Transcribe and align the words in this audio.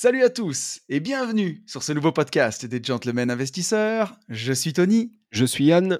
Salut 0.00 0.22
à 0.22 0.30
tous 0.30 0.80
et 0.88 1.00
bienvenue 1.00 1.64
sur 1.66 1.82
ce 1.82 1.92
nouveau 1.92 2.12
podcast 2.12 2.64
des 2.64 2.80
Gentlemen 2.80 3.32
Investisseurs. 3.32 4.16
Je 4.28 4.52
suis 4.52 4.72
Tony 4.72 5.10
Je 5.32 5.44
suis 5.44 5.64
Yann. 5.64 5.98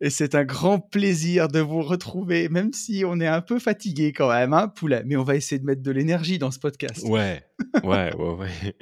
et 0.00 0.08
c'est 0.08 0.36
un 0.36 0.44
grand 0.44 0.78
plaisir 0.78 1.48
de 1.48 1.58
vous 1.58 1.82
retrouver, 1.82 2.48
même 2.48 2.72
si 2.72 3.02
on 3.04 3.18
est 3.18 3.26
un 3.26 3.40
peu 3.40 3.58
fatigué 3.58 4.12
quand 4.12 4.32
même, 4.32 4.52
hein, 4.52 4.68
poulet. 4.68 5.02
Mais 5.04 5.16
on 5.16 5.24
va 5.24 5.34
essayer 5.34 5.58
de 5.58 5.64
mettre 5.64 5.82
de 5.82 5.90
l'énergie 5.90 6.38
dans 6.38 6.52
ce 6.52 6.60
podcast. 6.60 7.04
Ouais, 7.04 7.42
ouais, 7.82 8.14
ouais, 8.14 8.34
ouais. 8.34 8.76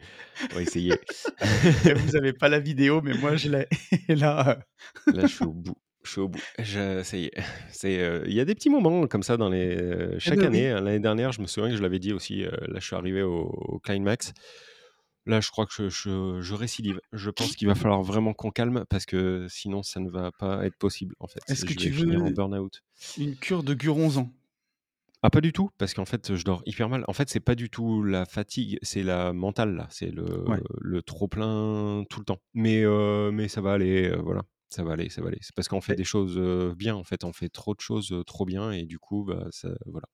On 0.53 0.57
va 0.57 0.61
essayer. 0.61 0.93
Vous 1.41 2.13
n'avez 2.13 2.35
pas 2.35 2.51
la 2.51 2.61
vidéo, 2.61 3.01
mais 3.01 3.15
moi 3.15 3.37
je 3.37 3.49
l'ai. 3.49 3.69
Et 4.11 4.17
là, 4.17 4.63
euh, 5.09 5.13
Là, 5.15 5.23
je 5.23 5.35
suis 5.35 5.45
au 5.47 5.55
bout. 5.55 5.79
Je 6.09 6.13
suis 6.13 6.21
au 6.23 6.29
bout. 6.29 6.41
Je- 6.59 7.03
euh, 7.85 8.25
Il 8.27 8.33
y 8.33 8.41
a 8.41 8.45
des 8.47 8.55
petits 8.55 8.71
moments 8.71 9.07
comme 9.07 9.23
ça 9.23 9.37
dans 9.37 9.51
les. 9.51 9.77
euh, 9.77 10.19
chaque 10.19 10.39
ben 10.39 10.47
année. 10.47 10.71
hein, 10.71 10.81
L'année 10.81 11.01
dernière, 11.01 11.33
je 11.33 11.43
me 11.43 11.47
souviens 11.47 11.69
que 11.71 11.77
je 11.77 11.83
l'avais 11.83 11.99
dit 11.99 12.15
aussi. 12.15 12.45
euh, 12.45 12.51
là, 12.69 12.81
je 12.81 12.87
suis 12.87 12.97
arrivé 12.97 13.23
au, 13.23 13.43
au 13.43 13.79
Climax. 13.79 14.33
Là, 15.27 15.41
je 15.43 15.51
crois 15.51 15.67
que 15.67 15.73
je, 15.77 15.91
je, 15.91 16.41
je 16.41 16.55
récidive. 16.55 16.99
Je 17.13 17.29
pense 17.29 17.55
qu'il 17.57 17.69
va 17.69 17.75
falloir 17.75 18.03
vraiment 18.03 18.33
qu'on 18.33 18.51
calme 18.51 18.85
parce 18.89 19.05
que 19.05 19.47
sinon, 19.51 19.83
ça 19.83 20.01
ne 20.01 20.09
va 20.09 20.33
pas 20.33 20.65
être 20.65 20.77
possible 20.79 21.15
en 21.21 21.27
fait. 21.27 21.41
Est-ce 21.49 21.67
que 21.67 21.75
tu 21.75 21.93
finir 21.93 22.23
en 22.23 22.25
veux- 22.25 22.31
burn-out. 22.33 22.83
une 23.19 23.37
cure 23.37 23.63
de 23.63 23.75
guronzan? 23.75 24.33
Ah, 25.23 25.31
pas 25.31 25.41
du 25.43 25.53
tout, 25.53 25.69
parce 25.79 25.95
qu'en 25.95 26.05
fait, 26.07 26.35
je 26.37 26.45
dors 26.45 26.63
hyper 26.65 26.89
mal. 26.89 27.05
En 27.09 27.13
fait, 27.13 27.29
c'est 27.29 27.41
pas 27.41 27.57
du 27.57 27.69
tout 27.71 28.05
la 28.05 28.25
fatigue, 28.25 28.79
c'est 28.83 29.03
la 29.03 29.33
mentale, 29.33 29.75
là. 29.75 29.89
C'est 29.91 30.13
le, 30.13 30.49
Ouais. 30.49 30.61
le 30.81 31.03
trop-plein 31.03 32.05
tout 32.09 32.21
le 32.21 32.25
temps. 32.25 32.39
Mais, 32.55 32.85
mais 33.33 33.49
ça 33.49 33.61
va 33.61 33.73
aller, 33.73 34.11
voilà. 34.23 34.43
Ça 34.71 34.83
va 34.85 34.93
aller, 34.93 35.09
ça 35.09 35.23
va 35.23 35.29
aller. 35.29 35.39
C'est 35.41 35.55
parce 35.55 35.67
qu'on 35.69 35.81
fait 35.81 35.95
des 35.95 36.05
choses 36.05 36.39
bien, 36.77 36.95
en 36.95 37.05
fait. 37.05 37.25
On 37.25 37.33
fait 37.33 37.49
trop 37.49 37.75
de 37.75 37.81
choses 37.81 38.15
trop 38.27 38.45
bien, 38.45 38.71
et 38.71 38.85
du 38.85 38.99
coup, 38.99 39.25
bah, 39.25 39.47
ça, 39.51 39.69
voilà. 39.87 40.07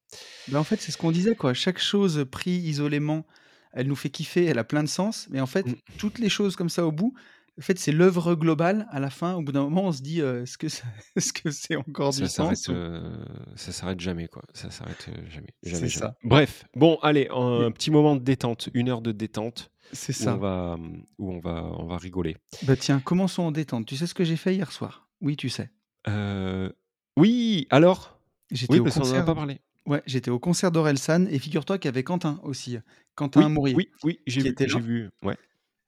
Ben, 0.48 0.58
en 0.58 0.64
fait, 0.64 0.80
c'est 0.80 0.92
ce 0.92 0.98
qu'on 0.98 1.10
disait, 1.10 1.34
quoi. 1.34 1.54
Chaque 1.54 1.78
chose 1.80 2.24
prise 2.30 2.64
isolément, 2.64 3.26
elle 3.72 3.88
nous 3.88 3.96
fait 3.96 4.10
kiffer, 4.10 4.44
elle 4.44 4.58
a 4.58 4.64
plein 4.64 4.84
de 4.84 4.88
sens. 4.88 5.26
Mais 5.30 5.40
en 5.40 5.46
fait, 5.46 5.66
Mm. 5.66 5.74
toutes 5.98 6.18
les 6.20 6.28
choses 6.28 6.54
comme 6.54 6.68
ça 6.68 6.86
au 6.86 6.92
bout, 6.92 7.14
en 7.58 7.62
fait, 7.62 7.78
c'est 7.78 7.92
l'œuvre 7.92 8.34
globale. 8.34 8.86
À 8.90 8.98
la 9.00 9.10
fin, 9.10 9.34
au 9.34 9.42
bout 9.42 9.52
d'un 9.52 9.62
moment, 9.62 9.84
on 9.84 9.92
se 9.92 10.02
dit, 10.02 10.20
euh, 10.20 10.42
est-ce 10.42 10.58
que 10.58 10.68
ça- 10.68 10.84
est-ce 11.16 11.32
que 11.32 11.50
c'est 11.50 11.76
encore 11.76 12.12
Ça 12.14 12.22
du 12.22 12.28
sens 12.28 12.68
ou- 12.68 12.72
euh, 12.72 13.24
ça 13.56 13.72
s'arrête 13.72 14.00
jamais, 14.00 14.28
quoi. 14.28 14.42
Ça 14.54 14.70
s'arrête 14.70 15.08
jamais, 15.28 15.48
C'est 15.62 15.70
jamais, 15.70 15.88
jamais. 15.88 15.88
ça. 15.88 16.16
Bref, 16.24 16.64
bon, 16.74 16.98
allez, 17.02 17.28
un 17.30 17.70
petit 17.70 17.90
moment 17.90 18.16
de 18.16 18.22
détente, 18.22 18.68
une 18.74 18.88
heure 18.88 19.02
de 19.02 19.12
détente, 19.12 19.70
C'est 19.92 20.12
où 20.12 20.24
ça. 20.24 20.34
on 20.34 20.38
va, 20.38 20.76
où 21.18 21.32
on 21.32 21.38
va, 21.38 21.64
on 21.78 21.86
va 21.86 21.96
rigoler. 21.98 22.36
Bah 22.62 22.76
tiens, 22.76 23.00
commençons 23.00 23.42
en 23.44 23.52
détente. 23.52 23.86
Tu 23.86 23.96
sais 23.96 24.06
ce 24.06 24.14
que 24.14 24.24
j'ai 24.24 24.36
fait 24.36 24.54
hier 24.54 24.72
soir? 24.72 25.08
Oui, 25.20 25.36
tu 25.36 25.48
sais. 25.48 25.70
Euh, 26.08 26.70
Oui, 27.16 27.66
alors? 27.70 28.18
J'étais 28.50 28.72
Oui, 28.74 28.80
au 28.80 28.84
parce 28.84 28.96
qu'on 28.96 29.02
en 29.02 29.04
a 29.04 29.08
concert. 29.10 29.24
pas 29.24 29.34
parlé. 29.34 29.60
Ouais, 29.86 30.02
j'étais 30.06 30.30
au 30.30 30.38
concert 30.38 30.70
d'Orelsan 30.72 31.26
et 31.30 31.38
figure-toi 31.38 31.78
qu'il 31.78 31.88
y 31.88 31.90
avait 31.90 32.02
Quentin 32.02 32.40
aussi. 32.42 32.78
Quentin 33.14 33.46
Oui, 33.46 33.52
Mourier. 33.52 33.74
oui, 33.76 33.88
oui, 34.02 34.20
j'ai 34.26 34.40
vu, 34.40 34.48
était 34.48 34.66
là. 34.66 34.72
j'ai 34.74 34.80
vu. 34.80 35.10
Ouais. 35.22 35.36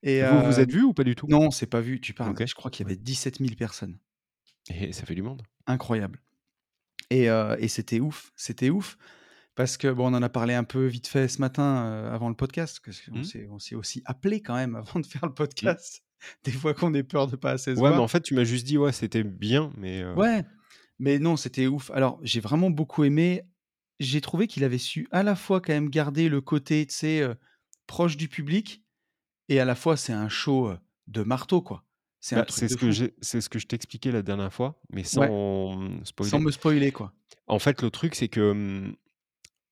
Et 0.07 0.23
Vous 0.23 0.43
vous 0.45 0.59
euh, 0.59 0.63
êtes 0.63 0.71
vu 0.73 0.83
ou 0.85 0.95
pas 0.95 1.05
du 1.05 1.15
tout? 1.17 1.27
Non, 1.29 1.51
c'est 1.51 1.67
pas 1.67 1.81
vu, 1.81 2.01
tu 2.01 2.15
parles. 2.15 2.31
Ok. 2.31 2.47
Je 2.47 2.55
crois 2.55 2.71
qu'il 2.71 2.85
y 2.85 2.87
avait 2.87 2.97
17 2.97 3.39
000 3.41 3.55
personnes. 3.57 3.99
Et 4.71 4.93
ça 4.93 5.05
fait 5.05 5.15
du 5.17 5.23
monde. 5.23 5.43
Incroyable. 5.67 6.23
Et, 7.11 7.29
euh, 7.29 7.57
et 7.59 7.69
c'était 7.69 8.01
ouf, 8.01 8.33
c'était 8.37 8.71
ouf. 8.71 8.97
Parce 9.57 9.77
que, 9.77 9.89
bon, 9.89 10.13
on 10.13 10.17
en 10.17 10.23
a 10.23 10.29
parlé 10.29 10.55
un 10.55 10.65
peu 10.65 10.87
vite 10.87 11.07
fait 11.09 11.29
ce 11.29 11.41
matin 11.41 11.87
euh, 11.87 12.13
avant 12.15 12.29
le 12.29 12.35
podcast, 12.35 12.81
parce 12.85 13.01
qu'on 13.01 13.17
Mhm. 13.19 13.25
s'est 13.25 13.49
on 13.51 13.59
s'est 13.59 13.75
aussi 13.75 14.03
appelé 14.05 14.41
quand 14.43 14.55
même 14.55 14.75
avant 14.95 15.01
de 15.01 15.07
faire 15.07 15.27
le 15.27 15.35
podcast. 15.35 16.03
Des 16.45 16.53
fois 16.53 16.73
qu'on 16.75 16.95
ait 16.95 17.03
peur 17.03 17.27
de 17.27 17.37
pas 17.37 17.53
assez 17.53 17.75
se 17.75 17.81
Ouais, 17.81 17.91
mais 17.91 17.97
en 17.99 18.09
fait, 18.09 18.21
tu 18.23 18.35
m'as 18.35 18.45
juste 18.45 18.67
dit, 18.67 18.79
ouais, 18.79 18.93
c'était 18.93 19.23
bien, 19.25 19.71
mais. 19.77 20.03
euh, 20.03 20.15
Ouais, 20.15 20.45
mais 20.99 21.19
non, 21.19 21.37
c'était 21.37 21.67
ouf. 21.67 21.91
Alors, 21.91 22.19
j'ai 22.23 22.41
vraiment 22.41 22.71
beaucoup 22.71 23.05
aimé. 23.05 23.43
J'ai 23.99 24.21
trouvé 24.21 24.47
qu'il 24.47 24.63
avait 24.65 24.79
su 24.79 25.09
à 25.11 25.23
la 25.23 25.35
fois 25.37 25.61
quand 25.61 25.73
même 25.73 25.91
garder 25.91 26.29
le 26.29 26.41
côté, 26.41 26.87
tu 26.87 26.95
sais, 26.95 27.21
euh, 27.23 27.35
proche 27.87 28.17
du 28.17 28.29
public, 28.29 28.83
et 29.49 29.61
à 29.61 29.65
la 29.65 29.75
fois, 29.75 29.97
c'est 29.97 30.13
un 30.13 30.29
show 30.29 30.73
de 31.07 31.23
marteau, 31.23 31.63
quoi. 31.63 31.85
C'est 32.21 32.37
bah, 32.37 32.47
ce 32.49 32.65
que 32.75 32.87
fou. 32.87 32.91
j'ai, 32.91 33.15
c'est 33.21 33.41
ce 33.41 33.49
que 33.49 33.59
je 33.59 33.67
t'expliquais 33.67 34.11
la 34.11 34.23
dernière 34.23 34.53
fois, 34.53 34.81
mais 34.91 35.05
sans 35.05 35.79
spoiler. 36.05 36.31
Sans 36.31 36.41
me 36.41 36.51
spoiler, 36.51 36.91
quoi. 36.91 37.13
En 37.47 37.59
fait, 37.59 37.83
le 37.83 37.91
truc, 37.91 38.15
c'est 38.17 38.29
que 38.29 38.51
hum, 38.51 38.97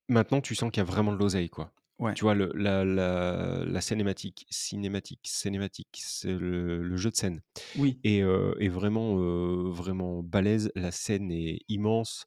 maintenant, 0.08 0.40
tu 0.40 0.54
sens 0.54 0.70
qu'il 0.70 0.80
y 0.80 0.82
a 0.82 0.84
vraiment 0.84 1.12
de 1.12 1.18
l'oseille, 1.18 1.50
quoi. 1.50 1.72
Ouais. 1.98 2.12
Tu 2.14 2.22
vois, 2.22 2.34
le, 2.34 2.50
la, 2.54 2.84
la, 2.84 3.64
la 3.64 3.80
cinématique, 3.80 4.46
cinématique, 4.50 5.20
cinématique, 5.24 6.00
c'est 6.04 6.32
le, 6.32 6.82
le 6.82 6.96
jeu 6.96 7.10
de 7.10 7.16
scène 7.16 7.40
Oui. 7.78 7.98
est, 8.02 8.20
euh, 8.20 8.54
est 8.58 8.68
vraiment, 8.68 9.16
euh, 9.18 9.70
vraiment 9.70 10.22
balèze. 10.22 10.70
La 10.74 10.90
scène 10.90 11.30
est 11.30 11.60
immense. 11.68 12.26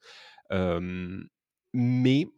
Euh, 0.53 1.21
mais 1.73 2.21
Et 2.21 2.29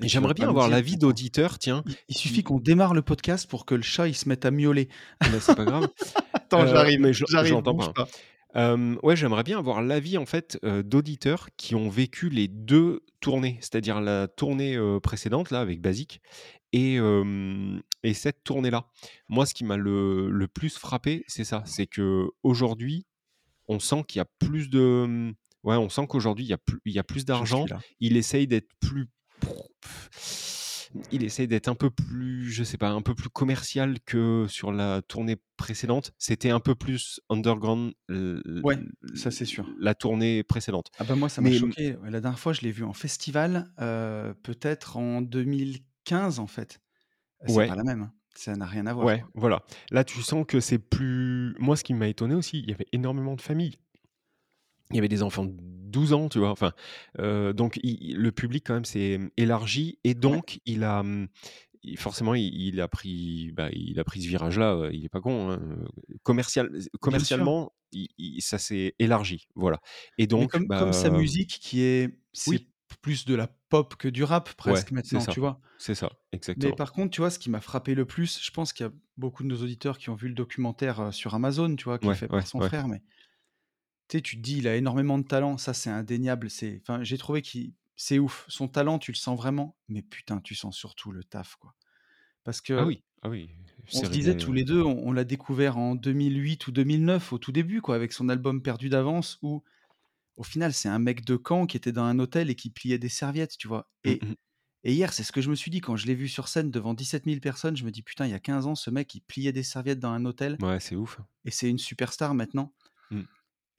j'aimerais 0.00 0.34
bien 0.34 0.48
avoir 0.48 0.68
l'avis 0.68 0.96
d'auditeurs, 0.96 1.58
tiens. 1.58 1.82
Il, 1.86 1.96
il 2.08 2.16
suffit 2.16 2.42
qu'on 2.42 2.58
démarre 2.60 2.94
le 2.94 3.02
podcast 3.02 3.48
pour 3.48 3.66
que 3.66 3.74
le 3.74 3.82
chat 3.82 4.08
il 4.08 4.14
se 4.14 4.28
mette 4.28 4.44
à 4.44 4.50
miauler. 4.50 4.88
Mais 5.30 5.40
c'est 5.40 5.54
pas 5.54 5.64
grave. 5.64 5.88
Attends, 6.32 6.62
Euh, 6.62 6.66
j'arrive, 6.66 7.00
mais 7.00 7.12
j'entends 7.12 7.76
pas. 7.76 7.92
pas. 7.92 8.08
Euh, 8.54 8.96
ouais, 9.02 9.16
j'aimerais 9.16 9.44
bien 9.44 9.58
avoir 9.58 9.80
l'avis 9.82 10.18
en 10.18 10.26
fait 10.26 10.58
euh, 10.62 10.82
d'auditeurs 10.82 11.48
qui 11.56 11.74
ont 11.74 11.88
vécu 11.88 12.28
les 12.28 12.48
deux 12.48 13.00
tournées, 13.20 13.56
c'est-à-dire 13.60 14.00
la 14.02 14.28
tournée 14.28 14.76
euh, 14.76 15.00
précédente 15.00 15.50
là 15.50 15.60
avec 15.60 15.80
Basique 15.80 16.20
et, 16.74 16.96
et 18.02 18.14
cette 18.14 18.44
tournée-là. 18.44 18.86
Moi, 19.28 19.44
ce 19.44 19.52
qui 19.52 19.62
m'a 19.64 19.76
le, 19.76 20.30
le 20.30 20.48
plus 20.48 20.78
frappé, 20.78 21.22
c'est 21.28 21.44
ça, 21.44 21.62
c'est 21.66 21.86
que 21.86 22.28
aujourd'hui, 22.42 23.04
on 23.68 23.78
sent 23.78 24.04
qu'il 24.08 24.20
y 24.20 24.22
a 24.22 24.26
plus 24.38 24.70
de, 24.70 25.34
ouais, 25.64 25.76
on 25.76 25.90
sent 25.90 26.06
qu'aujourd'hui 26.08 26.46
il 26.46 26.48
y 26.48 26.54
a 26.54 26.58
plus, 26.58 26.80
il 26.86 26.92
y 26.94 26.98
a 26.98 27.04
plus 27.04 27.26
d'argent. 27.26 27.66
Il 28.00 28.16
essaye 28.16 28.46
d'être 28.46 28.70
plus 28.80 29.08
il 31.10 31.24
essaye 31.24 31.48
d'être 31.48 31.68
un 31.68 31.74
peu 31.74 31.88
plus, 31.90 32.50
je 32.50 32.62
sais 32.64 32.76
pas, 32.76 32.90
un 32.90 33.00
peu 33.00 33.14
plus 33.14 33.30
commercial 33.30 33.98
que 34.04 34.46
sur 34.48 34.72
la 34.72 35.00
tournée 35.00 35.36
précédente. 35.56 36.12
C'était 36.18 36.50
un 36.50 36.60
peu 36.60 36.74
plus 36.74 37.20
underground 37.30 37.94
Ouais, 38.62 38.78
ça 39.14 39.30
c'est 39.30 39.46
sûr. 39.46 39.66
la 39.78 39.94
tournée 39.94 40.42
précédente. 40.42 40.90
Ah 40.98 41.04
bah 41.04 41.14
moi 41.14 41.28
ça 41.30 41.40
m'a 41.40 41.50
choqué. 41.52 41.96
La 42.04 42.20
dernière 42.20 42.38
fois 42.38 42.52
je 42.52 42.60
l'ai 42.60 42.72
vu 42.72 42.84
en 42.84 42.92
festival, 42.92 43.72
euh, 43.80 44.34
peut-être 44.42 44.98
en 44.98 45.22
2015 45.22 46.38
en 46.40 46.46
fait. 46.46 46.80
C'est 47.46 47.54
ouais, 47.54 47.68
pas 47.68 47.74
la 47.76 47.84
même. 47.84 48.02
hein. 48.02 48.12
Ça 48.34 48.54
n'a 48.56 48.66
rien 48.66 48.86
à 48.86 48.94
voir. 48.94 49.04
ouais, 49.06 49.22
voilà. 49.34 49.62
Là, 49.90 50.04
tu 50.04 50.22
sens 50.22 50.46
que 50.48 50.58
c'est 50.58 50.78
plus. 50.78 51.54
Moi, 51.58 51.76
ce 51.76 51.84
qui 51.84 51.92
m'a 51.92 52.08
étonné 52.08 52.34
aussi, 52.34 52.60
il 52.60 52.70
y 52.70 52.72
avait 52.72 52.86
énormément 52.92 53.34
de 53.36 53.42
familles. 53.42 53.76
Il 54.92 54.96
y 54.96 54.98
avait 54.98 55.08
des 55.08 55.22
enfants 55.22 55.44
de 55.44 55.52
12 55.58 56.12
ans, 56.12 56.28
tu 56.28 56.38
vois. 56.38 56.50
Enfin, 56.50 56.72
euh, 57.18 57.52
donc 57.52 57.78
il- 57.82 58.16
le 58.16 58.32
public 58.32 58.64
quand 58.66 58.74
même 58.74 58.84
s'est 58.84 59.18
élargi 59.36 59.98
et 60.04 60.14
Ouais. 60.26 60.38
donc 60.38 60.60
il 60.66 60.84
a 60.84 61.02
forcément 61.96 62.34
il, 62.34 62.44
il 62.54 62.80
a 62.80 62.88
pris 62.88 63.52
bah, 63.52 63.68
il 63.72 63.98
a 64.00 64.04
pris 64.04 64.22
ce 64.22 64.28
virage-là. 64.28 64.74
euh, 64.74 64.90
Il 64.92 65.04
est 65.04 65.08
pas 65.08 65.20
con. 65.20 65.50
hein, 65.50 65.84
Commercial, 66.22 66.70
commercialement, 67.00 67.72
il- 67.92 68.40
ça 68.42 68.58
s'est 68.58 68.94
élargi, 68.98 69.48
voilà. 69.54 69.80
Et 70.18 70.26
Mais 70.36 70.46
donc 70.46 70.46
comme, 70.46 70.70
comme 70.74 70.92
sa 70.92 71.10
bah 71.10 71.10
musique 71.10 71.58
qui 71.60 71.82
est, 71.82 72.18
c'est 72.32 72.60
oui, 72.60 72.72
plus 73.02 73.24
de 73.24 73.34
la 73.34 73.48
pop 73.48 73.96
que 73.96 74.08
du 74.08 74.24
rap 74.24 74.52
ouais, 74.66 74.84
presque 74.84 74.92
c'est 75.02 75.20
maintenant, 75.20 75.20
ça, 75.20 75.34
tu 75.34 75.40
vois? 75.40 75.60
c'est 75.76 75.94
ça, 75.94 76.10
Mais 76.56 76.72
exactement. 76.72 76.74
par 76.74 76.92
contre, 76.92 77.10
tu 77.12 77.20
vois, 77.22 77.30
ce 77.30 77.38
qui 77.38 77.50
m'a 77.50 77.60
frappé 77.60 77.94
le 77.94 78.04
plus, 78.06 78.40
je 78.42 78.50
pense 78.50 78.72
qu'il 78.72 78.86
y 78.86 78.88
a 78.88 78.92
beaucoup 79.16 79.42
de 79.42 79.48
nos 79.48 79.62
auditeurs 79.62 79.98
qui 79.98 80.10
ont 80.10 80.14
vu 80.14 80.28
le 80.28 80.34
documentaire 80.34 81.12
sur 81.14 81.34
Amazon, 81.34 81.74
tu 81.76 81.84
vois, 81.84 81.98
qui 81.98 82.10
est 82.10 82.12
Ouais, 82.12 82.16
fait 82.16 82.28
ouais, 82.30 82.42
par 82.42 82.46
son 82.46 82.60
ouais. 82.60 82.70
frère, 82.70 82.88
mais 82.88 83.02
tu 84.12 84.18
sais, 84.18 84.22
tu 84.22 84.36
te 84.36 84.42
dis, 84.42 84.58
il 84.58 84.68
a 84.68 84.76
énormément 84.76 85.18
de 85.18 85.24
talent, 85.26 85.56
ça 85.56 85.72
c'est 85.72 85.90
indéniable. 85.90 86.50
C'est, 86.50 86.80
enfin, 86.82 87.02
j'ai 87.02 87.16
trouvé 87.16 87.40
qu'il, 87.40 87.72
c'est 87.96 88.18
ouf. 88.18 88.44
Son 88.48 88.68
talent, 88.68 88.98
tu 88.98 89.10
le 89.10 89.16
sens 89.16 89.36
vraiment, 89.38 89.76
mais 89.88 90.02
putain, 90.02 90.40
tu 90.40 90.54
sens 90.54 90.76
surtout 90.76 91.12
le 91.12 91.24
taf, 91.24 91.56
quoi. 91.56 91.74
Parce 92.44 92.58
Ah 92.60 92.62
que 92.66 92.84
oui, 92.84 93.02
ah 93.22 93.28
oui, 93.30 93.48
on 93.94 94.04
se 94.04 94.10
disait 94.10 94.36
tous 94.36 94.52
les 94.52 94.64
deux, 94.64 94.82
on, 94.82 94.98
on 95.06 95.12
l'a 95.12 95.24
découvert 95.24 95.78
en 95.78 95.94
2008 95.94 96.66
ou 96.66 96.72
2009 96.72 97.32
au 97.32 97.38
tout 97.38 97.52
début, 97.52 97.80
quoi, 97.80 97.94
avec 97.94 98.12
son 98.12 98.28
album 98.28 98.60
Perdu 98.62 98.88
d'avance, 98.90 99.38
où 99.42 99.62
au 100.36 100.42
final, 100.42 100.72
c'est 100.74 100.88
un 100.88 100.98
mec 100.98 101.24
de 101.24 101.40
Caen 101.46 101.66
qui 101.66 101.76
était 101.76 101.92
dans 101.92 102.04
un 102.04 102.18
hôtel 102.18 102.50
et 102.50 102.54
qui 102.56 102.70
pliait 102.70 102.98
des 102.98 103.08
serviettes, 103.08 103.56
tu 103.56 103.68
vois. 103.68 103.88
Mm, 104.04 104.08
Et, 104.10 104.14
mm. 104.22 104.34
et 104.84 104.92
hier, 104.92 105.12
c'est 105.12 105.22
ce 105.22 105.32
que 105.32 105.40
je 105.40 105.50
me 105.50 105.54
suis 105.54 105.70
dit 105.70 105.80
quand 105.80 105.96
je 105.96 106.06
l'ai 106.06 106.14
vu 106.14 106.28
sur 106.28 106.48
scène 106.48 106.70
devant 106.70 106.94
17 106.94 107.24
000 107.24 107.40
personnes. 107.40 107.76
Je 107.76 107.84
me 107.84 107.90
dis, 107.90 108.02
putain, 108.02 108.26
il 108.26 108.30
y 108.30 108.34
a 108.34 108.40
15 108.40 108.66
ans, 108.66 108.74
ce 108.74 108.90
mec, 108.90 109.14
il 109.14 109.20
pliait 109.20 109.52
des 109.52 109.62
serviettes 109.62 110.00
dans 110.00 110.10
un 110.10 110.24
hôtel 110.24 110.56
Ouais, 110.60 110.80
c'est 110.80 110.96
ouf. 110.96 111.20
et 111.44 111.50
c'est 111.50 111.70
une 111.70 111.78
superstar 111.78 112.34
maintenant. 112.34 112.74
Mm. 113.10 113.20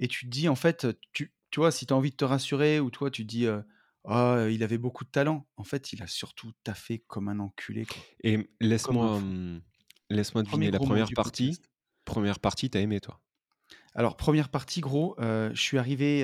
Et 0.03 0.07
tu 0.09 0.25
te 0.25 0.29
dis, 0.29 0.50
en 0.50 0.55
fait, 0.55 0.85
tu, 1.13 1.33
tu 1.50 1.59
vois, 1.61 1.71
si 1.71 1.85
tu 1.85 1.94
as 1.94 1.95
envie 1.95 2.11
de 2.11 2.15
te 2.17 2.25
rassurer 2.25 2.81
ou 2.81 2.91
toi, 2.91 3.09
tu 3.09 3.23
te 3.23 3.29
dis, 3.29 3.47
euh, 3.47 3.61
Oh, 4.03 4.47
il 4.51 4.61
avait 4.63 4.77
beaucoup 4.77 5.05
de 5.05 5.09
talent. 5.09 5.47
En 5.55 5.63
fait, 5.63 5.94
il 5.94 6.03
a 6.03 6.07
surtout 6.07 6.51
taffé 6.65 7.00
comme 7.07 7.29
un 7.29 7.39
enculé, 7.39 7.85
quoi. 7.85 8.03
Et 8.21 8.35
un 8.35 8.44
laisse-moi, 8.59 9.17
fou. 9.17 9.61
laisse-moi 10.09 10.44
1er 10.44 10.45
deviner 10.45 10.71
la 10.71 10.79
première 10.79 11.09
partie 11.15 11.51
podcast. 11.51 11.69
Première 12.03 12.39
partie, 12.39 12.69
tu 12.69 12.77
as 12.77 12.81
aimé, 12.81 13.00
toi? 13.00 13.21
Alors, 13.95 14.17
première 14.17 14.50
partie, 14.50 14.81
gros, 14.81 15.15
je 15.19 15.51
suis 15.55 15.77
arrivé, 15.77 16.23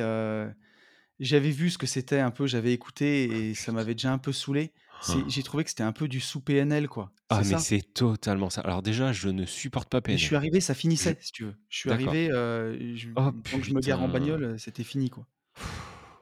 j'avais 1.22 1.52
vu 1.52 1.70
ce 1.70 1.78
que 1.78 1.88
c'était 1.88 2.20
un 2.20 2.32
peu, 2.32 2.48
j'avais 2.48 2.72
Ah 2.72 2.74
écouté 2.74 3.50
et 3.50 3.56
ça 3.56 3.72
m'avait 3.72 3.96
déjà 3.96 4.12
un 4.12 4.18
peu 4.18 4.34
saoulé. 4.34 4.74
C'est 5.00 5.28
j'ai 5.30 5.44
trouvé 5.44 5.64
que 5.64 5.70
c'était 5.70 5.84
un 5.84 5.92
peu 5.94 6.08
du 6.08 6.20
sous 6.20 6.42
PNL, 6.42 6.88
quoi. 6.88 7.14
Ah 7.30 7.44
mais 7.44 7.58
c'est 7.58 7.82
totalement 7.94 8.50
ça. 8.50 8.62
Alors 8.62 8.82
déjà, 8.84 9.14
je 9.14 9.30
ne 9.30 9.46
supporte 9.46 9.90
pas 9.90 10.02
Mais 10.08 10.18
je 10.18 10.24
suis 10.26 10.36
PNL. 10.36 10.36
arrivé, 10.36 10.60
ça 10.62 10.74
Je 10.98 11.04
finissait, 11.04 11.18
si 11.22 11.32
tu 11.32 11.46
veux. 11.46 11.56
Je 11.70 11.78
suis 11.78 11.92
arrivé, 11.92 12.30
heu, 12.32 12.96
je 12.96 13.10
Oh 13.16 13.32
que 13.52 13.62
je 13.62 13.72
me 13.74 13.82
gare 13.82 14.02
en 14.04 14.10
bagnole, 14.10 14.60
c'était 14.60 14.84
fini, 14.84 15.10
quoi. 15.10 15.28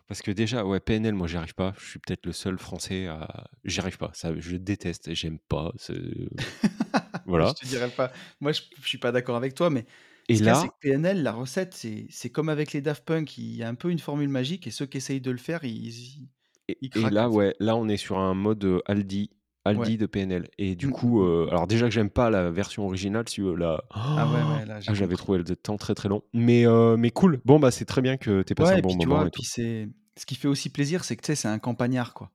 Parce 0.07 0.21
que 0.21 0.31
déjà, 0.31 0.65
ouais, 0.65 0.79
PNL, 0.79 1.13
moi, 1.15 1.27
j'y 1.27 1.35
arrive 1.37 1.53
pas. 1.55 1.73
Je 1.77 1.85
suis 1.85 1.99
peut-être 1.99 2.25
le 2.25 2.31
seul 2.31 2.57
Français 2.57 3.07
à 3.07 3.49
j'y 3.65 3.79
arrive 3.81 3.97
pas. 3.97 4.11
Ça, 4.13 4.31
je 4.39 4.55
déteste, 4.55 5.13
j'aime 5.13 5.39
pas, 5.39 5.73
je 7.43 7.53
voilà. 7.53 7.53
te 7.53 7.65
dirais 7.65 7.89
pas 7.91 8.11
moi, 8.39 8.51
je 8.51 8.61
je 8.81 8.87
suis 8.87 8.97
pas 8.97 9.11
d'accord 9.11 9.35
avec 9.35 9.53
toi, 9.53 9.69
mais 9.69 9.85
Et 10.29 10.39
a, 10.45 10.53
c'est 10.55 10.69
que 10.69 10.73
là 10.73 10.77
PNL, 10.81 11.23
la 11.23 11.31
recette, 11.33 11.73
c'est 11.75 12.29
comme 12.31 12.49
avec 12.49 12.73
les 12.73 12.81
Daft 12.81 13.05
Punk, 13.05 13.37
il 13.37 13.55
y 13.55 13.63
a 13.63 13.69
un 13.69 13.75
peu 13.75 13.91
une 13.91 13.99
formule 13.99 14.29
magique 14.29 14.67
et 14.67 14.71
ceux 14.71 14.85
qui 14.87 14.97
essayent 14.97 15.21
de 15.21 15.31
le 15.31 15.37
faire, 15.37 15.63
ils 15.63 16.29
et 16.69 17.09
là, 17.09 17.29
ouais, 17.29 17.55
là, 17.59 17.75
on 17.75 17.87
est 17.87 17.97
sur 17.97 18.17
un 18.19 18.33
mode, 18.33 18.63
heu, 18.65 18.81
Aldi 18.85 19.31
Ouais. 19.73 19.89
Aldi 19.89 19.97
de 19.97 20.05
PNL 20.05 20.47
et 20.57 20.75
du 20.75 20.87
Mmh, 20.87 20.91
coup, 20.91 21.21
heu, 21.23 21.47
alors 21.49 21.67
déjà 21.67 21.87
que 21.87 21.91
j'aime 21.93 22.09
pas 22.09 22.29
la 22.29 22.51
version 22.51 22.85
originale, 22.85 23.27
si 23.27 23.35
tu 23.35 23.41
veux, 23.43 23.55
là, 23.55 23.83
Ah 24.15 24.27
ouais, 24.27 24.43
ouais, 24.43 24.65
là, 24.65 24.79
ah 24.85 24.93
j'avais 24.93 25.15
trouvé 25.17 25.39
le 25.39 25.43
temps 25.55 25.77
très, 25.77 25.93
très 25.95 26.07
long. 26.09 26.23
Mais 26.33 26.65
heu, 26.65 26.95
mais 26.97 27.11
cool. 27.11 27.41
Bon, 27.45 27.59
bah, 27.59 27.71
c'est 27.71 27.85
très 27.85 28.01
bien 28.01 28.17
que 28.17 28.41
tu 28.43 28.51
aies 28.53 28.55
passé 28.55 28.75
un 28.75 28.79
bon 28.79 28.93
puis, 28.93 28.97
tu 28.97 29.07
moment 29.07 29.07
vois? 29.07 29.25
et 29.25 29.31
Puis 29.31 29.43
c'est 29.43 29.89
ce 30.17 30.25
qui 30.25 30.35
fait 30.35 30.47
aussi 30.47 30.69
plaisir, 30.69 31.03
c'est 31.03 31.15
que, 31.15 31.21
tu 31.21 31.27
sais, 31.27 31.35
c'est 31.35 31.47
un 31.47 31.59
campagnard, 31.59 32.13
quoi 32.13 32.31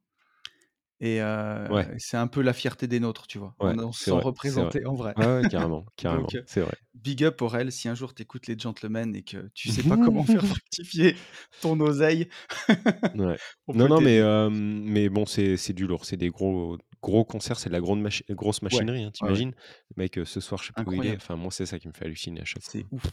et 1.03 1.21
Ouais. 1.21 1.87
c'est 1.99 2.17
un 2.17 2.27
peu 2.29 2.41
la 2.43 2.53
fierté 2.53 2.87
des 2.87 3.01
nôtres, 3.01 3.27
tu 3.27 3.39
vois? 3.39 3.55
Ouais, 3.61 3.75
On 3.79 3.93
se 3.93 4.05
sent 4.05 4.11
représenté 4.13 4.87
en 4.87 4.95
vrai. 4.95 5.15
Ouais, 5.19 5.43
carrément, 5.51 5.85
carrément, 5.97 6.29
c'est 6.47 6.61
vrai. 6.61 6.75
big 6.95 7.25
up 7.25 7.43
Aurel, 7.43 7.73
si 7.73 7.89
un 7.89 7.95
jour 7.95 8.15
tu 8.15 8.23
écoutes 8.23 8.47
les 8.47 8.59
Gentlemen 8.59 9.15
et 9.17 9.23
que 9.23 9.51
tu 9.55 9.69
sais 9.69 9.83
pas 9.83 9.97
comment 9.97 10.25
faire 10.25 10.45
fructifier 10.47 11.17
ton 11.61 11.79
oseille, 11.81 12.29
Non, 13.15 13.89
non, 13.89 14.01
mais 14.01 14.21
mais 14.51 15.09
bon, 15.09 15.27
c'est 15.27 15.73
du 15.73 15.87
lourd. 15.87 16.05
C'est 16.05 16.17
des 16.17 16.31
gros 16.31 16.79
gros 17.03 17.25
concerts, 17.25 17.59
c'est 17.59 17.69
de 17.69 17.75
la 17.75 17.81
grande 17.81 18.01
machi 18.01 18.25
grosse 18.31 18.63
machinerie, 18.63 19.05
hein, 19.05 19.13
Le 19.23 19.53
mec, 19.97 20.19
ce 20.25 20.41
soir, 20.41 20.63
je 20.63 20.69
sais 20.69 20.73
plus 20.73 20.85
où 20.87 20.93
il 20.93 21.07
est. 21.07 21.17
Enfin, 21.17 21.37
moi, 21.37 21.51
c'est 21.51 21.67
ça 21.67 21.79
qui 21.79 21.89
me 21.89 21.93
fait 21.93 22.05
halluciner 22.05 22.41
à 22.41 22.45
chaque 22.45 22.63
fois. 22.63 22.73
C'est 22.73 22.87
ouf. 22.93 23.11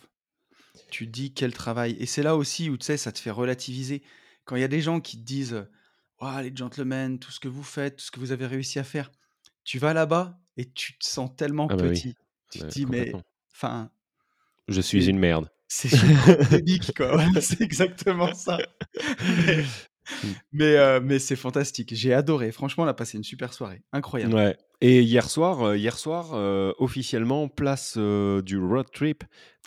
Tu 0.91 1.07
dis: 1.07 1.33
«Quel 1.33 1.53
travail» 1.53 1.95
et 1.99 2.05
c'est 2.05 2.23
là 2.23 2.35
aussi 2.35 2.69
où, 2.69 2.77
tu 2.77 2.85
sais, 2.85 2.97
ça 2.97 3.11
te 3.11 3.19
fait 3.19 3.31
relativiser. 3.31 4.03
Quand 4.45 4.55
il 4.55 4.61
y 4.61 4.65
a 4.65 4.67
des 4.67 4.81
gens 4.81 4.99
qui 4.99 5.17
te 5.17 5.23
disent, 5.23 5.67
«Waouh, 6.21 6.41
les 6.43 6.51
Gentlemen, 6.55 7.17
tout 7.19 7.31
ce 7.31 7.39
que 7.39 7.47
vous 7.47 7.63
faites, 7.63 7.97
tout 7.97 8.03
ce 8.05 8.11
que 8.11 8.19
vous 8.19 8.31
avez 8.31 8.45
réussi 8.45 8.77
à 8.79 8.83
faire». 8.83 9.11
Tu 9.63 9.79
vas 9.79 9.93
là-bas 9.93 10.39
et 10.57 10.71
tu 10.71 10.97
te 10.97 11.05
sens 11.05 11.33
tellement 11.35 11.69
Ah 11.71 11.77
bah, 11.77 11.85
oui, 11.87 12.01
petit. 12.01 12.17
Tu 12.49 12.63
te 12.63 12.67
dis: 12.67 12.85
«Mais 12.85 13.21
enfin, 13.53 13.91
Je 14.67 14.81
suis 14.81 15.07
une 15.09 15.19
merde. 15.19 15.49
c'est 15.67 16.11
bordélique, 16.11 16.93
quoi». 16.95 17.23
C'est 17.41 17.61
exactement 17.61 18.33
ça. 18.33 18.65
Mais 19.21 19.65
Mmh. 20.23 20.39
mais 20.51 20.77
heu, 20.77 20.99
mais 21.01 21.19
c'est 21.19 21.35
fantastique. 21.37 21.93
J'ai 21.95 22.13
adoré. 22.13 22.51
Franchement, 22.51 22.85
on 22.85 22.87
a 22.87 22.93
passé 22.95 23.17
une 23.17 23.23
super 23.23 23.53
soirée. 23.53 23.83
Incroyable. 23.93 24.35
Ouais 24.35 24.57
et 24.81 25.01
hier 25.01 25.29
soir, 25.29 25.61
heu, 25.65 25.77
hier 25.77 25.97
soir, 25.97 26.33
heu, 26.35 26.73
officiellement 26.77 27.47
place, 27.49 27.97
du 27.97 28.57
road 28.57 28.87
trip, 28.93 29.23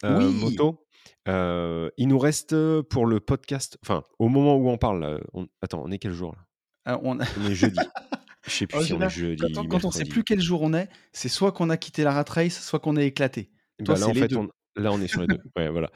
Oui! 0.06 0.26
moto? 0.32 0.81
Heu, 1.28 1.90
il 1.96 2.08
nous 2.08 2.18
reste, 2.18 2.52
heu, 2.52 2.82
pour 2.82 3.06
le 3.06 3.20
podcast 3.20 3.78
enfin, 3.82 4.02
au 4.18 4.28
moment 4.28 4.56
où 4.56 4.68
on 4.68 4.76
parle 4.78 5.00
là, 5.00 5.18
on 5.34 5.46
attends, 5.60 5.82
on 5.84 5.90
est 5.92 5.98
quel 5.98 6.12
jour 6.12 6.32
là? 6.32 6.44
Ah, 6.84 7.00
on 7.02 7.20
est 7.20 7.54
jeudi. 7.54 7.78
Je 8.44 8.50
sais 8.50 8.66
plus 8.66 8.78
en 8.78 8.82
si 8.82 8.92
on 8.92 9.00
est 9.00 9.08
général, 9.08 9.38
quand 9.38 9.46
on 9.46 9.54
jeudi, 9.54 9.68
quand 9.68 9.84
on 9.84 9.90
sait 9.92 10.04
plus 10.04 10.24
quel 10.24 10.40
jour 10.40 10.62
on 10.62 10.74
est, 10.74 10.88
c'est 11.12 11.28
soit 11.28 11.52
qu'on 11.52 11.70
a 11.70 11.76
quitté 11.76 12.02
la 12.02 12.10
rat 12.12 12.24
race, 12.28 12.60
soit 12.60 12.80
qu'on 12.80 12.96
est 12.96 13.06
éclaté. 13.06 13.50
Toi, 13.84 13.94
Bah, 13.94 14.00
là, 14.00 14.06
en 14.08 14.12
les 14.12 14.20
fait, 14.20 14.28
2. 14.28 14.36
on 14.36 14.48
là, 14.74 14.90
on 14.92 15.00
est 15.00 15.06
sur 15.06 15.20
les 15.20 15.28
2. 15.28 15.38
Ouais, 15.56 15.68
voilà. 15.68 15.90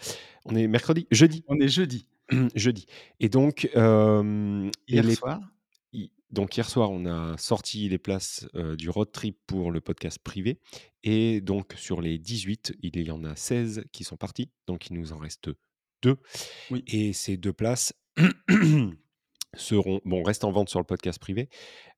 On 0.44 0.54
est 0.54 0.68
mercredi? 0.68 1.08
Jeudi. 1.10 1.42
On 1.48 1.58
est 1.58 1.66
jeudi. 1.68 2.06
Jeudi 2.54 2.86
et 3.20 3.28
donc 3.28 3.64
et 3.66 3.70
Hier 3.74 5.02
les 5.02 5.14
soir 5.16 5.40
donc 6.30 6.56
hier 6.56 6.68
soir, 6.68 6.90
on 6.90 7.06
a 7.06 7.36
sorti 7.38 7.88
les 7.88 7.98
places, 7.98 8.46
du 8.78 8.90
road 8.90 9.10
trip 9.12 9.38
pour 9.46 9.70
le 9.70 9.80
podcast 9.80 10.18
privé 10.18 10.60
et 11.02 11.40
donc 11.40 11.74
sur 11.76 12.00
les 12.00 12.18
18, 12.18 12.74
il 12.82 13.00
y 13.00 13.10
en 13.10 13.24
a 13.24 13.36
16 13.36 13.84
qui 13.92 14.04
sont 14.04 14.16
partis, 14.16 14.50
donc 14.66 14.88
il 14.90 14.94
nous 14.94 15.12
en 15.12 15.18
reste 15.18 15.50
2 16.02 16.16
oui. 16.70 16.84
et 16.86 17.12
ces 17.12 17.36
2 17.36 17.52
places 17.52 17.92
seront 19.56 20.00
bon, 20.04 20.22
restent 20.22 20.44
en 20.44 20.52
vente 20.52 20.68
sur 20.68 20.80
le 20.80 20.84
podcast 20.84 21.18
privé, 21.18 21.48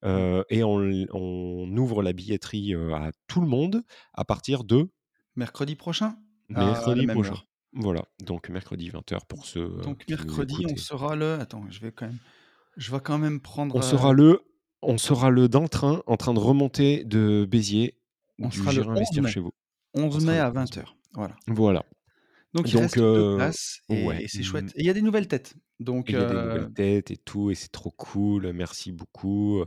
Mmh. 0.04 0.42
et 0.50 0.62
on 0.62 1.76
ouvre 1.76 2.02
la 2.04 2.12
billetterie, 2.12 2.74
à 2.74 3.10
tout 3.26 3.40
le 3.40 3.48
monde 3.48 3.82
à 4.14 4.24
partir 4.24 4.62
de 4.62 4.88
Mercredi 5.34 5.74
prochain? 5.74 6.16
La 6.50 6.66
mercredi 6.66 7.06
prochain. 7.06 7.34
Voilà, 7.72 8.04
donc 8.24 8.48
mercredi 8.48 8.90
20:00 8.90 9.26
pour 9.26 9.44
heu, 9.56 9.80
Donc 9.82 10.04
mercredi, 10.08 10.66
on 10.70 10.76
sera 10.76 11.16
le 11.16 11.34
attends, 11.34 11.64
je 11.70 11.80
vais 11.80 11.92
quand 11.92 12.06
même 12.06 12.18
je 12.78 12.90
vais 12.92 13.00
quand 13.02 13.18
même 13.18 13.40
prendre, 13.42 13.74
On 13.74 13.82
sera 13.82 14.12
heu, 14.12 14.14
le 14.14 14.40
on 14.82 14.98
sera 14.98 15.30
le 15.30 15.48
dans 15.48 15.62
le 15.62 15.68
train 15.68 16.02
en 16.06 16.16
train 16.16 16.32
de 16.34 16.38
remonter 16.38 17.04
de 17.04 17.46
Béziers, 17.50 17.98
on 18.40 18.50
sera 18.50 18.72
le 18.72 18.82
J'irai 18.82 18.90
11 18.94 19.18
investir 19.18 19.20
mai. 19.20 19.32
chez 19.32 19.40
vous. 19.40 19.50
On 20.14 20.18
11 20.18 20.20
sera 20.20 20.34
mai 20.34 20.38
à 20.38 20.50
11 20.54 20.66
mai. 20.68 20.78
20:00. 20.78 20.96
Voilà. 21.14 21.36
Voilà, 21.48 21.84
Donc 22.54 22.72
il 22.72 22.76
donc 22.76 22.78
reste 22.78 23.02
2 23.12 23.24
heu, 23.28 23.30
places 23.34 23.80
et 23.88 23.98
ouais, 24.00 24.24
et 24.24 24.28
c'est 24.28 24.42
mmh 24.42 24.42
chouette 24.42 24.72
et 24.74 24.80
il 24.80 24.86
y 24.86 24.90
a 24.90 24.94
des 24.94 25.02
nouvelles 25.02 25.28
têtes. 25.28 25.54
Donc 25.80 26.12
il 26.12 26.18
y 26.18 26.22
a 26.22 26.26
des 26.26 26.38
nouvelles 26.38 26.66
heu, 26.66 26.74
têtes 26.74 27.10
et 27.10 27.16
tout 27.18 27.50
et 27.50 27.54
c'est 27.54 27.68
trop 27.70 27.90
cool, 27.90 28.52
merci 28.54 28.92
beaucoup, 28.92 29.62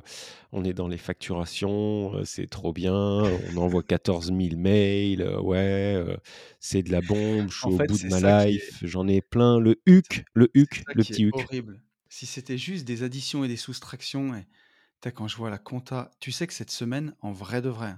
on 0.52 0.64
est 0.64 0.74
dans 0.74 0.88
les 0.88 0.98
facturations, 0.98 2.16
heu, 2.16 2.26
c'est 2.26 2.48
trop 2.48 2.74
bien, 2.74 2.94
on 2.96 3.58
envoie 3.58 3.84
14 3.84 4.32
000 4.32 4.56
mails, 4.58 5.24
ouais, 5.42 6.04
c'est 6.60 6.82
de 6.84 6.92
la 6.92 7.02
bombe, 7.04 7.52
je 7.52 7.58
suis 7.60 7.70
en 7.70 7.72
au 7.72 7.78
fait, 7.78 7.92
bout 7.92 8.00
de 8.00 8.08
ma 8.08 8.20
est 8.24 8.44
life, 8.48 8.80
j'en 8.84 9.08
ai 9.08 9.22
plein, 9.22 9.60
le 9.60 9.80
HUC, 9.86 10.26
le 10.34 10.50
HUC, 10.56 10.86
le 10.94 11.06
petit 11.06 11.24
HUC. 11.24 11.32
horrible. 11.32 11.82
Si 12.12 12.28
c'était 12.28 12.60
juste 12.60 12.86
des 12.86 13.02
additions 13.02 13.44
et 13.44 13.48
des 13.48 13.58
soustractions 13.58 14.36
et 14.36 14.46
quand 15.14 15.28
je 15.28 15.38
vois 15.38 15.50
la 15.50 15.60
compta 15.60 16.12
tu 16.20 16.32
sais 16.32 16.48
que 16.48 16.54
cette 16.54 16.72
semaine, 16.72 17.16
en 17.22 17.32
vrai 17.32 17.62
de 17.62 17.70
vrai, 17.70 17.96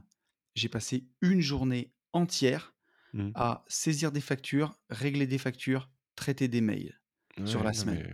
j'ai 0.55 0.69
passé 0.69 1.07
une 1.21 1.41
journée 1.41 1.93
entière 2.13 2.75
Mmh. 3.13 3.33
à 3.35 3.65
saisir 3.67 4.11
des 4.11 4.21
factures, 4.21 4.79
régler 4.89 5.27
des 5.27 5.39
factures, 5.39 5.91
traiter 6.15 6.47
des 6.49 6.61
mails 6.61 7.01
sur 7.45 7.63
la 7.63 7.73
semaine 7.73 8.07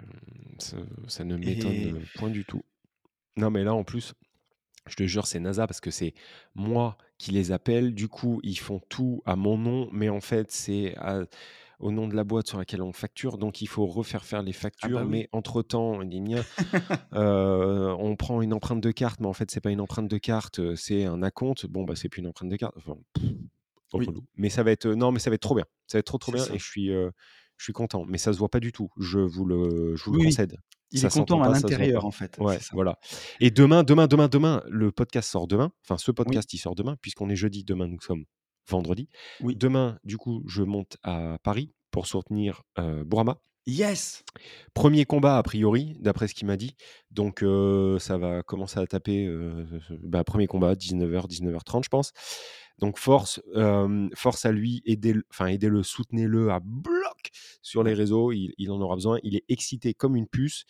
ça 0.59 0.77
ça 1.07 1.23
ne 1.23 1.37
et 1.41 1.95
m'étonne, 1.95 2.07
point 2.13 2.29
du 2.29 2.45
tout. 2.45 2.63
Non 3.37 3.51
mais 3.51 3.63
là, 3.65 3.73
en 3.75 3.83
plus 3.85 4.13
Je 4.87 4.95
te 4.95 5.05
jure, 5.05 5.27
c'est 5.27 5.39
NASA 5.39 5.67
parce 5.67 5.81
que 5.81 5.91
c'est 5.91 6.13
moi 6.55 6.97
qui 7.19 7.31
les 7.31 7.51
appelle. 7.53 7.95
Du 7.95 8.07
coup, 8.09 8.41
ils 8.43 8.59
font 8.59 8.81
tout 8.89 9.21
à 9.25 9.35
mon 9.37 9.57
nom, 9.57 9.89
mais 9.93 10.09
en 10.09 10.21
fait, 10.21 10.51
c'est 10.51 10.95
à 10.97 11.25
au 11.79 11.91
nom 11.91 12.07
de 12.07 12.15
la 12.15 12.23
boîte 12.23 12.47
sur 12.47 12.57
laquelle 12.57 12.81
on 12.81 12.91
facture. 12.93 13.37
Donc, 13.37 13.61
il 13.61 13.67
faut 13.67 13.85
refaire 13.85 14.25
faire 14.25 14.43
les 14.43 14.51
ah 14.51 14.59
factures. 14.61 14.89
bah 14.99 15.03
oui. 15.05 15.09
Mais 15.09 15.29
entre-temps, 15.31 16.01
heu, 16.01 16.43
on 17.99 18.15
prend 18.15 18.41
une 18.41 18.53
empreinte 18.53 18.81
de 18.81 18.91
carte, 18.91 19.19
mais 19.19 19.27
en 19.27 19.33
fait, 19.33 19.49
c'est 19.51 19.61
pas 19.61 19.71
une 19.71 19.81
empreinte 19.81 20.07
de 20.07 20.17
carte, 20.17 20.59
heu, 20.59 20.75
c'est 20.75 21.05
un 21.05 21.23
acompte. 21.23 21.65
Bon, 21.65 21.83
bah, 21.83 21.95
c'est 21.95 22.09
plus 22.09 22.19
une 22.21 22.27
empreinte 22.27 22.49
de 22.49 22.55
carte. 22.57 22.75
Enfin, 22.77 22.95
Oui, 23.93 24.05
relou. 24.05 24.23
Mais 24.35 24.49
ça 24.49 24.63
va 24.63 24.71
être, 24.71 24.87
non, 24.87 25.11
mais 25.11 25.19
ça 25.19 25.29
va 25.29 25.35
être 25.35 25.41
trop 25.41 25.55
bien. 25.55 25.65
Ça 25.87 25.97
va 25.97 25.99
être 25.99 26.05
trop, 26.07 26.17
trop 26.17 26.31
bien 26.31 26.43
ça. 26.43 26.53
et 26.53 26.59
je 26.59 26.65
suis, 26.65 26.89
heu, 26.89 27.11
je 27.57 27.63
suis 27.63 27.73
content. 27.73 28.05
Mais 28.07 28.17
ça 28.17 28.33
se 28.33 28.37
voit 28.39 28.49
pas 28.49 28.59
du 28.59 28.71
tout. 28.71 28.89
Je 28.99 29.19
vous 29.19 29.45
le 29.45 29.95
je 29.95 30.03
vous 30.05 30.13
Oui, 30.15 30.25
concède. 30.25 30.57
il 30.91 30.99
est 30.99 31.01
Ça 31.01 31.09
content 31.09 31.41
à 31.41 31.47
pas, 31.47 31.53
l'intérieur, 31.53 32.05
en 32.05 32.11
fait, 32.11 32.37
Ouais, 32.39 32.57
c'est 32.57 32.65
ça. 32.65 32.69
voilà 32.73 32.99
et 33.39 33.51
demain, 33.51 33.83
demain, 33.83 34.07
demain, 34.07 34.27
demain, 34.27 34.63
le 34.69 34.91
podcast 34.91 35.29
sort 35.29 35.47
demain. 35.47 35.71
Enfin, 35.85 35.97
ce 35.97 36.11
Oui, 36.11 36.15
podcast, 36.15 36.53
il 36.53 36.57
sort 36.59 36.75
demain 36.75 36.97
puisqu'on 37.01 37.29
est 37.29 37.35
jeudi, 37.35 37.63
demain, 37.63 37.87
nous 37.87 37.99
sommes 38.01 38.25
vendredi. 38.69 39.09
oui. 39.41 39.55
Demain, 39.55 39.99
du 40.03 40.17
coup, 40.17 40.43
je 40.47 40.63
monte 40.63 40.97
à 41.03 41.37
Paris 41.43 41.73
pour 41.91 42.07
soutenir, 42.07 42.63
heu, 42.79 43.03
Bourama. 43.03 43.39
Yes! 43.67 44.23
Premier 44.73 45.05
combat 45.05 45.37
a 45.37 45.43
priori, 45.43 45.95
d'après 45.99 46.27
ce 46.27 46.33
qu'il 46.33 46.47
m'a 46.47 46.57
dit. 46.57 46.75
Donc, 47.11 47.43
ça 47.99 48.17
va 48.17 48.41
commencer 48.43 48.79
à 48.79 48.87
taper, 48.87 49.29
bah, 50.03 50.23
1 50.23 50.47
combat 50.47 50.75
19:00-19:30 50.75 51.83
je 51.83 51.89
pense. 51.89 52.11
Donc 52.79 52.97
force, 52.97 53.41
force 54.15 54.45
à 54.45 54.51
lui, 54.53 54.81
aidez-le 54.85 55.83
soutenez-le 55.83 56.51
à 56.51 56.59
bloc 56.61 57.29
sur 57.61 57.83
les 57.83 57.93
réseaux, 57.93 58.31
il 58.31 58.53
il 58.57 58.71
en 58.71 58.79
aura 58.81 58.95
besoin. 58.95 59.19
Il 59.23 59.35
est 59.35 59.43
excité 59.49 59.93
comme 59.93 60.15
une 60.15 60.27
puce, 60.27 60.63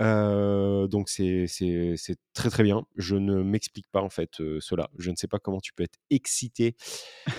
heu, 0.00 0.86
donc 0.88 1.08
c'est 1.08 1.46
très, 2.34 2.50
très 2.50 2.62
bien. 2.62 2.84
Je 2.96 3.16
ne 3.16 3.42
m'explique 3.42 3.86
pas 3.90 4.00
en 4.00 4.10
fait, 4.10 4.40
heu, 4.40 4.60
cela. 4.60 4.90
Je 4.98 5.10
ne 5.10 5.16
sais 5.16 5.28
pas 5.28 5.38
comment 5.38 5.60
tu 5.60 5.72
peux 5.72 5.82
être 5.82 5.98
excité 6.10 6.76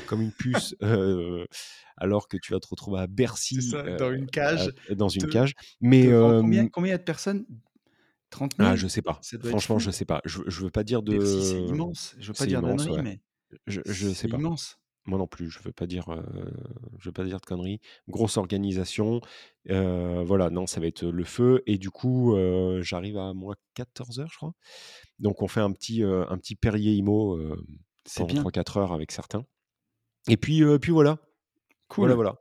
comme 0.07 0.21
une 0.21 0.31
puce, 0.31 0.75
heu, 0.81 1.45
alors 1.97 2.27
que 2.27 2.37
tu 2.37 2.53
vas 2.53 2.59
te 2.59 2.67
retrouver 2.67 2.99
à 3.01 3.07
Bercy, 3.07 3.61
ça, 3.61 3.83
dans 3.97 4.13
une 4.13 4.23
à 4.23 4.27
cage, 4.27 4.73
dans 4.91 5.09
une 5.09 5.21
de 5.23 5.27
cage. 5.27 5.53
Mais, 5.81 6.03
combien 6.03 6.67
combien 6.67 6.89
il 6.89 6.91
y 6.91 6.95
a 6.95 6.97
de 6.97 7.03
personnes? 7.03 7.45
Trente 8.29 8.57
ah, 8.57 8.71
mille? 8.71 8.79
je 8.79 8.87
sais 8.87 9.01
pas. 9.01 9.19
Franchement, 9.43 9.79
je 9.79 9.91
sais 9.91 10.05
pas. 10.05 10.21
Je 10.25 10.41
je 10.47 10.61
veux 10.61 10.71
pas 10.71 10.83
dire 10.83 11.01
Bercy, 11.03 11.41
c'est 11.41 11.61
de 11.61 11.67
immense. 11.67 12.15
Je 12.19 12.27
veux 12.27 12.33
pas 12.33 12.45
dire 12.45 12.59
immense, 12.59 12.87
ouais. 12.87 13.01
mais 13.03 13.19
Je 13.67 13.81
je 13.85 14.07
sais 14.09 14.15
c'est 14.15 14.27
pas. 14.27 14.37
immense. 14.37 14.79
Moi 15.05 15.17
non 15.19 15.27
plus, 15.27 15.49
je 15.49 15.59
veux 15.59 15.73
pas 15.73 15.85
dire, 15.85 16.09
heu, 16.13 16.23
je 16.97 17.09
veux 17.09 17.11
pas 17.13 17.25
dire 17.25 17.39
de 17.41 17.45
conneries. 17.45 17.81
Grosse 18.07 18.37
organisation, 18.37 19.19
voilà, 19.67 20.49
non, 20.49 20.65
ça 20.67 20.79
va 20.79 20.87
être 20.87 21.03
le 21.05 21.23
feu 21.25 21.61
et 21.67 21.77
du 21.77 21.89
coup, 21.89 22.35
j'arrive 22.81 23.17
à 23.17 23.33
moi 23.33 23.55
14:00 23.73 24.29
je 24.31 24.37
crois. 24.37 24.53
Donc 25.19 25.41
on 25.41 25.47
fait 25.47 25.61
un 25.61 25.71
petit, 25.73 26.03
un 26.03 26.37
petit 26.37 26.55
Perrier 26.55 26.93
Imo, 26.93 27.39
pendant 28.15 28.33
bien. 28.33 28.35
3-4 28.35 28.77
heures 28.77 28.93
avec 28.93 29.11
certains 29.11 29.45
et 30.29 30.37
puis, 30.37 30.63
puis 30.81 30.91
voilà. 30.91 31.19
Voilà, 31.97 32.15
Cool. 32.15 32.15
voilà. 32.15 32.35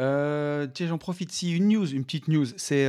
Heu, 0.00 0.70
tiens, 0.74 0.88
j'en 0.88 0.98
profite, 0.98 1.32
si 1.32 1.52
une 1.56 1.68
news, 1.68 1.86
une 1.92 2.04
petite 2.04 2.28
news, 2.28 2.46
c'est, 2.58 2.88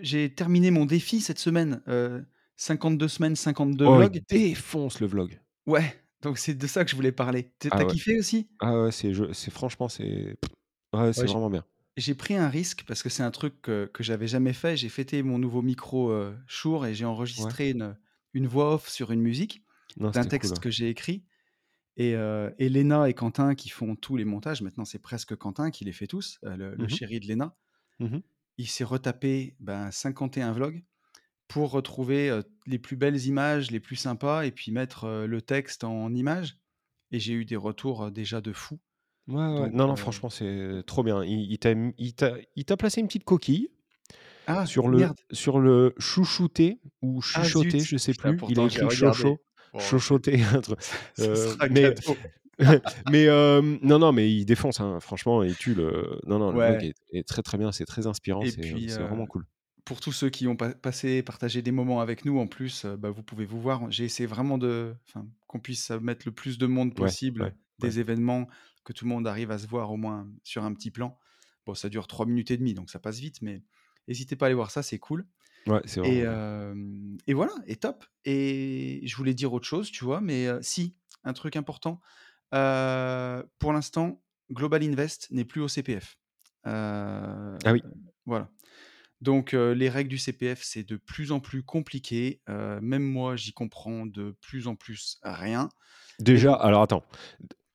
j'ai 0.00 0.34
terminé 0.34 0.70
mon 0.70 0.86
défi 0.86 1.20
cette 1.20 1.38
semaine, 1.40 1.82
heu, 1.88 2.26
52 2.56 3.08
semaines, 3.08 3.36
52 3.36 3.86
Oh, 3.86 4.00
il 4.02 4.10
vlogs. 4.10 4.22
défonce 4.28 5.00
le 5.00 5.06
vlog. 5.08 5.40
Ouais, 5.66 6.01
donc 6.22 6.38
c'est 6.38 6.54
de 6.54 6.66
ça 6.66 6.84
que 6.84 6.90
je 6.90 6.96
voulais 6.96 7.12
parler. 7.12 7.52
Ah 7.70 7.82
as 7.82 7.84
ouais. 7.86 7.94
kiffé 7.94 8.18
aussi? 8.18 8.48
Ah 8.60 8.82
ouais, 8.84 8.92
c'est 8.92 9.14
je 9.14 9.32
c'est 9.32 9.50
franchement, 9.52 9.88
c'est 9.88 10.36
ouais, 10.94 11.12
c'est 11.14 11.26
Ouais, 11.26 11.28
vraiment 11.28 11.50
bien. 11.50 11.64
j'ai 11.96 12.14
pris 12.14 12.36
un 12.36 12.48
risque 12.48 12.84
parce 12.86 13.02
que 13.02 13.08
c'est 13.10 13.22
un 13.24 13.30
truc 13.30 13.62
que 13.62 13.86
que 13.92 14.02
j'avais 14.04 14.28
jamais 14.28 14.52
fait. 14.52 14.76
J'ai 14.76 14.88
fêté 14.88 15.22
mon 15.24 15.38
nouveau 15.38 15.62
micro, 15.62 16.12
Shure 16.48 16.86
et 16.86 16.94
j'ai 16.94 17.04
enregistré 17.04 17.70
une, 17.70 17.98
une 18.34 18.46
voix 18.46 18.74
off 18.74 18.88
sur 18.88 19.12
une 19.12 19.22
musique 19.22 19.64
Non, 19.96 20.12
d'un 20.12 20.26
cool, 20.26 20.26
texte 20.26 20.58
que 20.60 20.70
j'ai 20.70 20.88
écrit 20.90 21.26
et 21.96 22.14
heu 22.16 22.54
et 22.58 22.68
Léna 22.70 23.08
et 23.10 23.14
Quentin 23.14 23.54
qui 23.56 23.70
font 23.70 23.96
tous 23.96 24.16
les 24.16 24.24
montages, 24.26 24.62
maintenant 24.62 24.86
c'est 24.86 25.00
presque 25.00 25.36
Quentin 25.36 25.70
qui 25.72 25.84
les 25.86 25.92
fait 25.92 26.08
tous, 26.08 26.38
le 26.44 26.74
le 26.76 26.88
Mmh 26.88 26.90
mh. 26.92 26.98
chéri 26.98 27.20
de 27.20 27.26
Léna. 27.28 27.56
Mmh 27.98 28.10
mh. 28.16 28.22
Il 28.56 28.66
s'est 28.66 28.84
retapé, 28.84 29.56
ben, 29.60 29.90
51 29.90 30.52
vlogs 30.52 30.82
pour 31.48 31.70
retrouver, 31.70 32.40
les 32.66 32.78
plus 32.78 32.96
belles 32.96 33.26
images, 33.26 33.70
les 33.70 33.80
plus 33.80 33.96
sympas 33.96 34.44
et 34.44 34.50
puis 34.50 34.72
mettre, 34.72 35.06
le 35.26 35.42
texte 35.42 35.84
en 35.84 36.12
images 36.14 36.58
et 37.10 37.18
j'ai 37.18 37.34
eu 37.34 37.44
des 37.44 37.56
retours, 37.56 38.10
déjà 38.10 38.40
de 38.40 38.52
fou. 38.52 38.78
Ouais, 39.28 39.36
ouais. 39.36 39.60
Donc 39.60 39.72
Non, 39.72 39.86
non, 39.86 39.96
franchement, 39.96 40.30
c'est 40.30 40.82
trop 40.86 41.02
bien. 41.02 41.22
Il 41.24 41.50
il 41.52 41.58
t'a 41.58 41.70
m 41.70 41.92
il 41.98 42.14
t'a 42.14 42.32
il 42.56 42.64
t'a 42.64 42.76
placé 42.76 43.00
une 43.00 43.06
petite 43.06 43.24
coquille 43.24 43.68
ah 44.46 44.66
sur 44.66 44.88
le 44.88 44.98
merde! 44.98 45.16
sur 45.30 45.60
le 45.60 45.94
chouchouter 45.98 46.80
ou 47.02 47.20
Ah 47.34 47.44
zut! 47.44 47.78
je 47.78 47.96
sais 47.96 48.12
Putain, 48.12 48.34
plus. 48.34 48.46
Il 48.48 48.58
a 48.58 48.62
pourtant 48.62 48.66
écrit 48.66 48.84
regardé. 48.84 49.36
chocho, 49.78 50.16
un 50.54 50.60
truc, 50.60 50.78
ce 51.16 51.34
sera 51.34 51.68
mais 51.68 51.82
cadeau. 51.82 52.16
mais 53.10 53.24
hem, 53.24 53.78
non, 53.82 53.98
non, 53.98 54.12
mais 54.12 54.30
il 54.30 54.44
défonce, 54.44 54.80
hein, 54.80 54.98
franchement, 55.00 55.42
il 55.42 55.56
tue 55.56 55.74
le 55.74 56.20
non, 56.26 56.38
non, 56.38 56.50
le 56.52 56.58
vlog 56.58 56.82
Ouais 56.82 56.88
est 56.88 57.18
est 57.18 57.26
très, 57.26 57.42
très 57.42 57.58
bien, 57.58 57.72
c'est 57.72 57.84
très 57.86 58.06
inspirant, 58.06 58.42
et 58.42 58.50
c'est, 58.50 58.60
puis, 58.60 58.90
c'est 58.90 59.02
vraiment 59.02 59.26
cool. 59.26 59.46
Pour 59.84 60.00
tous 60.00 60.12
ceux 60.12 60.30
qui 60.30 60.46
ont 60.46 60.56
pa 60.56 60.74
passé 60.74 61.22
partagé 61.22 61.62
des 61.62 61.72
moments 61.72 62.00
avec 62.00 62.24
nous 62.24 62.38
en 62.38 62.46
plus, 62.46 62.84
heu, 62.84 62.96
bah, 62.96 63.10
vous 63.10 63.22
pouvez 63.22 63.44
vous 63.46 63.60
voir. 63.60 63.90
J'ai 63.90 64.04
essayé 64.04 64.26
vraiment 64.26 64.58
de 64.58 64.94
qu'on 65.48 65.60
puisse, 65.60 65.90
heu, 65.90 66.00
mettre 66.00 66.26
le 66.26 66.32
plus 66.32 66.58
de 66.58 66.66
monde 66.66 66.94
possible, 66.94 67.40
ouais, 67.40 67.54
ouais. 67.82 67.90
des 67.90 67.98
événements, 68.00 68.48
que 68.84 68.92
tout 68.92 69.04
le 69.04 69.10
monde 69.10 69.26
arrive 69.26 69.50
à 69.50 69.58
se 69.58 69.66
voir 69.66 69.90
au 69.92 69.96
moins 69.96 70.28
sur 70.44 70.64
un 70.64 70.72
petit 70.74 70.90
plan. 70.90 71.18
Bon, 71.66 71.74
ça 71.74 71.88
dure 71.88 72.06
3 72.06 72.26
minutes 72.26 72.50
et 72.50 72.56
demie, 72.56 72.74
donc 72.74 72.90
ça 72.90 72.98
passe 73.00 73.18
vite, 73.18 73.42
mais 73.42 73.62
n'hésitez 74.08 74.36
pas 74.36 74.46
à 74.46 74.48
aller 74.48 74.54
voir 74.56 74.70
ça, 74.70 74.82
c'est 74.82 74.98
cool 74.98 75.26
Ouais, 75.66 75.80
c'est 75.86 76.00
et 76.02 76.20
bien. 76.20 76.20
hem 76.20 77.16
et 77.26 77.34
voilà 77.34 77.52
et 77.66 77.76
top 77.76 78.04
et 78.24 79.02
je 79.04 79.16
voulais 79.16 79.34
dire 79.34 79.52
autre 79.52 79.66
chose, 79.66 79.90
tu 79.90 80.04
vois? 80.04 80.20
Mais 80.20 80.48
si, 80.62 80.96
un 81.24 81.32
truc 81.32 81.56
important, 81.56 82.00
pour 83.58 83.72
l'instant, 83.72 84.22
Global 84.52 84.82
Invest 84.82 85.28
n'est 85.30 85.44
plus 85.44 85.60
au 85.60 85.68
CPF. 85.68 86.16
Ah 87.64 87.72
oui. 87.72 87.82
voilà. 88.26 88.50
Donc 89.22 89.52
les 89.52 89.88
règles 89.88 90.10
du 90.10 90.18
CPF, 90.18 90.62
c'est 90.62 90.82
de 90.82 90.96
plus 90.96 91.32
en 91.32 91.40
plus 91.40 91.62
compliqué, 91.62 92.42
même 92.48 93.04
moi, 93.04 93.36
j'y 93.36 93.52
comprends 93.52 94.04
de 94.04 94.36
plus 94.40 94.66
en 94.66 94.74
plus 94.74 95.18
rien 95.22 95.68
Déjà 96.18 96.54
alors 96.54 96.82
attends, 96.82 97.04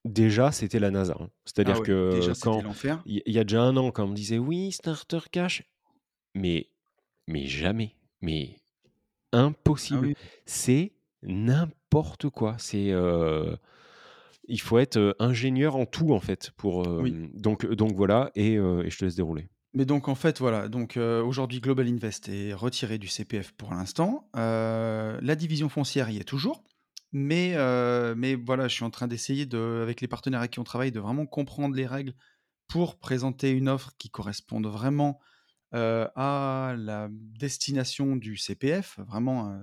déjà, 0.06 0.52
c'était 0.52 0.80
la 0.80 0.92
NASA, 0.92 1.16
hein. 1.20 1.30
ah 1.30 1.32
C'est-à-dire 1.46 1.82
déjà, 1.82 1.86
que 1.86 2.22
c'était 2.22 2.44
quand 2.44 2.62
l'enfer. 2.62 3.02
il 3.06 3.22
y 3.26 3.40
a 3.40 3.44
déjà 3.44 3.62
un 3.62 3.76
an, 3.78 3.92
quand 3.92 4.04
on 4.04 4.10
me 4.10 4.16
disait: 4.16 4.38
«Oui, 4.38 4.72
starter 4.72 5.20
cash», 5.32 5.64
mais 6.36 6.70
mais 7.28 7.46
jamais, 7.46 7.96
mais 8.22 8.56
Ah 9.32 9.40
impossible. 9.44 10.08
oui, 10.08 10.14
C'est 10.46 10.94
n'importe 11.24 12.30
quoi. 12.30 12.56
C'est, 12.60 12.94
il 14.50 14.62
faut 14.62 14.78
être, 14.78 15.16
ingénieur 15.20 15.76
en 15.76 15.86
tout, 15.86 16.14
en 16.14 16.20
fait, 16.20 16.52
pour, 16.58 16.88
oui. 16.88 17.30
donc 17.34 17.66
donc 17.66 17.94
voilà 17.96 18.32
et 18.36 18.56
je 18.56 18.98
te 18.98 19.06
laisse 19.06 19.16
dérouler. 19.16 19.48
Mais 19.78 19.86
donc 19.86 20.08
en 20.08 20.16
fait, 20.16 20.40
voilà, 20.40 20.70
donc 20.70 20.98
heu, 20.98 21.22
aujourd'hui, 21.22 21.60
Global 21.62 21.88
Invest 21.88 22.30
est 22.30 22.52
retiré 22.56 22.98
du 22.98 23.08
CPF 23.08 23.52
pour 23.52 23.70
l'instant. 23.70 24.28
Heu, 24.36 25.20
la 25.22 25.36
division 25.36 25.70
foncière 25.70 26.10
y 26.10 26.18
est 26.18 26.24
toujours, 26.24 26.64
mais 27.12 27.54
heu, 27.56 28.16
mais 28.18 28.34
voilà, 28.34 28.68
je 28.68 28.74
suis 28.74 28.84
en 28.84 28.90
train 28.90 29.06
d'essayer 29.06 29.46
de 29.46 29.82
avec 29.84 30.02
les 30.02 30.08
partenaires 30.08 30.40
avec 30.40 30.54
qui 30.54 30.60
on 30.60 30.64
travaille, 30.64 30.92
de 30.92 31.00
vraiment 31.00 31.28
comprendre 31.28 31.76
les 31.76 31.86
règles 31.86 32.16
pour 32.68 32.98
présenter 32.98 33.52
une 33.52 33.70
offre 33.70 33.92
qui 34.00 34.10
corresponde 34.10 34.66
vraiment, 34.66 35.20
à 35.74 36.74
la 36.76 37.08
destination 37.12 38.16
du 38.16 38.36
CPF, 38.36 38.98
vraiment, 39.06 39.60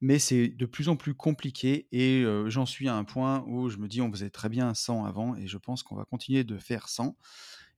mais 0.00 0.20
c'est 0.20 0.46
de 0.48 0.66
plus 0.66 0.88
en 0.88 0.94
plus 0.94 1.14
compliqué 1.14 1.88
et 1.90 2.24
j'en 2.46 2.64
suis 2.66 2.88
à 2.88 2.94
un 2.94 3.02
point 3.02 3.42
où 3.48 3.70
je 3.70 3.78
me 3.78 3.88
dis: 3.88 4.00
«On 4.02 4.12
faisait 4.12 4.30
très 4.30 4.48
bien 4.48 4.72
sans 4.72 5.04
avant» 5.04 5.34
et 5.34 5.48
je 5.48 5.58
pense 5.58 5.82
qu'on 5.82 5.96
va 5.96 6.04
continuer 6.04 6.44
de 6.44 6.58
faire 6.58 6.88
sans 6.88 7.16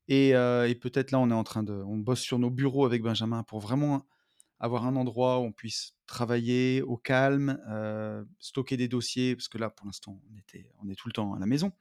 et 0.08 0.32
peut-être 0.80 1.10
là, 1.10 1.18
on 1.18 1.30
est 1.30 1.34
en 1.34 1.44
train 1.44 1.62
de 1.62 1.72
on 1.72 1.96
bosse 1.98 2.20
sur 2.20 2.38
nos 2.38 2.50
bureaux 2.50 2.86
avec 2.86 3.02
Benjamin 3.02 3.42
pour 3.42 3.60
vraiment 3.60 4.06
avoir 4.58 4.86
un 4.86 4.96
endroit 4.96 5.38
où 5.38 5.42
on 5.42 5.52
puisse 5.52 5.96
travailler 6.06 6.82
au 6.82 6.96
calme, 6.96 7.58
stocker 8.38 8.76
des 8.76 8.88
dossiers 8.88 9.36
parce 9.36 9.48
que 9.48 9.58
là, 9.58 9.70
pour 9.70 9.86
l'instant, 9.86 10.20
on 10.32 10.38
était 10.38 10.70
on 10.82 10.88
est 10.88 10.94
tout 10.94 11.08
le 11.08 11.12
temps 11.12 11.34
à 11.34 11.38
la 11.38 11.46
maison 11.46 11.72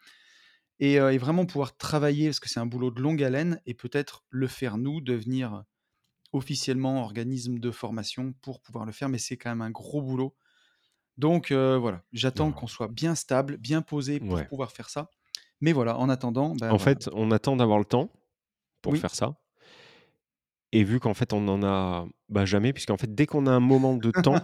et 0.79 0.99
vraiment 1.17 1.45
pouvoir 1.45 1.77
travailler 1.77 2.27
parce 2.27 2.39
que 2.39 2.49
c'est 2.49 2.59
un 2.59 2.65
boulot 2.65 2.91
de 2.91 3.01
longue 3.01 3.23
haleine 3.23 3.61
et 3.65 3.73
peut-être 3.73 4.25
le 4.29 4.47
faire 4.47 4.77
nous, 4.77 5.01
devenir 5.01 5.63
officiellement 6.33 7.01
organisme 7.01 7.59
de 7.59 7.71
formation 7.71 8.33
pour 8.41 8.61
pouvoir 8.61 8.85
le 8.85 8.91
faire, 8.91 9.07
mais 9.07 9.19
c'est 9.19 9.37
quand 9.37 9.49
même 9.51 9.61
un 9.61 9.71
gros 9.71 10.01
boulot. 10.01 10.35
Donc 11.17 11.53
voilà, 11.53 12.03
j'attends 12.11 12.51
qu'on 12.51 12.67
soit 12.67 12.89
bien 12.89 13.15
stable, 13.15 13.57
bien 13.57 13.81
posé 13.81 14.19
pour 14.19 14.35
ouais. 14.35 14.45
pouvoir 14.47 14.71
faire 14.71 14.89
ça. 14.89 15.09
Mais 15.61 15.71
voilà, 15.73 15.97
en 15.97 16.09
attendant, 16.09 16.53
ben 16.55 16.71
En 16.71 16.79
fait, 16.79 17.09
on 17.13 17.31
attend 17.31 17.55
d'avoir 17.55 17.79
le 17.79 17.85
temps 17.85 18.09
pour 18.81 18.93
Oui. 18.93 18.99
faire 18.99 19.15
ça 19.15 19.35
et 20.75 20.83
vu 20.83 20.99
qu'en 20.99 21.13
fait, 21.13 21.31
on 21.31 21.47
en 21.47 21.63
a, 21.63 22.05
bah, 22.27 22.43
jamais 22.43 22.73
puisqu'en 22.73 22.97
fait, 22.97 23.15
dès 23.15 23.25
qu'on 23.25 23.47
a 23.47 23.51
un 23.51 23.61
moment 23.61 23.95
de 23.95 24.11
temps, 24.11 24.35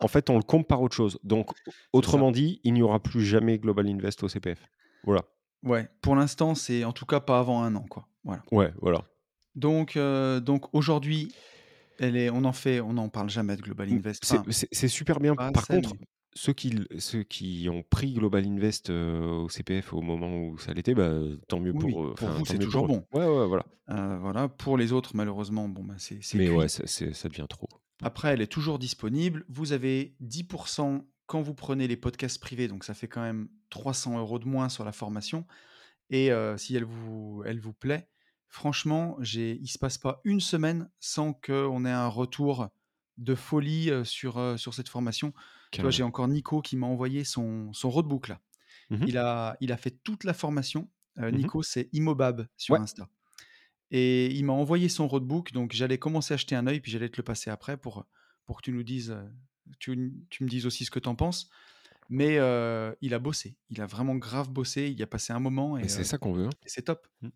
en 0.00 0.08
fait, 0.08 0.30
on 0.30 0.36
le 0.36 0.42
compte 0.42 0.66
par 0.66 0.80
autre 0.80 0.96
chose. 0.96 1.18
Donc 1.22 1.50
autrement 1.92 2.30
dit, 2.30 2.60
il 2.64 2.72
n'y 2.72 2.82
aura 2.82 3.00
plus 3.00 3.22
jamais 3.22 3.58
Global 3.58 3.86
Invest 3.86 4.22
au 4.22 4.28
CPF. 4.28 4.66
Voilà. 5.04 5.24
Ouais, 5.62 5.88
pour 6.00 6.16
l'instant, 6.16 6.54
c'est 6.54 6.84
en 6.84 6.92
tout 6.92 7.04
cas 7.04 7.20
pas 7.20 7.38
avant 7.38 7.62
un 7.62 7.74
an, 7.76 7.84
quoi. 7.88 8.08
Voilà. 8.24 8.42
Ouais, 8.50 8.72
voilà. 8.80 9.02
Donc 9.56 9.96
heu, 9.96 10.40
donc 10.40 10.74
aujourd'hui, 10.74 11.34
elle 11.98 12.16
est 12.16 12.30
on 12.30 12.44
en 12.44 12.52
fait 12.52 12.80
on 12.80 12.94
n'en 12.94 13.10
parle 13.10 13.28
jamais 13.28 13.56
de 13.56 13.62
Global 13.62 13.92
Invest, 13.92 14.24
c'est 14.24 14.38
enfin, 14.38 14.88
super 14.88 15.20
bien. 15.20 15.36
Par 15.36 15.66
contre, 15.66 15.94
ceux 16.34 16.52
qui 16.52 16.76
ceux 16.98 17.22
qui 17.22 17.68
ont 17.70 17.82
pris 17.82 18.12
Global 18.14 18.44
Invest, 18.44 18.90
heu, 18.90 19.20
au 19.20 19.48
CPF 19.48 19.92
au 19.92 20.00
moment 20.02 20.36
où 20.36 20.58
ça 20.58 20.74
l'était, 20.74 20.94
bah, 20.94 21.12
tant 21.48 21.60
mieux 21.60 21.72
pour 21.72 21.84
oui, 21.84 21.94
eux, 22.06 22.14
pour 22.14 22.28
vous, 22.28 22.44
c'est 22.44 22.58
toujours 22.58 22.86
bon. 22.86 23.06
Ouais, 23.12 23.24
ouais, 23.24 23.46
voilà. 23.46 23.64
Heu, 23.90 24.18
voilà, 24.18 24.48
pour 24.48 24.76
les 24.76 24.92
autres, 24.92 25.12
malheureusement, 25.14 25.68
bon, 25.68 25.84
bah, 25.84 25.94
c'est 25.98 26.18
Mais 26.34 26.48
ouais, 26.48 26.68
ça 26.68 27.28
devient 27.28 27.46
trop. 27.48 27.68
Après, 28.02 28.32
elle 28.32 28.40
est 28.40 28.48
toujours 28.48 28.78
disponible. 28.78 29.44
Vous 29.48 29.72
avez 29.72 30.16
10% 30.20 31.06
quand 31.26 31.40
vous 31.40 31.54
prenez 31.54 31.86
les 31.88 31.96
podcasts 31.96 32.40
privés, 32.40 32.68
donc 32.68 32.84
ça 32.84 32.94
fait 32.94 33.08
quand 33.08 33.22
même 33.22 33.48
300 33.70 34.18
euros 34.18 34.38
de 34.38 34.46
moins 34.46 34.68
sur 34.68 34.84
la 34.84 34.92
formation. 34.92 35.46
Et 36.10 36.30
heu, 36.32 36.56
si 36.58 36.76
elle 36.76 36.84
vous 36.84 37.42
elle 37.46 37.60
vous 37.60 37.72
plaît, 37.72 38.08
franchement, 38.48 39.16
il 39.22 39.68
se 39.68 39.78
passe 39.78 39.98
pas 39.98 40.20
une 40.24 40.40
semaine 40.40 40.90
sans 41.00 41.32
qu'on 41.32 41.84
ait 41.84 41.90
un 41.90 42.08
retour 42.08 42.68
de 43.16 43.34
folie, 43.34 43.90
sur, 44.04 44.58
sur 44.58 44.74
cette 44.74 44.88
formation. 44.88 45.32
Tu 45.74 45.80
vois, 45.82 45.90
j'ai 45.90 46.02
encore 46.02 46.28
Nico 46.28 46.62
qui 46.62 46.76
m'a 46.76 46.86
envoyé 46.86 47.24
son 47.24 47.72
son 47.72 47.90
roadbook 47.90 48.28
là. 48.28 48.40
Mmh 48.90 48.96
mh. 48.96 49.04
Il 49.08 49.18
a 49.18 49.56
il 49.60 49.72
a 49.72 49.76
fait 49.76 49.90
toute 50.02 50.24
la 50.24 50.34
formation. 50.34 50.88
Heu, 51.18 51.30
Mmh 51.30 51.36
Nico, 51.36 51.62
c'est 51.62 51.88
Imobab 51.92 52.46
sur 52.56 52.74
Ouais. 52.74 52.80
Insta 52.80 53.08
et 53.90 54.26
il 54.34 54.44
m'a 54.44 54.52
envoyé 54.52 54.88
son 54.88 55.06
roadbook, 55.06 55.52
donc 55.52 55.72
j'allais 55.72 55.98
commencer 55.98 56.34
à 56.34 56.36
jeter 56.36 56.56
un 56.56 56.66
œil, 56.66 56.80
puis 56.80 56.90
j'allais 56.90 57.08
te 57.08 57.16
le 57.16 57.22
passer 57.22 57.50
après 57.50 57.76
pour, 57.76 58.06
pour 58.46 58.56
que 58.56 58.62
tu 58.62 58.72
nous 58.72 58.82
dises, 58.82 59.10
heu, 59.12 59.30
tu 59.78 60.12
tu 60.30 60.42
me 60.44 60.48
dises 60.48 60.66
aussi 60.66 60.84
ce 60.84 60.90
que 60.90 60.98
tu 60.98 61.08
en 61.08 61.14
penses. 61.14 61.48
Mais 62.08 62.38
heu, 62.38 62.96
il 63.00 63.14
a 63.14 63.18
bossé. 63.18 63.56
Il 63.70 63.80
a 63.80 63.86
vraiment 63.86 64.16
grave 64.16 64.50
bossé. 64.50 64.88
Il 64.88 64.98
y 64.98 65.02
a 65.02 65.06
passé 65.06 65.32
un 65.32 65.40
moment 65.40 65.78
et 65.78 65.88
c'est 65.88 66.02
heu 66.02 66.04
ça 66.04 66.18
qu'on 66.18 66.32
veut, 66.32 66.46
hein. 66.46 66.50
et 66.64 66.68
c'est 66.68 66.82
top. 66.82 67.06
Mmh. 67.22 67.28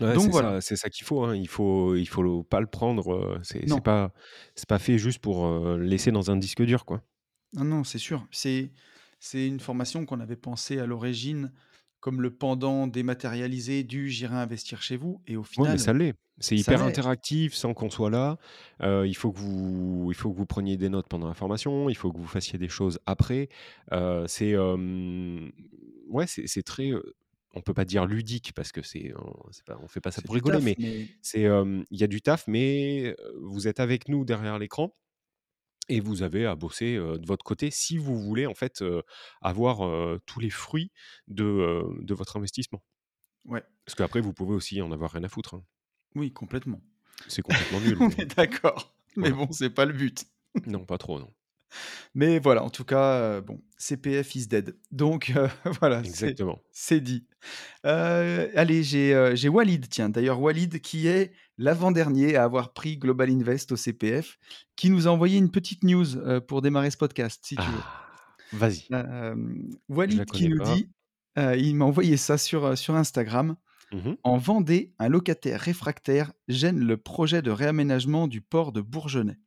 Ouais, 0.00 0.14
Donc 0.14 0.24
c'est 0.24 0.30
voilà. 0.30 0.60
c'est 0.60 0.76
ça 0.76 0.90
qu'il 0.90 1.04
faut, 1.06 1.24
hein. 1.24 1.34
Il 1.34 1.48
faut 1.48 1.96
il 1.96 2.06
faut 2.06 2.22
le 2.22 2.42
pas 2.44 2.60
le 2.60 2.66
prendre, 2.68 3.40
c'est 3.42 3.68
c'est 3.68 3.80
pas 3.82 4.12
c'est 4.54 4.68
pas 4.68 4.78
fait 4.78 4.98
juste 4.98 5.18
pour, 5.18 5.48
laisser 5.78 6.12
dans 6.12 6.30
un 6.30 6.36
disque 6.36 6.62
dur, 6.62 6.84
quoi. 6.84 7.02
Non, 7.52 7.64
non, 7.64 7.84
c'est 7.84 7.98
sûr. 7.98 8.26
C'est 8.30 8.72
c'est 9.20 9.46
une 9.46 9.58
formation 9.60 10.06
qu'on 10.06 10.20
avait 10.20 10.36
pensée 10.36 10.78
à 10.78 10.86
l'origine 10.86 11.52
comme 12.00 12.22
le 12.22 12.36
pendant 12.36 12.86
dématérialisé 12.86 13.82
du 13.84 14.08
«J'irai 14.10 14.36
investir 14.36 14.80
chez 14.82 14.96
vous» 14.96 15.22
et 15.26 15.36
au 15.36 15.42
Ouais, 15.56 15.66
mais 15.68 15.78
final, 15.78 15.78
ça 15.78 15.92
l'est. 15.92 16.14
C'est 16.40 16.56
ça 16.56 16.76
hyper 16.76 16.82
l'est. 16.82 17.00
interactif 17.02 17.52
sans 17.54 17.74
qu'on 17.74 17.90
soit 17.90 18.10
là. 18.10 18.38
Heu, 18.82 19.06
il 19.08 19.14
faut 19.16 19.32
que 19.32 19.38
vous 19.38 20.06
il 20.12 20.14
faut 20.14 20.30
que 20.32 20.36
vous 20.36 20.46
preniez 20.46 20.76
des 20.76 20.88
notes 20.88 21.08
pendant 21.08 21.26
la 21.26 21.34
formation, 21.34 21.88
il 21.90 21.96
faut 21.96 22.12
que 22.12 22.18
vous 22.18 22.26
fassiez 22.28 22.58
des 22.60 22.68
choses 22.68 23.00
après. 23.06 23.48
Heu, 23.92 24.24
c'est, 24.28 24.54
ouais, 24.56 26.26
c'est 26.26 26.46
c'est 26.46 26.62
très, 26.62 26.92
on 27.54 27.60
peut 27.62 27.74
pas 27.74 27.84
dire 27.84 28.06
ludique 28.06 28.52
parce 28.54 28.70
que 28.72 28.82
c'est 28.82 29.12
on 29.16 29.34
c'est 29.50 29.64
pas 29.64 29.78
on 29.82 29.88
fait 29.88 30.00
pas 30.00 30.12
ça 30.12 30.22
C'est 30.22 30.30
pour 30.30 30.34
rigoler, 30.34 30.60
taf, 30.60 30.74
mais 30.76 30.76
mais 30.76 31.08
c'est, 31.22 31.42
il 31.42 31.98
y 32.00 32.04
a 32.04 32.06
du 32.06 32.22
taf, 32.22 32.46
mais, 32.46 33.16
vous 33.40 33.66
êtes 33.68 33.80
avec 33.80 34.08
nous 34.08 34.24
derrière 34.24 34.58
l'écran 34.58 34.94
et 35.88 36.00
vous 36.00 36.22
avez 36.22 36.46
à 36.46 36.54
bosser, 36.54 36.96
de 36.96 37.26
votre 37.26 37.44
côté 37.44 37.70
si 37.70 37.96
vous 37.98 38.18
voulez 38.18 38.46
en 38.46 38.54
fait, 38.54 38.84
avoir, 39.40 39.78
tous 40.26 40.40
les 40.40 40.50
fruits 40.50 40.92
de, 41.28 41.82
de 42.00 42.14
votre 42.14 42.36
investissement. 42.36 42.82
ouais, 43.46 43.62
Parce 43.84 43.94
qu'après 43.94 44.20
vous 44.20 44.32
pouvez 44.32 44.54
aussi 44.54 44.80
en 44.82 44.92
avoir 44.92 45.12
rien 45.12 45.24
à 45.24 45.28
foutre, 45.28 45.54
hein. 45.54 45.64
oui, 46.14 46.32
complètement. 46.32 46.80
C'est 47.26 47.42
complètement 47.42 47.80
nul, 47.80 47.96
On 48.00 48.10
est 48.10 48.36
d'accord, 48.36 48.94
mais 49.16 49.30
voilà. 49.30 49.46
bon, 49.46 49.52
c'est 49.52 49.70
pas 49.70 49.84
le 49.84 49.92
but. 49.92 50.24
Non, 50.66 50.84
pas 50.84 50.98
trop, 50.98 51.18
non. 51.18 51.32
Mais 52.14 52.38
voilà, 52.38 52.64
en 52.64 52.70
tout 52.70 52.84
cas, 52.84 53.20
heu, 53.20 53.40
bon, 53.40 53.60
CPF 53.76 54.34
is 54.34 54.46
dead. 54.46 54.76
Donc 54.90 55.32
heu, 55.36 55.48
voilà, 55.80 56.02
c'est 56.02 56.08
Exactement. 56.08 56.58
c'est 56.72 57.00
dit. 57.00 57.26
Heu, 57.86 58.50
allez, 58.56 58.82
j'ai, 58.82 59.48
Walid, 59.48 59.88
tiens, 59.88 60.08
d'ailleurs 60.08 60.40
Walid 60.40 60.80
qui 60.80 61.06
est 61.06 61.32
l'avant-dernier 61.56 62.36
à 62.36 62.44
avoir 62.44 62.72
pris 62.72 62.96
Global 62.96 63.30
Invest 63.30 63.72
au 63.72 63.76
CPF, 63.76 64.38
qui 64.76 64.90
nous 64.90 65.06
a 65.06 65.10
envoyé 65.10 65.38
une 65.38 65.50
petite 65.50 65.84
news, 65.84 66.06
pour 66.46 66.62
démarrer 66.62 66.90
ce 66.90 66.96
podcast, 66.96 67.40
si 67.44 67.56
tu 67.56 67.62
veux. 67.62 67.78
Ah! 67.82 68.04
Vas-y, 68.52 68.88
Walid 69.88 70.24
qui 70.26 70.48
nous 70.48 70.58
pas. 70.58 70.74
dit, 70.74 70.88
il 71.36 71.76
m'a 71.76 71.84
envoyé 71.84 72.16
ça 72.16 72.38
sur, 72.38 72.78
sur 72.78 72.94
Instagram: 72.94 73.56
Mmh 73.92 73.96
mh. 74.10 74.16
«En 74.22 74.36
Vendée, 74.36 74.94
un 74.98 75.08
locataire 75.08 75.60
réfractaire 75.60 76.32
gêne 76.48 76.80
le 76.80 76.96
projet 76.96 77.42
de 77.42 77.50
réaménagement 77.50 78.28
du 78.28 78.40
port 78.40 78.72
de 78.72 78.80
Bourgenais. 78.80 79.38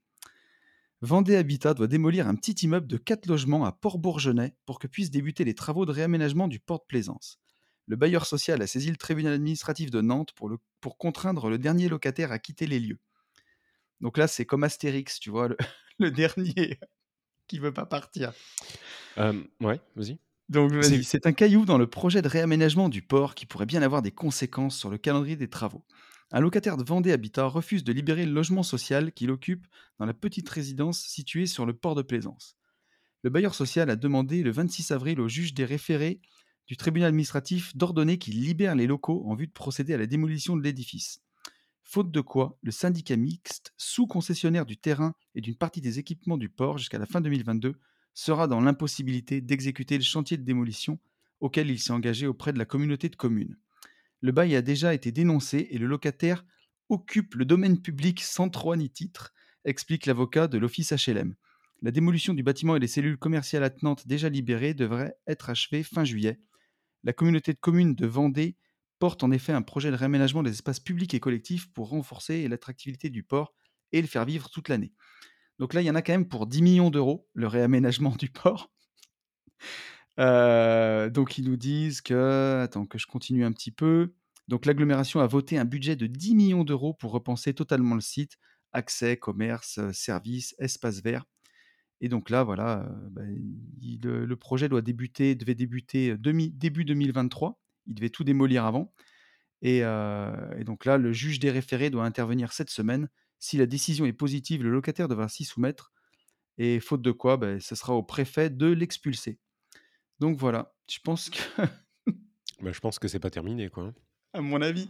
Vendée 1.02 1.36
Habitat 1.36 1.74
doit 1.74 1.88
démolir 1.88 2.28
un 2.28 2.36
petit 2.36 2.54
immeuble 2.66 2.88
de 2.88 2.98
4 2.98 3.26
logements 3.26 3.66
à 3.66 3.72
Port-Bourgenais 3.72 4.56
pour 4.66 4.78
que 4.78 4.88
puissent 4.88 5.10
débuter 5.10 5.44
les 5.44 5.56
travaux 5.56 5.86
de 5.86 5.92
réaménagement 5.92 6.48
du 6.48 6.60
port 6.60 6.80
de 6.80 6.86
Plaisance. 6.88 7.40
Le 7.88 7.96
bailleur 7.96 8.28
social 8.28 8.62
a 8.62 8.68
saisi 8.68 8.90
le 8.92 8.98
tribunal 8.98 9.34
administratif 9.34 9.90
de 9.90 10.02
Nantes 10.02 10.32
pour, 10.34 10.48
le- 10.48 10.60
pour 10.80 10.98
contraindre 10.98 11.50
le 11.50 11.58
dernier 11.58 11.90
locataire 11.90 12.32
à 12.32 12.38
quitter 12.38 12.68
les 12.68 12.80
lieux. 12.80 13.00
Donc 14.00 14.18
là, 14.18 14.28
c'est 14.28 14.46
comme 14.46 14.64
Astérix, 14.64 15.20
tu 15.20 15.32
vois, 15.32 15.48
le, 15.48 15.58
le 16.00 16.12
dernier 16.12 16.80
qui 17.48 17.58
veut 17.58 17.74
pas 17.74 17.88
partir. 17.88 18.32
Hem, 19.18 19.48
ouais, 19.60 19.82
vas-y. 19.96 20.20
Donc 20.50 20.72
c'est 21.04 21.26
un 21.28 21.32
caillou 21.34 21.66
dans 21.66 21.78
le 21.78 21.88
projet 21.88 22.22
de 22.22 22.28
réaménagement 22.28 22.90
du 22.90 23.02
port 23.02 23.36
qui 23.36 23.46
pourrait 23.46 23.66
bien 23.66 23.82
avoir 23.82 24.02
des 24.02 24.12
conséquences 24.12 24.78
sur 24.78 24.90
le 24.90 24.98
calendrier 24.98 25.38
des 25.38 25.50
travaux. 25.50 25.84
Un 26.34 26.40
locataire 26.40 26.78
de 26.78 26.84
Vendée 26.84 27.12
Habitat 27.12 27.46
refuse 27.46 27.84
de 27.84 27.92
libérer 27.92 28.26
le 28.26 28.32
logement 28.32 28.64
social 28.64 29.12
qu'il 29.12 29.32
occupe 29.32 29.68
dans 30.00 30.06
la 30.06 30.14
petite 30.14 30.48
résidence 30.48 31.02
située 31.02 31.46
sur 31.46 31.66
le 31.66 31.74
port 31.74 31.94
de 31.94 32.04
Plaisance. 32.04 32.56
Le 33.24 33.30
bailleur 33.30 33.54
social 33.54 33.90
a 33.90 33.98
demandé 33.98 34.42
le 34.42 34.52
26 34.52 34.92
avril 34.92 35.20
au 35.20 35.28
juge 35.28 35.54
des 35.54 35.66
référés 35.66 36.22
du 36.68 36.78
tribunal 36.78 37.10
administratif 37.10 37.76
d'ordonner 37.76 38.18
qu'il 38.18 38.42
libère 38.42 38.76
les 38.76 38.88
locaux 38.88 39.24
en 39.26 39.36
vue 39.36 39.48
de 39.48 39.52
procéder 39.52 39.94
à 39.94 39.98
la 39.98 40.08
démolition 40.08 40.56
de 40.56 40.64
l'édifice. 40.64 41.22
Faute 41.84 42.12
de 42.12 42.22
quoi, 42.22 42.58
le 42.64 42.72
syndicat 42.72 43.18
mixte, 43.18 43.74
sous-concessionnaire 43.76 44.66
du 44.66 44.78
terrain 44.78 45.14
et 45.36 45.42
d'une 45.42 45.58
partie 45.58 45.82
des 45.82 46.00
équipements 46.00 46.38
du 46.38 46.48
port 46.48 46.78
jusqu'à 46.78 46.98
la 46.98 47.06
fin 47.06 47.20
2022, 47.20 47.76
sera 48.14 48.48
dans 48.48 48.62
l'impossibilité 48.62 49.42
d'exécuter 49.42 49.98
le 49.98 50.04
chantier 50.04 50.38
de 50.38 50.44
démolition 50.44 50.98
auquel 51.42 51.70
il 51.70 51.80
s'est 51.80 51.92
engagé 51.92 52.26
auprès 52.26 52.54
de 52.54 52.58
la 52.58 52.66
communauté 52.66 53.10
de 53.10 53.18
communes. 53.18 53.58
Le 54.22 54.32
bail 54.32 54.56
a 54.56 54.62
déjà 54.62 54.94
été 54.94 55.12
dénoncé 55.12 55.68
et 55.72 55.78
le 55.78 55.88
locataire 55.88 56.46
occupe 56.90 57.36
le 57.36 57.46
domaine 57.46 57.82
public 57.82 58.22
sans 58.22 58.48
droit 58.48 58.76
ni 58.78 58.90
titre, 58.90 59.34
explique 59.66 60.06
l'avocat 60.06 60.48
de 60.48 60.58
l'office 60.58 60.94
HLM. 60.94 61.36
La 61.82 61.92
démolition 61.92 62.34
du 62.36 62.44
bâtiment 62.44 62.76
et 62.76 62.80
des 62.80 62.88
cellules 62.88 63.18
commerciales 63.18 63.64
attenantes 63.64 64.08
déjà 64.08 64.30
libérées 64.30 64.76
devrait 64.76 65.16
être 65.26 65.50
achevée 65.50 65.82
fin 65.82 66.04
juillet. 66.04 66.40
La 67.04 67.14
communauté 67.14 67.54
de 67.54 67.60
communes 67.60 67.96
de 67.96 68.06
Vendée 68.06 68.56
porte 69.00 69.24
en 69.24 69.32
effet 69.32 69.52
un 69.52 69.64
projet 69.64 69.90
de 69.90 69.96
réaménagement 69.96 70.44
des 70.44 70.52
espaces 70.52 70.80
publics 70.80 71.16
et 71.16 71.20
collectifs 71.20 71.74
pour 71.74 71.90
renforcer 71.90 72.48
l'attractivité 72.48 73.10
du 73.10 73.24
port 73.24 73.56
et 73.92 74.02
le 74.02 74.08
faire 74.08 74.26
vivre 74.26 74.52
toute 74.52 74.70
l'année. 74.70 74.94
Donc 75.58 75.74
là, 75.74 75.82
il 75.82 75.86
y 75.86 75.90
en 75.90 75.96
a 75.96 76.04
quand 76.04 76.14
même 76.14 76.28
pour 76.28 76.46
10 76.46 76.62
millions 76.62 76.92
d'euros, 76.92 77.28
le 77.34 77.48
réaménagement 77.48 78.16
du 78.16 78.30
port. 78.30 78.72
Heu, 80.22 81.10
donc 81.12 81.38
ils 81.40 81.46
nous 81.46 81.58
disent 81.58 82.02
que 82.02 82.62
attends 82.64 82.88
que 82.88 83.00
je 83.00 83.08
continue 83.08 83.46
un 83.46 83.54
petit 83.54 83.72
peu. 83.72 84.14
Donc 84.50 84.66
l'agglomération 84.68 85.22
a 85.22 85.28
voté 85.28 85.58
un 85.60 85.66
budget 85.66 85.96
de 85.98 86.08
10 86.08 86.36
millions 86.36 86.64
d'euros 86.66 86.94
pour 86.94 87.12
repenser 87.14 87.54
totalement 87.56 87.96
le 87.96 88.02
site, 88.02 88.38
accès, 88.74 89.18
commerce, 89.18 89.80
heu, 89.80 89.94
services, 89.94 90.56
espaces 90.60 91.02
verts 91.04 91.26
et 92.02 92.10
donc 92.10 92.30
là 92.30 92.44
voilà, 92.44 92.86
heu, 92.90 93.10
bah, 93.12 93.24
le 93.26 94.36
projet 94.36 94.70
doit 94.70 94.82
débuter 94.82 95.36
devait 95.36 95.56
débuter, 95.56 96.16
début 96.18 96.86
2023. 96.86 97.60
Il 97.88 97.96
devait 97.96 98.10
tout 98.10 98.24
démolir 98.24 98.66
avant 98.66 98.94
et 99.64 100.64
donc 100.66 100.86
là, 100.86 100.98
le 100.98 101.14
juge 101.14 101.40
des 101.40 101.52
référés 101.52 101.90
doit 101.90 102.06
intervenir 102.06 102.54
cette 102.54 102.70
semaine. 102.70 103.10
Si 103.40 103.58
la 103.58 103.66
décision 103.66 104.06
est 104.06 104.14
positive, 104.14 104.64
le 104.64 104.72
locataire 104.72 105.08
devra 105.08 105.30
s'y 105.30 105.46
soumettre 105.46 105.92
et 106.60 106.80
faute 106.80 107.02
de 107.02 107.12
quoi, 107.12 107.38
beh, 107.38 107.60
ce 107.62 107.76
sera 107.76 107.96
au 107.96 108.04
préfet 108.04 108.50
de 108.50 108.68
l'expulser. 108.68 109.40
Donc 110.22 110.38
voilà, 110.38 110.72
je 110.88 111.00
pense 111.04 111.32
que 111.32 111.40
bah, 112.62 112.72
je 112.72 112.80
pense 112.80 113.00
que 113.00 113.08
c'est 113.08 113.20
pas 113.20 113.32
terminé, 113.32 113.70
quoi, 113.70 113.86
hein. 113.86 113.94
À 114.34 114.42
mon 114.42 114.62
avis. 114.62 114.88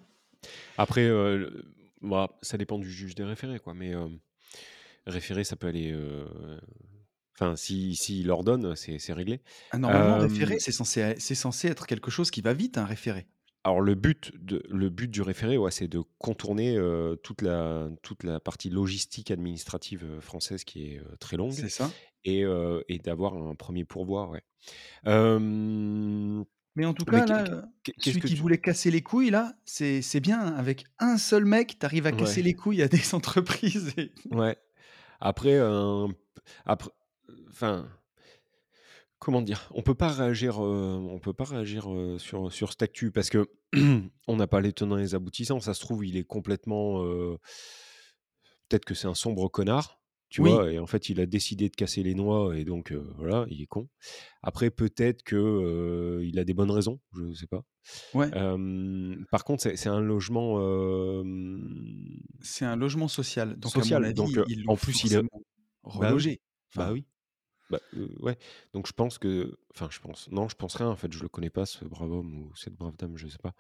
Après, 0.77 1.07
le 1.07 1.65
bah, 2.01 2.37
ça 2.41 2.57
dépend 2.57 2.77
du 2.77 2.91
juge 2.91 3.15
des 3.15 3.23
référés, 3.23 3.59
quoi, 3.59 3.73
mais 3.73 3.91
hem, 3.91 4.19
référé, 5.07 5.45
ça 5.45 5.55
peut 5.55 5.67
aller, 5.67 5.93
heu, 5.93 6.27
enfin, 7.33 7.55
si 7.55 7.95
s'il 7.95 8.29
ordonne, 8.29 8.75
c'est 8.75 8.99
c'est 8.99 9.13
réglé. 9.13 9.41
Ah, 9.71 9.77
normalement, 9.77 10.17
référé, 10.17 10.59
c'est 10.59 10.73
censé 10.73 11.15
c'est 11.17 11.33
censé 11.33 11.69
être 11.69 11.87
quelque 11.87 12.11
chose 12.11 12.29
qui 12.29 12.41
va 12.41 12.53
vite, 12.53 12.77
un 12.77 12.85
référé. 12.85 13.25
alors 13.63 13.79
le 13.79 13.95
but 13.95 14.33
de 14.37 14.61
le 14.69 14.89
but 14.89 15.09
du 15.09 15.21
référé, 15.21 15.57
ouais, 15.57 15.71
c'est 15.71 15.87
de 15.87 16.01
contourner, 16.19 16.77
toute 17.23 17.41
la 17.41 17.87
toute 18.03 18.23
la 18.23 18.41
partie 18.41 18.69
logistique 18.69 19.31
administrative, 19.31 20.19
française 20.19 20.65
qui 20.65 20.87
est, 20.87 21.01
très 21.19 21.37
longue 21.37 21.53
C'est 21.53 21.69
ça. 21.69 21.89
Et 22.25 22.99
d'avoir 23.03 23.35
un 23.35 23.55
premier 23.55 23.85
ouais. 23.93 24.43
Hem, 25.05 26.43
Mais 26.75 26.85
en 26.85 26.93
tout 26.93 27.05
cas, 27.05 27.25
là, 27.25 27.65
celui 27.97 28.19
que 28.19 28.27
qui 28.27 28.35
tu 28.35 28.41
voulait 28.41 28.59
casser 28.59 28.91
les 28.91 29.01
couilles, 29.01 29.29
là, 29.29 29.53
c'est 29.65 30.19
bien, 30.19 30.39
hein, 30.39 30.55
avec 30.57 30.85
un 30.99 31.17
seul 31.17 31.45
mec, 31.45 31.77
tu 31.79 31.85
arrives 31.85 32.07
à 32.07 32.11
casser 32.11 32.41
ouais, 32.41 32.47
les 32.47 32.53
couilles 32.53 32.81
à 32.81 32.87
des 32.87 33.01
entreprises 33.13 33.93
et 33.97 34.11
ouais. 34.31 34.57
Après, 35.19 35.59
après 36.65 36.89
enfin, 37.49 37.87
comment 39.19 39.41
dire? 39.41 39.69
On 39.71 39.83
peut 39.83 39.93
pas 39.95 40.09
réagir, 40.09 40.59
on 40.59 41.19
peut 41.19 41.33
pas 41.33 41.43
réagir, 41.45 41.87
sur 42.17 42.51
sur 42.51 42.71
cette 42.71 42.81
actu 42.81 43.11
parce 43.11 43.29
que 43.29 43.49
on 44.27 44.35
n'a 44.35 44.47
pas 44.47 44.61
les 44.61 44.73
tenants 44.73 44.97
et 44.97 45.01
les 45.01 45.15
aboutissants. 45.15 45.59
Ça 45.59 45.73
se 45.73 45.81
trouve, 45.81 46.05
il 46.05 46.17
est 46.17 46.23
complètement, 46.23 47.03
peut-être 48.67 48.85
que 48.85 48.95
c'est 48.95 49.07
un 49.07 49.13
sombre 49.13 49.47
connard, 49.49 50.00
tu 50.31 50.41
oui, 50.41 50.61
vois? 50.61 50.71
Et 50.73 50.79
en 50.79 50.87
fait, 50.87 51.09
il 51.09 51.21
a 51.21 51.27
décidé 51.27 51.69
de 51.69 51.75
casser 51.77 52.03
les 52.03 52.15
noix 52.15 52.57
et 52.57 52.65
donc 52.65 52.93
voilà, 53.17 53.45
il 53.49 53.61
est 53.61 53.67
con. 53.67 53.89
Après, 54.43 54.71
peut-être 54.71 55.23
que, 55.23 55.35
heu, 55.37 56.25
il 56.25 56.39
a 56.39 56.45
des 56.45 56.53
bonnes 56.55 56.71
raisons, 56.71 57.01
je 57.17 57.33
sais 57.33 57.47
pas. 57.47 57.63
ouais, 58.13 58.35
par 59.29 59.43
contre, 59.43 59.63
c'est 59.75 59.89
un 59.89 60.01
logement, 60.01 60.57
c'est 62.41 62.65
un 62.65 62.75
logement 62.75 63.07
social, 63.07 63.55
donc 63.57 63.79
à 63.79 63.85
mon 63.85 64.03
ils 64.45 64.63
en 64.67 64.77
plus, 64.77 65.03
il 65.03 65.13
est 65.13 65.21
bah 65.93 66.13
oui, 66.15 66.23
relogé. 66.23 66.41
bah 66.75 66.91
oui. 66.93 67.05
Bah, 67.69 67.79
ouais, 68.19 68.37
donc 68.73 68.87
je 68.87 68.93
pense 68.93 69.17
que 69.19 69.57
enfin 69.73 69.89
je 69.91 69.99
pense, 69.99 70.29
non, 70.31 70.49
je 70.49 70.55
pense 70.55 70.75
rien 70.75 70.89
en 70.89 70.95
fait, 70.97 71.11
je 71.13 71.21
le 71.23 71.29
connais 71.29 71.49
pas 71.49 71.65
ce 71.65 71.85
brave 71.85 72.11
homme 72.11 72.43
ou 72.43 72.55
cette 72.55 72.75
brave 72.75 72.97
dame, 72.97 73.17
je 73.17 73.27
sais 73.27 73.39
pas. 73.39 73.53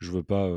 Je 0.00 0.12
veux 0.12 0.22
pas, 0.24 0.48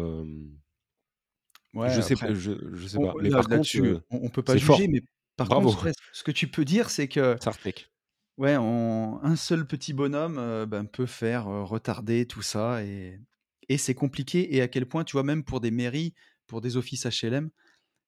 ouais, 1.73 1.89
je 1.89 2.01
sais 2.01 2.15
après, 2.15 2.27
p 2.27 2.33
je 2.35 2.51
je 2.73 2.87
sais 2.87 2.99
on 2.99 3.01
pas, 3.01 3.15
mais 3.19 3.31
là 3.31 3.43
par 3.43 3.49
contre, 3.49 3.79
heu, 3.79 4.01
on 4.11 4.19
on 4.25 4.29
peut 4.29 4.43
pas 4.43 4.57
juger, 4.57 4.87
fort. 4.87 4.89
mais 4.89 5.01
par 5.39 5.49
contre, 5.49 5.77
Bravo, 5.77 5.91
ce 6.11 6.23
que 6.23 6.31
tu 6.31 6.47
peux 6.47 6.65
dire, 6.65 6.89
c'est 6.89 7.07
que 7.07 7.37
Sartec. 7.41 7.89
Ouais, 8.37 8.53
un 8.53 9.35
seul 9.35 9.65
petit 9.65 9.93
bonhomme, 9.93 10.37
heu, 10.37 10.65
ben, 10.65 10.85
peut 10.85 11.05
faire, 11.05 11.45
retarder 11.45 12.25
tout 12.25 12.41
ça 12.41 12.83
et 12.83 13.19
et 13.71 13.77
c'est 13.77 13.93
compliqué 13.93 14.55
et 14.55 14.61
à 14.61 14.67
quel 14.67 14.87
point, 14.87 15.03
tu 15.03 15.13
vois, 15.13 15.23
même 15.23 15.43
pour 15.43 15.59
des 15.61 15.69
mairies, 15.71 16.15
pour 16.47 16.59
des 16.59 16.75
offices 16.75 17.05
HLM, 17.05 17.51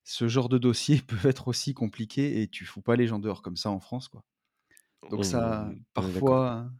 ce 0.03 0.27
genre 0.27 0.49
de 0.49 0.57
dossier 0.57 1.01
peut 1.07 1.27
être 1.29 1.47
aussi 1.47 1.73
compliqué 1.73 2.41
et 2.41 2.47
tu 2.47 2.65
fous 2.65 2.81
pas 2.81 2.95
les 2.95 3.07
gens 3.07 3.19
dehors 3.19 3.41
comme 3.41 3.57
ça 3.57 3.69
en 3.69 3.79
France, 3.79 4.07
quoi. 4.07 4.23
Donc 5.09 5.25
ça, 5.25 5.71
On 5.71 5.79
parfois, 5.93 6.71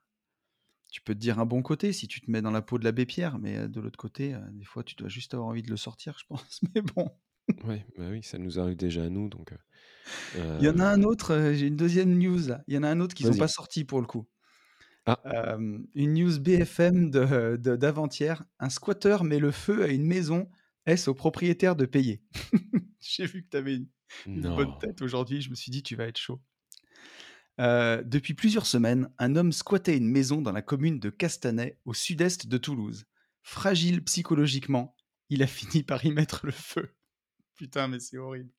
tu 0.92 1.02
peux 1.02 1.14
te 1.14 1.20
dire 1.20 1.40
un 1.40 1.46
bon 1.46 1.62
côté 1.62 1.94
si 1.94 2.08
tu 2.08 2.22
te 2.22 2.30
mets 2.30 2.42
dans 2.42 2.52
la 2.52 2.62
peau 2.62 2.78
de 2.78 2.84
l'abbé 2.84 3.06
Pierre, 3.06 3.40
mais 3.40 3.68
de 3.68 3.80
l'autre 3.80 3.98
côté, 3.98 4.36
des 4.52 4.66
fois, 4.66 4.84
tu 4.84 4.96
dois 4.96 5.10
juste 5.10 5.34
avoir 5.34 5.50
envie 5.50 5.64
de 5.64 5.70
le 5.70 5.78
sortir, 5.78 6.18
je 6.20 6.26
pense, 6.30 6.62
mais 6.76 6.82
bon. 6.82 7.10
Ouais, 7.64 7.86
bah 7.98 8.10
oui, 8.10 8.24
ça 8.24 8.38
nous 8.38 8.60
arrive 8.60 8.78
déjà 8.78 9.04
à 9.04 9.10
nous 9.10 9.30
donc 9.30 9.54
Il 10.60 10.66
y 10.66 10.70
en 10.70 10.80
a 10.80 10.86
heu, 10.86 10.96
un 10.96 11.04
autre, 11.04 11.34
heu, 11.34 11.54
j'ai 11.54 11.68
une 11.68 11.76
deuxième 11.78 12.18
news 12.18 12.48
là, 12.48 12.64
il 12.68 12.76
y 12.76 12.78
en 12.78 12.84
a 12.84 12.90
un 12.90 13.00
autre 13.02 13.16
qu'ils 13.16 13.32
ont 13.32 13.36
vas-y. 13.36 13.38
pas 13.38 13.48
sorti 13.50 13.86
pour 13.86 14.02
le 14.02 14.08
coup. 14.08 14.28
Ah. 15.06 15.26
Hem, 15.26 15.88
une 15.96 16.14
news 16.16 16.40
BFM 16.40 17.12
de 17.12 17.58
de 17.58 17.76
d'avant-hier: 17.76 18.46
«Un 18.60 18.70
squatteur 18.70 19.24
met 19.24 19.40
le 19.40 19.52
feu 19.52 19.84
à 19.84 19.88
une 19.90 20.06
maison, 20.06 20.50
est-ce 20.86 21.10
au 21.10 21.16
propriétaire 21.16 21.76
de 21.76 21.86
payer?» 21.86 22.24
J'ai 23.02 23.26
vu 23.26 23.44
que 23.44 23.50
tu 23.50 23.58
avais 23.58 23.76
une 23.76 23.90
une 24.34 24.50
bonne 24.50 24.78
tête 24.78 25.02
aujourd'hui, 25.02 25.42
je 25.42 25.50
me 25.50 25.56
suis 25.56 25.72
dit: 25.72 25.84
«Tu 25.84 25.96
vas 25.98 26.08
être 26.08 26.18
chaud». 26.18 26.42
Depuis 27.58 28.34
plusieurs 28.34 28.66
semaines, 28.66 29.10
un 29.20 29.36
homme 29.36 29.52
squattait 29.52 29.98
une 29.98 30.08
maison 30.10 30.42
dans 30.42 30.52
la 30.52 30.62
commune 30.62 31.00
de 31.00 31.10
Castanet, 31.10 31.80
au 31.86 31.94
sud-est 31.94 32.48
de 32.48 32.58
Toulouse. 32.58 33.06
Fragile 33.44 34.04
psychologiquement, 34.04 34.96
il 35.30 35.44
a 35.44 35.48
fini 35.48 35.84
par 35.84 36.04
y 36.06 36.12
mettre 36.12 36.46
le 36.46 36.52
feu. 36.52 36.96
Putain, 37.56 37.88
mais 37.88 38.00
c'est 38.02 38.18
horrible. 38.18 38.52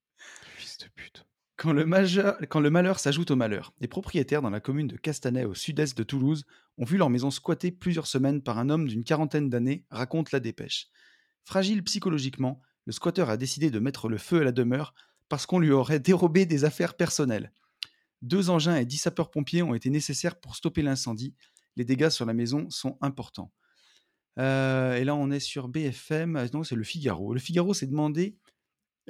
Fils 0.54 0.78
de 0.78 0.88
pute. 0.88 1.26
Quand 1.62 1.72
le, 1.72 2.70
malheur 2.70 2.98
s'ajoute 2.98 3.30
au 3.30 3.36
malheur, 3.36 3.72
les 3.78 3.86
propriétaires 3.86 4.42
dans 4.42 4.50
la 4.50 4.58
commune 4.58 4.88
de 4.88 4.96
Castanet, 4.96 5.44
au 5.44 5.54
sud-est 5.54 5.96
de 5.96 6.02
Toulouse, 6.02 6.44
ont 6.76 6.84
vu 6.84 6.96
leur 6.96 7.08
maison 7.08 7.30
squattée 7.30 7.70
plusieurs 7.70 8.08
semaines 8.08 8.42
par 8.42 8.58
un 8.58 8.68
homme 8.68 8.88
d'une 8.88 9.04
quarantaine 9.04 9.48
d'années, 9.48 9.84
raconte 9.88 10.32
la 10.32 10.40
dépêche. 10.40 10.88
Fragile 11.44 11.84
psychologiquement, 11.84 12.60
le 12.84 12.90
squatteur 12.90 13.30
a 13.30 13.36
décidé 13.36 13.70
de 13.70 13.78
mettre 13.78 14.08
le 14.08 14.18
feu 14.18 14.40
à 14.40 14.44
la 14.44 14.50
demeure 14.50 14.92
parce 15.28 15.46
qu'on 15.46 15.60
lui 15.60 15.70
aurait 15.70 16.00
dérobé 16.00 16.46
des 16.46 16.64
affaires 16.64 16.94
personnelles. 16.94 17.52
Deux 18.22 18.50
engins 18.50 18.74
et 18.74 18.84
dix 18.84 18.98
sapeurs-pompiers 18.98 19.62
ont 19.62 19.74
été 19.74 19.88
nécessaires 19.88 20.40
pour 20.40 20.56
stopper 20.56 20.82
l'incendie. 20.82 21.36
Les 21.76 21.84
dégâts 21.84 22.08
sur 22.08 22.26
la 22.26 22.34
maison 22.34 22.68
sont 22.70 22.98
importants. 23.00 23.52
Euh, 24.40 24.94
et 24.94 25.04
là, 25.04 25.14
on 25.14 25.30
est 25.30 25.38
sur 25.38 25.68
BFM. 25.68 26.34
euh, 26.34 26.48
Non, 26.52 26.64
c'est 26.64 26.74
le 26.74 26.82
Figaro. 26.82 27.34
Le 27.34 27.38
Figaro 27.40 27.72
s'est 27.72 27.86
demandé 27.86 28.36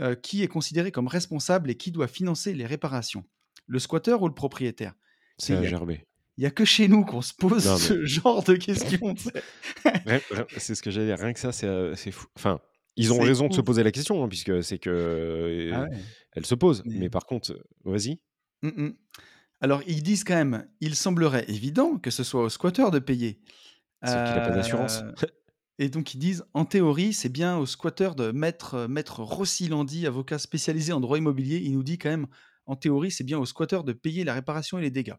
euh, 0.00 0.14
qui 0.14 0.42
est 0.42 0.48
considéré 0.48 0.90
comme 0.92 1.07
responsable 1.09 1.70
et 1.70 1.74
qui 1.76 1.90
doit 1.92 2.09
financer 2.09 2.55
les 2.55 2.66
réparations. 2.66 3.24
Le 3.66 3.78
squatteur 3.78 4.22
ou 4.22 4.28
le 4.28 4.35
propriétaire? 4.35 4.94
C'est 5.38 5.55
à 5.55 5.62
gerber. 5.64 6.07
Il 6.38 6.40
n'y 6.42 6.46
a 6.46 6.50
que 6.50 6.64
chez 6.64 6.88
nous 6.88 7.05
qu'on 7.05 7.20
se 7.22 7.35
pose 7.35 7.66
Non, 7.66 7.72
mais- 7.74 7.78
ce 7.78 8.05
genre 8.05 8.42
de 8.42 8.55
questions. 8.57 9.14
C'est 10.57 10.74
ce 10.74 10.83
que 10.83 10.90
j'allais 10.90 11.07
dire. 11.07 11.18
Rien 11.18 11.33
que 11.33 11.38
ça, 11.40 11.52
c'est 11.52 11.66
euh, 11.66 11.94
fou. 11.94 12.26
Enfin, 12.37 12.61
ils 12.96 13.12
ont 13.12 13.20
raison 13.20 13.48
de 13.48 13.55
se 13.55 13.61
poser 13.61 13.83
la 13.83 13.90
question, 13.90 14.22
hein, 14.24 14.28
puisque 14.28 14.62
c'est 14.62 14.78
que 14.78 14.90
euh, 14.90 15.70
Ah 15.74 15.83
ouais. 15.83 15.88
elle 16.33 16.46
se 16.46 16.55
pose. 16.55 16.83
Mais- 16.87 16.96
Mais 17.00 17.11
par 17.11 17.26
contre, 17.26 17.52
euh, 17.52 17.62
vas-y. 17.85 18.20
Mm, 18.62 18.68
mm. 18.68 18.94
Alors, 19.61 19.83
ils 19.87 20.02
disent 20.02 20.24
quand 20.24 20.35
même, 20.35 20.66
il 20.81 20.94
semblerait 20.96 21.44
évident 21.48 21.96
que 21.98 22.11
ce 22.11 22.24
soit 22.24 22.42
au 22.42 22.48
squatteur 22.48 22.90
de 22.90 22.98
payer. 22.98 23.40
Sauf 24.05 24.14
qu'il 24.14 24.38
a 24.38 24.40
pas 24.40 24.50
d'assurance. 24.50 25.02
Euh, 25.80 25.85
Et 25.85 25.88
donc, 25.88 26.14
ils 26.14 26.18
disent, 26.18 26.44
en 26.54 26.64
théorie, 26.64 27.12
c'est 27.12 27.28
bien 27.28 27.56
au 27.58 27.66
squatteur 27.66 28.14
de 28.14 28.30
maître, 28.30 28.87
maître 28.88 29.22
Rossi 29.22 29.68
Landy, 29.68 30.06
avocat 30.06 30.38
spécialisé 30.38 30.92
en 30.92 31.00
droit 31.00 31.18
immobilier. 31.18 31.58
Il 31.58 31.72
nous 31.72 31.82
dit 31.82 31.98
quand 31.98 32.11
même, 32.11 32.26
en 32.66 32.76
théorie, 32.76 33.11
c'est 33.11 33.24
bien 33.24 33.38
au 33.38 33.46
squatteur 33.46 33.85
de 33.85 33.92
payer 33.92 34.24
la 34.24 34.35
réparation 34.35 34.78
et 34.78 34.82
les 34.82 34.90
dégâts. 34.90 35.14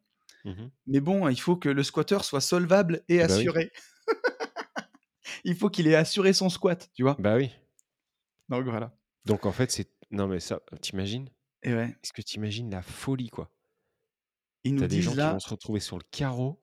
Mhm. 0.45 0.71
Mais 0.87 0.99
bon, 0.99 1.27
il 1.29 1.39
faut 1.39 1.55
que 1.55 1.69
le 1.69 1.83
squatteur 1.83 2.23
soit 2.25 2.41
solvable 2.41 3.03
et 3.07 3.17
Bah 3.19 3.25
oui. 3.27 3.31
assuré. 3.33 3.71
il 5.43 5.55
faut 5.55 5.69
qu'il 5.69 5.87
ait 5.87 5.95
assuré 5.95 6.33
son 6.33 6.49
squat, 6.49 6.89
tu 6.93 7.03
vois. 7.03 7.15
Bah 7.19 7.35
oui. 7.37 7.49
Donc 8.49 8.65
voilà. 8.65 8.95
Donc 9.25 9.45
en 9.45 9.51
fait, 9.51 9.71
c'est. 9.71 9.89
Non, 10.11 10.27
mais 10.27 10.39
ça, 10.39 10.61
t'imagines? 10.81 11.29
Et 11.63 11.73
ouais, 11.73 11.95
Est-ce 12.03 12.11
que 12.13 12.21
t'imagines 12.21 12.69
la 12.69 12.81
folie, 12.81 13.29
quoi? 13.29 13.51
Ils 14.65 14.75
nous 14.75 14.81
T'as 14.81 14.87
des 14.87 15.01
gens 15.01 15.11
qui 15.11 15.17
vont 15.17 15.39
se 15.39 15.49
retrouver 15.49 15.79
sur 15.79 15.97
le 15.97 16.03
carreau. 16.11 16.61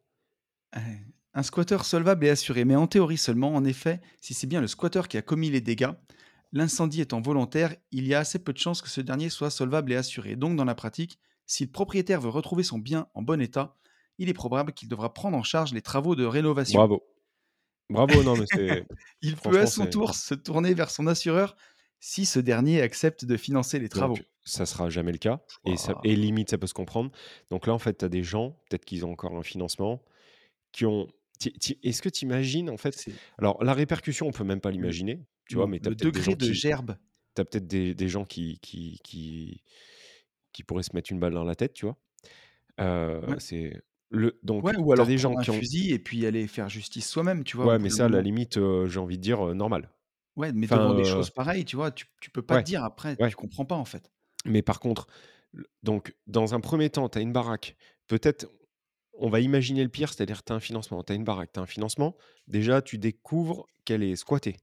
Ouais. 0.77 1.05
Un 1.33 1.43
squatteur 1.43 1.85
solvable 1.85 2.27
et 2.27 2.31
assuré, 2.31 2.65
mais 2.65 2.75
en 2.77 2.87
théorie 2.87 3.19
seulement. 3.19 3.55
En 3.55 3.65
effet, 3.65 4.01
si 4.21 4.35
c'est 4.35 4.47
bien 4.47 4.61
le 4.61 4.67
squatteur 4.67 5.09
qui 5.09 5.17
a 5.17 5.23
commis 5.23 5.51
les 5.51 5.61
dégâts, 5.61 5.93
l'incendie 6.53 7.01
étant 7.01 7.21
volontaire, 7.21 7.75
il 7.93 8.07
y 8.07 8.15
a 8.15 8.19
assez 8.19 8.39
peu 8.39 8.53
de 8.53 8.59
chances 8.59 8.83
que 8.83 8.89
ce 8.89 9.01
dernier 9.01 9.31
soit 9.31 9.51
solvable 9.51 9.93
et 9.93 9.97
assuré. 9.97 10.37
Donc, 10.37 10.57
dans 10.57 10.65
la 10.65 10.75
pratique, 10.75 11.19
si 11.47 11.65
le 11.65 11.71
propriétaire 11.71 12.21
veut 12.21 12.31
retrouver 12.31 12.63
son 12.63 12.79
bien 12.79 13.07
en 13.15 13.23
bon 13.23 13.41
état, 13.41 13.77
il 14.19 14.29
est 14.29 14.35
probable 14.35 14.73
qu'il 14.73 14.89
devra 14.89 15.15
prendre 15.15 15.37
en 15.37 15.43
charge 15.43 15.73
les 15.73 15.83
travaux 15.83 16.15
de 16.15 16.25
rénovation. 16.25 16.79
Bravo. 16.79 17.03
Bravo, 17.89 18.23
non, 18.23 18.37
mais 18.37 18.47
c'est. 18.47 18.87
Il 19.23 19.37
peut 19.37 19.59
à 19.59 19.67
son 19.67 19.87
tour 19.87 20.15
se 20.15 20.35
tourner 20.35 20.75
vers 20.75 20.91
son 20.91 21.07
assureur 21.09 21.57
si 21.99 22.25
ce 22.25 22.39
dernier 22.39 22.81
accepte 22.81 23.25
de 23.25 23.37
financer 23.37 23.79
les 23.79 23.89
travaux. 23.89 24.15
Donc, 24.15 24.25
ça 24.45 24.65
sera 24.65 24.89
jamais 24.89 25.13
le 25.13 25.19
cas. 25.19 25.41
Et, 25.67 25.77
ça, 25.77 25.93
Ouah. 25.93 26.01
et 26.05 26.17
limite, 26.17 26.51
ça 26.51 26.59
peut 26.59 26.67
se 26.67 26.75
comprendre. 26.75 27.11
Donc 27.51 27.67
là, 27.67 27.75
en 27.75 27.79
fait, 27.79 27.99
tu 27.99 28.05
as 28.05 28.09
des 28.09 28.23
gens, 28.23 28.57
peut-être 28.69 28.85
qu'ils 28.85 29.05
ont 29.05 29.13
encore 29.13 29.37
un 29.37 29.43
financement, 29.43 30.03
qui 30.73 30.87
ont. 30.87 31.09
Est-ce 31.83 32.03
que 32.03 32.09
tu 32.09 32.25
imagines, 32.25 32.69
en 32.71 32.77
fait. 32.77 33.07
Alors, 33.39 33.63
la 33.65 33.73
répercussion, 33.75 34.27
on 34.27 34.33
peut 34.33 34.45
même 34.45 34.61
pas 34.61 34.71
l'imaginer. 34.71 35.21
Tu 35.49 35.57
vois, 35.57 35.67
mais 35.67 35.81
tu 35.81 35.87
as 35.89 35.91
le 35.91 35.97
degré 35.97 36.35
de 36.37 36.47
qui. 36.47 36.55
gerbe. 36.55 36.97
T'as 37.35 37.45
peut-être 37.45 37.67
des, 37.67 37.95
des 37.95 38.09
gens 38.09 38.25
qui, 38.25 38.59
qui, 38.61 39.01
qui, 39.05 39.63
qui 40.53 40.63
pourraient 40.65 40.83
se 40.83 40.95
mettre 40.95 41.13
une 41.13 41.21
balle 41.21 41.33
dans 41.33 41.45
la 41.45 41.55
tête, 41.55 41.73
tu 41.73 41.87
vois? 41.87 41.97
Euh, 42.81 43.21
Ouais. 43.27 43.37
C'est 43.39 43.83
le 44.11 44.39
donc 44.43 44.65
Ouais, 44.65 44.77
ou 44.77 44.93
alors 44.93 45.07
des 45.07 45.19
gens 45.19 45.37
qui 45.37 45.51
un 45.51 45.55
ont 45.55 45.59
fusil 45.59 45.93
et 45.93 45.99
puis 46.01 46.27
aller 46.27 46.47
faire 46.49 46.69
justice 46.69 47.09
soi-même, 47.09 47.45
tu 47.45 47.57
vois. 47.57 47.67
ouais 47.67 47.79
mais 47.79 47.91
ça 47.91 48.07
à 48.07 48.09
la 48.09 48.21
limite 48.21 48.57
euh, 48.57 48.87
j'ai 48.89 48.99
envie 48.99 49.17
de 49.19 49.23
dire 49.23 49.47
euh, 49.49 49.55
normal 49.55 49.89
Ouais, 50.37 50.53
mais 50.53 50.67
Enfin, 50.67 50.79
devant 50.79 50.95
des 50.95 51.05
choses 51.05 51.31
pareilles, 51.31 51.65
tu 51.65 51.77
vois, 51.77 51.91
tu, 51.93 52.07
tu 52.21 52.31
peux 52.31 52.43
pas 52.43 52.57
ouais, 52.57 52.63
te 52.63 52.67
dire 52.67 52.83
après, 52.83 53.17
ouais. 53.21 53.29
tu 53.29 53.37
comprends 53.37 53.65
pas 53.65 53.77
en 53.77 53.85
fait. 53.85 54.11
mais 54.45 54.63
par 54.63 54.81
contre 54.81 55.07
donc 55.85 56.15
dans 56.27 56.55
un 56.55 56.61
premier 56.61 56.91
temps 56.91 57.09
tu 57.09 57.19
as 57.19 57.21
une 57.21 57.33
baraque 57.33 57.77
peut-être 58.09 58.49
on 59.21 59.29
va 59.31 59.41
imaginer 59.41 59.83
le 59.83 59.89
pire 59.91 60.13
c'est-à-dire 60.13 60.43
tu 60.43 60.53
as 60.53 60.57
un 60.57 60.61
financement 60.61 61.03
tu 61.05 61.13
as 61.13 61.17
une 61.17 61.25
baraque 61.25 61.53
tu 61.53 61.61
as 61.61 61.63
un 61.63 61.67
financement 61.67 62.17
déjà 62.49 62.83
tu 62.83 62.99
découvres 62.99 63.67
qu'elle 63.85 64.03
est 64.03 64.17
squattée. 64.17 64.57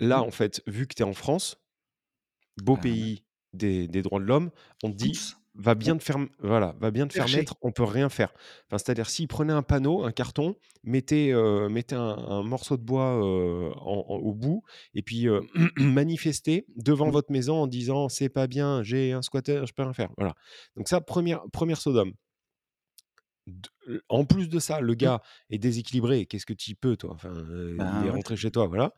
Là 0.00 0.18
Mm. 0.18 0.22
en 0.24 0.30
fait 0.30 0.62
vu 0.66 0.86
que 0.86 0.94
tu 0.94 1.02
es 1.02 1.06
en 1.06 1.14
France 1.14 1.56
beau 2.62 2.74
Ah, 2.78 2.82
pays 2.82 3.24
des, 3.52 3.88
des 3.88 4.02
droits 4.02 4.20
de 4.20 4.24
l'homme 4.24 4.50
on 4.82 4.90
te 4.90 4.96
dit 4.96 5.12
va 5.56 5.76
bien 5.76 5.96
te 5.96 6.02
faire 6.02 6.18
voilà 6.40 6.74
va 6.80 6.90
bien 6.90 7.06
te 7.06 7.12
faire 7.12 7.26
mettre 7.38 7.54
on 7.62 7.70
peut 7.70 7.84
rien 7.84 8.08
faire. 8.08 8.32
Enfin 8.66 8.78
c'est 8.78 8.90
à 8.90 8.94
dire 8.94 9.08
s'il 9.08 9.28
prenait 9.28 9.52
un 9.52 9.62
panneau 9.62 10.02
un 10.04 10.10
carton 10.10 10.56
mettez 10.82 11.32
euh, 11.32 11.68
un, 11.92 11.96
un 11.96 12.42
morceau 12.42 12.76
de 12.76 12.82
bois 12.82 13.24
euh, 13.24 13.70
en- 13.76 14.04
en- 14.08 14.16
au 14.16 14.34
bout 14.34 14.62
et 14.94 15.02
puis 15.02 15.28
euh, 15.28 15.40
manifestez 15.78 16.66
devant 16.74 17.06
Mm. 17.06 17.12
votre 17.12 17.30
maison 17.30 17.54
en 17.62 17.66
disant 17.68 18.08
c'est 18.08 18.28
pas 18.28 18.48
bien 18.48 18.82
j'ai 18.82 19.12
un 19.12 19.22
squatter 19.22 19.62
je 19.66 19.72
peux 19.72 19.82
rien 19.84 19.92
faire 19.92 20.10
voilà. 20.18 20.34
Donc 20.76 20.88
ça 20.88 21.00
première 21.00 21.42
première 21.52 21.80
sodome 21.80 22.12
En 24.08 24.24
plus 24.24 24.48
de 24.48 24.58
ça 24.58 24.80
le 24.80 24.94
gars 24.94 25.20
est 25.50 25.58
déséquilibré 25.58 26.26
qu'est-ce 26.26 26.46
que 26.46 26.54
tu 26.54 26.74
peux 26.74 26.96
toi? 26.96 27.12
Enfin 27.14 27.34
euh, 27.34 27.76
Ben 27.78 28.00
il 28.00 28.06
est 28.06 28.10
ouais. 28.10 28.10
rentré 28.10 28.36
chez 28.36 28.50
toi 28.50 28.66
voilà 28.66 28.94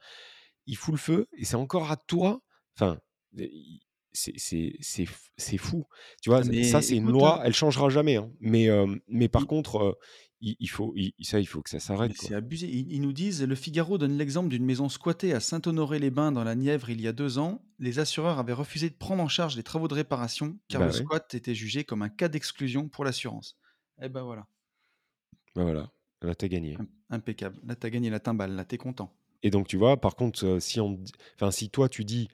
il 0.67 0.77
fout 0.77 0.95
le 0.95 0.99
feu 0.99 1.27
et 1.37 1.45
c'est 1.45 1.57
encore 1.57 1.91
à 1.91 1.97
toi 1.97 2.41
enfin 2.77 2.99
il- 3.37 3.81
c'est 4.13 4.33
c'est 4.37 4.77
c'est 4.81 5.05
f- 5.05 5.29
c'est 5.37 5.59
fou 5.59 5.85
tu 6.23 6.31
vois 6.31 6.41
Ah, 6.41 6.63
ça 6.63 6.81
c'est 6.81 6.97
une 6.97 7.03
écoute, 7.05 7.13
loi 7.13 7.41
hein, 7.41 7.43
elle 7.45 7.55
changera 7.55 7.89
jamais 7.91 8.17
hein. 8.17 8.31
mais 8.41 8.69
euh, 8.71 8.87
mais 9.09 9.29
par 9.29 9.43
il- 9.43 9.47
contre 9.47 9.77
euh, 9.79 9.93
il, 10.41 10.57
il 10.61 10.71
faut 10.71 10.93
il- 10.97 11.13
ça 11.23 11.41
il 11.41 11.47
faut 11.47 11.63
que 11.63 11.71
ça 11.71 11.79
mais 11.79 11.81
s'arrête 11.81 12.13
c'est 12.15 12.35
abusé. 12.35 12.67
Ils, 12.69 12.93
ils 12.93 13.01
nous 13.01 13.13
disent, 13.13 13.43
le 13.43 13.55
Figaro 13.55 13.99
donne 13.99 14.17
l'exemple 14.17 14.49
d'une 14.49 14.65
maison 14.65 14.89
squattée 14.89 15.33
à 15.33 15.41
Saint-Honoré-les-Bains 15.41 16.33
dans 16.33 16.45
la 16.45 16.55
Nièvre 16.55 16.91
il 16.91 17.01
y 17.01 17.09
a 17.09 17.13
deux 17.13 17.39
ans. 17.39 17.63
Les 17.79 17.99
assureurs 17.99 18.39
avaient 18.39 18.53
refusé 18.53 18.89
de 18.91 18.95
prendre 18.95 19.23
en 19.23 19.29
charge 19.29 19.57
les 19.57 19.63
travaux 19.63 19.89
de 19.89 19.95
réparation 19.95 20.59
car 20.69 20.81
bah 20.81 20.87
le 20.87 20.93
ouais 20.93 20.93
squat 20.93 21.35
était 21.35 21.55
jugé 21.55 21.85
comme 21.85 22.03
un 22.03 22.09
cas 22.09 22.29
d'exclusion 22.29 22.89
pour 22.89 23.05
l'assurance. 23.05 23.57
Eh 24.01 24.09
ben 24.09 24.23
voilà, 24.25 24.47
bah 25.57 25.63
voilà 25.65 25.91
là 26.23 26.35
t'as 26.37 26.47
gagné 26.49 26.81
Im- 26.81 26.89
impeccable. 27.11 27.61
Là, 27.67 27.77
t'as 27.77 27.91
gagné 27.91 28.09
la 28.09 28.19
timbale, 28.21 28.53
là, 28.57 28.65
t'es 28.65 28.79
content. 28.79 29.13
et 29.43 29.51
donc 29.51 29.69
tu 29.69 29.77
vois 29.77 30.01
par 30.01 30.17
contre 30.17 30.45
euh, 30.47 30.61
si 30.61 30.81
on 30.81 30.99
enfin 31.35 31.51
si 31.51 31.71
toi 31.71 31.89
tu 31.89 32.05
dis 32.05 32.29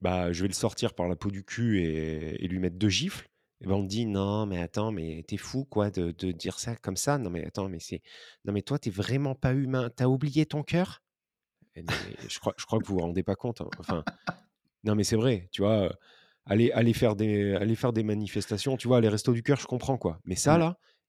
bah 0.00 0.32
je 0.32 0.42
vais 0.42 0.48
le 0.48 0.54
sortir 0.54 0.94
par 0.94 1.08
la 1.08 1.16
peau 1.16 1.30
du 1.30 1.44
cul 1.44 1.80
et, 1.82 2.44
et 2.44 2.48
lui 2.48 2.58
mettre 2.58 2.76
deux 2.78 2.88
gifles 2.88 3.28
et 3.62 3.66
ben 3.66 3.74
on 3.74 3.82
te 3.84 3.88
dit 3.88 4.06
non 4.06 4.46
mais 4.46 4.60
attends 4.60 4.92
mais 4.92 5.24
t'es 5.28 5.36
fou 5.38 5.64
quoi 5.64 5.90
de, 5.90 6.12
de 6.12 6.32
dire 6.32 6.58
ça 6.58 6.76
comme 6.76 6.96
ça 6.96 7.18
non 7.18 7.30
mais 7.30 7.46
attends 7.46 7.68
mais 7.68 7.80
c'est 7.80 8.02
non 8.44 8.52
mais 8.52 8.62
toi 8.62 8.78
t'es 8.78 8.90
vraiment 8.90 9.34
pas 9.34 9.54
humain 9.54 9.90
t'as 9.94 10.06
oublié 10.06 10.46
ton 10.46 10.62
cœur? 10.62 11.02
Et 11.76 11.82
non, 11.82 11.98
mais 12.02 12.16
je 12.28 12.38
crois 12.40 12.54
je 12.58 12.66
crois 12.66 12.80
que 12.80 12.86
vous 12.86 12.94
vous 12.96 13.00
rendez 13.02 13.22
pas 13.22 13.36
compte 13.36 13.60
hein. 13.60 13.70
enfin 13.78 14.04
non 14.84 14.94
mais 14.96 15.04
c'est 15.04 15.16
vrai 15.16 15.48
tu 15.52 15.62
vois 15.62 15.84
euh, 15.88 15.90
aller 16.46 16.72
aller 16.72 16.92
faire 16.94 17.16
des 17.16 17.54
aller 17.56 17.76
faire 17.76 17.92
des 17.92 18.04
manifestations 18.04 18.76
tu 18.76 18.88
vois 18.88 19.00
les 19.00 19.08
restos 19.10 19.32
du 19.34 19.42
cœur 19.42 19.58
je 19.60 19.66
comprends 19.66 19.98
quoi 19.98 20.20
mais 20.26 20.36
ça 20.36 20.58
Ouais. 20.58 20.64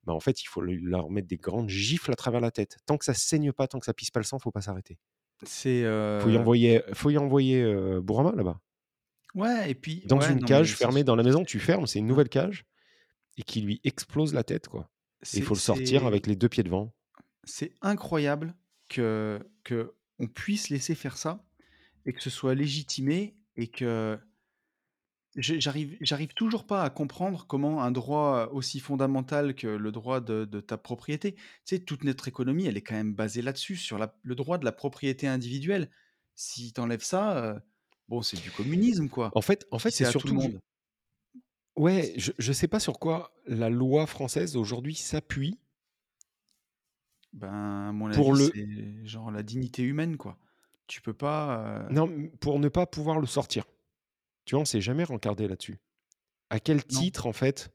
Bah 0.08 0.14
en 0.14 0.20
fait 0.20 0.42
il 0.42 0.48
faut 0.48 0.62
leur 0.62 1.12
mettre 1.12 1.28
des 1.28 1.38
grandes 1.38 1.70
gifles 1.70 2.12
à 2.12 2.16
travers 2.16 2.42
la 2.42 2.50
tête 2.50 2.78
tant 2.86 2.98
que 2.98 3.06
ça 3.06 3.14
saigne 3.14 3.52
pas 3.52 3.68
tant 3.68 3.80
que 3.80 3.86
ça 3.86 3.94
pisse 3.94 4.10
pas 4.10 4.20
le 4.20 4.26
sang 4.26 4.40
faut 4.40 4.52
pas 4.52 4.62
s'arrêter 4.62 4.98
C'est 5.44 5.82
faut 5.82 6.30
y 6.30 6.36
euh, 6.36 6.40
envoyer 6.40 6.82
faut 6.94 7.10
y 7.10 7.18
envoyer 7.18 7.62
euh, 7.62 8.02
Bourama 8.02 8.32
là-bas 8.36 8.60
ouais, 9.38 9.72
et 9.72 9.76
puis 9.76 10.04
dans 10.06 10.20
ouais, 10.20 10.32
une 10.32 10.40
non 10.40 10.46
cage 10.48 10.76
fermée 10.76 11.04
dans 11.04 11.16
la 11.16 11.24
maison, 11.24 11.44
tu 11.44 11.60
fermes, 11.60 11.88
c'est 11.88 12.00
une 12.00 12.08
nouvelle 12.08 12.30
cage, 12.30 12.66
et 13.38 13.44
qui 13.44 13.62
lui 13.62 13.80
explose 13.84 14.34
la 14.34 14.44
tête, 14.44 14.68
quoi. 14.68 14.90
Il 15.34 15.44
faut 15.44 15.56
le 15.56 15.60
sortir 15.60 16.06
avec 16.06 16.28
les 16.28 16.36
deux 16.36 16.50
pieds 16.50 16.64
devant. 16.64 16.94
c'est 17.44 17.74
incroyable 17.82 18.56
que 18.88 19.40
que 19.64 19.96
on 20.20 20.28
puisse 20.28 20.70
laisser 20.70 20.96
faire 20.96 21.18
ça 21.18 21.44
et 22.06 22.14
que 22.14 22.22
ce 22.22 22.30
soit 22.30 22.56
légitimé 22.56 23.36
et 23.56 23.68
que 23.68 24.20
j'ai- 25.38 25.62
j'arrive 25.62 25.98
j'arrive 26.02 26.34
toujours 26.34 26.66
pas 26.68 26.84
à 26.84 26.90
comprendre 26.90 27.46
comment 27.48 27.82
un 27.84 27.92
droit 27.92 28.50
aussi 28.52 28.80
fondamental 28.80 29.56
que 29.56 29.68
le 29.68 29.92
droit 29.92 30.20
de, 30.22 30.46
de 30.46 30.60
ta 30.62 30.78
propriété, 30.78 31.36
tu 31.36 31.42
sais, 31.66 31.80
toute 31.80 32.04
notre 32.04 32.28
économie, 32.28 32.66
elle 32.66 32.78
est 32.78 32.82
quand 32.82 32.96
même 32.96 33.14
basée 33.16 33.42
là-dessus, 33.42 33.76
sur 33.78 33.98
la- 33.98 34.16
le 34.24 34.36
droit 34.36 34.58
de 34.58 34.66
la 34.66 34.72
propriété 34.72 35.28
individuelle. 35.28 35.90
Si 36.36 36.74
t'enlèves 36.74 37.04
ça, 37.04 37.38
euh, 37.38 37.60
bon, 38.10 38.22
c'est 38.22 38.38
du 38.38 38.52
communisme, 38.52 39.10
quoi. 39.10 39.32
En 39.32 39.42
fait, 39.42 39.66
en 39.72 39.80
Si 39.80 39.90
fait 39.90 39.92
c'est 39.92 40.04
c'est 40.04 40.06
à 40.06 40.14
tout 40.14 40.28
le 40.28 40.34
surtout... 40.34 40.36
monde. 40.36 40.60
Ouais, 41.78 42.14
je, 42.18 42.34
je 42.38 42.52
sais 42.52 42.68
pas 42.68 42.80
sur 42.82 43.00
quoi 43.00 43.32
la 43.46 43.70
loi 43.70 44.06
française 44.06 44.58
aujourd'hui 44.58 44.96
s'appuie 44.96 45.60
Ben, 47.34 47.88
à 47.90 47.92
mon 47.94 48.12
Pour 48.12 48.34
avis, 48.34 48.36
le 48.36 48.52
c'est 48.54 49.06
genre 49.06 49.32
la 49.32 49.44
dignité 49.44 49.84
humaine, 49.84 50.18
quoi. 50.18 50.38
Tu 50.88 51.02
peux 51.02 51.14
pas, 51.14 51.88
heu 51.90 51.90
non, 51.90 52.30
pour 52.40 52.60
ne 52.60 52.70
pas 52.70 52.86
pouvoir 52.86 53.20
le 53.20 53.28
sortir. 53.28 53.66
Tu 54.48 54.56
vois, 54.56 54.64
on 54.64 54.66
s'est 54.66 54.82
jamais 54.82 55.04
rencardé 55.04 55.48
là-dessus. 55.48 55.78
À 56.50 56.60
quel 56.60 56.86
non. 56.90 57.04
titre, 57.04 57.28
en 57.28 57.34
fait, 57.34 57.72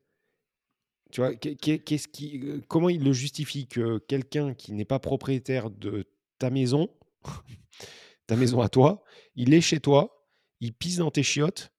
tu 1.11 1.21
vois, 1.21 1.35
qu'est 1.35 1.57
qu'est 1.57 1.79
qu'est-ce 1.79 2.09
qui, 2.09 2.39
heu, 2.43 2.63
comment 2.69 2.89
il 2.89 3.05
le 3.05 3.13
justifie 3.13 3.67
que 3.69 3.99
quelqu'un 3.99 4.55
qui 4.55 4.73
n'est 4.73 4.85
pas 4.87 4.99
propriétaire 4.99 5.71
de 5.71 6.07
ta 6.39 6.51
maison, 6.51 6.89
ta 8.27 8.37
maison 8.37 8.61
à 8.61 8.69
toi, 8.69 9.05
il 9.37 9.55
est 9.55 9.61
chez 9.61 9.81
toi, 9.81 10.29
il 10.61 10.73
pisse 10.75 10.97
dans 10.99 11.11
tes 11.11 11.23
chiottes, 11.23 11.73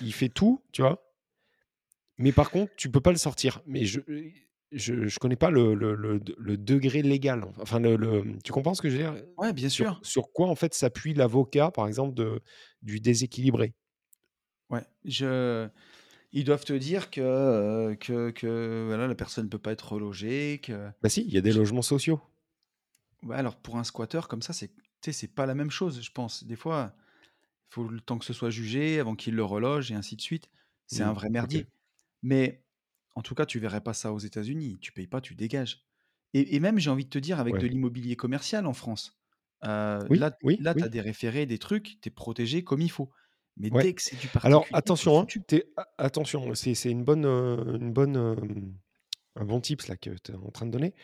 il 0.00 0.14
fait 0.14 0.30
tout, 0.30 0.64
tu 0.72 0.82
vois? 0.82 1.14
Mais 2.18 2.32
par 2.32 2.50
contre, 2.50 2.74
tu 2.76 2.90
peux 2.90 3.00
pas 3.00 3.12
le 3.12 3.16
sortir. 3.18 3.62
Mais 3.66 3.84
je 3.84 4.00
je 4.72 5.06
je 5.08 5.18
connais 5.18 5.36
pas 5.36 5.50
le 5.50 5.74
le 5.74 5.94
le 5.94 6.20
de 6.20 6.34
le 6.38 6.56
degré 6.56 7.02
légal, 7.02 7.44
enfin 7.60 7.80
le 7.80 7.96
le 7.96 8.38
tu 8.44 8.52
comprends 8.52 8.74
ce 8.74 8.82
que 8.82 8.90
je 8.90 8.96
veux 8.96 9.02
dire? 9.02 9.22
Ouais, 9.36 9.52
bien 9.52 9.68
Sur 9.68 9.86
sûr. 9.88 10.00
sur 10.02 10.32
quoi, 10.32 10.48
en 10.48 10.54
fait, 10.56 10.74
s'appuie 10.74 11.14
l'avocat, 11.14 11.70
par 11.70 11.86
exemple, 11.88 12.14
de 12.14 12.40
du 12.82 13.00
déséquilibré? 13.00 13.74
Ouais, 14.70 14.84
je 15.04 15.68
ils 16.32 16.44
doivent 16.44 16.64
te 16.64 16.72
dire 16.74 17.10
que, 17.10 17.20
heu, 17.92 17.96
que 17.96 18.30
que 18.30 18.84
voilà, 18.88 19.08
la 19.08 19.14
personne 19.16 19.46
ne 19.46 19.50
peut 19.50 19.58
pas 19.58 19.72
être 19.72 19.92
relogée, 19.94 20.60
que 20.62 20.90
Bah 21.02 21.10
si, 21.10 21.20
il 21.26 21.30
y 21.34 21.36
a 21.36 21.42
des 21.42 21.52
logements 21.52 21.82
sociaux. 21.82 22.22
ouais, 23.24 23.36
alors 23.36 23.56
pour 23.60 23.76
un 23.78 23.84
squatteur 23.84 24.28
comme 24.28 24.42
ça, 24.42 24.52
c'est 24.52 24.72
c'est 25.12 25.34
pas 25.34 25.46
la 25.46 25.54
même 25.54 25.70
chose, 25.70 26.02
je 26.02 26.10
pense. 26.12 26.44
Des 26.44 26.56
fois, 26.56 26.94
il 27.70 27.74
faut 27.74 27.88
le 27.88 28.00
temps 28.00 28.18
que 28.18 28.24
ce 28.26 28.32
soit 28.34 28.50
jugé 28.50 29.00
avant 29.00 29.16
qu'il 29.16 29.34
le 29.36 29.44
reloge 29.44 29.92
et 29.92 29.96
ainsi 29.96 30.16
de 30.16 30.22
suite. 30.22 30.50
C'est 30.86 31.04
un 31.04 31.12
Mmh, 31.12 31.14
vrai 31.14 31.30
merdier. 31.30 31.70
Mais 32.22 32.66
en 33.16 33.22
tout 33.22 33.34
cas, 33.36 33.46
tu 33.46 33.60
verrais 33.60 33.82
pas 33.82 33.94
ça 33.94 34.12
aux 34.14 34.18
États-Unis. 34.20 34.78
Tu 34.80 34.92
payes 34.92 35.08
pas, 35.08 35.20
tu 35.22 35.34
dégages. 35.36 35.86
Et 36.34 36.56
et 36.56 36.60
même, 36.60 36.78
j'ai 36.80 36.90
envie 36.90 37.04
de 37.06 37.10
te 37.10 37.18
dire, 37.20 37.40
avec 37.40 37.58
de 37.58 37.66
l'immobilier 37.68 38.16
commercial 38.16 38.66
en 38.66 38.74
France, 38.74 39.20
heu, 39.66 40.08
Oui, 40.08 40.20
là 40.20 40.38
oui, 40.42 40.60
là, 40.60 40.74
tu 40.76 40.84
as 40.86 40.90
des 40.90 41.00
référés, 41.02 41.46
des 41.46 41.58
trucs, 41.60 42.00
tu 42.02 42.08
es 42.10 42.12
protégé 42.12 42.64
comme 42.64 42.82
il 42.82 42.90
faut. 42.92 43.12
Mais 43.56 43.70
Ouais. 43.70 43.82
dès 43.82 43.94
que 43.94 44.02
c'est 44.02 44.16
du 44.16 44.28
Alors 44.42 44.68
particulier, 44.68 44.78
attention, 44.78 45.20
hein, 45.20 45.26
tu 45.26 45.62
attention, 45.98 46.54
c'est 46.54 46.90
une 46.90 47.04
bonne, 47.04 47.26
heu, 47.26 47.76
une 47.80 47.92
bonne, 47.92 48.16
hem, 48.16 48.74
un 49.36 49.44
bon 49.46 49.60
tips 49.60 49.88
là 49.88 49.96
que 49.96 50.10
tu 50.10 50.32
es 50.32 50.34
en 50.36 50.50
train 50.50 50.66
de 50.66 50.72
donner. 50.72 50.94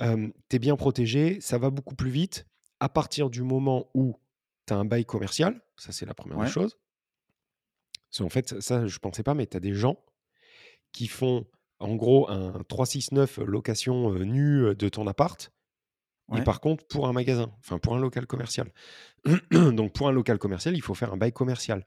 Tu 0.00 0.56
es 0.56 0.58
bien 0.60 0.76
protégé, 0.76 1.40
ça 1.40 1.58
va 1.58 1.70
beaucoup 1.70 1.96
plus 1.96 2.10
vite 2.10 2.46
à 2.80 2.88
partir 2.88 3.30
du 3.30 3.42
moment 3.42 3.90
où 3.94 4.16
tu 4.66 4.74
as 4.74 4.78
un 4.78 4.84
bail 4.86 5.04
commercial, 5.06 5.62
ça 5.76 5.92
c'est 5.92 6.06
la 6.06 6.14
première 6.14 6.38
Ouais. 6.38 6.46
Parce 8.10 8.18
qu'en 8.18 8.28
fait, 8.30 8.60
ça 8.60 8.86
je 8.86 8.98
pensais 8.98 9.22
pas, 9.22 9.34
mais 9.34 9.46
tu 9.46 9.56
as 9.56 9.60
des 9.60 9.74
gens 9.74 9.98
qui 10.92 11.08
font 11.08 11.46
en 11.80 11.96
gros 11.96 12.30
un 12.30 12.62
369 12.68 13.38
location, 13.38 14.12
nue, 14.14 14.74
de 14.76 14.88
ton 14.88 15.06
appart 15.06 15.52
et 16.36 16.42
par 16.42 16.60
contre 16.60 16.86
pour 16.86 17.08
un 17.08 17.12
magasin, 17.12 17.50
enfin 17.60 17.78
pour 17.78 17.94
un 17.94 18.00
local 18.00 18.26
commercial. 18.26 18.70
Donc 19.50 19.92
pour 19.92 20.08
un 20.08 20.12
local 20.12 20.38
commercial, 20.38 20.76
il 20.76 20.82
faut 20.82 20.94
faire 20.94 21.12
un 21.12 21.16
bail 21.16 21.32
commercial. 21.32 21.84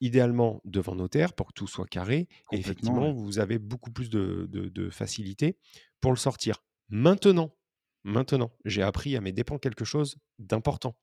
Idéalement 0.00 0.60
devant 0.64 0.94
notaire 0.94 1.32
pour 1.32 1.48
que 1.48 1.52
tout 1.52 1.66
soit 1.66 1.86
carré 1.86 2.28
et 2.52 2.58
effectivement, 2.58 3.08
ouais. 3.08 3.14
vous 3.14 3.38
avez 3.38 3.58
beaucoup 3.58 3.90
plus 3.90 4.10
de 4.10 4.46
de 4.50 4.68
de 4.68 4.90
facilité 4.90 5.56
pour 6.00 6.12
le 6.12 6.16
sortir. 6.16 6.64
Maintenant, 6.88 7.54
maintenant, 8.02 8.50
j'ai 8.64 8.82
appris 8.82 9.16
à 9.16 9.20
mes 9.20 9.32
dépens 9.32 9.58
quelque 9.58 9.84
chose 9.84 10.16
d'important. 10.38 10.96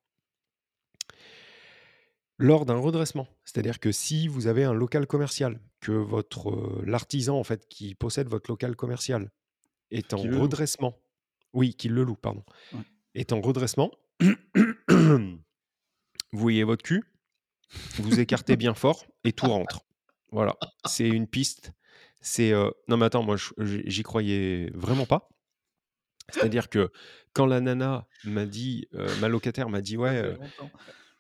Lors 2.38 2.66
d'un 2.66 2.78
redressement, 2.78 3.28
c'est-à-dire 3.46 3.80
que 3.80 3.92
si 3.92 4.28
vous 4.28 4.48
avez 4.48 4.64
un 4.64 4.74
local 4.74 5.06
commercial, 5.06 5.60
que 5.80 5.92
votre, 5.92 6.50
heu, 6.50 6.84
l'artisan 6.86 7.38
en 7.38 7.44
fait 7.44 7.68
qui 7.68 7.94
possède 7.94 8.28
votre 8.28 8.50
local 8.50 8.76
commercial 8.76 9.30
est 9.92 10.14
en 10.14 10.18
redressement 10.18 10.96
oui, 11.54 11.74
qui 11.74 11.90
le 11.90 12.04
loue, 12.04 12.16
pardon, 12.16 12.44
Ouais. 12.74 12.84
est 13.16 13.34
en 13.34 13.42
redressement, 13.42 13.92
vous 14.90 15.40
voyez 16.34 16.64
votre 16.64 16.84
cul, 16.84 17.04
vous 17.98 18.20
écartez 18.20 18.56
bien 18.56 18.74
fort 18.74 19.06
et 19.24 19.34
tout 19.34 19.48
rentre. 19.48 19.82
Voilà, 20.32 20.56
c'est 20.86 21.08
une 21.10 21.28
piste. 21.28 21.74
C'est, 22.22 22.52
heu 22.54 22.72
non 22.88 22.98
mais 22.98 23.06
attends, 23.08 23.24
moi 23.24 23.36
j'y 23.58 24.04
croyais 24.04 24.72
vraiment 24.74 25.06
pas. 25.06 25.30
C'est-à-dire 26.30 26.70
que 26.70 26.90
quand 27.34 27.46
la 27.46 27.60
nana 27.60 28.08
m'a 28.24 28.46
dit, 28.46 28.88
heu, 28.94 29.06
ma 29.20 29.28
locataire 29.28 29.70
m'a 29.70 29.82
dit: 29.82 29.98
«Ouais, 29.98 30.22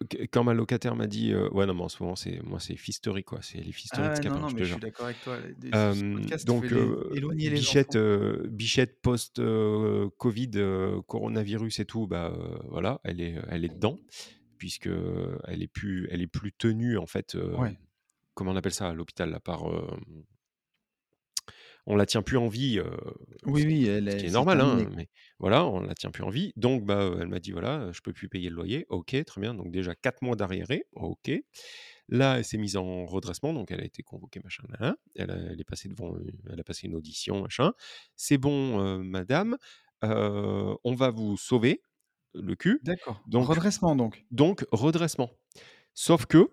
fait 0.09 0.13
heu» 0.13 0.17
longtemps. 0.17 0.25
q 0.25 0.27
quand 0.31 0.43
ma 0.43 0.53
locataire 0.53 0.95
m'a 0.95 1.07
dit, 1.07 1.33
ouais 1.35 1.65
non 1.65 1.73
mais 1.73 1.81
en 1.83 1.89
ce 1.89 2.01
moment 2.03 2.15
c'est 2.15 2.41
moi 2.43 2.59
c'est 2.59 2.75
fisterie 2.77 3.23
quoi, 3.23 3.39
c'est 3.41 3.59
les 3.59 3.71
fisteries 3.71 4.09
Ah 4.09 4.11
de 4.11 4.15
ouais, 4.15 4.23
non, 4.23 4.37
Scapin, 4.37 4.39
non, 4.39 4.49
je 4.49 4.55
mais 4.55 4.63
te 4.63 4.63
je 4.63 4.71
suis 4.71 4.79
d'accord 4.79 5.05
avec 5.05 5.19
toi. 5.19 5.39
Les 5.39 5.73
fait 5.73 6.43
donc 6.43 6.71
les 6.71 7.49
bichette, 7.51 7.97
bichette 8.49 9.01
post, 9.01 9.41
covid, 10.17 10.51
coronavirus 11.07 11.79
et 11.79 11.85
tout, 11.85 12.07
bah, 12.07 12.33
voilà, 12.69 12.99
elle 13.03 13.21
est, 13.21 13.35
elle 13.49 13.65
est 13.65 13.69
dedans 13.69 14.01
puisque, 14.57 14.89
elle 15.47 15.63
est 15.63 15.67
plus 15.67 16.07
elle 16.11 16.21
est 16.21 16.27
plus 16.27 16.53
tenue 16.53 16.97
en 16.97 17.07
fait, 17.07 17.37
Ouais. 17.53 17.77
comment 18.35 18.51
on 18.51 18.55
appelle 18.57 18.73
ça 18.73 18.89
à 18.89 18.93
l'hôpital 18.93 19.31
là? 19.31 19.39
Par, 19.39 19.63
on 21.87 21.95
la 21.95 22.05
tient 22.05 22.21
plus 22.21 22.37
en 22.37 22.47
vie, 22.47 22.79
Oui, 23.45 23.63
oui, 23.65 23.85
elle 23.87 24.07
ce 24.07 24.15
qui 24.15 24.27
est 24.27 24.29
normal, 24.31 24.61
terminé, 24.61 24.61
hein, 24.61 24.89
mais 24.95 25.09
voilà, 25.41 25.65
on 25.67 25.81
la 25.81 25.95
tient 25.95 26.11
plus 26.11 26.23
en 26.23 26.29
vie. 26.31 26.53
Donc 26.57 26.85
bah, 26.85 27.03
heu, 27.05 27.19
elle 27.21 27.29
m'a 27.29 27.39
dit: 27.41 27.51
«Voilà, 27.53 27.91
je 27.93 28.01
peux 28.01 28.13
plus 28.13 28.29
payer 28.29 28.49
le 28.51 28.55
loyer». 28.57 28.87
OK, 28.89 29.15
très 29.25 29.41
bien, 29.41 29.55
donc 29.55 29.71
déjà 29.71 29.95
4 29.95 30.23
mois 30.23 30.37
d'arriérés, 30.37 30.85
OK. 30.93 31.31
Là, 32.09 32.37
elle 32.39 32.45
s'est 32.45 32.57
mise 32.59 32.77
en 32.77 33.05
redressement, 33.05 33.53
donc 33.53 33.71
elle 33.71 33.81
a 33.81 33.85
été 33.85 34.03
convoquée, 34.03 34.41
machin. 34.43 34.63
Elle 35.15 35.31
a 35.31 35.35
elle 35.37 35.61
est 35.61 35.65
passée 35.65 35.89
devant, 35.89 36.15
elle 36.51 36.59
a 36.59 36.63
passé 36.65 36.87
une 36.87 36.95
audition, 36.95 37.41
machin. 37.43 37.73
«C'est 38.17 38.37
bon, 38.39 38.99
madame, 39.03 39.57
on 40.03 40.95
va 40.95 41.11
vous 41.11 41.37
sauver 41.37 41.83
le 42.35 42.55
cul, 42.55 42.83
D'accord. 42.83 43.21
donc 43.25 43.49
Redressement 43.49 43.95
donc? 43.95 44.25
donc 44.31 44.65
redressement». 44.71 45.31
Sauf 45.95 46.25
que, 46.27 46.49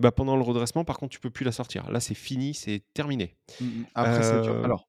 bah, 0.00 0.12
pendant 0.12 0.36
le 0.36 0.42
redressement, 0.44 0.84
par 0.84 0.98
contre, 0.98 1.12
tu 1.14 1.20
peux 1.20 1.30
plus 1.30 1.44
la 1.44 1.52
sortir. 1.52 1.90
Là, 1.92 2.00
c'est 2.00 2.14
fini, 2.14 2.54
c'est 2.54 2.84
terminé. 2.94 3.36
Mmh 3.60 3.80
mh. 3.82 3.86
Après 3.94 4.22
dure 4.38 4.56
Heu 4.56 4.62
alors, 4.62 4.87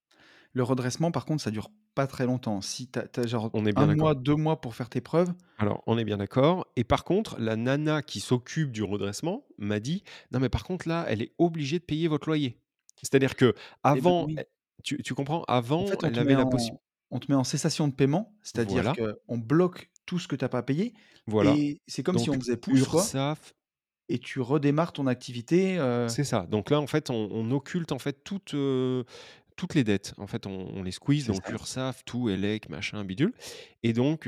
le 0.54 0.64
redressement 0.64 1.12
par 1.12 1.26
contre 1.26 1.44
ça 1.44 1.52
dure 1.52 1.70
pas 1.96 2.08
très 2.08 2.26
longtemps. 2.26 2.62
Si 2.62 2.90
tu 2.90 3.00
as 3.00 3.28
genre 3.28 3.52
On 3.54 3.66
est 3.66 3.74
1 3.76 3.88
bien 3.88 3.96
mois. 3.96 4.16
2 4.16 4.36
mois 4.36 4.62
pour 4.62 4.76
faire 4.76 4.90
tes 4.90 5.02
preuves 5.02 5.34
Alors, 5.58 5.84
on 5.88 5.98
est 5.98 6.06
bien 6.06 6.18
d'accord 6.18 6.68
et 6.76 6.84
par 6.84 7.04
contre, 7.04 7.38
la 7.40 7.56
nana 7.56 8.02
qui 8.02 8.20
s'occupe 8.22 8.72
du 8.72 8.84
redressement 8.84 9.46
m'a 9.58 9.80
dit: 9.80 10.04
«Non, 10.32 10.40
mais 10.40 10.50
par 10.50 10.64
contre, 10.64 10.88
là, 10.88 11.06
elle 11.10 11.22
est 11.22 11.34
obligée 11.38 11.80
de 11.80 11.84
payer 11.84 12.08
votre 12.08 12.28
loyer». 12.30 12.62
C'est-à-dire 13.02 13.36
et 13.94 14.02
ben 14.02 14.12
qu'avant, 14.12 14.28
oui. 14.28 14.38
elle 14.38 14.46
tu 14.84 15.02
tu 15.04 15.14
comprends? 15.14 15.44
En 15.78 15.86
Avant, 15.86 15.86
fait, 15.86 16.04
elle 16.04 16.12
te 16.14 16.24
met 16.24 16.32
avait 16.32 16.36
la 16.36 16.46
possi 16.46 16.72
en 16.72 16.82
on 17.12 17.20
te 17.20 17.32
met 17.32 17.36
en 17.36 17.44
cessation 17.44 17.88
de 17.88 17.94
paiement, 17.96 18.38
c'est-à-dire 18.44 18.92
voilà, 18.92 18.94
qu'on 18.94 19.38
bloque 19.40 19.92
tout 20.06 20.20
ce 20.20 20.28
que 20.28 20.36
tu 20.36 20.46
as 20.46 20.50
pas 20.50 20.62
payé 20.64 20.94
voilà. 21.28 21.62
et 21.64 21.82
c'est 21.88 22.04
comme 22.04 22.20
si 22.20 22.30
on 22.30 22.40
faisait 22.40 22.58
pouce 22.58 22.86
quoi 22.86 23.12
URSSAF 23.12 23.54
et 24.10 24.20
tu 24.20 24.42
redémarres 24.42 24.94
ton 24.94 25.08
activité, 25.08 25.78
heu 25.80 26.14
c'est 26.14 26.24
ça. 26.24 26.46
Donc 26.48 26.70
là, 26.70 26.80
en 26.80 26.88
fait, 26.88 27.10
on 27.10 27.30
on 27.32 27.52
occulte, 27.52 27.92
en 27.92 28.00
fait, 28.00 28.24
toutes, 28.24 28.54
heu, 28.54 29.06
toutes 29.60 29.76
les 29.76 29.84
dettes. 29.84 30.14
En 30.18 30.26
fait, 30.26 30.48
on 30.48 30.70
on 30.74 30.84
les 30.84 30.92
squeeze, 30.92 31.28
donc 31.28 31.42
ça. 31.66 31.94
Tout, 32.06 32.30
ELEC, 32.30 32.70
machin, 32.70 33.04
bidule 33.04 33.34
et 33.84 33.92
donc 33.92 34.28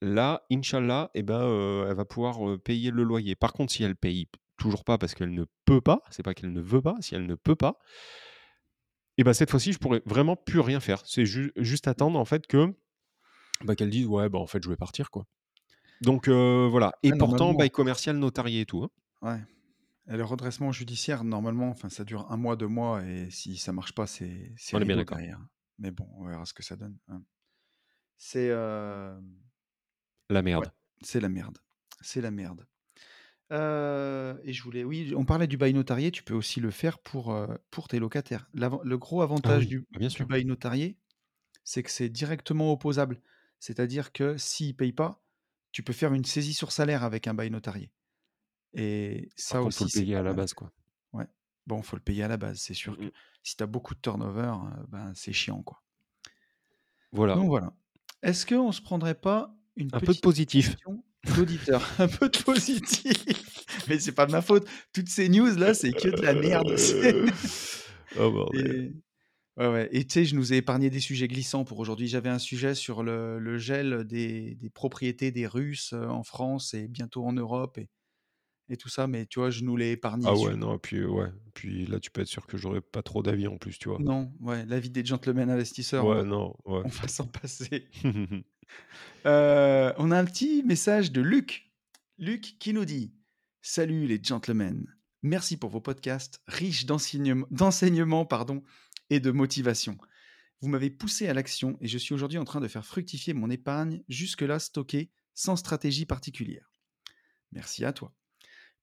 là, 0.00 0.42
Inch'Allah 0.50 1.10
et 1.14 1.22
ben, 1.22 1.86
elle 1.88 1.94
va 1.94 2.04
pouvoir, 2.06 2.38
payer 2.60 2.90
le 2.90 3.02
loyer. 3.02 3.34
Par 3.34 3.52
contre, 3.52 3.72
si 3.72 3.84
elle 3.84 3.96
paye 3.96 4.28
toujours 4.56 4.84
pas 4.84 4.96
parce 4.96 5.14
qu'elle 5.14 5.34
ne 5.34 5.44
peut 5.66 5.82
pas, 5.82 6.00
c'est 6.10 6.22
pas 6.22 6.32
qu'elle 6.32 6.52
ne 6.52 6.62
veut 6.62 6.80
pas, 6.80 6.94
si 7.00 7.14
elle 7.14 7.26
ne 7.26 7.34
peut 7.34 7.54
pas 7.54 7.78
Et 9.18 9.24
bah, 9.24 9.34
cette 9.34 9.50
fois-ci, 9.50 9.74
je 9.74 9.78
pourrais 9.78 10.00
vraiment 10.06 10.36
plus 10.36 10.60
rien 10.60 10.80
faire. 10.80 11.02
C'est 11.04 11.26
ju 11.26 11.52
juste 11.56 11.86
attendre 11.86 12.18
en 12.18 12.24
fait 12.24 12.46
que, 12.46 12.74
bah, 13.62 13.76
qu'elle 13.76 13.90
dise: 13.90 14.06
«Ouais, 14.06 14.30
bah, 14.30 14.38
en 14.38 14.46
fait, 14.46 14.62
je 14.62 14.70
vais 14.70 14.76
partir, 14.76 15.10
quoi». 15.10 15.26
Donc 16.00 16.28
voilà 16.28 16.92
et 17.02 17.12
pourtant 17.12 17.52
bail 17.52 17.70
commercial 17.70 18.16
notarié 18.16 18.62
et 18.62 18.66
tout, 18.66 18.82
hein. 18.82 18.90
ouais 19.22 19.40
le 20.06 20.24
redressement 20.24 20.72
judiciaire 20.72 21.24
normalement, 21.24 21.68
enfin 21.70 21.88
ça 21.88 22.04
dure 22.04 22.30
un 22.30 22.36
mois, 22.36 22.56
2 22.56 22.68
mois 22.68 23.04
et 23.04 23.30
si 23.30 23.56
ça 23.56 23.72
marche 23.72 23.94
pas, 23.94 24.06
c'est 24.06 24.52
On 24.72 24.80
est 24.80 24.84
bien 24.84 24.94
rideau 24.94 25.04
d'accord. 25.04 25.18
derrière. 25.18 25.40
Mais 25.78 25.90
bon, 25.90 26.08
on 26.14 26.26
verra 26.26 26.46
ce 26.46 26.54
que 26.54 26.62
ça 26.62 26.76
donne, 26.76 26.98
hein. 27.08 27.22
C'est, 28.18 28.48
hem, 28.48 29.42
La 30.28 30.40
ouais, 30.56 30.66
merde. 30.66 30.72
c'est 31.02 31.20
la 31.20 31.28
merde. 31.28 31.58
C'est 32.00 32.20
la 32.20 32.30
merde. 32.30 32.66
Heu 33.52 34.40
et 34.44 34.52
je 34.54 34.62
voulais 34.64 34.84
oui, 34.84 35.14
on 35.16 35.24
parlait 35.26 35.46
du 35.48 35.56
bail 35.58 35.74
notarié, 35.74 36.10
tu 36.12 36.22
peux 36.24 36.34
aussi 36.34 36.60
le 36.60 36.70
faire 36.70 37.00
pour, 37.00 37.36
pour 37.70 37.88
tes 37.88 37.98
locataires. 38.00 38.48
Le 38.54 38.96
gros 38.96 39.22
Ah 39.42 39.52
avantage 39.52 39.56
oui, 39.56 39.68
du 39.68 39.86
bah, 39.90 39.98
bien 39.98 40.08
du 40.10 40.24
bail 40.26 40.44
notarié, 40.46 40.98
c'est 41.64 41.82
que 41.84 41.90
c'est 41.90 42.08
directement 42.10 42.72
opposable. 42.72 43.20
C'est-à-dire 43.60 44.12
que 44.12 44.38
s'ils 44.38 44.76
payent 44.76 44.92
pas, 44.92 45.24
tu 45.72 45.82
peux 45.84 45.94
faire 45.94 46.14
une 46.14 46.24
saisie 46.26 46.54
sur 46.54 46.72
salaire 46.72 47.04
avec 47.04 47.28
un 47.28 47.34
bail 47.34 47.50
notarié 47.50 47.92
et 48.76 49.32
Par 49.48 49.58
ça 49.58 49.60
contre, 49.60 49.76
faut 49.76 49.84
aussi, 49.84 49.98
le 49.98 50.02
payer 50.02 50.16
à 50.16 50.22
la 50.22 50.34
base, 50.34 50.54
quoi. 50.54 50.72
Ouais. 51.12 51.26
Bon, 51.66 51.82
faut 51.82 51.96
le 51.96 52.02
payer 52.02 52.22
à 52.24 52.28
la 52.28 52.36
base, 52.36 52.58
c'est 52.60 52.74
sûr 52.74 52.96
Mmh 52.98 52.98
que 52.98 53.12
si 53.42 53.56
tu 53.56 53.62
as 53.62 53.66
beaucoup 53.66 53.94
de 53.94 54.00
turnover, 54.00 54.42
heu, 54.48 54.86
ben, 54.88 55.12
c'est 55.14 55.32
chiant, 55.32 55.62
quoi. 55.62 55.82
Voilà, 57.12 57.34
Donc 57.34 57.48
voilà. 57.48 57.72
Est-ce 58.22 58.46
qu'on 58.46 58.72
se 58.72 58.82
prendrait 58.82 59.14
pas 59.14 59.54
une 59.76 59.90
un 59.92 60.00
peu 60.00 60.14
de 60.14 60.18
positif. 60.20 60.76
question 60.76 61.04
d'auditeur? 61.24 61.82
Un 61.98 62.08
peu 62.08 62.28
de 62.28 62.38
positif, 62.38 63.84
mais 63.88 63.98
c'est 63.98 64.12
pas 64.12 64.26
de 64.26 64.32
ma 64.32 64.42
faute. 64.42 64.68
Toutes 64.92 65.08
ces 65.08 65.28
news 65.28 65.54
là, 65.56 65.74
c'est 65.74 65.94
que 65.94 66.08
de 66.08 66.22
la 66.22 66.34
merde, 66.34 66.76
Oh 68.16 68.30
bordel. 68.32 68.76
et 68.76 68.92
Ouais, 69.58 69.68
ouais. 69.68 69.88
Et 69.92 70.06
tu 70.06 70.14
sais, 70.14 70.24
je 70.26 70.34
nous 70.36 70.52
ai 70.52 70.58
épargné 70.58 70.90
des 70.90 71.00
sujets 71.00 71.28
glissants 71.28 71.64
pour 71.64 71.78
aujourd'hui. 71.80 72.08
J'avais 72.08 72.28
un 72.30 72.38
sujet 72.38 72.74
sur 72.74 73.02
le, 73.02 73.38
le 73.38 73.58
gel 73.58 74.04
des, 74.04 74.54
des 74.56 74.70
propriétés 74.70 75.30
des 75.32 75.46
Russes 75.46 75.92
euh, 75.94 76.06
en 76.08 76.22
France 76.24 76.74
et 76.74 76.88
bientôt 76.88 77.24
en 77.26 77.32
Europe 77.32 77.78
et, 77.78 77.88
et 78.68 78.76
tout 78.76 78.88
ça, 78.88 79.06
mais 79.06 79.26
tu 79.26 79.38
vois, 79.38 79.50
je 79.50 79.62
nous 79.64 79.76
l'ai 79.76 79.92
épargné 79.92 80.24
Ah 80.28 80.32
ouais, 80.32 80.38
celui-là. 80.38 80.56
non, 80.56 80.74
et 80.74 80.78
puis 80.78 81.04
ouais, 81.04 81.30
puis 81.54 81.86
là, 81.86 82.00
tu 82.00 82.10
peux 82.10 82.20
être 82.22 82.26
sûr 82.28 82.46
que 82.46 82.56
j'aurais 82.56 82.80
pas 82.80 83.02
trop 83.02 83.22
d'avis 83.22 83.46
en 83.46 83.58
plus, 83.58 83.78
tu 83.78 83.88
vois? 83.88 83.98
Non, 84.00 84.32
ouais, 84.40 84.64
la 84.66 84.80
vie 84.80 84.90
des 84.90 85.04
gentlemen 85.04 85.50
investisseurs, 85.50 86.04
on 86.04 86.10
Ouais, 86.10 86.16
va, 86.16 86.24
non, 86.24 86.56
ouais. 86.64 86.82
on 86.84 86.88
va 86.88 87.08
s'en 87.08 87.26
passer. 87.26 87.86
Euh, 89.26 89.92
on 89.98 90.10
a 90.10 90.18
un 90.18 90.24
petit 90.24 90.64
message 90.64 91.12
de 91.12 91.20
Luc. 91.20 91.70
Luc 92.18 92.56
qui 92.58 92.72
nous 92.72 92.84
dit 92.84 93.14
Salut 93.62 94.06
les 94.08 94.20
gentlemen, 94.20 94.86
merci 95.22 95.56
pour 95.56 95.70
vos 95.70 95.80
podcasts 95.80 96.42
riches 96.48 96.84
d'enseignement, 96.84 97.46
d'enseignement, 97.52 98.24
pardon, 98.26 98.64
et 99.08 99.20
de 99.20 99.30
motivation. 99.30 99.98
Vous 100.60 100.68
m'avez 100.68 100.90
poussé 100.90 101.28
à 101.28 101.34
l'action 101.34 101.76
et 101.80 101.86
je 101.86 101.96
suis 101.96 102.12
aujourd'hui 102.12 102.38
en 102.38 102.44
train 102.44 102.60
de 102.60 102.66
faire 102.66 102.84
fructifier 102.84 103.34
mon 103.34 103.50
épargne 103.50 104.02
jusque-là 104.08 104.58
stockée 104.58 105.12
sans 105.34 105.54
stratégie 105.54 106.06
particulière. 106.06 106.72
Merci 107.52 107.84
à 107.84 107.92
toi. 107.92 108.15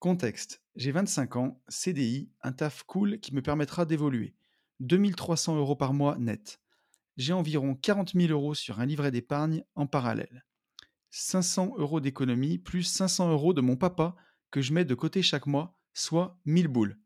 Contexte 0.04 0.62
j'ai 0.76 0.92
25 0.92 1.38
ans, 1.38 1.62
CDI, 1.70 2.30
un 2.42 2.52
taf 2.52 2.84
cool 2.84 3.22
qui 3.22 3.34
me 3.34 3.42
permettra 3.42 3.86
d'évoluer. 3.86 4.36
2300 4.82 5.56
euros 5.56 5.78
par 5.78 5.94
mois 5.94 6.18
net. 6.18 6.60
J'ai 7.16 7.32
environ 7.32 7.74
40 7.76 8.12
000 8.14 8.34
euros 8.34 8.54
sur 8.54 8.82
un 8.82 8.86
livret 8.86 9.12
d'épargne 9.12 9.64
en 9.76 9.88
parallèle. 9.88 10.44
500 11.12 11.76
euros 11.78 12.02
d'économie 12.02 12.58
plus 12.58 12.84
500 12.84 13.32
euros 13.32 13.54
de 13.54 13.62
mon 13.62 13.78
papa 13.78 14.18
que 14.52 14.60
je 14.60 14.74
mets 14.74 14.84
de 14.84 14.94
côté 14.94 15.22
chaque 15.22 15.48
mois, 15.48 15.80
soit 15.94 16.38
1000 16.48 16.68
boules. 16.68 17.00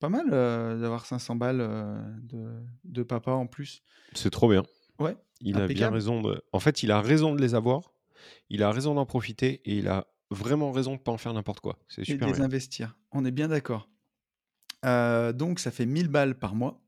Pas 0.00 0.08
mal 0.08 0.26
euh, 0.32 0.80
d'avoir 0.80 1.06
500 1.06 1.36
balles 1.36 1.60
euh, 1.60 2.02
de, 2.22 2.60
de 2.82 3.02
papa 3.04 3.30
en 3.30 3.46
plus. 3.46 3.84
C'est 4.14 4.30
trop 4.30 4.48
bien. 4.48 4.64
Ouais, 4.98 5.16
Il 5.40 5.56
a 5.56 5.68
bien 5.68 5.90
raison 5.90 6.22
de 6.22 6.42
en 6.52 6.58
fait, 6.58 6.82
il 6.82 6.90
a 6.90 7.00
raison 7.00 7.36
de 7.36 7.40
les 7.40 7.54
avoir, 7.54 7.94
il 8.50 8.64
a 8.64 8.72
raison 8.72 8.96
d'en 8.96 9.06
profiter 9.06 9.60
et 9.64 9.78
il 9.78 9.86
a 9.86 10.08
vraiment 10.30 10.72
raison 10.72 10.94
de 10.96 11.00
pas 11.00 11.12
en 11.12 11.18
faire 11.18 11.32
n'importe 11.34 11.60
quoi. 11.60 11.78
C'est 11.88 12.02
Et 12.02 12.04
super 12.04 12.26
de 12.28 12.32
bien. 12.32 12.40
les 12.40 12.44
investir. 12.44 12.96
On 13.12 13.24
est 13.24 13.30
bien 13.30 13.48
d'accord. 13.48 13.88
Euh, 14.84 15.32
donc 15.32 15.58
ça 15.58 15.70
fait 15.70 15.86
1000 15.86 16.08
balles 16.08 16.38
par 16.38 16.54
mois 16.54 16.82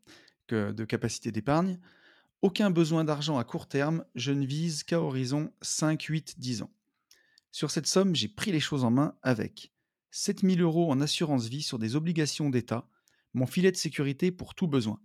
que- 0.47 0.73
de 0.73 0.85
capacité 0.85 1.33
d'épargne. 1.33 1.79
Aucun 2.43 2.71
besoin 2.71 3.05
d'argent 3.05 3.37
à 3.39 3.45
court 3.45 3.67
terme, 3.69 4.05
je 4.15 4.33
ne 4.33 4.47
vise 4.47 4.83
qu'à 4.83 5.01
horizon 5.01 5.53
5, 5.61 6.03
8, 6.03 6.39
10 6.39 6.63
ans. 6.63 6.73
Sur 7.53 7.71
cette 7.71 7.87
somme, 7.87 8.15
j'ai 8.15 8.29
pris 8.29 8.53
les 8.53 8.61
choses 8.61 8.85
en 8.85 8.91
main 8.91 9.17
avec 9.23 9.73
7000 10.13 10.61
euros 10.63 10.91
en 10.91 11.01
assurance 11.01 11.47
vie 11.49 11.63
sur 11.63 11.79
des 11.79 11.97
obligations 11.97 12.49
d'État, 12.51 12.89
mon 13.35 13.47
filet 13.47 13.73
de 13.73 13.77
sécurité 13.77 14.31
pour 14.33 14.55
tout 14.55 14.69
besoin. 14.69 15.01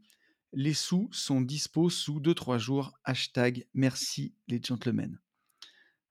Les 0.53 0.73
sous 0.73 1.09
sont 1.11 1.41
dispo 1.41 1.89
sous 1.89 2.19
2-3 2.21 2.57
jours. 2.59 2.93
Hashtag 3.03 3.65
merci 3.73 4.33
les 4.47 4.61
gentlemen. 4.63 5.19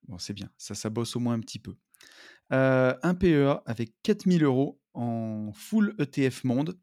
Bon, 0.07 0.19
c'est 0.19 0.35
bien, 0.35 0.51
ça, 0.59 0.75
ça 0.75 0.91
bosse 0.91 1.17
au 1.17 1.21
moins 1.21 1.35
un 1.35 1.41
petit 1.41 1.59
peu. 1.59 1.77
Euh, 2.53 2.95
un 3.03 3.15
PEA 3.15 3.63
avec 3.67 3.93
4000 4.03 4.45
euros 4.45 4.81
en 4.93 5.53
full 5.55 5.95
ETF 5.99 6.45
monde. 6.45 6.79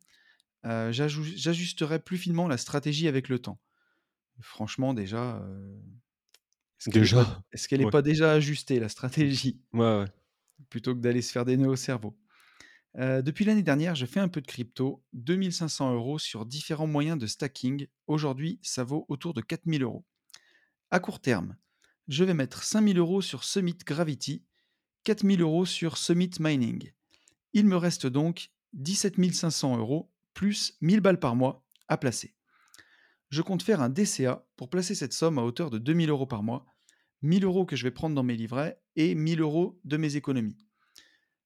Euh, 0.66 0.92
J'ajusterai 0.92 2.00
plus 2.00 2.18
finement 2.18 2.48
la 2.48 2.58
stratégie 2.58 3.08
avec 3.08 3.30
le 3.30 3.40
temps. 3.40 3.60
Franchement, 4.42 4.94
déjà, 4.94 5.38
euh, 5.38 5.78
est-ce 6.80 6.90
qu'elle 6.90 6.98
est 6.98 7.06
Déjà, 7.06 7.24
pas, 7.24 7.44
est-ce 7.52 7.68
qu'elle 7.68 7.82
est 7.82 7.86
ouais. 7.86 7.92
pas 7.92 8.02
déjà 8.02 8.32
ajustée, 8.32 8.80
la 8.80 8.90
stratégie, 8.90 9.62
Ouais, 9.74 10.00
ouais. 10.00 10.06
plutôt 10.70 10.96
que 10.96 11.00
d'aller 11.00 11.22
se 11.22 11.32
faire 11.32 11.46
des 11.46 11.58
nœuds 11.58 11.70
au 11.70 11.76
cerveau 11.76 12.18
Depuis 12.96 13.46
l'année 13.46 13.64
dernière, 13.64 13.94
je 13.96 14.06
fais 14.06 14.20
un 14.20 14.28
peu 14.28 14.42
de 14.42 14.48
crypto, 14.48 15.04
2500 15.14 15.94
euros 15.94 16.18
sur 16.18 16.46
différents 16.46 16.88
moyens 16.88 17.20
de 17.20 17.28
stacking. 17.28 17.88
Aujourd'hui, 18.08 18.60
ça 18.64 18.84
vaut 18.84 19.06
autour 19.10 19.34
de 19.34 19.42
4000 19.42 19.84
euros. 19.84 20.06
À 20.90 21.00
court 21.00 21.20
terme, 21.20 21.56
je 22.08 22.24
vais 22.24 22.34
mettre 22.34 22.64
5000 22.64 22.98
euros 22.98 23.22
sur 23.22 23.44
Summit 23.44 23.78
Gravity, 23.86 24.44
4000 25.04 25.42
euros 25.42 25.66
sur 25.66 25.98
Summit 25.98 26.32
Mining. 26.40 26.92
Il 27.54 27.66
me 27.66 27.76
reste 27.76 28.06
donc 28.06 28.52
17 28.74 29.34
500 29.34 29.78
euros 29.78 30.12
plus 30.34 30.78
1000 30.82 31.02
balles 31.02 31.20
par 31.20 31.36
mois 31.36 31.66
à 31.88 31.98
placer. 31.98 32.36
Je 33.30 33.42
compte 33.42 33.64
faire 33.64 33.82
un 33.82 33.90
DCA 33.90 34.46
pour 34.58 34.70
placer 34.70 34.94
cette 34.94 35.14
somme 35.14 35.40
à 35.40 35.44
hauteur 35.44 35.70
de 35.70 35.78
2000 35.78 36.10
euros 36.10 36.28
par 36.28 36.44
mois, 36.44 36.66
1000 37.24 37.46
euros 37.46 37.66
que 37.66 37.76
je 37.76 37.84
vais 37.84 37.92
prendre 37.92 38.16
dans 38.16 38.24
mes 38.24 38.36
livrets 38.36 38.80
et 38.96 39.16
1000 39.16 39.42
euros 39.42 39.80
de 39.86 39.98
mes 39.98 40.18
économies. 40.18 40.58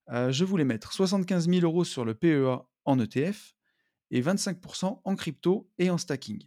Euh, 0.09 0.31
je 0.31 0.43
voulais 0.43 0.65
mettre 0.65 0.91
75 0.91 1.49
000 1.49 1.61
euros 1.63 1.83
sur 1.83 2.05
le 2.05 2.13
PEA 2.13 2.67
en 2.85 2.99
ETF 2.99 3.55
et 4.11 4.21
25% 4.21 5.01
en 5.03 5.15
crypto 5.15 5.69
et 5.79 5.89
en 5.89 5.97
stacking. 5.97 6.43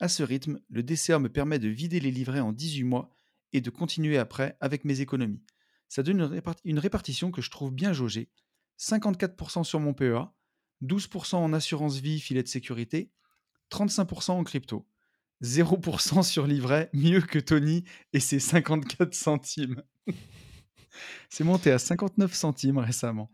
À 0.00 0.08
ce 0.08 0.22
rythme, 0.22 0.60
le 0.68 0.82
DCA 0.82 1.18
me 1.18 1.28
permet 1.28 1.58
de 1.58 1.68
vider 1.68 2.00
les 2.00 2.10
livrets 2.10 2.40
en 2.40 2.52
18 2.52 2.84
mois 2.84 3.10
et 3.52 3.60
de 3.60 3.70
continuer 3.70 4.18
après 4.18 4.56
avec 4.60 4.84
mes 4.84 5.00
économies. 5.00 5.42
Ça 5.92 6.02
donne 6.02 6.20
une, 6.20 6.24
répart- 6.24 6.56
une 6.64 6.78
répartition 6.78 7.30
que 7.30 7.42
je 7.42 7.50
trouve 7.50 7.70
bien 7.70 7.92
jaugée. 7.92 8.30
54% 8.78 9.62
sur 9.62 9.78
mon 9.78 9.92
PEA, 9.92 10.32
12% 10.82 11.34
en 11.36 11.52
assurance 11.52 11.98
vie, 11.98 12.18
filet 12.18 12.42
de 12.42 12.48
sécurité, 12.48 13.10
35% 13.70 14.30
en 14.30 14.42
crypto. 14.42 14.88
0% 15.42 16.22
sur 16.22 16.46
livret, 16.46 16.88
mieux 16.94 17.20
que 17.20 17.38
Tony 17.38 17.84
et 18.14 18.20
ses 18.20 18.40
54 18.40 19.12
centimes. 19.12 19.82
C'est 21.28 21.44
monté 21.44 21.70
à 21.70 21.78
59 21.78 22.32
centimes 22.32 22.78
récemment, 22.78 23.30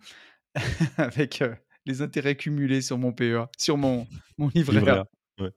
avec 0.97 1.43
euh, 1.43 1.55
les 1.87 2.03
intérêts 2.03 2.37
cumulés 2.37 2.83
sur 2.83 2.99
mon 2.99 3.13
PEA, 3.13 3.47
sur 3.57 3.77
mon, 3.77 4.09
mon 4.37 4.49
livret 4.49 4.79
Livret 4.81 4.91
A. 4.91 5.01
A, 5.39 5.43
ouais. 5.45 5.53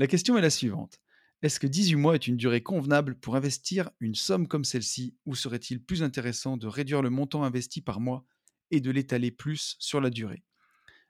La 0.00 0.08
question 0.08 0.36
est 0.36 0.42
la 0.42 0.50
suivante. 0.50 0.98
Est-ce 1.40 1.60
que 1.60 1.68
18 1.68 1.94
mois 1.94 2.16
est 2.16 2.26
une 2.26 2.36
durée 2.36 2.64
convenable 2.64 3.14
pour 3.14 3.36
investir 3.36 3.90
une 4.00 4.16
somme 4.16 4.48
comme 4.48 4.64
celle-ci 4.64 5.14
ou 5.24 5.36
serait-il 5.36 5.80
plus 5.80 6.02
intéressant 6.02 6.56
de 6.56 6.66
réduire 6.66 7.00
le 7.00 7.10
montant 7.10 7.44
investi 7.44 7.80
par 7.80 8.00
mois 8.00 8.24
et 8.72 8.80
de 8.80 8.90
l'étaler 8.90 9.30
plus 9.30 9.76
sur 9.78 10.00
la 10.00 10.10
durée? 10.10 10.42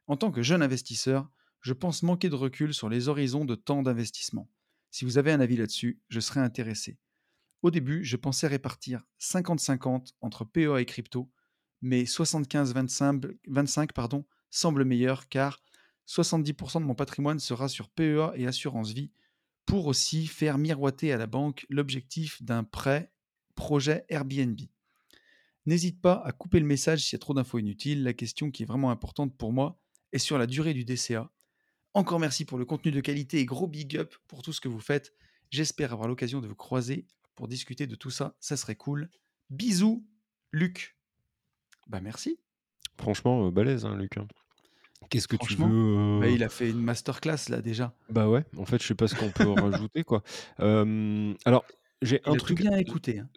En 0.07 0.19
tant 0.19 0.31
que 0.31 0.43
jeune 0.43 0.61
investisseur, 0.61 1.31
je 1.63 1.73
pense 1.73 2.03
manquer 2.03 2.29
de 2.29 2.35
recul 2.35 2.75
sur 2.75 2.91
les 2.91 3.09
horizons 3.09 3.47
de 3.47 3.55
temps 3.55 3.83
d'investissement. 3.83 4.51
Si 4.91 5.07
vous 5.07 5.17
avez 5.17 5.33
un 5.33 5.41
avis 5.41 5.57
là-dessus, 5.57 5.99
je 6.11 6.21
serais 6.21 6.41
intéressé. 6.41 6.99
Au 7.63 7.71
début, 7.71 8.05
je 8.05 8.17
pensais 8.17 8.49
répartir 8.49 9.03
50-50 9.21 10.13
entre 10.21 10.45
PEA 10.45 10.79
et 10.79 10.85
crypto, 10.85 11.31
mais 11.81 12.05
75-25 12.05 13.35
25, 13.47 13.93
pardon, 13.95 14.27
semble 14.51 14.85
meilleur 14.85 15.27
car 15.31 15.63
70% 16.07 16.81
de 16.81 16.87
mon 16.87 16.95
patrimoine 16.95 17.39
sera 17.39 17.69
sur 17.69 17.89
PEA 17.89 18.33
et 18.35 18.47
assurance 18.47 18.93
vie 18.93 19.11
pour 19.69 19.87
aussi 19.87 20.27
faire 20.27 20.57
miroiter 20.57 21.13
à 21.13 21.19
la 21.19 21.27
banque 21.27 21.67
l'objectif 21.69 22.43
d'un 22.43 22.65
prêt 22.65 23.13
projet 23.55 24.07
Airbnb. 24.09 24.59
N'hésite 25.67 26.01
pas 26.01 26.23
à 26.25 26.33
couper 26.33 26.59
le 26.59 26.65
message 26.65 27.05
s'il 27.05 27.13
y 27.13 27.17
a 27.17 27.19
trop 27.19 27.35
d'infos 27.35 27.59
inutiles. 27.59 28.03
La 28.03 28.15
question 28.15 28.51
qui 28.51 28.63
est 28.63 28.67
vraiment 28.67 28.91
importante 28.91 29.37
pour 29.37 29.53
moi 29.53 29.79
est 30.13 30.19
sur 30.19 30.39
la 30.39 30.47
durée 30.47 30.73
du 30.73 30.87
DCA. 30.87 31.31
Encore 31.93 32.19
merci 32.19 32.47
pour 32.47 32.57
le 32.57 32.65
contenu 32.65 32.93
de 32.93 33.01
qualité 33.03 33.41
et 33.41 33.45
gros 33.45 33.67
big 33.67 33.99
up 33.99 34.15
pour 34.27 34.41
tout 34.41 34.55
ce 34.55 34.63
que 34.63 34.69
vous 34.69 34.81
faites. 34.81 35.13
J'espère 35.51 35.93
avoir 35.93 36.09
l'occasion 36.09 36.41
de 36.41 36.49
vous 36.49 36.55
croiser 36.55 37.07
pour 37.35 37.47
discuter 37.47 37.87
de 37.87 37.95
tout 37.95 38.11
ça. 38.11 38.37
Ça 38.41 38.57
serait 38.57 38.77
cool. 38.77 39.11
Bisous, 39.51 40.03
Luc. 40.51 40.97
Bah 41.89 42.01
merci. 42.01 42.41
Franchement, 42.97 43.47
euh, 43.47 43.51
balèze, 43.51 43.85
hein, 43.85 43.99
Luc. 43.99 44.15
Qu'est-ce 45.11 45.29
que 45.29 45.37
tu 45.37 45.55
veux 45.55 45.65
Bah, 46.21 46.27
euh, 46.27 46.31
il 46.31 46.43
a 46.43 46.49
fait 46.49 46.69
une 46.71 46.81
masterclass 46.83 47.49
là 47.49 47.63
déjà. 47.63 47.95
Bah 48.11 48.29
ouais, 48.29 48.45
en 48.59 48.65
fait, 48.67 48.81
je 48.83 48.87
sais 48.87 48.95
pas 48.95 49.09
ce 49.09 49.15
qu'on 49.15 49.31
peut 49.31 49.49
rajouter, 49.89 50.05
quoi. 50.05 50.23
Euh, 50.61 51.33
alors, 51.45 51.65
j'ai 52.03 52.21
un 52.27 52.35
a 52.35 52.37
truc 52.37 52.59
bien 52.61 52.77
écouté. 52.77 53.21
hein. 53.21 53.29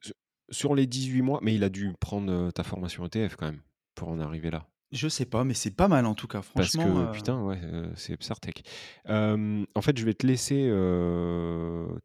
sur- 0.49 0.75
les 0.75 0.85
18 0.87 1.21
mois, 1.21 1.39
mais 1.41 1.55
il 1.55 1.63
a 1.63 1.69
dû 1.69 1.93
prendre 1.99 2.31
euh, 2.31 2.51
ta 2.51 2.63
formation 2.63 3.05
ETF 3.05 3.35
quand 3.37 3.45
même 3.45 3.61
pour 3.95 4.09
en 4.09 4.19
arriver 4.19 4.49
là. 4.51 4.67
Je 4.91 5.07
sais 5.07 5.23
pas, 5.25 5.45
mais 5.45 5.53
c'est 5.53 5.71
pas 5.73 5.87
mal 5.87 6.05
en 6.05 6.13
tout 6.15 6.27
cas. 6.27 6.41
Parce 6.53 6.71
Franchement, 6.73 6.93
que, 6.93 6.99
euh, 7.07 7.11
putain, 7.13 7.41
ouais, 7.45 7.61
c'est 7.95 8.17
Psartec. 8.17 8.63
Euh, 9.07 9.63
en 9.73 9.81
fait, 9.81 9.97
je 9.97 10.03
vais 10.03 10.13
te 10.13 10.27
laisser 10.27 10.67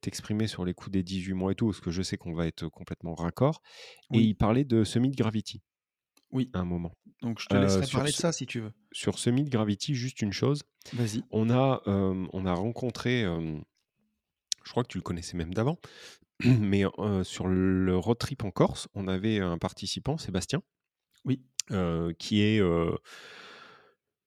t'exprimer 0.01 0.47
sur 0.47 0.65
les 0.65 0.75
coups 0.75 0.93
des 0.93 1.03
18 1.03 1.33
mois 1.35 1.53
et 1.53 1.55
tout, 1.57 1.67
parce 1.67 1.81
que 1.81 1.91
je 1.91 2.03
sais 2.03 2.17
qu'on 2.17 2.33
va 2.35 2.47
être 2.47 2.69
complètement 2.69 3.15
raccord. 3.15 3.61
Et 4.13 4.21
il 4.21 4.35
parlait 4.37 4.65
de 4.65 4.85
Summit 4.85 5.11
Gravity 5.11 5.63
oui. 6.37 6.51
à 6.53 6.61
un 6.61 6.65
moment. 6.65 6.93
Donc 7.23 7.41
je 7.41 7.47
te 7.47 7.57
Euh, 7.57 7.63
laisserai 7.63 7.87
parler 7.93 8.11
de 8.11 8.17
ce- 8.17 8.23
ça 8.23 8.33
si 8.33 8.47
tu 8.47 8.61
veux. 8.61 8.73
Sur 8.93 9.19
Summit 9.19 9.45
Gravity, 9.45 9.95
juste 9.95 10.23
une 10.23 10.33
chose. 10.33 10.63
Vas-y. 10.93 11.23
On 11.31 11.51
a, 11.51 11.83
euh, 11.89 12.27
on 12.33 12.47
a 12.47 12.53
rencontré, 12.55 13.25
euh, 13.25 13.59
je 14.65 14.71
crois 14.71 14.83
que 14.85 14.89
tu 14.89 14.99
le 14.99 15.03
connaissais 15.03 15.37
même 15.37 15.53
d'avant, 15.55 15.79
mais 16.45 16.85
sur 17.25 17.47
le 17.49 17.97
road 17.97 18.19
trip 18.19 18.45
en 18.45 18.51
Corse, 18.51 18.89
on 18.95 19.09
avait 19.09 19.41
un 19.41 19.59
participant, 19.59 20.19
Sébastien, 20.19 20.63
Oui. 21.25 21.41
qui 22.19 22.41
est 22.43 22.61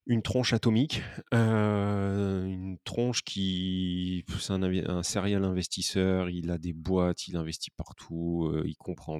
une 0.07 0.23
tronche 0.23 0.53
atomique, 0.53 1.03
euh, 1.35 2.43
une 2.45 2.79
tronche 2.83 3.21
qui, 3.23 4.25
c'est 4.39 4.51
un, 4.53 4.63
un 4.63 5.03
serial 5.03 5.43
investisseur, 5.45 6.29
il 6.31 6.49
a 6.49 6.57
des 6.57 6.73
boîtes, 6.73 7.27
il 7.27 7.37
investit 7.37 7.69
partout, 7.77 8.49
euh, 8.51 8.63
il 8.65 8.75
comprend 8.75 9.19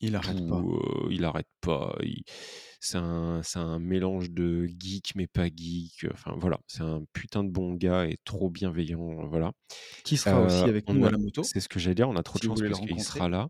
Il 0.00 0.16
arrête 0.16 0.46
pas. 0.48 0.56
euh, 0.60 1.08
il 1.10 1.24
arrête 1.24 1.48
pas. 1.60 1.96
il- 2.02 2.24
c'est 2.80 2.98
un, 2.98 3.78
mélange 3.78 4.30
de 4.30 4.66
geek 4.66 5.12
mais 5.14 5.26
pas 5.26 5.46
geek. 5.46 6.06
Enfin 6.12 6.34
voilà, 6.36 6.58
c'est 6.66 6.82
un 6.82 7.02
putain 7.14 7.42
de 7.42 7.48
bon 7.50 7.72
gars 7.74 8.06
et 8.06 8.18
trop 8.24 8.50
bienveillant. 8.50 9.26
Voilà. 9.28 9.52
Qui 10.04 10.18
sera 10.18 10.42
aussi 10.42 10.62
Euh, 10.62 10.68
avec 10.68 10.88
nous 10.90 11.06
à 11.06 11.10
la 11.10 11.16
moto. 11.16 11.42
c'est 11.42 11.60
ce 11.60 11.68
que 11.68 11.78
j'allais 11.78 11.94
dire, 11.94 12.08
on 12.10 12.16
a 12.16 12.22
trop 12.22 12.38
si 12.38 12.42
de 12.46 12.48
chance 12.52 12.60
parce 12.60 12.80
qu'il 12.80 13.00
sera 13.02 13.28
là. 13.30 13.48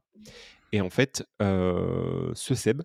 Et 0.70 0.80
en 0.80 0.90
fait, 0.90 1.24
euh, 1.42 2.30
ce 2.34 2.54
Seb, 2.54 2.82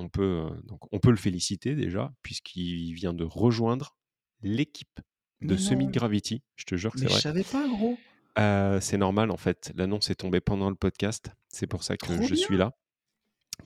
on 0.00 0.08
peut, 0.08 0.46
euh, 0.48 0.60
donc, 0.64 0.80
on 0.92 0.98
peut 0.98 1.10
le 1.10 1.16
féliciter 1.16 1.74
déjà, 1.76 2.12
puisqu'il 2.22 2.92
vient 2.94 3.12
de 3.14 3.24
rejoindre 3.24 3.96
l'équipe 4.42 5.00
de 5.42 5.56
Semi. 5.56 5.86
Gravity. 5.88 6.42
Je 6.56 6.64
te 6.64 6.74
jure 6.76 6.92
que 6.92 6.98
Mais 6.98 7.02
c'est 7.02 7.08
je 7.08 7.12
vrai. 7.14 7.20
savais 7.22 7.44
pas, 7.44 7.68
gros. 7.68 7.96
Euh, 8.38 8.80
c'est 8.80 8.96
normal 8.98 9.30
en 9.30 9.36
fait. 9.36 9.72
L'annonce 9.76 10.10
est 10.10 10.16
tombée 10.16 10.40
pendant 10.40 10.68
le 10.70 10.76
podcast. 10.76 11.30
C'est 11.48 11.66
pour 11.66 11.82
ça 11.82 11.96
que 11.96 12.06
Trop 12.06 12.22
je 12.22 12.34
suis 12.34 12.56
là. 12.56 12.72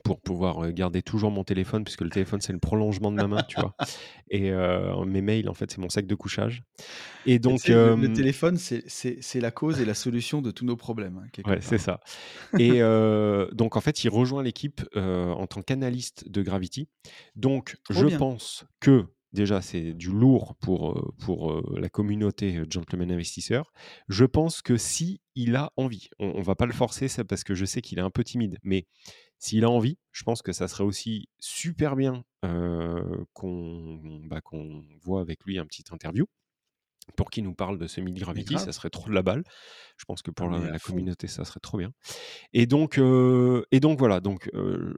Pour 0.03 0.19
pouvoir 0.19 0.65
euh, 0.65 0.71
garder 0.71 1.03
toujours 1.03 1.29
mon 1.29 1.43
téléphone, 1.43 1.83
puisque 1.83 2.01
le 2.01 2.09
téléphone 2.09 2.41
c'est 2.41 2.51
le 2.51 2.57
prolongement 2.57 3.11
de 3.11 3.17
ma 3.17 3.27
main, 3.27 3.43
tu 3.43 3.59
vois. 3.59 3.75
Et 4.31 4.49
euh, 4.49 5.05
mes 5.05 5.21
mails, 5.21 5.47
en 5.47 5.53
fait, 5.53 5.69
c'est 5.69 5.77
mon 5.77 5.89
sac 5.89 6.07
de 6.07 6.15
couchage. 6.15 6.63
Et 7.27 7.37
donc, 7.37 7.67
le, 7.67 7.95
le 7.95 8.11
téléphone, 8.11 8.57
c'est- 8.57 9.39
la 9.39 9.51
cause 9.51 9.79
et 9.79 9.85
la 9.85 9.93
solution 9.93 10.41
de 10.41 10.49
tous 10.49 10.65
nos 10.65 10.75
problèmes, 10.75 11.21
hein, 11.23 11.43
Ouais, 11.47 11.61
c'est 11.61 11.77
ça. 11.77 11.99
Et 12.57 12.79
donc, 13.55 13.77
en 13.77 13.81
fait, 13.81 14.03
il 14.03 14.09
rejoint 14.09 14.41
l'équipe 14.41 14.81
en 14.95 15.45
tant 15.45 15.61
qu'analyste 15.61 16.27
de 16.27 16.41
Gravity. 16.41 16.89
Donc, 17.35 17.77
Trop 17.87 17.99
je 18.01 18.05
bien. 18.07 18.17
pense 18.17 18.65
que 18.79 19.05
déjà, 19.33 19.61
c'est 19.61 19.93
du 19.93 20.09
lourd 20.09 20.55
pour, 20.61 20.91
euh, 20.91 21.13
euh, 21.29 21.79
la 21.79 21.89
communauté 21.89 22.57
euh, 22.57 22.65
Gentleman 22.69 23.11
Investisseur. 23.11 23.73
Je 24.07 24.25
pense 24.25 24.61
que 24.61 24.77
si 24.77 25.21
il 25.35 25.55
a 25.55 25.71
envie, 25.75 26.09
on, 26.19 26.33
on 26.35 26.41
va 26.41 26.55
pas 26.55 26.65
le 26.65 26.73
forcer, 26.73 27.07
ça, 27.07 27.23
parce 27.23 27.43
que 27.43 27.55
je 27.55 27.65
sais 27.65 27.81
qu'il 27.81 27.99
est 27.99 28.03
un 28.03 28.11
peu 28.11 28.23
timide, 28.23 28.57
mais 28.63 28.87
s'il 29.39 29.65
a 29.65 29.69
envie, 29.69 29.97
je 30.11 30.23
pense 30.23 30.41
que 30.41 30.53
ça 30.53 30.67
serait 30.67 30.83
aussi 30.83 31.27
super 31.39 31.95
bien 31.95 32.23
qu'on 33.33 34.01
bah, 34.25 34.41
voit 35.01 35.21
avec 35.21 35.45
lui 35.45 35.57
un 35.57 35.65
petit 35.65 35.83
interview 35.91 36.25
pour 37.15 37.29
qu'il 37.29 37.43
nous 37.43 37.53
parle 37.53 37.77
de 37.77 37.87
Mais 38.01 38.11
Gravity, 38.11 38.57
ça 38.57 38.71
serait 38.71 38.89
trop 38.89 39.09
de 39.09 39.13
la 39.13 39.21
balle. 39.21 39.43
Je 39.97 40.05
pense 40.05 40.21
que 40.21 40.31
Ah, 40.31 40.33
pour 40.35 40.49
mais 40.49 40.71
la, 40.71 40.79
communauté, 40.79 41.27
ça 41.27 41.45
serait 41.45 41.59
trop 41.59 41.77
bien. 41.77 41.91
Et 42.53 42.65
donc, 42.65 42.97
euh, 42.97 43.63
et 43.71 43.79
donc 43.79 43.99
voilà, 43.99 44.19
donc 44.19 44.49
euh, 44.53 44.93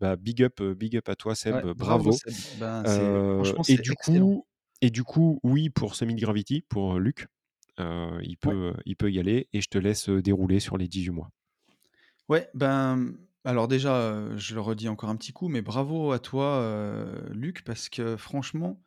bah, 0.00 0.16
big 0.16 0.42
up, 0.42 0.60
euh, 0.60 0.74
big 0.74 0.96
up 0.96 1.08
à 1.08 1.14
toi 1.16 1.34
Seb, 1.34 1.54
Ouais, 1.54 1.62
bravo, 1.74 1.74
bravo. 1.76 2.12
Seb. 2.12 2.32
Ben, 2.58 2.82
Euh, 2.86 3.44
et 3.68 3.76
du 3.76 3.92
excellent. 3.92 4.26
coup, 4.26 4.46
et 4.80 4.90
du 4.90 5.04
coup, 5.04 5.38
oui 5.42 5.70
pour 5.70 5.94
ce 5.94 6.04
Mid 6.04 6.18
Gravity, 6.18 6.62
pour 6.68 6.98
Luc, 6.98 7.26
il 7.78 8.36
peut, 8.40 8.74
il 8.84 8.96
peut 8.96 9.10
y 9.10 9.18
aller. 9.18 9.48
Et 9.52 9.60
je 9.60 9.68
te 9.68 9.78
laisse 9.78 10.08
dérouler 10.08 10.60
sur 10.60 10.76
les 10.76 10.88
18 10.88 11.10
mois. 11.10 11.30
Ouais, 12.28 12.48
ben, 12.54 13.14
alors 13.44 13.68
déjà, 13.68 14.36
je 14.36 14.54
le 14.54 14.60
redis 14.60 14.88
encore 14.88 15.10
un 15.10 15.16
petit 15.16 15.32
coup, 15.32 15.48
mais 15.48 15.62
bravo 15.62 16.12
à 16.12 16.18
toi, 16.18 17.24
Luc, 17.30 17.62
parce 17.64 17.88
que 17.88 18.16
franchement, 18.16 18.80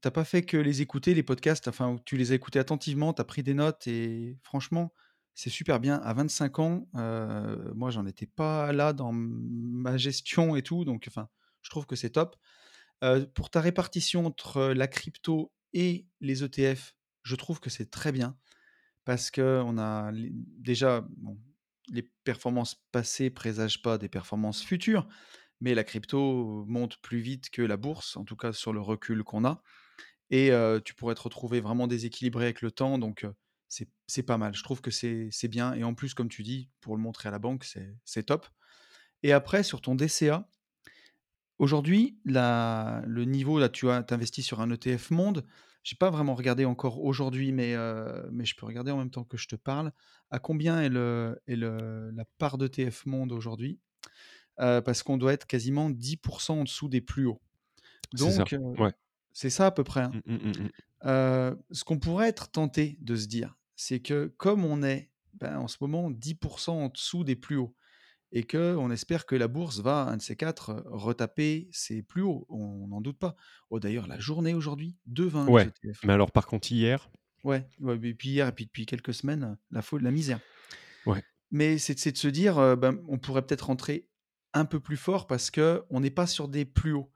t'as 0.00 0.10
pas 0.10 0.24
fait 0.24 0.42
que 0.42 0.56
les 0.56 0.82
écouter, 0.82 1.14
les 1.14 1.22
podcasts, 1.22 1.68
enfin, 1.68 1.96
tu 2.04 2.16
les 2.16 2.32
as 2.32 2.34
écoutés 2.34 2.58
attentivement, 2.58 3.12
t'as 3.12 3.24
pris 3.24 3.42
des 3.42 3.54
notes, 3.54 3.86
et 3.86 4.38
franchement, 4.42 4.92
c'est 5.34 5.50
super 5.50 5.80
bien. 5.80 5.96
À 5.96 6.12
25 6.14 6.58
ans, 6.58 6.88
euh, 6.96 7.72
moi, 7.74 7.90
j'en 7.90 8.06
étais 8.06 8.26
pas 8.26 8.72
là 8.72 8.92
dans 8.92 9.12
ma 9.12 9.96
gestion 9.96 10.56
et 10.56 10.62
tout, 10.62 10.84
donc, 10.84 11.06
enfin, 11.08 11.28
je 11.62 11.70
trouve 11.70 11.86
que 11.86 11.96
c'est 11.96 12.10
top. 12.10 12.36
Euh, 13.02 13.26
pour 13.34 13.50
ta 13.50 13.60
répartition 13.60 14.26
entre 14.26 14.72
la 14.74 14.86
crypto 14.86 15.52
et 15.72 16.06
les 16.20 16.44
ETF, 16.44 16.94
je 17.22 17.36
trouve 17.36 17.60
que 17.60 17.70
c'est 17.70 17.90
très 17.90 18.12
bien 18.12 18.36
parce 19.04 19.30
que 19.30 19.62
on 19.64 19.78
a 19.78 20.12
déjà 20.12 21.06
les 21.88 22.02
performances 22.24 22.76
passées 22.92 23.30
présagent 23.30 23.82
pas 23.82 23.98
des 23.98 24.08
performances 24.08 24.62
futures, 24.62 25.08
mais 25.60 25.74
la 25.74 25.84
crypto 25.84 26.64
monte 26.66 26.98
plus 26.98 27.20
vite 27.20 27.50
que 27.50 27.62
la 27.62 27.76
bourse, 27.76 28.16
en 28.16 28.24
tout 28.24 28.36
cas 28.36 28.52
sur 28.52 28.72
le 28.72 28.80
recul 28.80 29.24
qu'on 29.24 29.44
a, 29.44 29.62
et 30.30 30.52
tu 30.84 30.94
pourrais 30.94 31.14
te 31.14 31.22
retrouver 31.22 31.60
vraiment 31.60 31.86
déséquilibré 31.86 32.44
avec 32.44 32.62
le 32.62 32.70
temps, 32.70 32.98
donc 32.98 33.26
c'est 34.06 34.22
pas 34.22 34.38
mal. 34.38 34.54
Je 34.54 34.62
trouve 34.62 34.80
que 34.80 34.90
c'est 34.90 35.48
bien, 35.48 35.74
et 35.74 35.84
en 35.84 35.94
plus, 35.94 36.14
comme 36.14 36.28
tu 36.28 36.42
dis, 36.42 36.70
pour 36.80 36.96
le 36.96 37.02
montrer 37.02 37.28
à 37.28 37.32
la 37.32 37.38
banque, 37.38 37.66
c'est 38.04 38.22
top. 38.22 38.46
Et 39.22 39.32
après, 39.32 39.62
sur 39.62 39.80
ton 39.80 39.94
DCA, 39.94 40.48
Aujourd'hui, 41.58 42.18
le 42.24 43.24
niveau, 43.24 43.58
là, 43.58 43.68
tu 43.68 43.90
as 43.90 44.02
investi 44.08 44.42
sur 44.42 44.62
un 44.62 44.70
ETF 44.70 45.10
monde. 45.10 45.46
J'ai 45.82 45.94
pas 45.96 46.08
vraiment 46.08 46.34
regardé 46.34 46.64
encore 46.64 47.02
aujourd'hui, 47.04 47.52
mais, 47.52 47.76
mais 48.32 48.46
je 48.46 48.56
peux 48.56 48.64
regarder 48.64 48.92
en 48.92 48.96
même 48.96 49.10
temps 49.10 49.24
que 49.24 49.36
je 49.36 49.46
te 49.46 49.56
parle. 49.56 49.92
À 50.30 50.38
combien 50.38 50.80
est 50.80 50.88
le 50.88 51.38
est 51.46 51.56
le 51.56 52.12
la 52.12 52.24
part 52.38 52.56
d'ETF 52.56 53.04
monde 53.04 53.32
aujourd'hui? 53.32 53.78
Heu, 54.60 54.82
parce 54.82 55.02
qu'on 55.02 55.16
doit 55.18 55.32
être 55.32 55.46
quasiment 55.46 55.90
10 55.90 56.18
en 56.48 56.64
dessous 56.64 56.88
des 56.88 57.00
plus 57.00 57.26
hauts. 57.26 57.40
C'est 58.14 58.30
ça. 58.30 58.44
Donc, 58.44 58.56
Ouais. 58.78 58.92
c'est 59.32 59.50
ça 59.50 59.66
à 59.66 59.70
peu 59.72 59.84
près, 59.84 60.02
hein. 60.02 60.12
Mm, 60.12 60.20
mm, 60.26 60.36
mm, 60.36 60.62
mm. 60.64 60.70
Heu, 61.06 61.58
ce 61.70 61.84
qu'on 61.84 61.98
pourrait 61.98 62.28
être 62.28 62.50
tenté 62.50 62.98
de 63.00 63.16
se 63.16 63.26
dire, 63.26 63.56
c'est 63.76 64.00
que 64.00 64.26
comme 64.38 64.64
on 64.64 64.82
est, 64.82 65.10
ben, 65.34 65.58
en 65.58 65.68
ce 65.68 65.78
moment 65.80 66.10
10% 66.10 66.84
en 66.84 66.88
dessous 66.88 67.24
des 67.24 67.36
plus 67.36 67.56
hauts 67.56 67.74
et 68.32 68.44
que 68.44 68.76
on 68.76 68.90
espère 68.90 69.26
que 69.26 69.36
la 69.36 69.48
bourse 69.48 69.80
va, 69.80 70.04
un 70.04 70.18
de 70.18 70.22
ces 70.22 70.36
4, 70.36 70.70
heu, 70.72 70.82
retaper 70.86 71.68
ses 71.72 72.02
plus 72.02 72.22
hauts, 72.22 72.46
on 72.50 72.88
n'en 72.88 73.00
doute 73.02 73.18
pas. 73.18 73.36
Oh 73.70 73.80
d'ailleurs 73.80 74.08
la 74.08 74.20
journée 74.20 74.54
aujourd'hui, 74.54 74.98
2,20 75.06 75.50
les 75.50 75.54
Ouais. 75.54 75.68
ETF. 75.68 76.02
Mais 76.02 76.12
alors, 76.14 76.32
par 76.32 76.46
contre, 76.46 76.72
hier, 76.72 77.10
Ouais, 77.44 77.68
ouais, 77.80 77.98
et 78.02 78.14
puis 78.14 78.30
hier 78.30 78.48
et 78.48 78.52
puis 78.52 78.64
depuis 78.66 78.86
quelques 78.86 79.12
semaines, 79.14 79.58
la 79.70 79.82
folie, 79.82 80.04
la 80.04 80.10
misère. 80.10 80.40
ouais. 81.06 81.22
Mais 81.50 81.78
c'est 81.78 81.94
de 82.12 82.16
se 82.18 82.28
dire, 82.28 82.58
heu, 82.60 82.76
ben, 82.76 83.02
on 83.08 83.18
pourrait 83.18 83.42
peut-être 83.46 83.66
rentrer 83.66 84.08
un 84.52 84.64
peu 84.64 84.80
plus 84.80 84.96
fort 84.96 85.26
parce 85.26 85.50
qu'on 85.50 86.00
n'est 86.00 86.10
pas 86.10 86.26
sur 86.26 86.48
des 86.48 86.64
plus 86.64 86.92
hauts. 86.92 87.10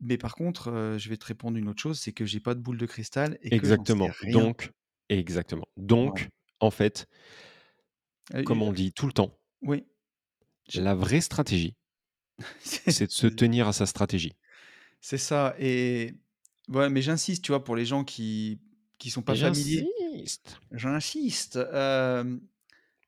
Mais 0.00 0.16
par 0.16 0.34
contre, 0.34 0.96
je 0.98 1.08
vais 1.08 1.16
te 1.16 1.26
répondre 1.26 1.56
une 1.56 1.68
autre 1.68 1.80
chose, 1.80 1.98
c'est 1.98 2.12
que 2.12 2.24
j'ai 2.24 2.40
pas 2.40 2.54
de 2.54 2.60
boule 2.60 2.78
de 2.78 2.86
cristal 2.86 3.38
et 3.42 3.50
que 3.50 3.54
Exactement. 3.54 4.08
rien. 4.20 4.32
Donc, 4.32 4.72
exactement. 5.08 5.66
Donc, 5.76 6.28
en 6.60 6.70
fait, 6.70 7.08
comme 8.44 8.62
on 8.62 8.72
dit 8.72 8.92
tout 8.92 9.06
le 9.06 9.12
temps, 9.12 9.36
oui, 9.62 9.84
la 10.74 10.94
vraie 10.94 11.20
stratégie, 11.20 11.74
c'est 12.60 13.06
de 13.06 13.12
se 13.12 13.26
tenir 13.26 13.66
à 13.66 13.72
sa 13.72 13.86
stratégie. 13.86 14.36
c'est 15.00 15.18
ça 15.18 15.56
et 15.58 16.14
ouais, 16.68 16.88
mais 16.90 17.02
j'insiste, 17.02 17.42
tu 17.42 17.50
vois, 17.50 17.64
pour 17.64 17.74
les 17.74 17.84
gens 17.86 18.04
qui 18.04 18.60
qui 18.98 19.10
sont 19.10 19.22
pas 19.22 19.34
familiers 19.34 19.86
J'insiste. 20.72 21.58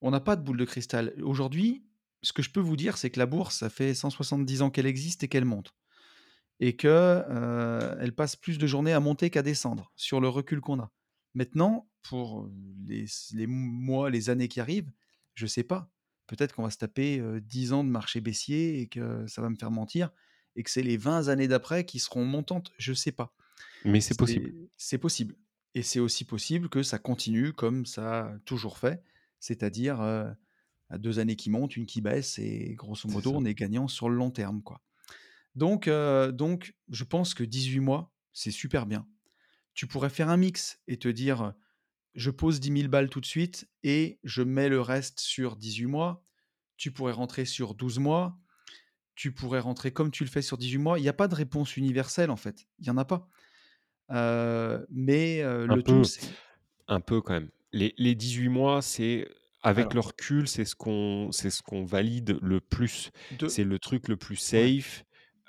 On 0.02 0.10
n'a 0.10 0.20
pas 0.20 0.36
de 0.36 0.42
boule 0.42 0.56
de 0.56 0.64
cristal. 0.64 1.12
Aujourd'hui, 1.22 1.84
ce 2.22 2.32
que 2.32 2.42
je 2.42 2.50
peux 2.50 2.60
vous 2.60 2.76
dire, 2.76 2.96
c'est 2.96 3.10
que 3.10 3.18
la 3.18 3.26
bourse, 3.26 3.56
ça 3.58 3.70
fait 3.70 3.94
170 3.94 4.62
ans 4.62 4.70
qu'elle 4.70 4.86
existe 4.86 5.22
et 5.24 5.28
qu'elle 5.28 5.44
monte 5.44 5.74
et 6.60 6.76
que, 6.76 7.24
heu, 7.28 7.96
elle 8.00 8.14
passe 8.14 8.36
plus 8.36 8.58
de 8.58 8.66
journées 8.66 8.92
à 8.92 9.00
monter 9.00 9.30
qu'à 9.30 9.42
descendre, 9.42 9.90
sur 9.96 10.20
le 10.20 10.28
recul 10.28 10.60
qu'on 10.60 10.78
a. 10.78 10.92
Maintenant, 11.34 11.88
pour, 12.02 12.48
les 12.86 13.46
mois, 13.46 14.10
les 14.10 14.30
années 14.30 14.48
qui 14.48 14.60
arrivent, 14.60 14.92
je 15.34 15.46
sais 15.46 15.62
pas. 15.62 15.90
Peut-être 16.26 16.54
qu'on 16.54 16.62
va 16.62 16.70
se 16.70 16.78
taper, 16.78 17.18
heu, 17.18 17.40
10 17.40 17.72
ans 17.72 17.82
de 17.82 17.88
marché 17.88 18.20
baissier 18.20 18.80
et 18.80 18.88
que 18.88 19.26
ça 19.26 19.40
va 19.40 19.48
me 19.48 19.56
faire 19.56 19.70
mentir 19.70 20.10
et 20.54 20.62
que 20.62 20.70
c'est 20.70 20.82
les 20.82 20.96
20 20.96 21.28
années 21.28 21.48
d'après 21.48 21.84
qui 21.84 21.98
seront 21.98 22.24
montantes, 22.24 22.72
je 22.78 22.92
sais 22.92 23.12
pas. 23.12 23.34
Mais 23.84 24.00
c'est 24.00 24.16
possible. 24.16 24.52
C'est 24.76 24.98
possible 24.98 25.36
et 25.74 25.82
c'est 25.82 26.00
aussi 26.00 26.24
possible 26.24 26.68
que 26.68 26.82
ça 26.82 26.98
continue 26.98 27.52
comme 27.52 27.86
ça 27.86 28.26
a 28.26 28.38
toujours 28.40 28.76
fait, 28.76 29.04
c'est-à-dire, 29.38 30.00
2 30.98 31.18
années 31.18 31.36
qui 31.36 31.50
montent, 31.50 31.76
une 31.76 31.86
qui 31.86 32.00
baisse 32.00 32.38
et 32.38 32.74
grosso 32.74 33.08
modo, 33.08 33.32
on 33.34 33.44
est 33.44 33.54
gagnant 33.54 33.88
sur 33.88 34.08
le 34.08 34.16
long 34.16 34.30
terme, 34.30 34.62
quoi. 34.62 34.80
Donc 35.54 35.88
heu, 35.88 36.32
donc 36.32 36.74
je 36.88 37.04
pense 37.04 37.34
que 37.34 37.44
18 37.44 37.80
mois, 37.80 38.12
c'est 38.32 38.50
super 38.50 38.86
bien. 38.86 39.06
Tu 39.74 39.86
pourrais 39.86 40.10
faire 40.10 40.28
un 40.28 40.36
mix 40.36 40.80
et 40.88 40.98
te 40.98 41.08
dire, 41.08 41.54
«Je 42.14 42.30
pose 42.30 42.60
10 42.60 42.72
000 42.72 42.88
balles 42.88 43.08
tout 43.10 43.20
de 43.20 43.26
suite 43.26 43.68
et 43.82 44.18
je 44.24 44.42
mets 44.42 44.68
le 44.68 44.80
reste 44.80 45.20
sur 45.20 45.56
18 45.56 45.86
mois». 45.86 46.24
Tu 46.76 46.92
pourrais 46.92 47.12
rentrer 47.12 47.44
sur 47.44 47.74
12 47.74 47.98
mois, 47.98 48.38
tu 49.14 49.32
pourrais 49.32 49.60
rentrer 49.60 49.92
comme 49.92 50.10
tu 50.10 50.24
le 50.24 50.30
fais 50.30 50.42
sur 50.42 50.56
18 50.56 50.78
mois. 50.78 50.98
Il 50.98 51.04
y 51.04 51.08
a 51.08 51.12
pas 51.12 51.28
de 51.28 51.34
réponse 51.34 51.76
universelle, 51.76 52.30
en 52.30 52.36
fait, 52.36 52.66
il 52.78 52.86
y 52.86 52.90
en 52.90 52.96
a 52.96 53.04
pas. 53.04 53.28
Heu, 54.10 54.86
mais 54.90 55.42
Un 55.42 55.66
le 55.66 55.82
tout, 55.82 56.04
c'est 56.04 56.26
un 56.88 57.00
peu 57.00 57.20
quand 57.20 57.34
même. 57.34 57.50
Les, 57.72 57.94
les 57.98 58.14
18 58.14 58.48
mois, 58.48 58.82
c'est 58.82 59.28
avec 59.62 59.86
alors 59.86 59.94
le 59.94 60.00
recul, 60.00 60.48
c'est 60.48 60.64
ce 60.64 60.74
qu'on 60.74 61.30
c'est 61.32 61.50
ce 61.50 61.62
qu'on 61.62 61.84
valide 61.84 62.38
le 62.42 62.60
plus. 62.60 63.10
2 63.38 63.48
C'est 63.48 63.64
le 63.64 63.78
truc 63.78 64.08
le 64.08 64.16
plus 64.16 64.36
ouais, 64.52 64.78
safe. 64.78 65.04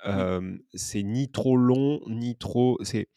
oui 0.05 0.11
euh, 0.11 0.57
c'est 0.73 1.03
ni 1.03 1.31
trop 1.31 1.55
long, 1.57 2.01
ni 2.07 2.35
trop. 2.35 2.77
C'est 2.83 3.07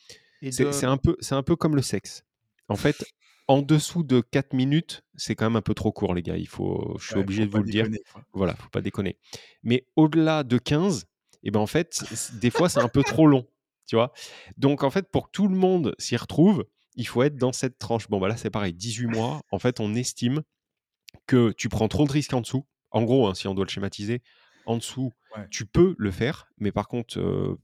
de 0.42 0.84
un 0.86 0.96
peu 0.98 1.16
c'est 1.20 1.34
un 1.34 1.42
peu 1.42 1.56
comme 1.56 1.76
le 1.76 1.82
sexe. 1.82 2.24
En 2.68 2.76
fait, 2.76 3.04
en 3.48 3.62
dessous 3.62 4.02
de 4.02 4.20
4 4.20 4.52
minutes, 4.54 5.02
c'est 5.16 5.34
quand 5.34 5.46
même 5.46 5.56
un 5.56 5.62
peu 5.62 5.74
trop 5.74 5.92
court, 5.92 6.14
les 6.14 6.22
gars. 6.22 6.36
Il 6.36 6.48
faut, 6.48 6.96
je 6.98 7.06
suis 7.06 7.14
ouais, 7.16 7.20
obligé 7.22 7.46
de 7.46 7.50
vous 7.50 7.62
le 7.62 7.70
dire. 7.70 7.88
quoi. 8.12 8.22
Voilà, 8.32 8.54
faut 8.54 8.68
pas 8.70 8.80
déconner. 8.80 9.18
Mais 9.62 9.86
au-delà 9.96 10.44
de 10.44 10.58
15, 10.58 11.06
et 11.42 11.50
ben 11.50 11.60
en 11.60 11.66
fait, 11.66 12.02
des 12.40 12.50
fois, 12.50 12.68
c'est 12.68 12.80
un 12.80 12.88
peu 12.88 13.02
trop 13.02 13.26
long. 13.26 13.46
Tu 13.86 13.96
vois? 13.96 14.12
Donc, 14.56 14.82
en 14.82 14.90
fait, 14.90 15.10
pour 15.10 15.26
que 15.26 15.30
tout 15.32 15.46
le 15.46 15.54
monde 15.54 15.94
s'y 15.98 16.16
retrouve, 16.16 16.64
il 16.96 17.06
faut 17.06 17.22
être 17.22 17.36
dans 17.36 17.52
cette 17.52 17.78
tranche. 17.78 18.08
Bon, 18.08 18.18
bah 18.18 18.28
là, 18.28 18.36
c'est 18.38 18.50
pareil. 18.50 18.72
18 18.72 19.08
mois, 19.08 19.42
en 19.50 19.58
fait, 19.58 19.78
on 19.78 19.94
estime 19.94 20.42
que 21.26 21.52
tu 21.52 21.68
prends 21.68 21.88
trop 21.88 22.06
de 22.06 22.12
risques 22.12 22.32
en 22.34 22.40
dessous. 22.40 22.66
En 22.90 23.02
gros, 23.02 23.26
hein, 23.26 23.34
si 23.34 23.48
on 23.48 23.54
doit 23.54 23.64
le 23.64 23.70
schématiser, 23.70 24.22
en 24.66 24.76
dessous, 24.76 25.12
Ouais. 25.36 25.46
tu 25.50 25.66
peux 25.66 25.94
le 25.98 26.10
faire, 26.12 26.46
mais 26.58 26.70
par 26.72 26.86
contre, 26.88 27.18
euh, 27.18 27.58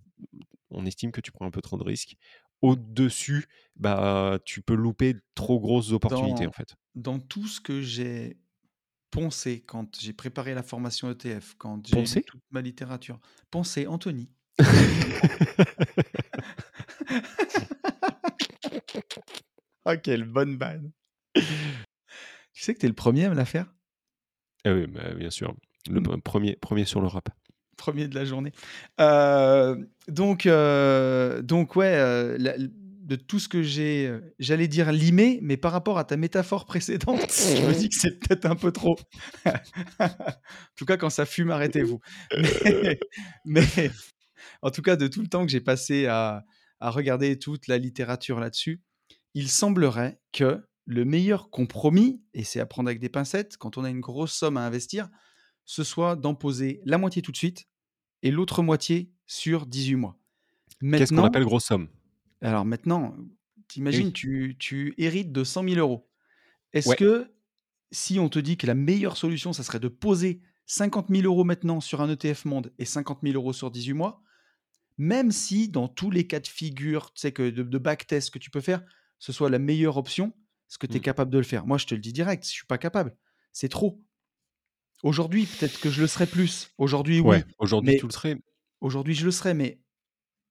on 0.70 0.84
estime 0.86 1.12
que 1.12 1.20
tu 1.20 1.30
prends 1.32 1.46
un 1.46 1.50
peu 1.50 1.60
trop 1.62 1.76
de 1.76 1.84
risques. 1.84 2.16
Au-dessus, 2.62 3.46
bah, 3.76 4.38
tu 4.44 4.60
peux 4.60 4.74
louper 4.74 5.16
trop 5.34 5.60
grosses 5.60 5.92
opportunités, 5.92 6.44
Dans 6.44 6.50
en 6.50 6.52
fait. 6.52 6.76
dans 6.94 7.18
tout 7.20 7.46
ce 7.46 7.60
que 7.60 7.80
j'ai 7.80 8.38
poncé 9.10 9.62
quand 9.62 9.98
j'ai 10.00 10.12
préparé 10.12 10.54
la 10.54 10.62
formation 10.62 11.10
ETF, 11.10 11.54
quand 11.58 11.86
j'ai 11.86 12.22
toute 12.22 12.42
ma 12.50 12.60
littérature 12.60 13.18
poncé, 13.50 13.86
Anthony. 13.86 14.30
Ah 19.86 19.96
quelle 19.96 20.24
bonne 20.24 20.56
vanne! 20.58 20.92
Tu 22.60 22.66
sais 22.66 22.74
que 22.74 22.80
tu 22.80 22.84
es 22.84 22.90
le 22.90 22.94
1er 22.94 23.24
à 23.24 23.30
me 23.30 23.34
la 23.34 23.46
faire? 23.46 23.72
Ah 24.66 24.74
oui, 24.74 24.86
bah, 24.86 25.14
bien 25.16 25.30
sûr. 25.30 25.54
Le 25.88 25.98
Mmh. 26.00 26.20
premier 26.22 26.56
premier 26.56 26.84
sur 26.84 27.00
le 27.00 27.06
rap. 27.06 27.30
1er 27.78 28.06
de 28.06 28.14
la 28.14 28.26
journée. 28.26 28.52
Heu, 29.00 29.88
donc 30.08 30.44
heu, 30.44 31.40
donc 31.42 31.74
ouais, 31.76 31.96
la 32.36 32.56
l 32.56 32.70
de 32.74 33.16
tout 33.16 33.38
ce 33.38 33.48
que 33.48 33.62
j'ai, 33.62 34.14
j'allais 34.38 34.68
dire 34.68 34.92
limé, 34.92 35.38
mais 35.42 35.56
par 35.56 35.72
rapport 35.72 35.96
à 35.98 36.04
ta 36.04 36.18
métaphore 36.18 36.66
précédente, 36.66 37.18
je 37.56 37.66
me 37.66 37.72
dis 37.72 37.88
que 37.88 37.94
c'est 37.98 38.20
peut-être 38.20 38.44
un 38.44 38.54
peu 38.56 38.70
trop. 38.72 38.96
En 39.46 39.56
tout 40.76 40.84
cas, 40.84 40.98
quand 40.98 41.08
ça 41.10 41.24
fume, 41.24 41.50
arrêtez-vous. 41.50 41.98
Mais 42.36 43.00
mais 43.46 43.64
en 44.62 44.70
tout 44.70 44.82
cas, 44.82 44.96
de 44.96 45.08
tout 45.08 45.22
le 45.22 45.28
temps 45.28 45.46
que 45.46 45.50
j'ai 45.52 45.62
passé 45.62 46.06
à 46.06 46.44
à 46.80 46.90
regarder 46.90 47.38
toute 47.38 47.66
la 47.68 47.78
littérature 47.78 48.38
là-dessus, 48.38 48.82
il 49.34 49.48
semblerait 49.48 50.20
que 50.32 50.62
le 50.90 51.04
meilleur 51.04 51.50
compromis, 51.50 52.22
et 52.34 52.42
c'est 52.44 52.60
à 52.60 52.66
prendre 52.66 52.88
avec 52.88 52.98
des 53.00 53.08
pincettes, 53.08 53.56
quand 53.56 53.78
on 53.78 53.84
a 53.84 53.90
une 53.90 54.00
grosse 54.00 54.32
somme 54.32 54.56
à 54.56 54.66
investir, 54.66 55.08
ce 55.64 55.84
soit 55.84 56.16
d'en 56.16 56.34
poser 56.34 56.80
la 56.84 56.98
moitié 56.98 57.22
tout 57.22 57.32
de 57.32 57.36
suite 57.36 57.66
et 58.22 58.30
l'autre 58.32 58.62
moitié 58.62 59.12
sur 59.26 59.66
18 59.66 59.96
mois. 59.96 60.18
Qu'est-ce 60.94 61.12
qu'on 61.12 61.24
appelle 61.24 61.44
grosse 61.44 61.64
somme? 61.66 61.88
alors 62.42 62.64
maintenant, 62.64 63.14
tu 63.68 63.78
imagines, 63.80 64.06
Oui. 64.08 64.12
tu 64.12 64.56
tu 64.58 64.94
hérites 64.98 65.32
de 65.32 65.44
100 65.44 65.62
000 65.62 65.76
€. 65.78 66.08
Est-ce 66.72 66.88
Ouais. 66.90 66.96
que 66.96 67.32
si 67.92 68.18
on 68.18 68.28
te 68.28 68.38
dit 68.40 68.56
que 68.56 68.66
la 68.66 68.74
meilleure 68.74 69.16
solution, 69.16 69.52
ça 69.52 69.62
serait 69.62 69.80
de 69.80 69.88
poser 69.88 70.42
50 70.66 71.08
000 71.10 71.22
€ 71.42 71.44
maintenant 71.44 71.80
sur 71.80 72.00
un 72.02 72.10
ETF 72.10 72.44
monde 72.46 72.72
et 72.78 72.84
50 72.84 73.20
000 73.22 73.34
€ 73.52 73.52
sur 73.54 73.70
18 73.70 73.94
mois, 73.94 74.22
même 74.98 75.32
si 75.32 75.68
dans 75.68 75.88
tous 75.88 76.10
les 76.10 76.26
cas 76.26 76.40
de 76.40 76.48
figure, 76.48 77.12
tu 77.14 77.20
sais 77.22 77.32
que 77.32 77.50
de 77.50 77.62
de 77.64 77.78
backtest 77.78 78.30
que 78.32 78.38
tu 78.40 78.50
peux 78.50 78.60
faire, 78.60 78.84
ce 79.18 79.32
soit 79.32 79.50
la 79.50 79.58
meilleure 79.58 79.96
option, 79.98 80.32
est-ce 80.70 80.78
que 80.78 80.86
tu 80.86 80.98
es 80.98 81.00
Mmh. 81.00 81.02
capable 81.02 81.30
de 81.32 81.38
le 81.38 81.44
faire? 81.44 81.66
Moi, 81.66 81.78
je 81.78 81.86
te 81.86 81.94
le 81.94 82.00
dis 82.00 82.12
direct, 82.12 82.44
je 82.44 82.50
suis 82.50 82.66
pas 82.66 82.78
capable. 82.78 83.16
C'est 83.52 83.68
trop. 83.68 84.00
Aujourd'hui, 85.02 85.46
peut-être 85.46 85.80
que 85.80 85.90
je 85.90 86.02
le 86.02 86.06
serais 86.06 86.26
plus. 86.26 86.70
Aujourd'hui, 86.78 87.20
oui, 87.22 87.44
aujourd'hui, 87.58 87.94
tu 87.94 88.06
le 88.06 88.12
serais. 88.12 88.36
aujourd'hui, 88.80 89.14
je 89.14 89.24
le 89.26 89.30
serais, 89.32 89.54
mais 89.54 89.80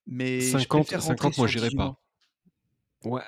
mais 0.07 0.57
je 0.57 0.67
50 0.67 0.69
préfère 0.69 1.03
rentrer 1.03 1.31
50 1.31 1.37
moi, 1.37 1.45
sur 1.45 1.47
j'irais 1.47 1.71
18 1.71 1.77
mois. 1.77 1.93
pas. 1.93 2.01
Ouais, 3.05 3.21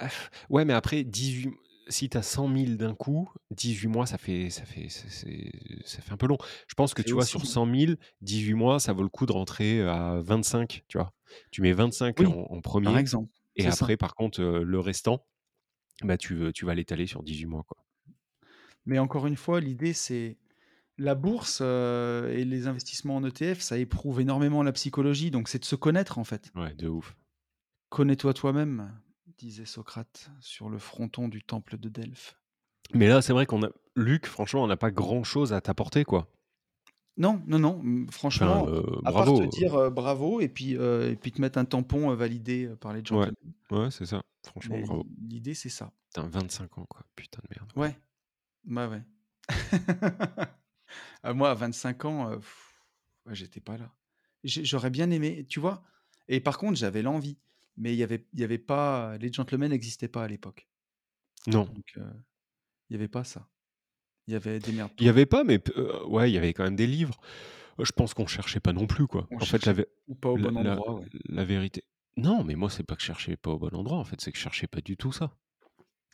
ouais, 0.49 0.65
mais 0.65 0.73
après 0.73 1.03
18 1.03 1.47
m 1.47 1.53
si 1.87 2.09
tu 2.09 2.17
as 2.17 2.21
100 2.21 2.47
000 2.47 2.77
d'un 2.77 2.93
coup, 2.93 3.29
18 3.51 3.87
mois, 3.87 4.05
ça 4.05 4.17
fait 4.17 4.49
ça 4.49 4.65
fait 4.65 4.87
ça 4.89 6.01
fait 6.01 6.11
un 6.11 6.17
peu 6.17 6.27
long. 6.27 6.37
Je 6.67 6.73
pense 6.75 6.93
que, 6.93 7.01
tu 7.01 7.15
vois, 7.15 7.25
sur 7.25 7.45
long. 7.45 7.47
100 7.47 7.65
000, 7.65 7.97
18 8.21 8.53
mois, 8.53 8.79
ça 8.79 8.93
vaut 8.93 9.03
le 9.03 9.09
coup 9.09 9.25
de 9.25 9.31
rentrer 9.31 9.81
à 9.81 10.19
25, 10.21 10.83
tu 10.87 10.97
vois? 10.97 11.13
Tu 11.51 11.61
mets 11.61 11.73
25 11.73 12.19
Oui, 12.19 12.27
en 12.27 12.45
en 12.49 12.61
par 12.81 12.97
1er 12.97 12.97
exemple, 12.97 13.31
et 13.55 13.67
ça. 13.69 13.69
après, 13.69 13.97
par 13.97 14.15
contre, 14.15 14.41
heu, 14.41 14.63
le 14.63 14.79
restant, 14.79 15.25
bah, 16.05 16.17
tu, 16.17 16.35
heu, 16.35 16.53
tu 16.53 16.65
vas 16.65 16.75
l'étaler 16.75 17.07
sur 17.07 17.23
18 17.23 17.45
mois, 17.45 17.63
quoi. 17.63 17.77
Mais 18.85 18.99
encore 18.99 19.27
une 19.27 19.37
fois, 19.37 19.59
l'idée, 19.59 19.93
c'est 19.93 20.37
la 20.97 21.15
bourse, 21.15 21.61
et 21.61 22.45
les 22.45 22.67
investissements 22.67 23.15
en 23.15 23.23
ETF, 23.23 23.59
ça 23.59 23.77
éprouve 23.77 24.21
énormément 24.21 24.63
la 24.63 24.71
psychologie, 24.71 25.31
donc 25.31 25.47
c'est 25.47 25.59
de 25.59 25.65
se 25.65 25.75
connaître, 25.75 26.17
en 26.17 26.23
fait. 26.23 26.51
Ouais, 26.55 26.73
de 26.73 26.87
ouf. 26.87 27.15
«Connais-toi 27.89 28.33
toi-même», 28.33 28.91
disait 29.37 29.65
Socrate 29.65 30.29
sur 30.39 30.69
le 30.69 30.77
fronton 30.77 31.27
du 31.27 31.43
temple 31.43 31.77
de 31.77 31.89
Delphes. 31.89 32.37
Mais 32.93 33.07
là, 33.07 33.21
c'est 33.21 33.33
vrai 33.33 33.45
qu'on 33.45 33.63
a 33.63 33.69
Luc, 33.95 34.27
franchement, 34.27 34.63
on 34.63 34.67
n'a 34.67 34.77
pas 34.77 34.91
grand-chose 34.91 35.51
à 35.51 35.61
t'apporter, 35.61 36.05
quoi. 36.05 36.31
Non, 37.17 37.41
non, 37.45 37.59
non, 37.59 38.05
Enfin, 38.33 38.63
franchement, 38.63 38.71
à 39.03 39.11
part 39.13 39.33
te 39.33 39.43
bravo, 39.43 39.45
dire, 39.45 39.91
bravo 39.91 40.39
et 40.39 40.47
puis, 40.49 40.75
heu 40.75 41.09
et 41.11 41.15
puis 41.17 41.31
te 41.33 41.41
mettre 41.41 41.57
un 41.59 41.65
tampon, 41.65 42.13
validé, 42.15 42.69
par 42.79 42.93
les 42.93 43.03
Ouais, 43.09 43.27
gentlemen. 43.27 43.35
ouais, 43.71 43.91
c'est 43.91 44.05
ça. 44.05 44.21
Franchement, 44.45 44.79
Mais 44.79 44.83
bravo. 44.85 45.03
l'i 45.03 45.09
l'idée, 45.27 45.53
c'est 45.55 45.69
ça. 45.69 45.93
Putain, 46.13 46.27
25 46.27 46.77
ans, 46.77 46.85
quoi. 46.89 47.05
Putain 47.15 47.39
de 47.43 47.47
merde. 47.57 47.73
Ouais. 47.75 47.97
Bah, 48.65 48.89
ouais. 48.89 49.03
Ah 51.23 51.33
moi, 51.33 51.51
à 51.51 51.55
25 51.55 52.05
ans, 52.05 52.39
j'étais 53.31 53.61
pas 53.61 53.77
là. 53.77 53.95
J'aurais 54.43 54.89
bien 54.91 55.11
aimé, 55.11 55.45
tu 55.49 55.59
vois? 55.61 55.83
Et 56.29 56.41
par 56.41 56.57
contre, 56.59 56.77
j'avais 56.77 57.01
l'envie, 57.03 57.39
mais 57.77 57.93
il 57.93 57.97
y 57.99 58.03
avait 58.03 58.27
y 58.35 58.43
avait 58.43 58.57
pas 58.59 59.17
les 59.19 59.31
gentlemen 59.33 59.71
n'existaient 59.71 60.07
pas 60.09 60.23
à 60.25 60.27
l'époque. 60.29 60.69
Non. 61.47 61.67
Donc 61.67 61.93
il 62.89 62.93
y 62.93 62.95
avait 62.95 63.07
pas 63.09 63.23
ça. 63.25 63.50
Il 64.27 64.33
y 64.33 64.35
avait 64.35 64.57
Il 64.57 65.05
y 65.05 65.09
démerde-toi. 65.09 65.09
avait 65.09 65.25
pas, 65.25 65.43
mais 65.43 65.59
ouais, 66.07 66.29
il 66.31 66.33
y 66.33 66.37
avait 66.37 66.53
quand 66.53 66.63
même 66.63 66.75
des 66.75 66.87
livres. 66.87 67.19
Heu, 67.79 67.85
je 67.85 67.91
pense 67.93 68.13
qu'on 68.13 68.27
cherchait 68.27 68.59
pas 68.59 68.73
non 68.73 68.87
plus, 68.87 69.07
quoi. 69.07 69.27
On 69.31 69.37
En 69.37 69.39
fait, 69.41 69.65
la 69.65 69.73
pas 70.21 70.29
au 70.29 70.37
la 70.37 70.51
bon 70.51 70.59
la 70.61 70.73
endroit, 70.73 70.95
ouais. 70.99 71.07
la 71.29 71.43
vérité 71.45 71.83
non, 72.17 72.43
mais 72.43 72.55
moi, 72.55 72.69
c'est 72.69 72.83
pas 72.83 72.95
que 72.95 73.01
je 73.01 73.07
cherchais 73.07 73.37
pas 73.37 73.51
au 73.51 73.57
bon 73.59 73.73
endroit, 73.75 73.97
en 73.97 74.03
fait, 74.03 74.19
c'est 74.21 74.31
que 74.31 74.37
je 74.37 74.43
cherchais 74.43 74.67
pas 74.67 74.81
du 74.81 74.97
tout 74.97 75.11
ça. 75.13 75.37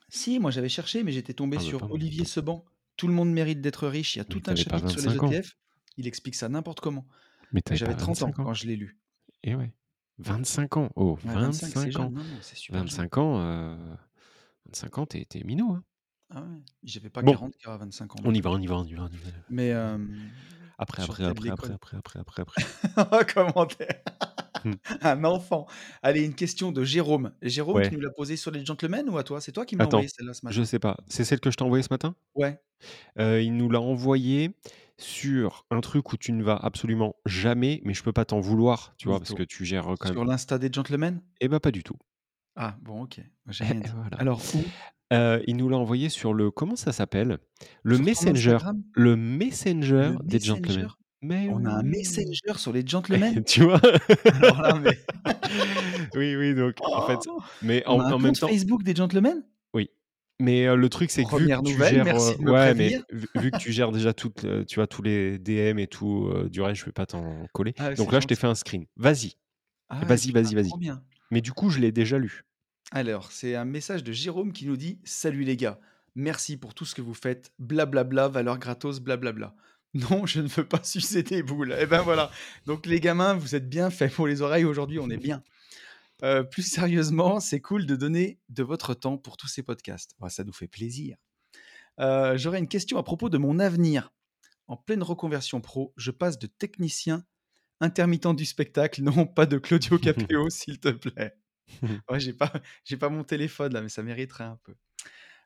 Si, 0.09 0.39
moi, 0.39 0.51
j'avais 0.51 0.69
cherché, 0.69 1.03
mais 1.03 1.11
j'étais 1.11 1.33
tombé 1.33 1.57
Ah 1.57 1.61
bah, 1.61 1.65
sur. 1.65 1.91
Olivier 1.91 2.25
Seban. 2.25 2.63
«Tout 2.97 3.07
le 3.07 3.13
monde 3.13 3.31
mérite 3.31 3.61
d'être 3.61 3.87
riche», 3.87 4.15
il 4.15 4.19
y 4.19 4.21
a 4.21 4.25
Mais 4.29 4.39
tout 4.39 4.41
un 4.47 4.55
chapitre 4.55 4.89
sur 4.89 5.01
les 5.01 5.07
25 5.07 5.23
ans. 5.23 5.31
ETF. 5.31 5.51
Il 5.97 6.07
explique 6.07 6.35
ça 6.35 6.49
n'importe 6.49 6.79
comment. 6.79 7.07
Mais 7.51 7.61
j'avais 7.71 7.95
30 7.95 8.21
ans 8.23 8.27
25 8.27 8.39
ans. 8.39 8.43
quand 8.45 8.53
je 8.53 8.67
l'ai 8.67 8.75
lu. 8.75 8.99
Et 9.43 9.55
ouais. 9.55 9.73
25 10.19 10.77
ans. 10.77 10.89
Oh, 10.95 11.17
Ouais, 11.23 11.33
25, 11.33 11.67
c'est 11.77 11.91
25 11.91 11.99
ans. 11.99 12.03
jeune. 12.05 12.13
Non, 12.13 12.23
non, 12.23 12.37
c'est 12.41 12.55
super 12.55 12.87
jeune. 12.87 12.87
25 12.87 13.17
ans, 13.17 13.39
heu, 13.41 13.77
25 14.65 14.97
ans, 14.97 15.05
tu 15.05 15.17
es 15.17 15.25
tu 15.25 15.39
es 15.39 15.43
minot, 15.43 15.71
hein. 15.73 15.83
Ah 16.30 16.41
ouais, 16.43 16.61
j'avais 16.84 17.09
pas 17.09 17.23
Bon, 17.23 17.38
40 17.38 17.55
K 17.57 17.67
à 17.67 17.78
25 17.78 18.15
ans 18.17 18.25
on 18.25 18.34
y 18.34 18.41
va, 18.41 18.51
on 18.51 18.59
y 18.61 18.67
va, 18.67 18.78
on 18.78 18.86
y 18.86 18.93
va, 18.95 19.03
on 19.03 19.09
y 19.13 19.17
va. 19.19 19.30
Mais 19.49 19.71
Après, 20.80 21.01
je 21.01 21.03
après, 21.03 21.23
après, 21.25 21.51
après, 21.51 21.73
l'école. 21.73 21.73
après, 21.73 21.97
après, 21.97 22.19
après, 22.19 22.41
après. 22.41 22.61
Comment 23.34 23.65
tu 23.65 23.84
es 23.84 24.03
Mmh. 24.63 24.78
un 25.03 25.23
enfant. 25.23 25.67
Allez, 26.03 26.25
une 26.25 26.36
question 26.36 26.71
de 26.71 26.84
Jérôme. 26.84 27.34
Jérôme 27.41 27.82
Ouais. 27.82 27.91
nous 27.91 27.99
l'a 28.01 28.11
posée 28.11 28.38
sur 28.38 28.51
les 28.51 28.65
gentlemen 28.65 29.09
ou 29.09 29.17
à 29.17 29.23
toi? 29.23 29.41
C'est 29.41 29.51
toi 29.51 29.65
qui 29.65 29.75
me 29.75 29.82
l'as 29.82 29.88
Attends, 29.88 29.89
envoyée 29.89 30.09
celle-là 30.09 30.34
ce 30.34 30.45
je 30.47 30.61
matin? 30.61 30.63
sais 30.63 30.80
pas. 30.80 30.97
C'est 31.07 31.23
celle 31.23 31.39
que 31.39 31.51
je 31.51 31.57
t'ai 31.57 31.63
envoyée 31.63 31.84
ce 31.84 31.89
matin? 31.91 32.15
Ouais. 32.36 32.61
Heu, 33.17 33.41
il 33.43 33.55
nous 33.55 33.69
l'a 33.69 33.82
envoyée 33.82 34.55
sur 34.97 35.65
un 35.71 35.82
truc 35.82 36.11
où 36.13 36.17
tu 36.17 36.32
ne 36.34 36.43
vas 36.43 36.55
absolument 36.55 37.15
jamais, 37.25 37.82
mais 37.84 37.93
je 37.93 38.03
peux 38.03 38.13
pas 38.13 38.25
t'en 38.25 38.39
vouloir, 38.39 38.93
tu 38.97 39.07
vois? 39.07 39.19
Parce 39.19 39.34
Mytho. 39.34 39.36
que 39.36 39.43
tu 39.43 39.65
gères, 39.65 39.91
heu, 39.91 39.97
quand 39.97 40.09
même 40.09 40.17
Sur 40.17 40.25
l'Insta 40.25 40.59
des 40.59 40.71
gentlemen? 40.73 41.21
Eh 41.41 41.47
bah, 41.47 41.59
pas 41.59 41.71
du 41.71 41.84
tout. 41.84 41.97
Ah 42.55 42.78
bon, 42.82 43.03
OK. 43.03 43.21
J'ai 43.47 43.63
rien 43.65 43.80
dit. 43.82 43.95
voilà. 43.95 44.17
Alors 44.17 44.53
où? 44.53 44.71
Heu, 45.11 45.41
il 45.47 45.55
nous 45.55 45.69
l'a 45.69 45.77
envoyé 45.77 46.09
sur 46.09 46.33
le 46.33 46.51
comment 46.51 46.75
ça 46.75 46.91
s'appelle? 46.91 47.37
Le 47.83 47.97
Sur 47.97 48.09
ton 48.09 48.27
Messenger. 48.27 48.59
Instagram? 48.67 48.83
Le 48.93 49.15
Messenger 49.15 50.11
Le 50.11 50.17
des 50.25 50.39
Messenger? 50.39 50.43
gentlemen. 50.43 50.91
Mais 51.21 51.47
On 51.47 51.65
a 51.65 51.71
un 51.71 51.83
oui! 51.83 51.83
Messenger 51.83 52.57
sur 52.57 52.73
les 52.73 52.85
gentlemen? 52.87 53.45
Tu 53.47 53.63
vois? 53.63 53.81
Alors 54.29 54.61
là, 54.61 54.75
mais 54.75 54.97
Oui, 56.15 56.35
oui, 56.37 56.55
donc 56.55 56.77
en 56.93 57.01
fait 57.01 57.29
mais 57.61 57.83
On 57.87 57.99
en 57.99 57.99
a 57.99 58.05
un 58.07 58.13
en 58.13 58.19
même 58.19 58.35
compte 58.35 58.37
temps 58.37 58.53
Facebook 58.53 58.83
des 58.83 58.95
gentlemen? 58.95 59.43
oui, 59.73 59.89
mais 60.39 60.65
heu, 60.67 60.75
le 60.75 60.89
truc, 60.89 61.11
c'est 61.11 61.25
que 61.25 61.35
vu 61.35 61.49
que 61.49 61.55
1re 61.55 61.63
tu 61.63 61.81
nouvelle, 61.81 61.83
gères, 61.83 62.11
heu 62.13 62.35
merci 62.35 62.37
de 62.37 62.43
me 62.43 62.53
ouais, 62.53 62.73
mais 62.73 62.93
prévenir. 62.93 63.03
vu 63.11 63.27
vu 63.35 63.51
que 63.51 63.57
tu 63.57 63.71
gères 63.71 63.91
déjà 63.91 64.13
toutes, 64.13 64.43
heu, 64.45 64.65
tu 64.65 64.75
vois, 64.75 64.87
tous 64.87 65.01
les 65.01 65.37
DM 65.39 65.79
et 65.79 65.87
tout, 65.87 66.29
heu, 66.33 66.49
du 66.49 66.61
reste, 66.61 66.79
je 66.81 66.85
vais 66.85 66.91
pas 66.91 67.05
t'en 67.05 67.47
coller. 67.53 67.73
Ah, 67.79 67.95
Donc 67.97 68.11
c'est 68.11 68.11
là, 68.11 68.19
je 68.19 68.27
t'ai 68.27 68.35
gentil. 68.35 68.35
fait 68.35 68.47
un 68.47 68.55
screen. 68.55 68.85
Vas-y. 68.95 69.33
Ah 69.89 70.03
Vas-y, 70.03 70.31
vas-y, 70.31 70.55
vas-y. 70.55 70.73
trop 70.73 70.77
bien. 70.77 71.03
Mais 71.31 71.41
du 71.41 71.53
coup, 71.53 71.69
je 71.71 71.79
l'ai 71.79 71.91
déjà 71.93 72.19
lu. 72.19 72.43
Alors, 72.91 73.31
c'est 73.31 73.55
un 73.55 73.65
message 73.65 74.03
de 74.03 74.13
Jérôme 74.13 74.53
qui 74.53 74.65
nous 74.65 74.77
dit: 74.77 74.99
«Salut 75.03 75.43
les 75.43 75.57
gars, 75.57 75.79
merci 76.15 76.57
pour 76.57 76.73
tout 76.73 76.85
ce 76.85 76.95
que 76.95 77.01
vous 77.01 77.13
faites, 77.13 77.51
blablabla, 77.59 78.29
valeur 78.29 78.57
gratos, 78.57 78.99
blablabla. 78.99 79.55
Non, 79.93 80.25
je 80.25 80.41
ne 80.41 80.47
veux 80.47 80.65
pas 80.65 80.81
sucer 80.83 81.23
des 81.23 81.43
boules». 81.43 81.75
Et 81.79 81.85
ben 81.85 82.01
voilà, 82.01 82.31
donc 82.65 82.85
les 82.85 82.99
gamins, 82.99 83.33
vous 83.33 83.55
êtes 83.55 83.69
bien 83.69 83.89
faits 83.89 84.13
pour 84.13 84.27
les 84.27 84.41
oreilles 84.41 84.65
aujourd'hui, 84.65 84.99
on 84.99 85.09
est 85.09 85.17
bien. 85.17 85.43
Heu, 86.23 86.47
plus 86.49 86.63
sérieusement, 86.63 87.39
c'est 87.39 87.61
cool 87.61 87.85
de 87.85 87.95
donner 87.95 88.39
de 88.49 88.63
votre 88.63 88.93
temps 88.93 89.17
pour 89.17 89.38
tous 89.38 89.47
ces 89.47 89.63
podcasts. 89.63 90.15
Ça 90.29 90.43
nous 90.43 90.53
fait 90.53 90.67
plaisir. 90.67 91.17
Heu, 91.99 92.38
j'aurais 92.38 92.59
une 92.59 92.67
question 92.67 92.97
à 92.97 93.03
propos 93.03 93.29
de 93.29 93.38
mon 93.38 93.59
avenir. 93.59 94.11
En 94.67 94.77
pleine 94.77 95.03
reconversion 95.03 95.61
pro, 95.61 95.93
je 95.97 96.11
passe 96.11 96.39
de 96.39 96.47
technicien 96.47 97.23
intermittent 97.79 98.35
du 98.35 98.45
spectacle, 98.45 99.01
non 99.03 99.25
pas 99.25 99.45
de 99.45 99.57
Claudio 99.57 99.99
Capéo, 99.99 100.49
s'il 100.49 100.79
te 100.79 100.89
plaît. 100.89 101.35
J'ai 102.18 102.34
pas 102.34 102.51
pas 102.99 103.09
mon 103.09 103.24
téléphone 103.24 103.74
là, 103.74 103.82
mais 103.82 103.89
ça 103.89 104.03
mériterait 104.03 104.43
un 104.45 104.59
peu. 104.63 104.74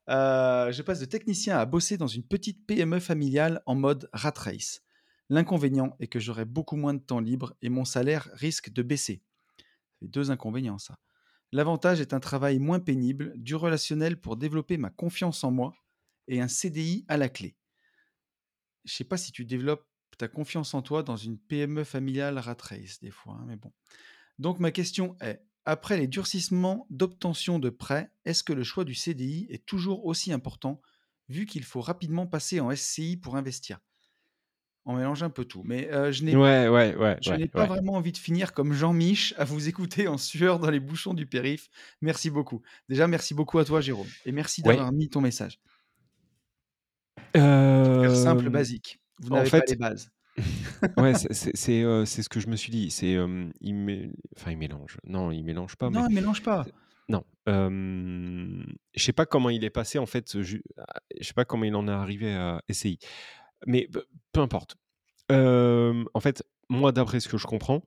Heu, 0.09 0.71
je 0.71 0.81
passe 0.81 0.99
de 0.99 1.05
technicien 1.05 1.57
à 1.57 1.65
bosser 1.65 1.97
dans 1.97 2.07
une 2.07 2.23
petite 2.23 2.65
PME 2.67 2.99
familiale 2.99 3.61
en 3.65 3.75
mode 3.75 4.09
rat 4.13 4.33
race. 4.37 4.81
L'inconvénient 5.29 5.95
est 5.99 6.07
que 6.07 6.19
j'aurai 6.19 6.45
beaucoup 6.45 6.75
moins 6.75 6.93
de 6.93 6.99
temps 7.01 7.19
libre 7.21 7.55
et 7.61 7.69
mon 7.69 7.85
salaire 7.85 8.29
risque 8.33 8.71
de 8.71 8.83
baisser. 8.83 9.23
C'est 10.01 10.09
2 10.11 10.31
inconvénients 10.31 10.79
ça. 10.79 10.99
L'avantage 11.51 12.01
est 12.01 12.13
un 12.13 12.19
travail 12.19 12.59
moins 12.59 12.79
pénible, 12.79 13.33
du 13.37 13.55
relationnel 13.55 14.19
pour 14.19 14.37
développer 14.37 14.77
ma 14.77 14.89
confiance 14.89 15.43
en 15.43 15.51
moi 15.51 15.73
et 16.27 16.41
un 16.41 16.47
CDI 16.47 17.05
à 17.09 17.17
la 17.17 17.29
clé. 17.29 17.57
Je 18.85 18.93
sais 18.93 19.03
pas 19.03 19.17
si 19.17 19.31
tu 19.31 19.45
développes 19.45 19.87
ta 20.17 20.27
confiance 20.27 20.73
en 20.73 20.81
toi 20.81 21.03
dans 21.03 21.15
une 21.17 21.37
PME 21.37 21.83
familiale 21.83 22.37
rat 22.37 22.57
race 22.61 22.99
des 22.99 23.11
fois, 23.11 23.35
hein, 23.35 23.45
mais 23.47 23.55
bon. 23.55 23.71
Donc 24.39 24.59
ma 24.59 24.71
question 24.71 25.17
est, 25.21 25.43
après 25.65 25.97
les 25.97 26.07
durcissements 26.07 26.87
d'obtention 26.89 27.59
de 27.59 27.69
prêts, 27.69 28.11
est-ce 28.25 28.43
que 28.43 28.53
le 28.53 28.63
choix 28.63 28.83
du 28.83 28.95
CDI 28.95 29.47
est 29.49 29.65
toujours 29.65 30.05
aussi 30.05 30.33
important 30.33 30.81
vu 31.29 31.45
qu'il 31.45 31.63
faut 31.63 31.81
rapidement 31.81 32.27
passer 32.27 32.59
en 32.59 32.75
SCI 32.75 33.17
pour 33.17 33.35
investir? 33.35 33.79
On 34.85 34.95
mélange 34.95 35.21
un 35.21 35.29
peu 35.29 35.45
tout, 35.45 35.61
mais 35.63 35.91
euh, 35.91 36.11
je 36.11 36.23
n'ai 36.23 36.35
Ouais, 36.35 36.67
ouais, 36.67 36.95
ouais, 36.95 37.17
je 37.21 37.29
ouais, 37.29 37.37
n'ai 37.37 37.47
pas 37.47 37.67
vraiment 37.67 37.93
envie 37.93 38.11
de 38.11 38.17
finir 38.17 38.51
comme 38.51 38.73
Jean-Mich 38.73 39.35
à 39.37 39.43
vous 39.45 39.69
écouter 39.69 40.07
en 40.07 40.17
sueur 40.17 40.57
dans 40.57 40.71
les 40.71 40.79
bouchons 40.79 41.13
du 41.13 41.27
périph. 41.27 41.69
Merci 42.01 42.31
beaucoup. 42.31 42.63
Déjà, 42.89 43.07
merci 43.07 43.35
beaucoup 43.35 43.59
à 43.59 43.65
toi, 43.65 43.79
Jérôme, 43.81 44.07
et 44.25 44.31
merci 44.31 44.63
d'avoir 44.63 44.91
mis 44.91 45.07
ton 45.09 45.21
message. 45.21 45.59
Super 47.35 48.15
simple, 48.15 48.47
Euh, 48.47 48.49
basique. 48.49 48.99
Vous 49.19 49.31
en 49.31 49.35
n'avez 49.35 49.49
pas 49.49 49.61
les 49.67 49.75
bases. 49.75 50.11
Ouais, 50.97 51.13
c'est 51.15 51.83
euh, 51.83 52.05
c'est 52.05 52.23
ce 52.23 52.29
que 52.29 52.39
je 52.39 52.47
me 52.47 52.55
suis 52.55 52.71
dit. 52.71 52.89
C'est, 52.91 53.15
euh, 53.15 53.49
il 53.61 53.73
mé- 53.75 54.11
enfin, 54.37 54.51
il 54.51 54.57
mélange. 54.57 54.97
Non, 55.05 55.31
il 55.31 55.43
mélange 55.43 55.75
pas, 55.75 55.89
mais 55.89 55.99
Non, 55.99 56.09
mélange 56.09 56.41
pas. 56.43 56.65
non. 57.09 57.23
Euh, 57.49 58.63
je 58.95 59.03
sais 59.03 59.13
pas 59.13 59.25
comment 59.25 59.49
il 59.49 59.63
est 59.63 59.69
passé 59.69 59.99
en 59.99 60.05
fait. 60.05 60.35
à- 60.35 60.99
Je 61.19 61.25
sais 61.25 61.33
pas 61.33 61.45
comment 61.45 61.65
il 61.65 61.75
en 61.75 61.87
est 61.87 61.91
arrivé 61.91 62.33
à 62.33 62.61
SCI. 62.69 62.99
Mais 63.67 63.87
peu 64.31 64.39
importe. 64.41 64.75
En 65.29 66.19
fait, 66.19 66.43
moi, 66.69 66.91
d'après 66.91 67.19
ce 67.19 67.29
que 67.29 67.37
je 67.37 67.47
comprends, 67.47 67.83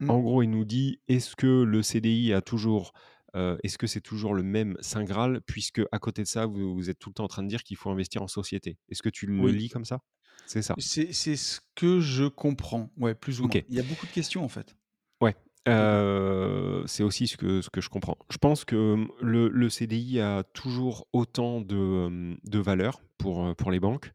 Mm. 0.00 0.10
en 0.10 0.20
gros, 0.20 0.42
il 0.42 0.48
nous 0.50 0.64
dit 0.66 1.00
est-ce 1.08 1.36
que 1.36 1.62
le 1.62 1.82
CDI 1.82 2.34
a 2.34 2.42
toujours, 2.42 2.92
euh, 3.34 3.56
est-ce 3.62 3.78
que 3.78 3.86
c'est 3.86 4.02
toujours 4.02 4.34
le 4.34 4.42
même 4.42 4.76
Saint 4.80 5.04
Graal, 5.04 5.40
puisque 5.46 5.80
à 5.90 5.98
côté 5.98 6.22
de 6.22 6.26
ça, 6.28 6.44
vous, 6.46 6.74
vous 6.74 6.90
êtes 6.90 6.98
tout 6.98 7.08
le 7.08 7.14
temps 7.14 7.24
en 7.24 7.28
train 7.28 7.42
de 7.42 7.48
dire 7.48 7.62
qu'il 7.62 7.78
faut 7.78 7.88
investir 7.90 8.20
en 8.22 8.28
société. 8.28 8.76
Est-ce 8.90 9.02
que 9.02 9.08
tu 9.08 9.26
le 9.26 9.40
Oui. 9.40 9.56
lis 9.56 9.68
comme 9.70 9.86
ça? 9.86 10.00
C'est 10.44 10.62
ça. 10.62 10.74
C'est 10.78 11.12
ce 11.12 11.60
que 11.74 12.00
je 12.00 12.24
comprends. 12.24 12.90
Ouais, 12.98 13.14
plus 13.14 13.40
ou 13.40 13.44
moins. 13.44 13.60
Il 13.68 13.74
y 13.74 13.80
a 13.80 13.82
beaucoup 13.82 14.06
de 14.06 14.12
questions 14.12 14.44
en 14.44 14.48
fait. 14.48 14.76
Ouais. 15.20 15.34
Euh, 15.68 16.84
c'est 16.86 17.02
aussi 17.02 17.26
ce 17.26 17.36
que, 17.36 17.60
ce 17.62 17.70
que 17.70 17.80
je 17.80 17.88
comprends. 17.88 18.16
Je 18.30 18.38
pense 18.38 18.64
que 18.64 18.76
hum, 18.94 19.10
le, 19.20 19.48
le 19.48 19.68
CDI 19.68 20.20
a 20.20 20.44
toujours 20.44 21.08
autant 21.12 21.60
de, 21.60 22.36
de 22.44 22.58
valeur 22.58 23.00
pour, 23.18 23.44
euh, 23.44 23.54
pour 23.54 23.70
les 23.72 23.80
banques. 23.80 24.12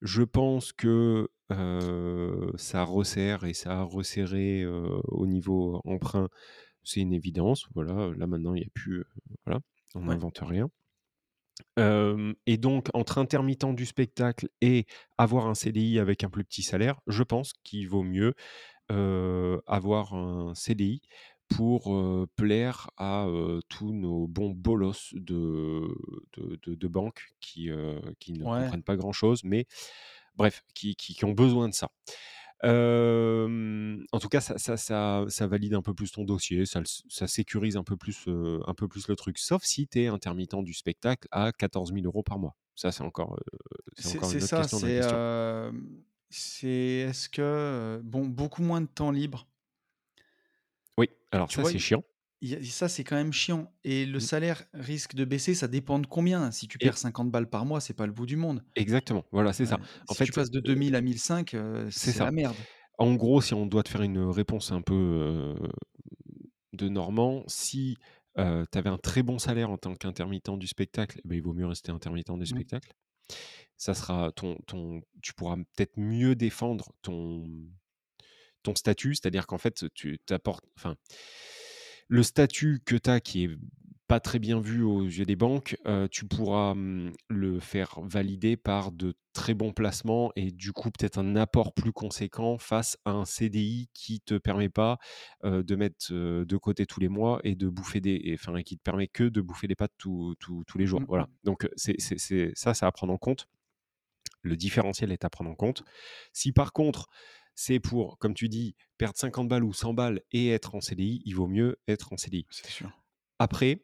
Je 0.00 0.22
pense 0.22 0.72
que 0.72 1.28
euh, 1.52 2.50
ça 2.56 2.84
resserre 2.84 3.44
et 3.44 3.52
ça 3.52 3.80
a 3.80 3.82
resserré 3.82 4.62
euh, 4.62 5.00
au 5.08 5.26
niveau 5.26 5.80
emprunt. 5.84 6.28
C'est 6.84 7.00
une 7.00 7.12
évidence. 7.12 7.66
Voilà, 7.74 8.10
là 8.16 8.26
maintenant, 8.26 8.54
il 8.54 8.60
n'y 8.60 8.66
a 8.66 8.70
plus. 8.72 9.00
euh, 9.00 9.04
voilà, 9.44 9.60
on 9.94 10.00
Ouais. 10.00 10.14
n'invente 10.14 10.38
rien. 10.38 10.70
Euh, 11.78 12.32
et 12.46 12.56
donc, 12.56 12.88
entre 12.94 13.18
intermittent 13.18 13.74
du 13.74 13.86
spectacle 13.86 14.48
et 14.60 14.86
avoir 15.16 15.46
un 15.46 15.54
CDI 15.54 15.98
avec 15.98 16.24
un 16.24 16.30
plus 16.30 16.44
petit 16.44 16.62
salaire, 16.62 17.00
je 17.06 17.22
pense 17.22 17.52
qu'il 17.64 17.88
vaut 17.88 18.02
mieux 18.02 18.34
euh, 18.90 19.60
avoir 19.66 20.14
un 20.14 20.54
CDI 20.54 21.00
pour 21.48 21.94
euh, 21.96 22.26
plaire 22.36 22.90
à 22.98 23.26
tous 23.68 23.92
nos 23.92 24.26
bons 24.26 24.50
bolos 24.50 25.10
de, 25.14 25.82
de, 26.36 26.58
de- 26.62 26.74
de 26.74 26.88
banques 26.88 27.22
qui, 27.40 27.70
qui 28.18 28.32
ne 28.32 28.44
Ouais. 28.44 28.60
comprennent 28.62 28.82
pas 28.82 28.96
grand-chose, 28.96 29.42
mais 29.44 29.66
bref, 30.34 30.62
qui, 30.74 30.94
qui- 30.96 31.14
qui 31.14 31.24
ont 31.24 31.32
besoin 31.32 31.68
de 31.68 31.74
ça. 31.74 31.90
Euh, 32.64 34.04
en 34.12 34.18
tout 34.18 34.28
cas, 34.28 34.40
ça, 34.40 34.58
ça, 34.58 34.76
ça, 34.76 35.24
ça 35.28 35.46
valide 35.46 35.74
un 35.74 35.82
peu 35.82 35.94
plus 35.94 36.10
ton 36.10 36.24
dossier, 36.24 36.64
ça, 36.66 36.82
sécurise 37.28 37.76
un 37.76 37.84
peu, 37.84 37.96
plus, 37.96 38.24
euh, 38.28 38.60
un 38.66 38.74
peu 38.74 38.88
plus 38.88 39.08
le 39.08 39.16
truc, 39.16 39.38
sauf 39.38 39.62
si 39.64 39.86
tu 39.88 40.02
es 40.02 40.06
intermittent 40.08 40.56
du 40.64 40.74
spectacle 40.74 41.28
à 41.30 41.52
14 41.52 41.92
000 41.92 42.06
euros 42.06 42.22
par 42.22 42.38
mois. 42.38 42.56
Ça, 42.74 42.92
c'est 42.92 43.02
encore, 43.02 43.38
c'est 43.94 44.08
encore 44.08 44.32
une 44.32 44.42
autre 44.42 44.54
ça. 44.56 44.62
question 44.62 44.80
C'est 44.80 45.00
c'est 46.30 46.68
est-ce 47.08 47.28
que 47.28 48.00
bon 48.04 48.26
beaucoup 48.26 48.62
moins 48.62 48.80
de 48.80 48.86
temps 48.86 49.10
libre? 49.10 49.46
Oui, 50.98 51.08
alors 51.32 51.50
Tu 51.50 51.58
ça, 51.58 51.64
vois, 51.64 51.72
c'est 51.72 51.78
il- 51.78 51.78
chiant. 51.78 52.02
Ça 52.64 52.88
c'est 52.88 53.04
quand 53.04 53.16
même 53.16 53.32
chiant. 53.32 53.72
Et 53.84 54.06
le 54.06 54.18
Mm. 54.18 54.20
salaire 54.20 54.64
risque 54.74 55.14
de 55.14 55.24
baisser. 55.24 55.54
Ça 55.54 55.68
dépend 55.68 55.98
de 55.98 56.06
combien. 56.06 56.50
Si 56.50 56.68
tu 56.68 56.78
Et 56.80 56.84
perds 56.84 56.98
50 56.98 57.30
balles 57.30 57.48
par 57.50 57.64
mois, 57.66 57.80
c'est 57.80 57.94
pas 57.94 58.06
le 58.06 58.12
bout 58.12 58.26
du 58.26 58.36
monde. 58.36 58.64
exactement, 58.76 59.24
voilà, 59.32 59.52
c'est 59.52 59.66
ça. 59.66 59.76
Ouais. 59.76 59.82
En 60.08 60.14
Si 60.14 60.22
tu 60.22 60.32
fait, 60.32 60.32
passes 60.32 60.50
de 60.50 60.60
euh, 60.60 60.62
2000 60.62 60.94
à 60.94 61.00
1005, 61.00 61.54
euh, 61.54 61.88
c'est 61.90 62.12
la 62.18 62.26
ça. 62.26 62.30
merde. 62.30 62.66
En 62.98 63.14
gros, 63.14 63.40
si 63.40 63.54
on 63.54 63.66
doit 63.66 63.82
te 63.82 63.88
faire 63.90 64.02
une 64.02 64.18
réponse 64.18 64.72
un 64.72 64.82
peu 64.82 64.94
euh, 64.94 65.54
de 66.72 66.88
Normand, 66.88 67.44
si 67.46 67.96
tu 68.36 68.42
avais 68.78 68.88
un 68.90 68.98
très 68.98 69.24
bon 69.24 69.38
salaire 69.40 69.68
en 69.70 69.78
tant 69.78 69.96
qu'intermittent 69.96 70.56
du 70.58 70.68
spectacle, 70.68 71.20
eh 71.24 71.28
ben, 71.28 71.34
il 71.36 71.42
vaut 71.42 71.54
mieux 71.54 71.66
rester 71.66 71.90
intermittent 71.90 72.30
du 72.32 72.42
Mm. 72.42 72.46
spectacle. 72.46 72.92
Ça 73.76 73.94
sera 73.94 74.30
ton, 74.32 74.56
ton, 74.66 75.02
tu 75.22 75.34
pourras 75.34 75.56
peut-être 75.56 75.96
mieux 75.96 76.36
défendre 76.36 76.92
ton, 77.02 77.44
ton 78.62 78.74
statut, 78.76 79.14
c'est-à-dire 79.14 79.46
qu'en 79.46 79.58
fait, 79.58 79.86
tu 79.94 80.18
t'apportes, 80.24 80.64
enfin, 80.76 80.94
le 82.08 82.22
statut 82.22 82.80
que 82.84 82.96
tu 82.96 83.10
as 83.10 83.20
qui 83.20 83.44
est 83.44 83.50
pas 84.06 84.20
très 84.20 84.38
bien 84.38 84.58
vu 84.58 84.82
aux 84.82 85.02
yeux 85.04 85.26
des 85.26 85.36
banques, 85.36 85.76
euh, 85.86 86.08
tu 86.10 86.24
pourras 86.24 86.70
hum, 86.70 87.12
le 87.28 87.60
faire 87.60 88.00
valider 88.00 88.56
par 88.56 88.90
de 88.90 89.14
très 89.34 89.52
bons 89.52 89.74
placements 89.74 90.32
et 90.34 90.50
du 90.50 90.72
coup 90.72 90.90
peut-être 90.90 91.18
un 91.18 91.36
apport 91.36 91.74
plus 91.74 91.92
conséquent 91.92 92.56
face 92.56 92.96
à 93.04 93.10
un 93.10 93.26
CDI 93.26 93.90
qui 93.92 94.20
te 94.20 94.38
permet 94.38 94.70
pas 94.70 94.96
euh, 95.44 95.62
de 95.62 95.76
mettre 95.76 96.06
euh, 96.12 96.46
de 96.46 96.56
côté 96.56 96.86
tous 96.86 97.00
les 97.00 97.10
mois 97.10 97.40
et 97.44 97.54
de 97.54 97.68
bouffer 97.68 98.00
des, 98.00 98.30
enfin 98.32 98.62
qui 98.62 98.78
te 98.78 98.82
permet 98.82 99.08
que 99.08 99.24
de 99.24 99.42
bouffer 99.42 99.66
des 99.68 99.74
pâtes 99.74 99.92
tous- 99.98 100.34
tous- 100.40 100.64
tous 100.66 100.78
les 100.78 100.86
jours. 100.86 101.02
Mm, 101.02 101.06
Voilà. 101.06 101.24
mm. 101.24 101.30
Donc 101.44 101.68
c'est 101.76 102.00
c'est- 102.00 102.18
c'est- 102.18 102.52
ça, 102.54 102.72
ça 102.72 102.86
à 102.86 102.92
prendre 102.92 103.12
en 103.12 103.18
compte. 103.18 103.46
Le 104.42 104.56
différentiel 104.56 105.12
est 105.12 105.24
à 105.24 105.30
prendre 105.30 105.50
en 105.50 105.54
compte. 105.54 105.82
Si 106.32 106.52
par 106.52 106.72
contre, 106.72 107.08
c'est 107.60 107.80
pour, 107.80 108.18
comme 108.18 108.34
tu 108.34 108.48
dis, 108.48 108.76
perdre 108.98 109.18
50 109.18 109.48
balles 109.48 109.64
ou 109.64 109.72
100 109.72 109.92
balles 109.92 110.20
et 110.30 110.50
être 110.50 110.76
en 110.76 110.80
CDI, 110.80 111.22
il 111.24 111.34
vaut 111.34 111.48
mieux 111.48 111.76
être 111.88 112.12
en 112.12 112.16
CDI. 112.16 112.46
C'est 112.50 112.70
sûr. 112.70 112.88
Après, 113.40 113.82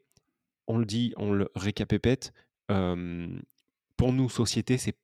on 0.69 0.79
le 0.79 0.87
dit, 0.87 1.13
on 1.17 1.33
le 1.33 1.49
récapépète, 1.57 2.33
euh, 2.71 3.27
pour 3.97 4.13
nous, 4.13 4.29
société, 4.31 4.79
c'est 4.79 4.97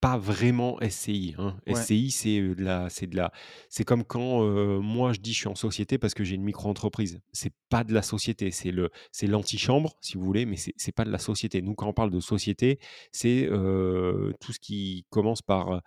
pas 0.00 0.18
vraiment 0.18 0.78
SCI. 0.80 1.34
hein. 1.36 1.58
Ouais. 1.66 1.74
SCI, 1.74 2.12
c'est 2.12 2.40
de 2.40 2.62
la, 2.62 2.88
c'est 2.90 3.08
de 3.08 3.16
la, 3.16 3.32
c'est 3.68 3.82
comme 3.84 4.04
quand 4.04 4.44
euh, 4.44 4.78
moi 4.80 5.12
je 5.12 5.18
dis 5.20 5.32
je 5.32 5.38
suis 5.38 5.48
en 5.48 5.54
société 5.56 5.98
parce 5.98 6.14
que 6.14 6.22
j'ai 6.22 6.36
une 6.36 6.44
micro-entreprise. 6.44 7.20
C'est 7.32 7.52
pas 7.70 7.82
de 7.82 7.92
la 7.92 8.02
société, 8.02 8.52
c'est 8.52 8.70
le, 8.70 8.90
c'est 9.10 9.26
l'antichambre 9.26 9.96
si 10.00 10.16
vous 10.16 10.24
voulez, 10.24 10.46
mais 10.46 10.56
c'est 10.56 10.74
c'est 10.76 10.92
pas 10.92 11.04
de 11.04 11.10
la 11.10 11.18
société. 11.18 11.60
Nous, 11.60 11.74
quand 11.74 11.88
on 11.88 11.92
parle 11.92 12.10
de 12.10 12.20
société, 12.20 12.78
c'est 13.10 13.48
euh, 13.50 14.32
tout 14.40 14.52
ce 14.52 14.60
qui 14.60 15.06
commence 15.10 15.42
par 15.42 15.82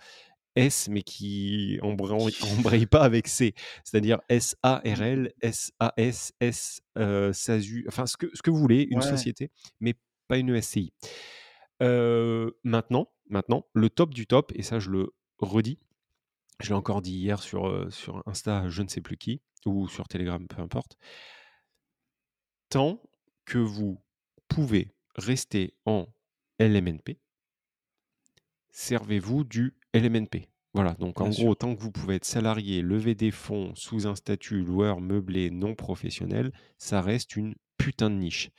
S, 0.56 0.88
mais 0.90 1.02
qui 1.02 1.80
embraye, 1.82 2.86
pas 2.86 3.04
avec 3.04 3.28
C. 3.28 3.54
C'est-à-dire 3.84 4.20
S-A-R-L, 4.30 5.34
S-A-S, 5.42 6.34
S, 6.40 6.82
euh, 6.98 7.34
SASU, 7.34 7.86
enfin 7.88 8.06
ce 8.06 8.18
que, 8.18 8.28
ce 8.34 8.42
que 8.42 8.50
vous 8.52 8.58
voulez, 8.60 8.88
une 8.90 9.00
Ouais. 9.00 9.06
société, 9.10 9.52
mais 9.80 9.94
pas 10.28 10.38
une 10.38 10.60
SCI. 10.62 10.94
Euh, 11.84 12.52
maintenant, 12.64 13.08
maintenant, 13.30 13.66
le 13.74 13.90
top 13.90 14.14
du 14.14 14.28
top, 14.28 14.52
et 14.56 14.64
ça 14.64 14.80
je 14.80 14.90
le 14.90 15.14
redis, 15.40 15.78
je 16.62 16.70
l'ai 16.70 16.76
encore 16.76 17.02
dit 17.02 17.14
hier 17.18 17.42
sur, 17.42 17.68
euh, 17.68 17.90
sur 17.90 18.24
Insta, 18.26 18.70
je 18.70 18.82
ne 18.82 18.88
sais 18.88 19.02
plus 19.02 19.18
qui, 19.18 19.42
ou 19.66 19.88
sur 19.90 20.08
Telegram, 20.08 20.48
peu 20.48 20.62
importe, 20.62 20.96
tant 22.70 23.02
que 23.46 23.58
vous 23.58 24.02
pouvez 24.48 24.94
rester 25.16 25.74
en 25.86 26.08
LMNP, 26.60 27.20
servez-vous 28.72 29.44
du 29.44 29.78
LMNP. 29.96 30.50
Voilà, 30.74 30.94
donc 30.96 31.22
en 31.22 31.30
gros, 31.30 31.56
tant 31.56 31.74
que 31.74 31.82
vous 31.82 31.92
pouvez 31.92 32.16
être 32.16 32.26
salarié, 32.26 32.82
lever 32.82 33.16
des 33.16 33.32
fonds 33.32 33.74
sous 33.76 34.08
un 34.08 34.16
statut 34.16 34.62
loueur 34.62 35.00
meublé 35.00 35.50
non 35.50 35.74
professionnel, 35.74 36.52
ça 36.78 37.02
reste 37.02 37.38
une 37.38 37.56
putain 37.78 38.10
de 38.10 38.16
niche. 38.16 38.50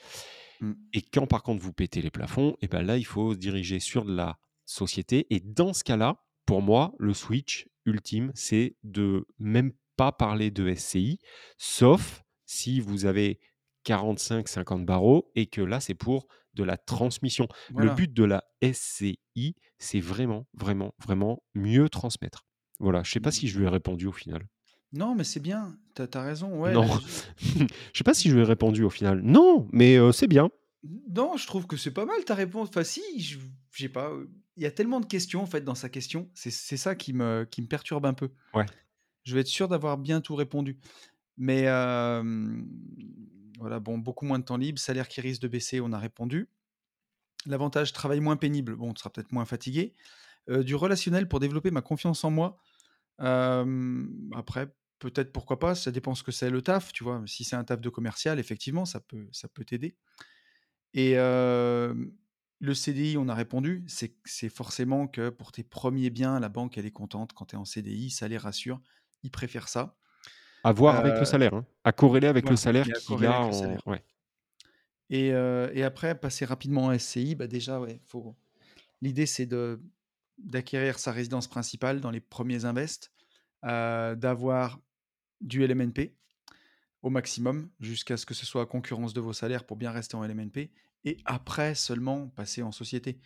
Mm. 0.60 0.72
Et 0.94 1.02
quand 1.02 1.26
par 1.26 1.42
contre 1.42 1.62
vous 1.62 1.74
pétez 1.74 2.00
les 2.00 2.10
plafonds, 2.10 2.56
et 2.62 2.68
ben 2.68 2.80
là, 2.82 2.96
il 2.96 3.04
faut 3.04 3.34
se 3.34 3.38
diriger 3.38 3.80
sur 3.80 4.06
de 4.06 4.16
la 4.16 4.38
société. 4.64 5.26
Et 5.28 5.40
dans 5.40 5.74
ce 5.74 5.84
cas-là, 5.84 6.24
pour 6.46 6.62
moi, 6.62 6.94
le 6.98 7.12
switch 7.12 7.68
ultime, 7.84 8.32
c'est 8.34 8.76
de 8.82 9.26
même 9.38 9.72
pas 9.96 10.10
parler 10.10 10.50
de 10.50 10.72
SCI, 10.74 11.18
sauf 11.58 12.22
si 12.46 12.80
vous 12.80 13.04
avez 13.04 13.40
45-50 13.84 14.84
barreaux 14.84 15.30
et 15.34 15.46
que 15.46 15.60
là, 15.60 15.80
c'est 15.80 15.94
pour 15.94 16.28
de 16.56 16.64
la 16.64 16.76
transmission. 16.76 17.46
Le 17.76 17.90
but 17.94 18.12
de 18.12 18.24
la 18.24 18.42
SCI, 18.62 19.54
c'est 19.78 20.00
vraiment, 20.00 20.46
vraiment, 20.54 20.94
vraiment 21.04 21.42
mieux 21.54 21.88
transmettre. 21.88 22.44
Voilà, 22.80 23.02
je 23.04 23.12
sais 23.12 23.20
pas 23.20 23.30
si 23.30 23.46
je 23.48 23.58
lui 23.58 23.66
ai 23.66 23.68
répondu 23.68 24.06
au 24.06 24.12
final. 24.12 24.46
Non, 24.92 25.14
mais 25.14 25.24
c'est 25.24 25.40
bien. 25.40 25.78
T'as 25.94 26.06
as 26.14 26.22
raison. 26.22 26.58
Ouais, 26.60 26.72
non, 26.72 26.86
je- 27.36 27.64
je 27.92 27.98
sais 27.98 28.04
pas 28.04 28.14
si 28.14 28.28
je 28.30 28.34
lui 28.34 28.40
ai 28.42 28.44
répondu 28.44 28.82
au 28.82 28.90
final. 28.90 29.20
Non, 29.22 29.68
mais 29.72 29.96
euh, 29.98 30.12
c'est 30.12 30.26
bien. 30.28 30.48
Non, 31.14 31.36
je 31.36 31.46
trouve 31.46 31.66
que 31.66 31.76
c'est 31.76 31.90
pas 31.90 32.04
mal 32.06 32.24
ta 32.24 32.34
réponse. 32.34 32.68
Enfin, 32.68 32.84
si, 32.84 33.02
je- 33.20 33.38
j'ai 33.72 33.88
pas. 33.88 34.10
Il 34.56 34.62
y 34.62 34.66
a 34.66 34.70
tellement 34.70 35.00
de 35.00 35.06
questions 35.06 35.42
en 35.42 35.46
fait 35.46 35.62
dans 35.62 35.74
sa 35.74 35.88
question. 35.88 36.30
C'est 36.34 36.50
c'est 36.52 36.76
ça 36.78 36.94
qui 36.94 37.12
me, 37.12 37.46
qui 37.50 37.60
me 37.62 37.66
perturbe 37.66 38.06
un 38.06 38.14
peu. 38.14 38.30
Ouais. 38.54 38.64
Je 39.24 39.34
vais 39.34 39.40
être 39.40 39.48
sûr 39.48 39.68
d'avoir 39.68 39.98
bien 39.98 40.20
tout 40.20 40.34
répondu. 40.36 40.78
Mais 41.36 41.64
euh, 41.66 42.22
voilà, 43.58 43.80
bon, 43.80 43.98
beaucoup 43.98 44.26
moins 44.26 44.38
de 44.38 44.44
temps 44.44 44.56
libre, 44.56 44.78
salaire 44.78 45.08
qui 45.08 45.20
risque 45.20 45.42
de 45.42 45.48
baisser, 45.48 45.80
on 45.80 45.92
a 45.92 45.98
répondu. 45.98 46.48
L'avantage, 47.46 47.92
travail 47.92 48.20
moins 48.20 48.36
pénible, 48.36 48.74
bon, 48.76 48.92
tu 48.92 49.00
seras 49.00 49.10
peut-être 49.10 49.32
moins 49.32 49.44
fatigué. 49.44 49.94
Euh, 50.48 50.62
du 50.62 50.74
relationnel 50.74 51.28
pour 51.28 51.40
développer 51.40 51.70
ma 51.70 51.82
confiance 51.82 52.24
en 52.24 52.30
moi. 52.30 52.58
Après, 53.18 54.68
peut-être, 54.98 55.32
pourquoi 55.32 55.58
pas, 55.58 55.74
ça 55.74 55.90
dépend 55.90 56.14
ce 56.14 56.22
que 56.22 56.32
c'est 56.32 56.50
le 56.50 56.62
taf, 56.62 56.92
tu 56.92 57.04
vois? 57.04 57.22
Si 57.26 57.44
c'est 57.44 57.56
un 57.56 57.64
taf 57.64 57.80
de 57.80 57.88
commercial, 57.88 58.38
effectivement, 58.38 58.84
ça 58.84 59.00
peut 59.00 59.28
ça 59.32 59.48
t'aider 59.48 59.96
et 60.96 61.14
le 62.58 62.72
CDI, 62.74 63.18
on 63.18 63.28
a 63.28 63.34
répondu, 63.34 63.84
c'est 63.86 64.48
forcément 64.48 65.06
que 65.06 65.28
pour 65.28 65.52
tes 65.52 65.62
1ers 65.62 66.10
biens, 66.10 66.40
la 66.40 66.48
banque, 66.48 66.78
elle 66.78 66.86
est 66.86 66.90
contente 66.90 67.32
quand 67.34 67.46
tu 67.46 67.56
es 67.56 67.58
en 67.58 67.66
CDI, 67.66 68.10
ça 68.10 68.28
les 68.28 68.38
rassure. 68.38 68.80
Ils 69.22 69.30
préfèrent 69.30 69.68
ça. 69.68 69.96
À 70.68 70.72
voir 70.72 70.96
avec 70.98 71.20
le 71.20 71.24
Heu, 71.24 71.26
salaire, 71.26 71.54
hein, 71.54 71.64
à 71.84 71.92
corréler 71.92 72.26
avec 72.26 72.50
le 72.50 72.56
salaire 72.56 72.92
qu'il 72.92 73.24
a 73.24 73.40
en 73.44 73.52
salaire 73.52 73.86
ouais. 73.86 74.02
et 75.10 75.32
après, 75.84 76.18
passer 76.18 76.44
rapidement 76.44 76.86
en 76.86 76.92
SCI, 76.92 77.34
bah, 77.34 77.46
déjà, 77.46 77.80
ouais, 77.80 78.00
faut 78.06 78.36
l'idée, 79.02 79.26
c'est 79.26 79.46
de 79.46 79.82
d'acquérir 80.38 80.98
sa 80.98 81.12
résidence 81.12 81.48
principale 81.48 82.00
dans 82.00 82.10
les 82.10 82.20
1ers 82.20 82.64
invests, 82.66 83.12
heu, 83.66 84.16
d'avoir 84.16 84.80
du 85.42 85.64
LMNP 85.64 86.16
au 87.02 87.10
maximum, 87.10 87.70
jusqu'à 87.80 88.16
ce 88.18 88.26
que 88.26 88.34
ce 88.34 88.46
soit 88.46 88.62
à 88.62 88.66
concurrence 88.66 89.14
de 89.14 89.20
vos 89.22 89.32
salaires 89.34 89.66
pour 89.66 89.76
bien 89.78 89.92
rester 89.92 90.16
en 90.16 90.24
LMNP 90.24 90.72
et 91.04 91.18
après 91.26 91.74
seulement 91.76 92.28
passer 92.30 92.62
en 92.62 92.72
société. 92.72 93.20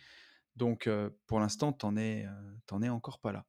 Donc 0.57 0.89
pour 1.27 1.39
l'instant, 1.41 1.73
tu 1.73 1.85
en 1.87 1.97
es, 1.97 2.25
heu, 2.25 2.29
tu 2.67 2.73
en 2.75 2.81
es 2.83 2.89
encore 2.89 3.19
pas 3.21 3.31
là. 3.33 3.45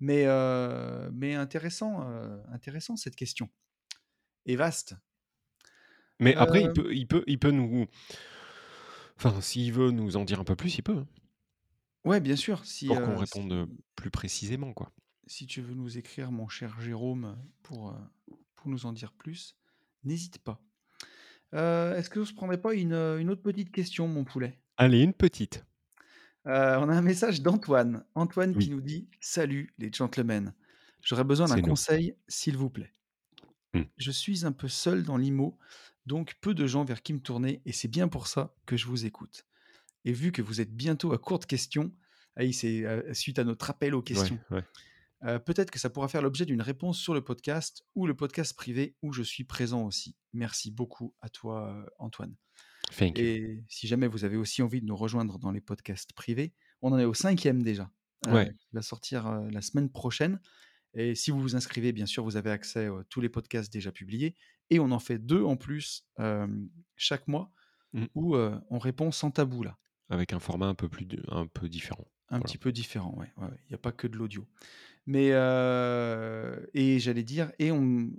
Mais 0.00 0.26
heu, 0.26 1.10
mais 1.12 1.34
intéressant, 1.34 2.08
heu, 2.10 2.42
intéressant 2.52 2.96
cette 2.96 3.16
question 3.16 3.50
et 4.46 4.56
vaste. 4.56 4.96
Mais 6.20 6.34
après, 6.36 6.62
il 6.62 6.70
Hem 6.70 6.72
peut 6.72 6.92
il 6.94 7.06
peut 7.06 7.22
il 7.26 7.38
peut 7.38 7.50
nous 7.50 7.86
enfin, 9.16 9.40
s'il 9.40 9.72
veut 9.72 9.90
nous 9.90 10.16
en 10.16 10.24
dire 10.24 10.40
un 10.40 10.44
peu 10.44 10.56
plus, 10.56 10.78
il 10.78 10.82
peut, 10.82 10.96
hein. 10.98 11.06
Ouais, 12.04 12.20
bien 12.20 12.34
sûr, 12.36 12.64
si, 12.64 12.86
Pour 12.86 13.02
qu'on 13.02 13.16
réponde, 13.18 13.68
si 13.68 13.78
plus 13.94 14.10
précisément, 14.10 14.72
quoi. 14.72 14.92
si 15.26 15.46
tu 15.46 15.60
veux 15.60 15.74
nous 15.74 15.96
écrire, 15.98 16.32
mon 16.32 16.48
cher 16.48 16.80
Jérôme, 16.80 17.38
pour, 17.62 17.94
pour 18.56 18.68
nous 18.68 18.86
en 18.86 18.92
dire 18.92 19.12
plus, 19.12 19.56
n'hésite 20.04 20.38
pas. 20.38 20.64
Est-ce 21.52 22.10
qu'on 22.10 22.24
se 22.24 22.34
prendrait 22.34 22.60
pas 22.60 22.74
une, 22.74 22.94
une 22.94 23.30
autre 23.30 23.42
petite 23.42 23.72
question, 23.72 24.08
mon 24.08 24.24
poulet? 24.24 24.60
Allez, 24.76 25.02
une 25.02 25.12
petite. 25.12 25.64
Heu, 26.46 26.50
on 26.78 26.88
a 26.88 26.94
un 26.94 27.02
message 27.02 27.42
d'Antoine. 27.42 28.04
Antoine 28.14 28.56
qui 28.56 28.70
nous 28.70 28.80
dit: 28.80 29.08
«Salut 29.20 29.74
les 29.78 29.92
gentlemen, 29.92 30.54
j'aurais 31.02 31.24
besoin 31.24 31.48
d'un 31.48 31.58
conseil, 31.58 32.16
s'il 32.28 32.56
vous 32.56 32.70
plaît. 32.70 32.94
Mmh. 33.74 33.82
Je 33.96 34.10
suis 34.10 34.46
un 34.46 34.52
peu 34.52 34.68
seul 34.68 35.02
dans 35.02 35.16
l'IMO, 35.16 35.58
donc 36.06 36.36
peu 36.40 36.54
de 36.54 36.66
gens 36.66 36.84
vers 36.84 37.02
qui 37.02 37.12
me 37.12 37.20
tourner 37.20 37.60
et 37.66 37.72
c'est 37.72 37.88
bien 37.88 38.08
pour 38.08 38.26
ça 38.28 38.54
que 38.66 38.76
je 38.76 38.86
vous 38.86 39.04
écoute 39.04 39.46
et 40.04 40.12
vu 40.12 40.32
que 40.32 40.42
vous 40.42 40.60
êtes 40.60 40.74
bientôt 40.74 41.12
à 41.12 41.18
court 41.18 41.38
de 41.40 41.46
questions» 41.46 41.92
ah 42.36 42.44
c'est, 42.52 42.82
heu, 42.84 43.12
suite 43.14 43.38
à 43.40 43.44
notre 43.44 43.70
appel 43.70 43.94
aux 43.94 44.02
questions. 44.02 44.38
ouais. 44.50 44.62
«Heu, 45.24 45.38
peut-être 45.40 45.70
que 45.72 45.78
ça 45.80 45.90
pourra 45.90 46.08
faire 46.08 46.22
l'objet 46.22 46.46
d'une 46.46 46.62
réponse 46.62 46.98
sur 46.98 47.14
le 47.14 47.22
podcast 47.22 47.84
ou 47.96 48.06
le 48.06 48.14
podcast 48.16 48.56
privé 48.56 48.96
où 49.02 49.12
je 49.12 49.22
suis 49.24 49.44
présent 49.44 49.84
aussi. 49.84 50.16
Merci 50.32 50.70
beaucoup 50.70 51.14
à 51.20 51.28
toi, 51.30 51.86
Antoine» 51.98 52.36
Thank 52.90 53.20
you. 53.22 53.28
et 53.28 53.64
si 53.68 53.86
jamais 53.88 54.08
vous 54.08 54.24
avez 54.24 54.36
aussi 54.36 54.62
envie 54.62 54.80
de 54.82 54.86
nous 54.86 54.96
rejoindre 54.96 55.38
dans 55.38 55.50
les 55.52 55.60
podcasts 55.62 56.12
privés, 56.14 56.54
on 56.82 56.92
en 56.92 56.98
est 56.98 57.04
au 57.06 57.14
5e 57.14 57.62
déjà, 57.62 57.90
heu, 58.26 58.30
Ouais. 58.30 58.52
qui 58.58 58.68
va 58.72 58.82
sortir, 58.82 59.26
heu, 59.28 59.48
la 59.50 59.62
semaine 59.62 59.90
prochaine 59.90 60.40
et 60.94 61.14
si 61.16 61.30
vous 61.32 61.40
vous 61.40 61.56
inscrivez, 61.56 61.92
bien 61.92 62.06
sûr, 62.06 62.24
vous 62.24 62.36
avez 62.36 62.50
accès, 62.50 62.86
heu, 62.88 63.04
tous 63.10 63.20
les 63.22 63.30
podcasts 63.30 63.72
déjà 63.72 63.92
publiés 63.92 64.36
et 64.70 64.80
on 64.80 64.90
en 64.92 65.00
fait 65.00 65.18
2 65.20 65.44
en 65.44 65.56
plus, 65.56 66.06
chaque 66.96 67.28
mois 67.28 67.52
Mmh. 67.92 68.08
où, 68.16 68.36
on 68.36 68.78
répond 68.80 69.12
sans 69.12 69.30
tabou, 69.32 69.62
là. 69.64 69.78
Avec 70.10 70.32
un 70.34 70.38
format 70.38 70.66
un 70.66 70.74
peu 70.74 70.88
plus 70.88 71.04
de 71.06 71.22
un 71.28 71.46
peu 71.46 71.68
différent. 71.68 72.06
Un 72.30 72.40
Voilà. 72.40 72.42
petit 72.42 72.58
peu 72.58 72.72
différent, 72.72 73.14
ouais, 73.16 73.30
il 73.66 73.72
y 73.72 73.74
a 73.74 73.78
pas 73.78 73.90
que 73.92 74.06
de 74.06 74.16
l'audio. 74.18 74.46
Mais 75.06 75.28
et 76.74 76.98
j'allais 77.00 77.24
dire 77.24 77.52
et 77.58 77.72
on 77.72 78.10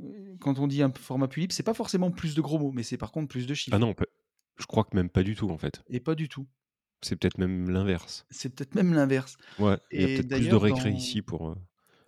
quand 0.42 0.60
on 0.60 0.68
dit 0.68 0.84
un 0.84 0.92
format 0.94 1.28
plus 1.28 1.42
libre, 1.42 1.54
c'est 1.54 1.64
pas 1.64 1.74
forcément 1.76 2.12
plus 2.12 2.36
de 2.36 2.42
gros 2.42 2.60
mots, 2.60 2.72
mais 2.72 2.84
c'est 2.84 2.98
par 2.98 3.12
contre 3.12 3.30
plus 3.30 3.48
de 3.48 3.54
Ah 3.72 3.78
chiffres. 3.78 3.80
non, 3.80 3.90
on 3.90 3.94
peut 3.94 4.08
je 4.60 4.66
crois 4.66 4.84
que 4.84 4.96
même 4.96 5.10
pas 5.10 5.24
du 5.24 5.36
tout, 5.36 5.50
en 5.50 5.58
fait. 5.58 5.82
Et 5.90 6.00
pas 6.00 6.16
du 6.16 6.30
tout. 6.30 6.48
C'est 7.02 7.16
peut-être 7.16 7.38
même 7.38 7.70
l'inverse. 7.70 8.26
C'est 8.30 8.54
peut-être 8.54 8.76
même 8.76 8.94
l'inverse 8.94 9.38
Ouais, 9.58 9.78
il 9.92 10.02
y 10.02 10.04
a 10.04 10.08
peut-être 10.08 10.28
plus 10.36 10.50
de 10.50 10.56
récré 10.56 10.92
dans 10.92 10.98
ici 10.98 11.22
pour, 11.22 11.50
heu, 11.50 11.56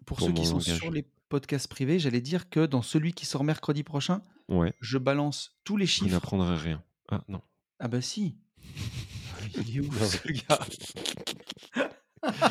pour 0.05 0.17
pour 0.17 0.27
ceux 0.27 0.33
qui 0.33 0.45
sont 0.45 0.59
sur 0.59 0.91
les 0.91 1.05
podcasts 1.29 1.69
privés, 1.69 1.97
j'allais 1.97 2.19
dire 2.19 2.49
que 2.49 2.65
dans 2.65 2.81
celui 2.81 3.13
qui 3.13 3.25
sort 3.25 3.43
mercredi 3.45 3.83
prochain, 3.83 4.21
Ouais. 4.49 4.73
je 4.81 4.97
balance 4.97 5.57
tous 5.63 5.77
les 5.77 5.85
Vous 5.85 5.89
chiffres 5.91 6.11
n'apprendrez 6.11 6.57
rien. 6.57 6.83
Ah 7.09 7.23
non. 7.29 7.41
Ah 7.79 7.87
bah 7.87 8.01
si! 8.01 8.37
Il 9.55 9.77
est 9.77 9.81
Non, 9.81 9.91
ce 10.05 10.27
gars! 10.27 10.59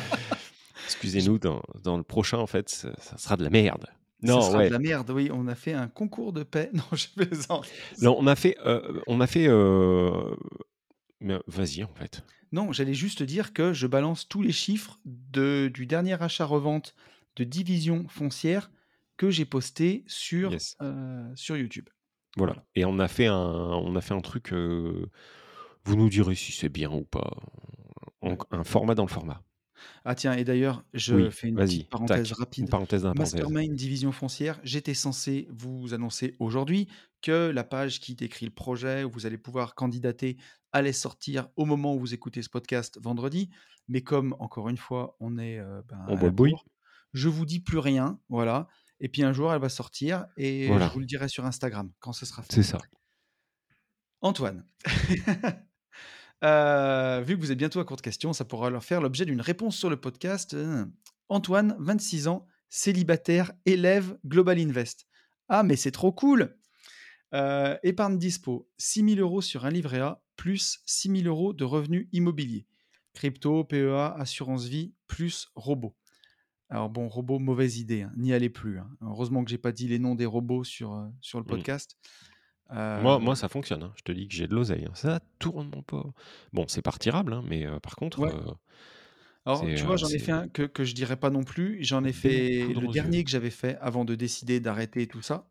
Excusez-nous, 0.85 1.37
dans 1.39 1.61
dans 1.83 1.97
le 1.97 2.03
prochain, 2.03 2.37
en 2.39 2.47
fait, 2.47 2.69
ça 2.69 3.17
sera 3.17 3.37
de 3.37 3.43
la 3.43 3.49
merde. 3.49 3.85
Non, 4.23 4.41
sera 4.41 4.65
de 4.65 4.71
la 4.71 4.79
merde, 4.79 5.09
oui, 5.11 5.29
on 5.33 5.47
a 5.47 5.55
fait 5.55 5.73
un 5.73 5.87
concours 5.87 6.33
de 6.33 6.43
paix. 6.43 6.69
Non, 6.73 6.83
je 6.93 7.07
plaisante. 7.15 7.67
Non, 8.01 8.15
on 8.19 8.27
a 8.27 8.35
fait, 8.35 8.57
heu, 8.65 9.01
on 9.07 9.19
a 9.21 9.27
fait, 9.27 9.47
mais 11.19 11.37
vas-y, 11.47 11.83
en 11.83 11.93
fait. 11.95 12.23
Non, 12.51 12.71
j'allais 12.73 12.93
juste 12.93 13.23
dire 13.23 13.53
que 13.53 13.73
je 13.73 13.87
balance 13.87 14.27
tous 14.27 14.41
les 14.41 14.51
chiffres 14.51 14.99
de 15.05 15.71
du 15.73 15.85
dernier 15.85 16.21
achat-revente 16.21 16.95
de 17.37 17.43
division 17.45 18.05
foncière 18.09 18.71
que 19.17 19.29
j'ai 19.29 19.45
posté 19.45 20.03
sur, 20.07 20.51
Yes. 20.51 20.75
sur 21.35 21.55
YouTube. 21.57 21.87
Voilà 22.37 22.53
Voilà. 22.53 22.65
et 22.75 22.85
on 22.85 22.99
a 22.99 23.07
fait 23.07 23.27
un 23.27 23.35
on 23.35 23.95
a 23.95 24.01
fait 24.01 24.13
un 24.13 24.21
truc, 24.21 24.51
vous 24.51 25.95
nous 25.95 26.09
direz 26.09 26.35
si 26.35 26.51
c'est 26.51 26.69
bien 26.69 26.91
ou 26.91 27.03
pas. 27.03 27.31
Un 28.51 28.63
format 28.63 28.95
dans 28.95 29.05
le 29.05 29.09
format. 29.09 29.41
Ah 30.05 30.15
tiens 30.15 30.33
et 30.33 30.43
d'ailleurs, 30.43 30.83
je 30.93 31.15
Oui, 31.15 31.31
fais 31.31 31.47
une 31.49 31.55
petite 31.55 31.89
parenthèse 31.89 32.29
tac, 32.29 32.37
une 32.37 32.43
rapide. 32.43 32.69
parenthèse 32.69 33.01
dans 33.03 33.09
la 33.09 33.15
parenthèse. 33.15 33.41
Mastermind 33.41 33.75
division 33.75 34.11
foncière, 34.11 34.59
j'étais 34.63 34.93
censé 34.93 35.47
vous 35.51 35.93
annoncer 35.93 36.35
aujourd'hui 36.39 36.87
que 37.21 37.49
la 37.49 37.63
page 37.63 37.99
qui 37.99 38.15
décrit 38.15 38.45
le 38.45 38.51
projet, 38.51 39.03
où 39.03 39.09
vous 39.11 39.25
allez 39.25 39.37
pouvoir 39.37 39.75
candidater, 39.75 40.37
allait 40.71 40.93
sortir 40.93 41.49
au 41.55 41.65
moment 41.65 41.95
où 41.95 41.99
vous 41.99 42.13
écoutez 42.13 42.41
ce 42.41 42.49
podcast, 42.49 42.99
vendredi. 43.01 43.49
Mais 43.87 44.01
comme, 44.01 44.35
encore 44.39 44.69
une 44.69 44.77
fois, 44.77 45.15
on 45.19 45.37
est, 45.37 45.59
heu, 45.59 45.83
ben, 45.87 45.99
On 46.07 46.13
à 46.13 46.15
boit 46.15 46.23
la 46.23 46.25
le 46.27 46.31
bruit? 46.31 46.51
bourre, 46.51 46.65
je 47.13 47.27
vous 47.29 47.45
dis 47.45 47.59
plus 47.59 47.77
rien, 47.79 48.19
voilà 48.29 48.67
et 49.03 49.09
puis 49.09 49.23
un 49.23 49.33
jour, 49.33 49.51
elle 49.51 49.59
va 49.59 49.67
sortir 49.69 50.27
et 50.37 50.67
je 50.67 50.93
vous 50.93 50.99
le 50.99 51.07
dirai 51.07 51.27
sur 51.27 51.43
Instagram, 51.45 51.91
quand 51.99 52.13
ce 52.13 52.23
sera 52.27 52.43
fait. 52.43 52.53
C'est 52.53 52.61
ça. 52.63 52.77
Antoine, 54.21 54.63
heu, 56.43 57.21
vu 57.23 57.35
que 57.37 57.41
vous 57.41 57.51
êtes 57.51 57.57
bientôt 57.57 57.79
à 57.79 57.85
court 57.85 57.97
de 57.97 58.01
questions, 58.01 58.33
ça 58.33 58.45
pourra 58.45 58.69
leur 58.69 58.83
faire 58.83 59.01
l'objet 59.01 59.25
d'une 59.25 59.41
réponse 59.41 59.77
sur 59.77 59.89
le 59.89 59.97
podcast, 59.99 60.53
heu, 60.53 60.85
Antoine, 61.29 61.75
26 61.79 62.27
ans, 62.27 62.47
célibataire, 62.69 63.51
élève, 63.65 64.17
Global 64.25 64.59
Invest. 64.59 65.07
Ah 65.49 65.63
mais 65.63 65.75
c'est 65.75 65.91
trop 65.91 66.11
cool! 66.11 66.57
Heu, 67.33 67.77
épargne 67.83 68.17
dispo, 68.19 68.69
6 68.77 69.03
000 69.03 69.19
€ 69.21 69.41
sur 69.41 69.65
un 69.65 69.71
livret 69.71 69.99
A, 70.01 70.23
plus 70.37 70.81
6 70.85 71.09
000 71.09 71.27
€ 71.27 71.55
de 71.55 71.63
revenus 71.65 72.07
immobiliers. 72.13 72.67
Crypto, 73.13 73.63
PEA, 73.65 74.15
assurance 74.17 74.65
vie, 74.65 74.93
plus 75.07 75.49
robots. 75.55 75.97
Alors 76.69 76.89
bon, 76.89 77.09
robots, 77.09 77.39
mauvaise 77.39 77.79
idée, 77.79 78.03
hein, 78.03 78.13
n'y 78.17 78.33
allez 78.33 78.49
plus, 78.49 78.79
hein. 78.79 78.89
Heureusement 79.01 79.43
que 79.43 79.51
j'ai 79.51 79.57
pas 79.59 79.71
dit 79.73 79.87
les 79.89 79.99
noms 79.99 80.15
des 80.15 80.25
robots 80.27 80.63
sur 80.63 81.13
le 81.35 81.43
Mmh. 81.45 81.63
podcast. 81.63 81.97
Moi 82.97 83.19
Heu 83.19 83.21
moi, 83.21 83.35
ça 83.37 83.47
fonctionne, 83.47 83.83
hein. 83.83 83.93
Je 83.95 84.01
te 84.03 84.11
dis 84.11 84.27
que 84.27 84.33
j'ai 84.33 84.47
de 84.47 84.53
l'oseille, 84.53 84.85
hein. 84.85 84.91
Ça 84.95 85.21
tourne 85.39 85.69
mon 85.73 85.81
pot. 85.81 86.13
Bon, 86.51 86.65
c'est 86.67 86.81
pas 86.81 86.91
retirable, 86.91 87.33
hein, 87.33 87.41
mais 87.47 87.65
heu, 87.65 87.79
par 87.79 87.95
contre, 87.95 88.23
Ouais. 88.23 88.27
heu, 88.27 88.43
Alors, 89.45 89.73
tu 89.73 89.85
vois, 89.87 89.95
j'en 89.97 90.11
ai 90.11 90.19
fait 90.19 90.31
un 90.31 90.47
que 90.47 90.61
que 90.63 90.83
je 90.83 90.93
dirai 90.93 91.17
pas 91.17 91.31
non 91.31 91.43
plus. 91.43 91.83
J'en 91.83 92.03
ai 92.03 92.13
fait 92.13 92.73
le 92.75 92.87
yeux. 92.87 92.87
dernier 92.87 93.23
que 93.23 93.29
j'avais 93.31 93.49
fait 93.49 93.75
avant 93.81 94.05
de 94.05 94.13
décider 94.13 94.59
d'arrêter 94.59 95.07
tout 95.07 95.21
ça. 95.23 95.49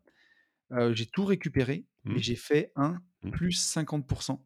J'ai 0.93 1.07
tout 1.07 1.25
récupéré 1.25 1.85
et 2.11 2.19
Mmh. 2.19 2.21
j'ai 2.21 2.35
fait 2.37 2.73
un 2.75 3.01
Mmh. 3.23 3.31
plus 3.31 3.53
50 3.53 4.07
% 4.07 4.45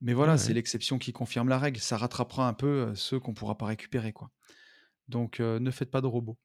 mais 0.00 0.14
Ouais, 0.20 0.26
voilà, 0.26 0.36
c'est 0.36 0.52
l'exception 0.52 0.98
qui 0.98 1.12
confirme 1.12 1.48
la 1.48 1.58
règle. 1.58 1.78
Ça 1.78 1.96
rattrapera 1.96 2.48
un 2.48 2.54
peu, 2.54 2.94
ceux 2.94 3.20
qu'on 3.20 3.34
pourra 3.34 3.56
pas 3.56 3.66
récupérer, 3.66 4.12
quoi. 4.12 4.30
Donc 5.08 5.40
ne 5.40 5.70
faites 5.72 5.90
pas 5.90 6.00
de 6.02 6.06
robots. 6.08 6.38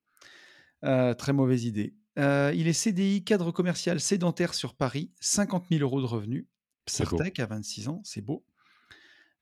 Très 0.83 1.33
mauvaise 1.33 1.65
idée. 1.65 1.95
Heu, 2.17 2.51
il 2.55 2.67
est 2.67 2.73
CDI, 2.73 3.23
cadre 3.23 3.51
commercial 3.51 3.99
sédentaire 3.99 4.53
sur 4.53 4.73
Paris, 4.75 5.11
50 5.19 5.67
000 5.69 5.97
€ 5.97 6.01
de 6.01 6.05
revenus. 6.05 6.47
Psartec 6.85 7.39
à 7.39 7.45
26 7.45 7.89
ans, 7.89 8.01
c'est 8.03 8.21
beau. 8.21 8.45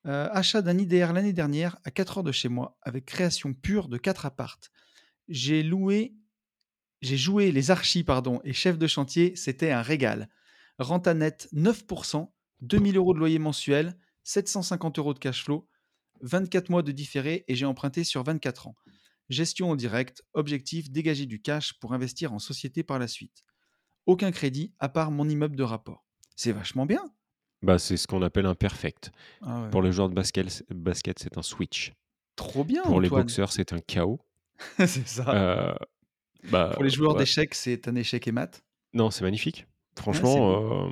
Heu, 0.05 0.27
achat 0.31 0.61
d'un 0.61 0.77
IDR 0.77 1.13
l'année 1.13 1.33
dernière 1.33 1.77
à 1.83 1.91
4 1.91 2.17
heures 2.17 2.23
de 2.23 2.31
chez 2.31 2.49
moi 2.49 2.77
avec 2.81 3.05
création 3.05 3.53
pure 3.53 3.87
de 3.87 3.97
4 3.97 4.25
apparts. 4.25 4.59
J'ai 5.29 5.63
loué 5.63 6.15
j'ai 7.01 7.17
joué 7.17 7.51
les 7.51 7.71
archis, 7.71 8.03
pardon 8.03 8.41
et 8.43 8.53
chef 8.53 8.77
de 8.79 8.87
chantier, 8.87 9.35
c'était 9.35 9.71
un 9.71 9.81
régal. 9.81 10.29
Renta 10.79 11.13
nette 11.13 11.47
9 11.51 11.83
%, 11.85 12.33
2 12.61 12.79
000 12.79 13.11
€ 13.11 13.13
de 13.13 13.19
loyer 13.19 13.37
mensuel, 13.37 13.95
750 14.23 14.97
€ 14.97 15.13
de 15.13 15.19
cash 15.19 15.43
flow, 15.43 15.67
24 16.21 16.69
mois 16.69 16.81
de 16.81 16.91
différé 16.91 17.45
et 17.47 17.55
j'ai 17.55 17.65
emprunté 17.65 18.03
sur 18.03 18.23
24 18.23 18.67
ans. 18.67 18.75
Gestion 19.29 19.71
en 19.71 19.75
direct, 19.75 20.23
objectif 20.33 20.91
dégager 20.91 21.25
du 21.25 21.41
cash 21.41 21.73
pour 21.79 21.93
investir 21.93 22.33
en 22.33 22.39
société 22.39 22.83
par 22.83 22.99
la 22.99 23.07
suite. 23.07 23.43
Aucun 24.05 24.31
crédit 24.31 24.73
à 24.79 24.87
part 24.89 25.09
mon 25.11 25.27
immeuble 25.27 25.55
de 25.55 25.63
rapport. 25.63 26.05
C'est 26.35 26.51
vachement 26.51 26.85
bien! 26.85 27.01
Bah, 27.63 27.79
c'est 27.79 27.97
ce 27.97 28.05
qu'on 28.05 28.21
appelle 28.21 28.45
un 28.45 28.53
perfect. 28.53 29.11
Ah 29.41 29.63
ouais. 29.63 29.69
Pour 29.71 29.81
les 29.81 29.91
joueurs 29.91 30.09
de 30.09 30.13
basquel 30.13 30.51
c 30.51 30.63
basket, 30.69 31.17
c'est 31.19 31.37
un 31.37 31.41
switch. 31.41 31.93
Trop 32.35 32.63
bien, 32.63 32.83
Pour 32.83 33.01
les 33.01 33.09
boxeurs, 33.09 33.51
c'est 33.51 33.73
un 33.73 33.79
KO. 33.79 34.19
C'est 34.77 35.07
ça. 35.07 35.71
Heu 35.71 35.75
Bah, 36.51 36.71
Pour 36.73 36.83
les 36.83 36.89
joueurs 36.89 37.13
ouais. 37.13 37.19
d'échecs, 37.19 37.55
c'est 37.55 37.87
un 37.87 37.95
échec 37.95 38.27
et 38.27 38.31
mat. 38.31 38.63
Non, 38.93 39.09
c'est 39.09 39.23
magnifique. 39.23 39.65
c'est 39.95 40.01
Franchement, 40.01 40.87
euh, 40.87 40.91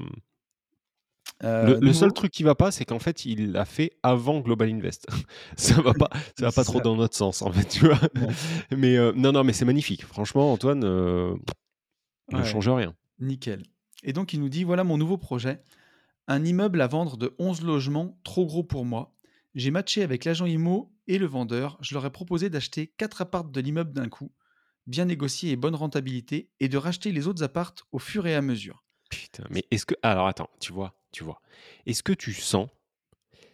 Euh, 1.44 1.80
le, 1.82 1.94
seul 1.94 2.14
truc 2.14 2.32
qui 2.32 2.44
va 2.44 2.56
pas, 2.56 2.72
c'est 2.72 2.86
qu'en 2.86 3.00
fait, 3.00 3.26
il 3.26 3.52
l'a 3.52 3.66
fait 3.66 3.92
avant 4.02 4.40
Global 4.40 4.70
Invest. 4.70 5.08
ça 5.58 5.82
va 5.82 5.94
pas, 5.94 6.10
ça 6.40 6.46
va 6.46 6.52
pas 6.52 6.64
trop 6.64 6.78
ça. 6.78 6.84
dans 6.84 6.96
notre 6.96 7.16
sens, 7.16 7.42
en 7.42 7.52
fait, 7.52 7.66
tu 7.66 7.86
vois. 7.86 8.00
Mais 8.76 8.96
euh, 8.98 9.12
non, 9.16 9.32
non, 9.34 9.44
mais 9.44 9.54
c'est 9.54 9.66
magnifique. 9.66 10.06
Franchement, 10.06 10.54
Antoine, 10.54 10.84
euh, 10.84 11.36
ne 12.32 12.38
Ouais. 12.38 12.46
change 12.46 12.70
rien. 12.70 12.96
Nickel. 13.20 13.64
Et 14.04 14.14
donc, 14.14 14.34
il 14.34 14.40
nous 14.40 14.50
dit 14.50 14.64
voilà 14.64 14.84
mon 14.84 14.98
nouveau 14.98 15.18
projet. 15.18 15.62
Un 16.28 16.46
immeuble 16.46 16.80
à 16.82 16.88
vendre 16.88 17.18
de 17.18 17.36
11 17.40 17.62
logements, 17.64 18.18
trop 18.24 18.46
gros 18.46 18.64
pour 18.64 18.86
moi. 18.86 19.14
J'ai 19.56 19.72
matché 19.72 20.04
avec 20.04 20.24
l'agent 20.26 20.46
IMO 20.46 20.94
et 21.08 21.18
le 21.18 21.26
vendeur. 21.26 21.78
Je 21.82 21.94
leur 21.94 22.06
ai 22.06 22.10
proposé 22.10 22.50
d'acheter 22.50 22.88
4 22.98 23.22
appartes 23.22 23.52
de 23.52 23.60
l'immeuble 23.60 23.92
d'un 23.92 24.08
coup, 24.08 24.32
bien 24.88 25.06
négocié 25.06 25.52
et 25.52 25.56
bonne 25.58 25.76
rentabilité, 25.76 26.50
et 26.62 26.70
de 26.70 26.78
racheter 26.78 27.12
les 27.12 27.28
autres 27.28 27.44
appartes 27.44 27.84
au 27.92 28.00
fur 28.00 28.26
et 28.26 28.36
à 28.36 28.42
mesure. 28.42 28.84
Putain, 29.10 29.44
mais 29.50 29.66
est-ce 29.70 29.86
que. 29.86 29.96
Alors 30.02 30.28
attends, 30.28 30.50
tu 30.62 30.72
vois, 30.72 30.96
tu 31.14 31.24
vois. 31.24 31.42
Est-ce 31.86 32.04
que 32.04 32.12
tu 32.12 32.34
sens 32.34 32.68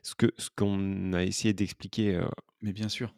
ce 0.02 0.16
que 0.16 0.32
ce 0.38 0.50
qu'on 0.56 1.14
a 1.14 1.24
essayé 1.24 1.54
d'expliquer 1.54 2.16
euh, 2.16 2.26
Mais 2.62 2.74
bien 2.74 2.90
sûr. 2.90 3.14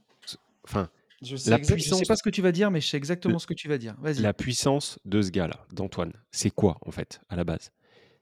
Enfin, 0.66 0.90
Je 1.22 1.36
La 1.50 1.64
sais, 1.64 1.74
puissance- 1.76 2.00
sais 2.00 2.06
pas 2.06 2.16
ce 2.16 2.24
que 2.24 2.30
tu 2.30 2.42
vas 2.42 2.52
dire, 2.52 2.70
mais 2.72 2.82
je 2.82 2.88
sais 2.88 2.98
exactement 2.98 3.40
ce 3.40 3.48
que 3.48 3.54
tu 3.54 3.68
vas 3.70 3.78
dire. 3.78 3.96
Vas-y. 4.00 4.20
la 4.22 4.34
puissance 4.34 5.00
de 5.06 5.22
ce 5.22 5.30
gars-là, 5.32 5.66
d'Antoine, 5.72 6.14
c'est 6.32 6.50
quoi, 6.52 6.78
en 6.82 6.92
fait, 6.92 7.22
à 7.30 7.36
la 7.36 7.44
base? 7.44 7.72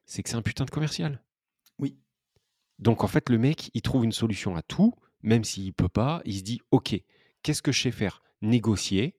C'est 0.05 0.21
que 0.23 0.29
c'est 0.29 0.35
un 0.35 0.41
putain 0.41 0.65
de 0.65 0.69
commercial. 0.69 1.21
Oui. 1.79 1.97
Donc, 2.79 3.03
en 3.03 3.07
fait, 3.07 3.29
le 3.29 3.37
mec, 3.37 3.69
il 3.73 3.81
trouve 3.81 4.03
une 4.05 4.11
solution 4.11 4.55
à 4.55 4.61
tout, 4.61 4.93
même 5.21 5.43
s'il 5.43 5.73
peut 5.73 5.89
pas. 5.89 6.21
Il 6.25 6.37
se 6.37 6.43
dit 6.43 6.61
Ok, 6.71 6.95
qu'est-ce 7.43 7.61
que 7.61 7.71
je 7.71 7.81
sais 7.81 7.91
faire? 7.91 8.21
Négocier. 8.41 9.15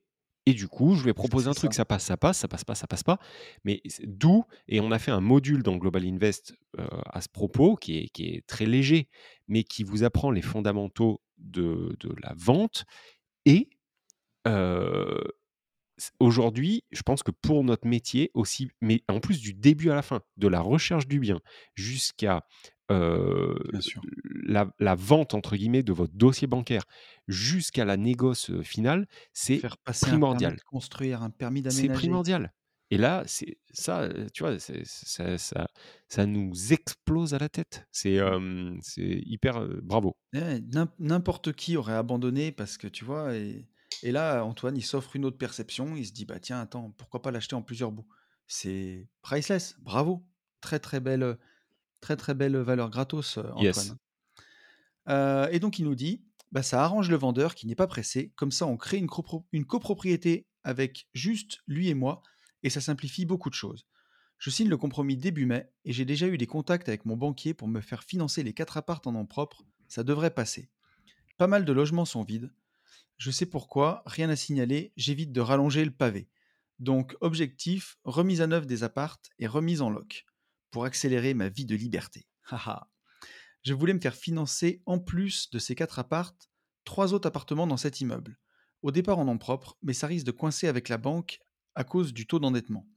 Et 0.47 0.53
du 0.53 0.67
coup, 0.67 0.95
je 0.95 1.03
vais 1.03 1.13
proposer 1.13 1.47
un 1.49 1.53
C'est 1.53 1.59
truc, 1.59 1.73
ça. 1.73 1.73
ça 1.73 1.85
passe, 1.85 2.03
ça 2.03 2.17
passe, 2.17 2.39
ça 2.39 2.47
passe 2.47 2.63
pas, 2.63 2.75
ça 2.75 2.87
passe 2.87 3.03
pas. 3.03 3.19
Mais 3.63 3.81
d'où, 4.03 4.43
et 4.67 4.79
on 4.79 4.91
a 4.91 4.99
fait 4.99 5.11
un 5.11 5.21
module 5.21 5.61
dans 5.63 5.77
Global 5.77 6.03
Invest 6.05 6.55
euh, 6.79 6.87
à 7.05 7.21
ce 7.21 7.29
propos, 7.29 7.75
qui 7.75 7.99
est, 7.99 8.09
qui 8.09 8.25
est 8.29 8.47
très 8.47 8.65
léger, 8.65 9.07
mais 9.47 9.63
qui 9.63 9.83
vous 9.83 10.03
apprend 10.03 10.31
les 10.31 10.41
fondamentaux 10.41 11.21
de, 11.37 11.95
de 11.99 12.15
la 12.23 12.33
vente. 12.35 12.85
Et 13.45 13.69
euh, 14.47 15.21
aujourd'hui, 16.19 16.83
je 16.91 17.01
pense 17.01 17.23
que 17.23 17.31
pour 17.31 17.63
notre 17.63 17.87
métier 17.87 18.31
aussi, 18.33 18.69
mais 18.81 19.03
en 19.07 19.19
plus 19.19 19.39
du 19.41 19.53
début 19.53 19.89
à 19.91 19.95
la 19.95 20.01
fin, 20.01 20.21
de 20.37 20.47
la 20.47 20.61
recherche 20.61 21.07
du 21.07 21.19
bien 21.19 21.39
jusqu'à 21.75 22.43
euh, 22.91 23.55
la, 24.43 24.73
la 24.79 24.95
vente, 24.95 25.33
entre 25.33 25.55
guillemets, 25.55 25.83
de 25.83 25.93
votre 25.93 26.13
dossier 26.13 26.47
bancaire, 26.47 26.83
jusqu'à 27.27 27.85
la 27.85 27.97
négoce 27.97 28.51
finale, 28.61 29.07
c'est 29.33 29.61
primordial. 30.01 30.51
un 30.51 30.55
permis 30.55 30.57
de 30.57 30.63
construire, 30.63 31.23
un 31.23 31.29
permis 31.29 31.59
c'est 31.59 31.69
d'aménager. 31.69 31.99
primordial. 31.99 32.53
Et 32.93 32.97
là, 32.97 33.23
c'est 33.25 33.57
ça, 33.71 34.09
tu 34.33 34.43
vois, 34.43 34.59
c'est- 34.59 34.83
ça, 34.85 35.37
ça, 35.37 35.67
ça 36.09 36.25
nous 36.25 36.73
explose 36.73 37.33
à 37.33 37.37
la 37.37 37.47
tête. 37.47 37.85
C'est 37.91 38.19
euh, 38.19 38.75
c'est 38.81 39.21
hyper 39.25 39.61
euh, 39.61 39.79
bravo. 39.81 40.17
N'importe 40.99 41.53
qui 41.53 41.77
aurait 41.77 41.93
abandonné 41.93 42.51
parce 42.51 42.77
que 42.77 42.87
tu 42.87 43.05
vois, 43.05 43.35
et, 43.35 43.65
et 44.03 44.11
là, 44.11 44.43
Antoine, 44.43 44.77
il 44.77 44.83
s'offre 44.83 45.15
une 45.15 45.25
autre 45.25 45.37
perception. 45.37 45.95
Il 45.95 46.05
se 46.05 46.11
dit, 46.11 46.25
bah 46.25 46.39
tiens, 46.39 46.59
attends, 46.61 46.91
pourquoi 46.97 47.21
pas 47.21 47.31
l'acheter 47.31 47.55
en 47.55 47.61
plusieurs 47.61 47.91
bouts? 47.91 48.07
C'est 48.47 49.07
priceless, 49.21 49.75
bravo. 49.79 50.25
Très 50.59 50.79
très 50.79 50.99
belle, 50.99 51.37
très 52.01 52.17
très 52.17 52.33
belle 52.33 52.57
valeur 52.57 52.89
gratos, 52.89 53.37
Antoine. 53.37 53.63
Yes. 53.63 53.93
Euh, 55.09 55.47
et 55.51 55.59
donc 55.59 55.79
il 55.79 55.85
nous 55.85 55.95
dit, 55.95 56.23
bah, 56.51 56.63
ça 56.63 56.83
arrange 56.83 57.09
le 57.09 57.15
vendeur 57.15 57.55
qui 57.55 57.65
n'est 57.65 57.75
pas 57.75 57.87
pressé. 57.87 58.31
Comme 58.35 58.51
ça, 58.51 58.67
on 58.67 58.77
crée 58.77 58.97
une, 58.97 59.07
copro- 59.07 59.45
une 59.51 59.65
copropriété 59.65 60.47
avec 60.63 61.07
juste 61.13 61.59
lui 61.65 61.89
et 61.89 61.95
moi, 61.95 62.21
et 62.61 62.69
ça 62.69 62.81
simplifie 62.81 63.25
beaucoup 63.25 63.49
de 63.49 63.55
choses. 63.55 63.87
Je 64.37 64.49
signe 64.49 64.69
le 64.69 64.77
compromis 64.77 65.17
début 65.17 65.45
mai, 65.45 65.71
et 65.85 65.93
j'ai 65.93 66.05
déjà 66.05 66.27
eu 66.27 66.37
des 66.37 66.47
contacts 66.47 66.89
avec 66.89 67.05
mon 67.05 67.17
banquier 67.17 67.53
pour 67.53 67.67
me 67.67 67.81
faire 67.81 68.03
financer 68.03 68.43
les 68.43 68.53
quatre 68.53 68.77
apparts 68.77 69.01
en 69.05 69.13
nom 69.13 69.25
propre. 69.25 69.63
Ça 69.87 70.03
devrait 70.03 70.33
passer. 70.33 70.69
Pas 71.37 71.47
mal 71.47 71.65
de 71.65 71.71
logements 71.71 72.05
sont 72.05 72.23
vides. 72.23 72.51
Je 73.17 73.31
sais 73.31 73.45
pourquoi, 73.45 74.03
rien 74.05 74.29
à 74.29 74.35
signaler, 74.35 74.93
j'évite 74.97 75.31
de 75.31 75.41
rallonger 75.41 75.85
le 75.85 75.91
pavé. 75.91 76.29
Donc, 76.79 77.15
objectif, 77.21 77.97
remise 78.03 78.41
à 78.41 78.47
neuf 78.47 78.65
des 78.65 78.83
appartes 78.83 79.29
et 79.37 79.47
remise 79.47 79.81
en 79.81 79.89
loc, 79.89 80.25
pour 80.71 80.85
accélérer 80.85 81.33
ma 81.33 81.49
vie 81.49 81.65
de 81.65 81.75
liberté. 81.75 82.25
Haha. 82.49 82.89
Je 83.63 83.73
voulais 83.75 83.93
me 83.93 83.99
faire 83.99 84.15
financer, 84.15 84.81
en 84.87 84.97
plus 84.97 85.51
de 85.51 85.59
ces 85.59 85.75
quatre 85.75 85.99
appartes, 85.99 86.49
trois 86.83 87.13
autres 87.13 87.27
appartements 87.27 87.67
dans 87.67 87.77
cet 87.77 88.01
immeuble. 88.01 88.39
Au 88.81 88.89
départ 88.89 89.19
en 89.19 89.25
nom 89.25 89.37
propre, 89.37 89.77
mais 89.83 89.93
ça 89.93 90.07
risque 90.07 90.25
de 90.25 90.31
coincer 90.31 90.67
avec 90.67 90.89
la 90.89 90.97
banque 90.97 91.39
à 91.75 91.83
cause 91.83 92.13
du 92.13 92.25
taux 92.25 92.39
d'endettement. 92.39 92.87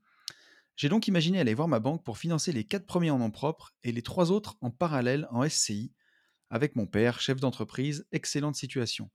J'ai 0.77 0.89
donc 0.89 1.07
imaginé 1.07 1.39
aller 1.39 1.55
voir 1.55 1.69
ma 1.69 1.79
banque 1.79 2.03
pour 2.03 2.19
financer 2.19 2.51
les 2.53 2.65
quatre 2.65 2.87
premiers 2.87 3.11
en 3.11 3.19
nom 3.19 3.31
propre 3.31 3.75
et 3.85 3.93
les 3.93 4.03
trois 4.03 4.33
autres 4.33 4.57
en 4.61 4.71
parallèle 4.71 5.29
en 5.31 5.49
SCI, 5.49 5.93
avec 6.51 6.75
mon 6.75 6.87
père, 6.87 7.21
chef 7.21 7.39
d'entreprise, 7.39 8.07
excellente 8.11 8.57
situation. 8.57 9.11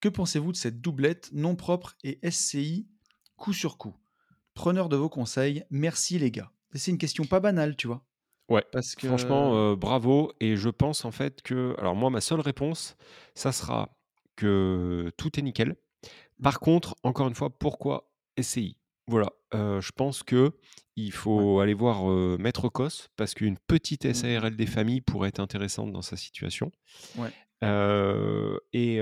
Que 0.00 0.08
pensez-vous 0.08 0.52
de 0.52 0.56
cette 0.56 0.80
doublette 0.80 1.30
non 1.32 1.56
propre 1.56 1.96
et 2.04 2.18
SCI 2.28 2.88
coup 3.36 3.52
sur 3.52 3.78
coup? 3.78 3.96
Preneur 4.54 4.88
de 4.88 4.96
vos 4.96 5.08
conseils, 5.08 5.64
merci 5.70 6.18
les 6.18 6.30
gars. 6.30 6.52
C'est 6.74 6.90
une 6.90 6.98
question 6.98 7.24
pas 7.24 7.40
banale, 7.40 7.76
tu 7.76 7.86
vois. 7.86 8.04
Ouais, 8.48 8.64
Parce 8.72 8.94
que 8.94 9.08
Franchement, 9.08 9.56
euh, 9.56 9.76
bravo. 9.76 10.32
Et 10.40 10.56
je 10.56 10.68
pense 10.68 11.04
en 11.04 11.10
fait 11.10 11.42
que. 11.42 11.74
Alors, 11.78 11.94
moi, 11.94 12.10
ma 12.10 12.20
seule 12.20 12.40
réponse, 12.40 12.96
ça 13.34 13.52
sera 13.52 13.96
que 14.36 15.10
tout 15.16 15.38
est 15.38 15.42
nickel. 15.42 15.76
Par 16.42 16.60
contre, 16.60 16.94
encore 17.02 17.28
une 17.28 17.34
fois, 17.34 17.50
pourquoi 17.50 18.10
SCI 18.40 18.76
Voilà. 19.08 19.30
je 19.52 19.90
pense 19.92 20.22
que 20.22 20.52
il 20.96 21.12
faut 21.12 21.60
aller 21.60 21.74
voir 21.74 22.04
Maître 22.38 22.68
Cos 22.68 23.08
parce 23.16 23.34
qu'une 23.34 23.56
petite 23.66 24.04
Mhm. 24.04 24.14
SARL 24.14 24.56
des 24.56 24.66
familles 24.66 25.00
pourrait 25.00 25.30
être 25.30 25.40
intéressante 25.40 25.92
dans 25.92 26.02
sa 26.02 26.16
situation. 26.16 26.70
Ouais. 27.16 27.30
Et, 28.72 28.96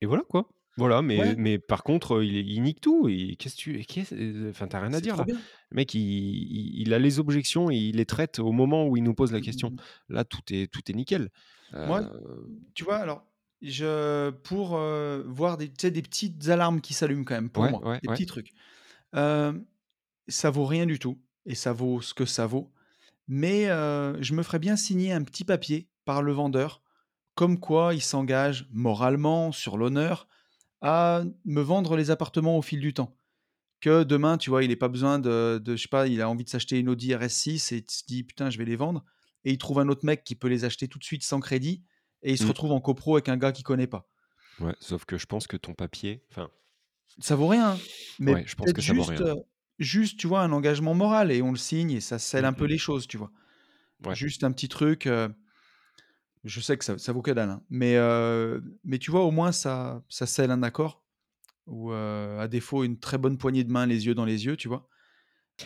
et 0.00 0.06
voilà 0.06 0.22
quoi. 0.28 0.48
Voilà, 0.76 1.02
mais, 1.02 1.18
Ouais. 1.18 1.34
mais 1.36 1.58
par 1.58 1.82
contre, 1.82 2.22
il, 2.22 2.36
il 2.48 2.62
nique 2.62 2.80
tout. 2.80 3.08
Et 3.08 3.34
qu'est-ce 3.34 3.56
que 3.56 3.60
tu. 3.60 3.78
qu'est-ce- 3.84 4.48
Enfin, 4.50 4.68
t'as 4.68 4.78
rien 4.78 4.92
à 4.92 4.96
c'est 4.96 5.00
dire 5.02 5.14
trop 5.14 5.22
là. 5.22 5.32
bien. 5.32 5.40
Le 5.70 5.74
mec, 5.74 5.92
il, 5.94 6.00
il- 6.00 6.80
il 6.82 6.94
a 6.94 7.00
les 7.00 7.18
objections 7.18 7.68
et 7.68 7.74
il 7.74 7.96
les 7.96 8.06
traite 8.06 8.38
au 8.38 8.52
moment 8.52 8.86
où 8.86 8.96
il 8.96 9.02
nous 9.02 9.12
pose 9.14 9.32
la 9.32 9.40
question. 9.40 9.74
Là, 10.08 10.22
tout 10.24 10.38
est, 10.52 10.70
tout 10.72 10.88
est 10.88 10.94
nickel. 10.94 11.30
Moi, 11.72 12.08
tu 12.74 12.84
vois, 12.84 12.98
alors, 12.98 13.26
je, 13.62 14.30
pour 14.30 14.76
euh, 14.76 15.22
voir 15.26 15.56
des, 15.56 15.68
des 15.68 16.02
petites 16.02 16.48
alarmes 16.48 16.80
qui 16.80 16.94
s'allument 16.94 17.24
quand 17.24 17.34
même, 17.34 17.50
pour 17.50 17.64
Ouais, 17.64 17.70
moi, 17.70 17.80
ouais, 17.86 17.98
des 18.02 18.08
ouais. 18.08 18.14
petits 18.14 18.26
trucs. 18.26 18.52
Euh, 19.14 19.52
ça 20.28 20.50
vaut 20.50 20.66
rien 20.66 20.86
du 20.86 20.98
tout, 20.98 21.18
et 21.46 21.54
ça 21.54 21.72
vaut 21.72 22.00
ce 22.00 22.14
que 22.14 22.24
ça 22.26 22.46
vaut. 22.46 22.72
Mais 23.26 23.68
euh, 23.68 24.20
je 24.22 24.34
me 24.34 24.42
ferais 24.42 24.58
bien 24.58 24.76
signer 24.76 25.12
un 25.12 25.22
petit 25.22 25.44
papier 25.44 25.88
par 26.04 26.22
le 26.22 26.32
vendeur, 26.32 26.82
comme 27.34 27.58
quoi 27.60 27.94
il 27.94 28.02
s'engage 28.02 28.66
moralement, 28.70 29.52
sur 29.52 29.76
l'honneur, 29.76 30.28
à 30.80 31.24
me 31.44 31.60
vendre 31.60 31.96
les 31.96 32.10
appartements 32.10 32.56
au 32.56 32.62
fil 32.62 32.80
du 32.80 32.94
temps. 32.94 33.16
Que 33.80 34.02
demain, 34.02 34.38
tu 34.38 34.50
vois, 34.50 34.64
il 34.64 34.68
n'ait 34.68 34.76
pas 34.76 34.88
besoin 34.88 35.18
de, 35.18 35.60
de, 35.64 35.76
je 35.76 35.82
sais 35.82 35.88
pas, 35.88 36.08
il 36.08 36.20
a 36.20 36.28
envie 36.28 36.44
de 36.44 36.48
s'acheter 36.48 36.78
une 36.78 36.88
Audi 36.88 37.10
RS6 37.12 37.74
et 37.74 37.78
il 37.78 37.90
se 37.90 38.02
dit, 38.06 38.24
putain, 38.24 38.50
je 38.50 38.58
vais 38.58 38.64
les 38.64 38.76
vendre. 38.76 39.04
Et 39.44 39.52
il 39.52 39.58
trouve 39.58 39.78
un 39.78 39.88
autre 39.88 40.04
mec 40.04 40.24
qui 40.24 40.34
peut 40.34 40.48
les 40.48 40.64
acheter 40.64 40.88
tout 40.88 40.98
de 40.98 41.04
suite 41.04 41.22
sans 41.22 41.38
crédit, 41.38 41.84
et 42.22 42.32
il 42.32 42.38
se 42.38 42.44
Mm. 42.44 42.48
retrouve 42.48 42.72
en 42.72 42.80
copro 42.80 43.16
avec 43.16 43.28
un 43.28 43.36
gars 43.36 43.52
qu'il 43.52 43.64
connaît 43.64 43.86
pas. 43.86 44.08
ouais, 44.60 44.74
sauf 44.80 45.04
que 45.04 45.18
je 45.18 45.26
pense 45.26 45.46
que 45.46 45.56
ton 45.56 45.74
papier. 45.74 46.24
Enfin, 46.30 46.50
Ça 47.20 47.36
vaut 47.36 47.48
rien, 47.48 47.76
mais 48.18 48.34
Ouais, 48.34 48.44
je 48.46 48.54
pense 48.54 48.72
que 48.72 48.82
ça 48.82 48.92
vaut 48.92 49.02
juste, 49.02 49.10
rien. 49.10 49.20
euh, 49.20 49.34
juste, 49.78 50.18
tu 50.18 50.26
vois, 50.26 50.40
un 50.42 50.52
engagement 50.52 50.94
moral, 50.94 51.32
et 51.32 51.42
on 51.42 51.50
le 51.52 51.56
signe, 51.58 51.90
et 51.92 52.00
ça 52.00 52.18
scelle 52.18 52.44
un 52.44 52.52
peu 52.52 52.64
les 52.66 52.78
choses, 52.78 53.06
tu 53.08 53.16
vois. 53.16 53.32
Ouais. 54.04 54.14
Juste 54.14 54.44
un 54.44 54.52
petit 54.52 54.68
truc. 54.68 55.06
euh, 55.06 55.28
je 56.44 56.60
sais 56.60 56.76
que 56.78 56.84
ça, 56.84 56.98
ça 56.98 57.12
vaut 57.12 57.22
que 57.22 57.30
dalle, 57.32 57.50
hein, 57.50 57.62
mais, 57.68 57.96
euh, 57.96 58.60
mais 58.84 58.98
tu 58.98 59.10
vois, 59.10 59.22
au 59.24 59.30
moins, 59.30 59.52
ça, 59.52 60.02
ça 60.08 60.26
scelle 60.26 60.50
un 60.50 60.62
accord, 60.62 61.04
ou 61.66 61.92
euh, 61.92 62.40
à 62.40 62.48
défaut, 62.48 62.84
une 62.84 62.98
très 63.00 63.18
bonne 63.18 63.38
poignée 63.38 63.64
de 63.64 63.72
main, 63.72 63.86
les 63.86 64.06
yeux 64.06 64.14
dans 64.14 64.26
les 64.26 64.46
yeux, 64.46 64.56
tu 64.56 64.68
vois. 64.68 64.88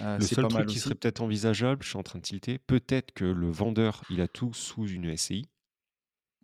Euh, 0.00 0.18
Le 0.18 0.26
c'est 0.26 0.36
seul 0.36 0.42
pas 0.42 0.48
truc 0.48 0.60
mal 0.60 0.66
qui 0.66 0.80
serait 0.80 0.94
peut-être 0.94 1.20
envisageable, 1.22 1.82
je 1.82 1.90
suis 1.90 1.98
en 1.98 2.02
train 2.02 2.18
de 2.18 2.24
tilter, 2.24 2.58
peut-être 2.58 3.12
que 3.12 3.24
le 3.26 3.50
vendeur, 3.50 4.04
il 4.08 4.20
a 4.22 4.28
tout 4.28 4.52
sous 4.54 4.86
une 4.88 5.06
SCI. 5.06 5.48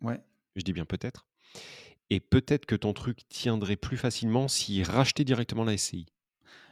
Ouais. 0.01 0.21
Je 0.55 0.63
dis 0.63 0.73
bien 0.73 0.85
peut-être. 0.85 1.27
Et 2.09 2.19
peut-être 2.19 2.65
que 2.65 2.75
ton 2.75 2.93
truc 2.93 3.27
tiendrait 3.29 3.75
plus 3.75 3.97
facilement 3.97 4.47
s'il 4.47 4.83
rachetait 4.83 5.23
directement 5.23 5.63
la 5.63 5.77
SCI. 5.77 6.07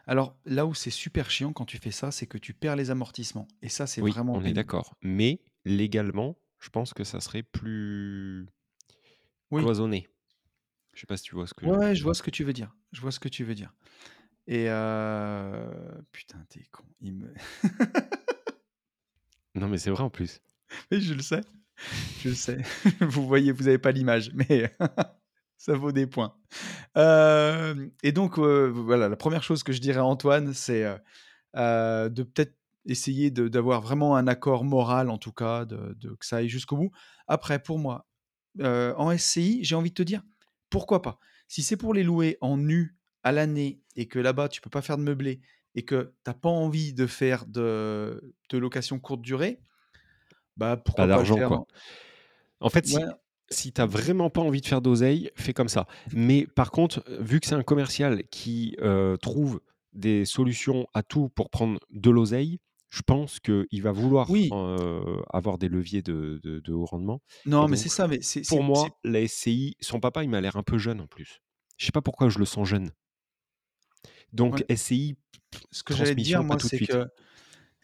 Alors, 0.08 0.36
là 0.46 0.66
où 0.66 0.74
c'est 0.74 0.90
super 0.90 1.30
chiant 1.30 1.54
quand 1.54 1.66
tu 1.66 1.78
fais 1.78 1.92
ça, 1.92 2.12
c'est 2.12 2.28
que 2.28 2.38
tu 2.38 2.54
perds 2.54 2.76
les 2.76 2.92
amortissements. 2.92 3.48
Et 3.62 3.70
ça, 3.70 3.86
c'est 3.88 4.02
Oui, 4.02 4.12
vraiment 4.12 4.34
on 4.34 4.44
est 4.44 4.54
d'accord. 4.54 4.96
Mais 5.02 5.42
légalement, 5.66 6.38
je 6.60 6.70
pense 6.70 6.94
que 6.94 7.04
ça 7.04 7.20
serait 7.20 7.44
plus 7.44 8.48
Oui. 9.52 9.62
cloisonné. 9.62 10.08
Je 10.94 11.02
sais 11.02 11.08
pas 11.08 11.18
si 11.18 11.24
tu 11.24 11.36
vois 11.36 11.46
ce 11.46 11.54
que. 11.54 11.66
Ouais, 11.66 11.78
ouais, 11.78 11.96
je 11.96 12.04
vois 12.04 12.14
ce 12.16 12.24
que 12.24 12.32
tu 12.32 12.44
veux 12.44 12.54
dire. 12.54 12.74
Je 12.94 13.02
vois 13.02 13.12
ce 13.12 13.20
que 13.20 13.30
tu 13.30 13.44
veux 13.44 13.54
dire. 13.54 13.74
Et 14.48 14.70
euh... 14.70 15.70
putain, 16.14 16.44
t'es 16.50 16.64
con. 16.72 16.86
Il 17.02 17.14
me... 17.14 17.34
Non, 19.56 19.68
mais 19.68 19.78
c'est 19.78 19.90
vrai 19.92 20.04
en 20.04 20.10
plus. 20.10 20.40
Oui, 20.92 21.00
je 21.02 21.14
le 21.14 21.22
sais. 21.22 21.42
Je 22.24 22.32
sais. 22.34 22.58
vous 23.02 23.28
voyez, 23.28 23.52
vous 23.52 23.64
n'avez 23.66 23.78
pas 23.78 23.92
l'image, 23.92 24.32
mais 24.34 24.74
ça 25.58 25.74
vaut 25.76 25.92
des 25.92 26.08
points. 26.08 26.36
Hem 26.96 27.92
et 28.04 28.12
donc, 28.12 28.38
heu, 28.40 28.68
voilà, 28.70 29.10
la 29.10 29.16
première 29.18 29.44
chose 29.44 29.64
que 29.64 29.74
je 29.74 29.82
dirais 29.82 30.00
à 30.00 30.06
Antoine, 30.06 30.54
c'est, 30.54 30.84
heu, 30.86 32.10
de 32.10 32.24
peut-être 32.24 32.56
essayer 32.86 33.32
d'avoir 33.32 33.82
vraiment 33.82 34.16
un 34.16 34.28
accord 34.28 34.64
moral, 34.64 35.10
en 35.10 35.18
tout 35.18 35.34
cas, 35.34 35.66
de 35.66 35.96
que 36.20 36.26
ça 36.26 36.38
aille 36.38 36.50
jusqu'au 36.50 36.78
bout. 36.78 36.92
Après, 37.28 37.60
pour 37.62 37.80
moi, 37.80 38.08
en 38.62 39.12
SCI, 39.12 39.64
j'ai 39.64 39.76
envie 39.76 39.90
de 39.92 39.96
te 39.96 40.04
dire, 40.04 40.24
pourquoi 40.70 41.02
pas? 41.02 41.20
Si 41.48 41.64
c'est 41.64 41.78
pour 41.78 41.94
les 41.94 42.04
louer 42.04 42.38
en 42.42 42.58
nu 42.58 42.98
à 43.24 43.32
l'année 43.32 43.82
et 43.96 44.08
que 44.08 44.20
là-bas, 44.20 44.50
tu 44.50 44.62
peux 44.62 44.70
pas 44.70 44.82
faire 44.82 44.98
de 44.98 45.04
meublé 45.04 45.42
et 45.76 45.84
que 45.86 46.14
tu 46.26 46.32
as 46.32 46.34
pas 46.34 46.50
envie 46.50 46.94
de 46.94 47.08
faire 47.08 47.46
de 47.46 48.36
de 48.50 48.58
location 48.58 49.00
courte 49.00 49.22
durée, 49.22 49.62
bah, 50.58 50.76
Pas 50.76 50.78
pourquoi 50.78 51.04
pas 51.04 51.08
le 51.08 51.14
d'argent, 51.14 51.38
faire 51.38 51.48
quoi. 51.48 51.58
en 52.60 52.68
En 52.68 52.70
fait, 52.70 52.86
ouais, 52.86 52.92
si 52.92 53.00
si 53.50 53.72
tu 53.72 53.80
as 53.80 53.86
mmh, 53.86 53.90
vraiment 53.90 54.30
pas 54.30 54.42
envie 54.42 54.60
de 54.62 54.66
faire 54.66 54.82
d'oseille, 54.82 55.32
fais 55.36 55.54
comme 55.54 55.70
ça. 55.70 55.88
Mais 56.12 56.46
par 56.46 56.72
contre, 56.72 57.04
vu 57.20 57.40
que 57.40 57.48
c'est 57.48 57.56
un 57.56 57.64
commercial 57.64 58.24
qui, 58.30 58.76
trouve 59.22 59.62
des 59.94 60.26
solutions 60.26 60.88
à 60.94 61.02
tout 61.04 61.30
pour 61.30 61.50
prendre 61.50 61.80
de 61.92 62.10
l'oseille, 62.10 62.60
je 62.90 63.02
pense 63.02 63.40
qu'il 63.40 63.82
va 63.82 63.92
vouloir, 63.92 64.30
oui, 64.30 64.50
avoir 65.32 65.58
des 65.58 65.70
leviers 65.70 66.02
de 66.02 66.40
de 66.44 66.60
de 66.60 66.74
haut 66.74 66.86
rendement 66.86 67.22
non, 67.46 67.68
mais 67.68 67.78
c'est 67.78 67.90
ça, 67.90 68.08
mais 68.08 68.20
c'est 68.22 68.48
pour 68.48 68.64
moi, 68.64 68.88
la 69.04 69.28
SCI 69.28 69.76
son 69.80 70.00
papa, 70.00 70.24
il 70.24 70.30
m'a 70.30 70.42
l'air 70.42 70.56
un 70.58 70.64
peu 70.64 70.78
jeune 70.78 71.02
en 71.02 71.08
plus. 71.08 71.42
Je 71.78 71.86
sais 71.86 71.92
pas 71.92 72.02
pourquoi 72.02 72.30
je 72.30 72.40
le 72.40 72.46
sens 72.46 72.68
jeune. 72.68 72.92
Donc 74.34 74.64
ouais, 74.70 74.76
SCI, 74.76 75.16
ce 75.72 75.84
que 75.84 75.94
j'allais 75.94 76.16
dire, 76.16 76.44
moi, 76.44 76.58
tout 76.58 76.66
de 76.66 76.70
c'est 76.70 76.78
suite. 76.78 76.92
que 76.92 77.08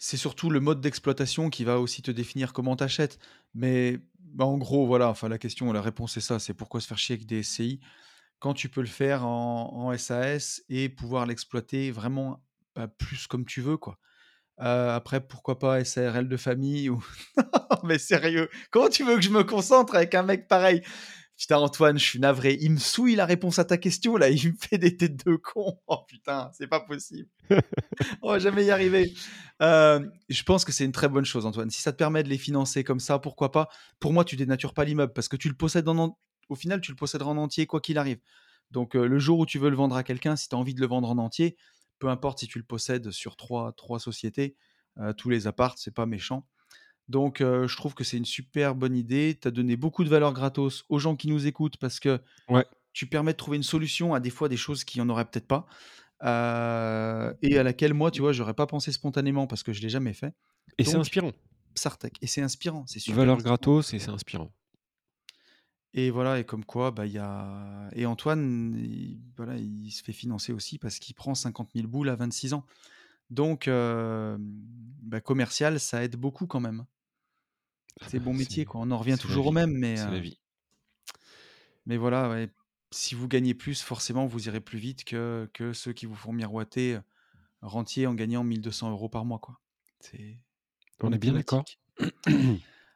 C'est 0.06 0.18
surtout 0.18 0.50
le 0.50 0.60
mode 0.60 0.82
d'exploitation 0.82 1.50
qui 1.50 1.64
va 1.64 1.80
aussi 1.80 2.02
te 2.02 2.12
définir 2.12 2.52
comment 2.52 2.76
tu 2.76 2.84
achètes. 2.84 3.20
Mais 3.54 4.02
bah, 4.20 4.44
en 4.44 4.58
gros, 4.58 4.86
voilà, 4.86 5.08
enfin 5.08 5.30
la 5.30 5.38
question, 5.38 5.72
la 5.72 5.82
réponse 5.82 6.18
est 6.18 6.22
ça, 6.22 6.40
c'est 6.40 6.54
pourquoi 6.54 6.82
se 6.82 6.88
faire 6.88 6.98
chier 6.98 7.16
avec 7.16 7.26
des 7.26 7.42
SCI 7.42 7.80
quand 8.40 8.54
tu 8.54 8.68
peux 8.68 8.82
le 8.82 8.88
faire 8.88 9.26
en, 9.26 9.74
en 9.74 9.98
SAS 9.98 10.62
et 10.68 10.90
pouvoir 10.90 11.26
l'exploiter 11.26 11.90
vraiment 11.90 12.44
bah, 12.76 12.90
plus 12.90 13.28
comme 13.28 13.46
tu 13.46 13.62
veux, 13.62 13.78
quoi. 13.78 13.98
Euh, 14.60 14.94
après, 14.94 15.26
pourquoi 15.26 15.58
pas 15.58 15.82
SARL 15.86 16.28
de 16.28 16.36
famille 16.36 16.90
ou... 16.90 17.02
Mais 17.84 17.98
sérieux, 17.98 18.50
comment 18.72 18.90
tu 18.90 19.06
veux 19.06 19.16
que 19.16 19.22
je 19.22 19.30
me 19.30 19.46
concentre 19.46 19.96
avec 19.96 20.16
un 20.16 20.24
mec 20.24 20.50
pareil? 20.50 20.82
Putain, 21.38 21.58
Antoine, 21.58 21.98
je 21.98 22.04
suis 22.06 22.20
navré. 22.20 22.58
Il 22.62 22.72
me 22.72 22.78
souille 22.78 23.16
la 23.16 23.26
réponse 23.26 23.60
à 23.60 23.66
ta 23.66 23.78
question, 23.78 24.18
là. 24.18 24.30
Il 24.30 24.52
me 24.52 24.58
fait 24.58 24.78
des 24.78 24.96
têtes 24.96 25.26
de 25.26 25.36
con. 25.36 25.80
Oh 25.88 25.98
putain, 26.08 26.52
c'est 26.58 26.68
pas 26.68 26.80
possible. 26.80 27.28
On 28.22 28.30
va 28.30 28.40
jamais 28.40 28.66
y 28.66 28.72
arriver. 28.72 29.14
Euh, 29.62 30.06
je 30.30 30.44
pense 30.44 30.66
que 30.66 30.72
c'est 30.72 30.86
une 30.86 30.92
très 30.92 31.10
bonne 31.10 31.26
chose, 31.26 31.46
Antoine. 31.46 31.70
Si 31.70 31.82
ça 31.82 31.92
te 31.92 31.98
permet 31.98 32.24
de 32.24 32.30
les 32.30 32.38
financer 32.38 32.84
comme 32.84 33.00
ça, 33.00 33.20
pourquoi 33.20 33.52
pas? 33.52 33.70
Pour 34.00 34.14
moi, 34.14 34.26
tu 34.26 34.36
dénatures 34.36 34.74
pas 34.74 34.86
l'immeuble 34.86 35.14
parce 35.14 35.28
que 35.28 35.36
tu 35.38 35.50
le 35.50 35.56
possèdes 35.56 35.88
en 35.88 35.98
en- 35.98 36.18
au 36.50 36.56
final, 36.56 36.82
tu 36.82 36.92
le 36.92 36.98
possèderas 36.98 37.32
en 37.32 37.38
entier 37.38 37.66
quoi 37.66 37.82
qu'il 37.82 37.98
arrive. 37.98 38.20
Donc 38.72 38.96
euh, 38.96 39.08
le 39.08 39.20
jour 39.20 39.40
où 39.40 39.46
tu 39.46 39.60
veux 39.60 39.70
le 39.70 39.76
vendre 39.76 39.96
à 39.96 40.04
quelqu'un, 40.04 40.36
si 40.36 40.50
tu 40.50 40.56
as 40.56 40.58
envie 40.60 40.74
de 40.76 40.82
le 40.82 40.88
vendre 40.88 41.10
en 41.10 41.18
entier, 41.18 41.58
peu 42.00 42.10
importe 42.10 42.40
si 42.40 42.48
tu 42.48 42.58
le 42.60 42.66
possèdes 42.66 43.12
sur 43.12 43.36
trois, 43.38 43.72
trois 43.74 44.00
sociétés, 44.00 44.56
euh, 45.00 45.14
tous 45.14 45.30
les 45.30 45.48
apparts, 45.48 45.76
c'est 45.78 45.94
pas 45.94 46.06
méchant. 46.06 46.46
Donc 47.10 47.42
euh, 47.42 47.68
je 47.68 47.76
trouve 47.76 47.94
que 47.94 48.04
c'est 48.04 48.18
une 48.18 48.26
super 48.26 48.76
bonne 48.76 48.96
idée. 48.96 49.38
Tu 49.40 49.48
as 49.48 49.52
donné 49.52 49.76
beaucoup 49.76 50.04
de 50.04 50.10
valeur 50.10 50.34
gratos 50.34 50.86
aux 50.90 51.00
gens 51.00 51.16
qui 51.16 51.28
nous 51.28 51.48
écoutent 51.48 51.78
parce 51.78 52.00
que 52.00 52.20
Ouais 52.50 52.66
tu 52.94 53.08
permets 53.08 53.34
de 53.34 53.38
trouver 53.38 53.58
une 53.58 53.64
solution 53.64 54.14
à 54.14 54.20
des 54.20 54.30
fois 54.30 54.48
des 54.48 54.58
choses 54.58 54.84
qui 54.84 55.02
en 55.02 55.10
auraient 55.10 55.26
peut-être 55.26 55.48
pas. 55.48 55.66
Et 56.22 56.26
à 57.58 57.64
laquelle 57.64 57.94
moi, 57.94 58.12
tu 58.12 58.22
vois, 58.22 58.32
j'aurais 58.32 58.54
pas 58.54 58.68
pensé 58.68 58.92
spontanément 58.92 59.48
parce 59.48 59.64
que 59.64 59.74
je 59.74 59.82
l'ai 59.82 59.90
jamais 59.90 60.14
fait. 60.14 60.34
et 60.78 60.86
c'est 60.86 60.96
inspirant. 60.96 61.32
Psartec 61.76 62.16
et 62.22 62.28
c'est 62.28 62.42
inspirant, 62.44 62.86
c'est 62.86 63.00
super 63.00 63.18
Valeur 63.18 63.38
inspirant 63.38 63.56
gratos 63.56 63.94
et 63.96 64.00
c'est 64.00 64.12
inspirant. 64.12 64.54
et 65.96 66.12
voilà 66.12 66.40
et 66.40 66.44
comme 66.44 66.66
quoi, 66.66 66.92
bah, 66.92 67.08
il 67.08 67.14
y 67.14 67.18
a 67.18 67.90
et 67.94 68.06
Antoine, 68.06 68.76
il 68.78 69.20
voilà, 69.36 69.58
il 69.58 69.90
se 69.90 70.04
fait 70.04 70.14
financer 70.14 70.54
aussi 70.54 70.78
parce 70.78 71.00
qu'il 71.00 71.16
prend 71.16 71.34
50 71.34 71.72
000 71.74 71.88
boules 71.88 72.10
à 72.10 72.16
26 72.16 72.54
ans. 72.54 72.64
Donc 73.32 73.68
bah, 73.68 75.20
commercial, 75.22 75.80
ça 75.80 76.04
aide 76.04 76.16
beaucoup 76.16 76.46
quand 76.46 76.60
même. 76.60 76.86
C'est 78.08 78.20
bon 78.20 78.34
métier, 78.34 78.66
quoi. 78.66 78.82
On 78.82 78.92
en 78.92 78.98
revient 78.98 79.18
toujours 79.20 79.48
au 79.48 79.52
même 79.52 79.72
mais 79.72 79.98
c'est 79.98 80.12
la 80.12 80.20
vie. 80.20 80.40
mais 81.86 81.98
voilà, 81.98 82.30
ouais, 82.30 82.50
si 82.92 83.16
vous 83.16 83.28
gagnez 83.28 83.54
plus, 83.54 83.82
forcément, 83.82 84.26
vous 84.26 84.48
irez 84.48 84.62
plus 84.62 84.78
vite 84.80 85.04
que 85.04 85.50
que 85.54 85.74
ceux 85.74 85.94
qui 85.94 86.06
vous 86.06 86.16
font 86.16 86.34
miroiter, 86.34 86.96
heu, 86.96 87.02
rentier 87.62 88.08
en 88.08 88.14
gagnant 88.14 88.44
1 88.44 88.60
200 88.60 88.92
€ 88.96 89.10
par 89.10 89.26
mois, 89.26 89.40
quoi. 89.40 89.60
C'est 90.00 90.38
On 91.02 91.12
est 91.12 91.18
bien 91.18 91.34
d'accord? 91.34 91.66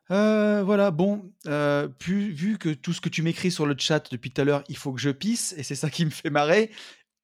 Heu, 0.10 0.62
voilà, 0.64 0.92
bon, 0.92 1.32
pu 2.00 2.32
vu 2.32 2.58
que 2.58 2.70
tout 2.70 2.94
ce 2.94 3.02
que 3.02 3.10
tu 3.10 3.22
m'écris 3.22 3.52
sur 3.52 3.66
le 3.66 3.76
chat 3.78 4.12
depuis 4.12 4.32
tout 4.32 4.42
à 4.42 4.46
l'heure, 4.46 4.64
il 4.70 4.78
faut 4.78 4.94
que 4.94 5.02
je 5.02 5.10
pisse 5.10 5.54
et 5.58 5.64
c'est 5.64 5.76
ça 5.76 5.90
qui 5.90 6.06
me 6.06 6.10
fait 6.10 6.30
marrer 6.30 6.72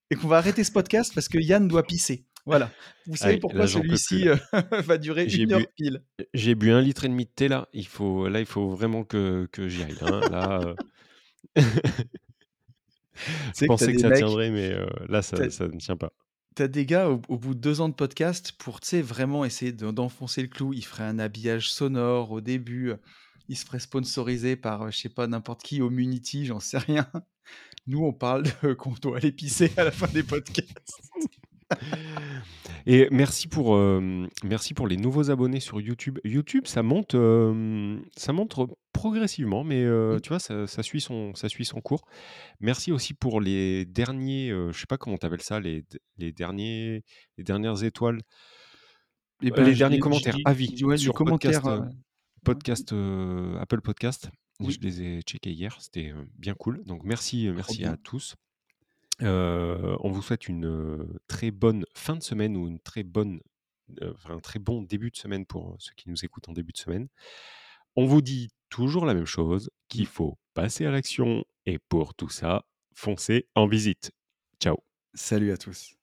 et 0.10 0.16
qu'on 0.16 0.28
va 0.28 0.38
arrêter 0.38 0.64
ce 0.64 0.72
podcast 0.72 1.14
parce 1.14 1.28
que 1.28 1.38
Yann 1.38 1.68
doit 1.68 1.84
pisser. 1.84 2.26
Voilà. 2.46 2.72
Vous 3.06 3.16
savez 3.16 3.38
pourquoi 3.38 3.68
celui-ci, 3.68 4.28
heu, 4.28 4.38
va 4.86 4.98
durer 4.98 5.28
J'ai 5.28 5.44
1 5.44 5.48
bu 5.48 5.54
heure 5.54 5.62
pile? 5.76 6.04
j'ai 6.34 6.56
bu 6.56 6.72
un 6.72 6.82
litre 6.82 7.06
et 7.06 7.10
demi 7.10 7.26
de 7.26 7.30
thé, 7.30 7.48
là. 7.48 7.68
Il 7.74 7.88
faut 7.88 8.28
là, 8.28 8.40
il 8.40 8.46
faut 8.46 8.70
vraiment 8.70 9.04
que 9.04 9.48
que 9.52 9.68
j'y 9.70 9.84
aille, 9.84 9.98
hein. 10.02 10.22
Là, 10.30 10.76
Tu 13.56 13.66
je 13.66 13.78
que 13.78 13.78
pensais 13.78 13.94
que 13.94 14.00
ça 14.00 14.10
mecs, 14.10 14.12
tiendrait, 14.12 14.52
mais 14.52 14.72
heu, 14.72 14.88
là, 15.08 15.22
ça 15.22 15.50
ça 15.50 15.68
ne 15.68 15.78
tient 15.78 15.98
pas. 15.98 16.12
as 16.60 16.68
des 16.68 16.86
gars 16.86 17.10
au 17.10 17.22
au 17.28 17.38
bout 17.38 17.54
de 17.56 17.60
2 17.60 17.82
ans 17.82 17.90
de 17.90 17.94
podcast 17.94 18.52
pour, 18.54 18.80
vraiment 19.02 19.46
essayer 19.46 19.72
de 19.72 19.92
d'enfoncer 19.92 20.42
le 20.42 20.48
clou, 20.48 20.74
ils 20.74 20.86
feraient 20.86 21.04
un 21.04 21.20
habillage 21.20 21.72
sonore 21.72 22.32
au 22.32 22.42
début, 22.42 22.94
ils 23.48 23.58
se 23.58 23.66
feraient 23.66 23.80
sponsoriser 23.80 24.56
par, 24.56 24.92
je 24.92 24.98
sais 25.00 25.10
pas, 25.10 25.28
n'importe 25.28 25.64
qui, 25.64 25.82
Homunity, 25.82 26.46
j'en 26.46 26.60
sais 26.60 26.78
rien. 26.80 27.08
Nous, 27.88 28.04
on 28.04 28.14
parle 28.14 28.44
qu'on 28.78 28.94
doit 28.94 29.18
aller 29.18 29.32
pisser 29.32 29.72
à 29.78 29.84
la 29.86 29.92
fin 29.92 30.08
des 30.08 30.24
podcasts. 30.24 31.02
Et 32.86 33.08
merci 33.12 33.48
pour, 33.48 33.78
hem, 33.80 34.28
merci 34.44 34.74
pour 34.74 34.88
les 34.88 34.98
nouveaux 34.98 35.30
abonnés 35.32 35.62
sur 35.62 35.80
YouTube. 35.80 36.20
YouTube, 36.26 36.68
ça 36.68 36.84
monte, 36.84 37.14
hem, 37.14 38.04
ça 38.18 38.34
monte 38.34 38.56
progressivement, 38.92 39.64
mais 39.64 39.84
heu, 39.84 40.16
Mmh. 40.18 40.22
tu 40.22 40.30
vois, 40.30 40.40
ça 40.40 40.68
ça 40.68 40.84
suit 40.84 41.00
son 41.00 41.34
ça 41.34 41.48
suit 41.48 41.64
son 41.66 41.80
cours. 41.80 42.06
Merci 42.60 42.92
aussi 42.92 43.14
pour 43.14 43.40
les 43.40 43.86
derniers, 43.86 44.50
je 44.50 44.78
sais 44.78 44.86
pas 44.86 44.98
comment 44.98 45.18
tu 45.18 45.26
appelles 45.26 45.42
ça, 45.42 45.60
les 45.62 45.86
les 46.18 46.32
derniers 46.34 47.04
les 47.38 47.44
dernières 47.46 47.84
étoiles, 47.84 48.20
Et 49.42 49.48
heu, 49.48 49.52
ben, 49.56 49.64
les 49.64 49.76
derniers 49.76 50.00
commentaires, 50.00 50.36
avis 50.44 50.84
ouais, 50.84 50.98
sur 50.98 51.14
commentaires, 51.14 51.64
podcast, 52.44 52.94
Apple 53.60 53.82
Podcast. 53.82 54.30
Je 54.60 54.78
les 54.82 55.02
ai 55.02 55.22
checkés 55.22 55.52
hier, 55.52 55.76
c'était, 55.82 56.14
bien 56.38 56.54
cool. 56.54 56.84
Donc 56.86 57.04
merci, 57.04 57.50
merci 57.54 57.86
à 57.86 57.98
tous. 57.98 58.36
On 59.24 60.10
vous 60.10 60.22
souhaite 60.22 60.48
une, 60.48 61.08
très 61.28 61.52
bonne 61.52 61.86
fin 61.96 62.16
de 62.16 62.24
semaine 62.24 62.58
ou 62.58 62.68
une 62.68 62.80
très 62.80 63.04
bonne, 63.04 63.42
un 64.02 64.40
très 64.40 64.60
bon 64.60 64.82
début 64.82 65.12
de 65.12 65.18
semaine 65.18 65.46
pour, 65.46 65.76
ceux 65.80 65.94
qui 65.96 66.10
nous 66.10 66.26
écoutent 66.26 66.50
en 66.50 66.54
début 66.54 66.74
de 66.74 66.78
semaine. 66.78 67.08
On 67.96 68.06
vous 68.06 68.22
dit 68.22 68.50
toujours 68.70 69.06
la 69.06 69.14
même 69.14 69.26
chose, 69.26 69.70
qu'il 69.88 70.08
faut 70.08 70.40
passer 70.54 70.86
à 70.86 70.92
l'action 70.92 71.46
et 71.66 71.78
pour 71.78 72.16
tout 72.16 72.30
ça, 72.30 72.66
foncez 72.96 73.48
en 73.56 73.68
visite. 73.68 74.12
Ciao. 74.60 74.78
Salut 75.14 75.52
à 75.52 75.58
tous. 75.58 75.94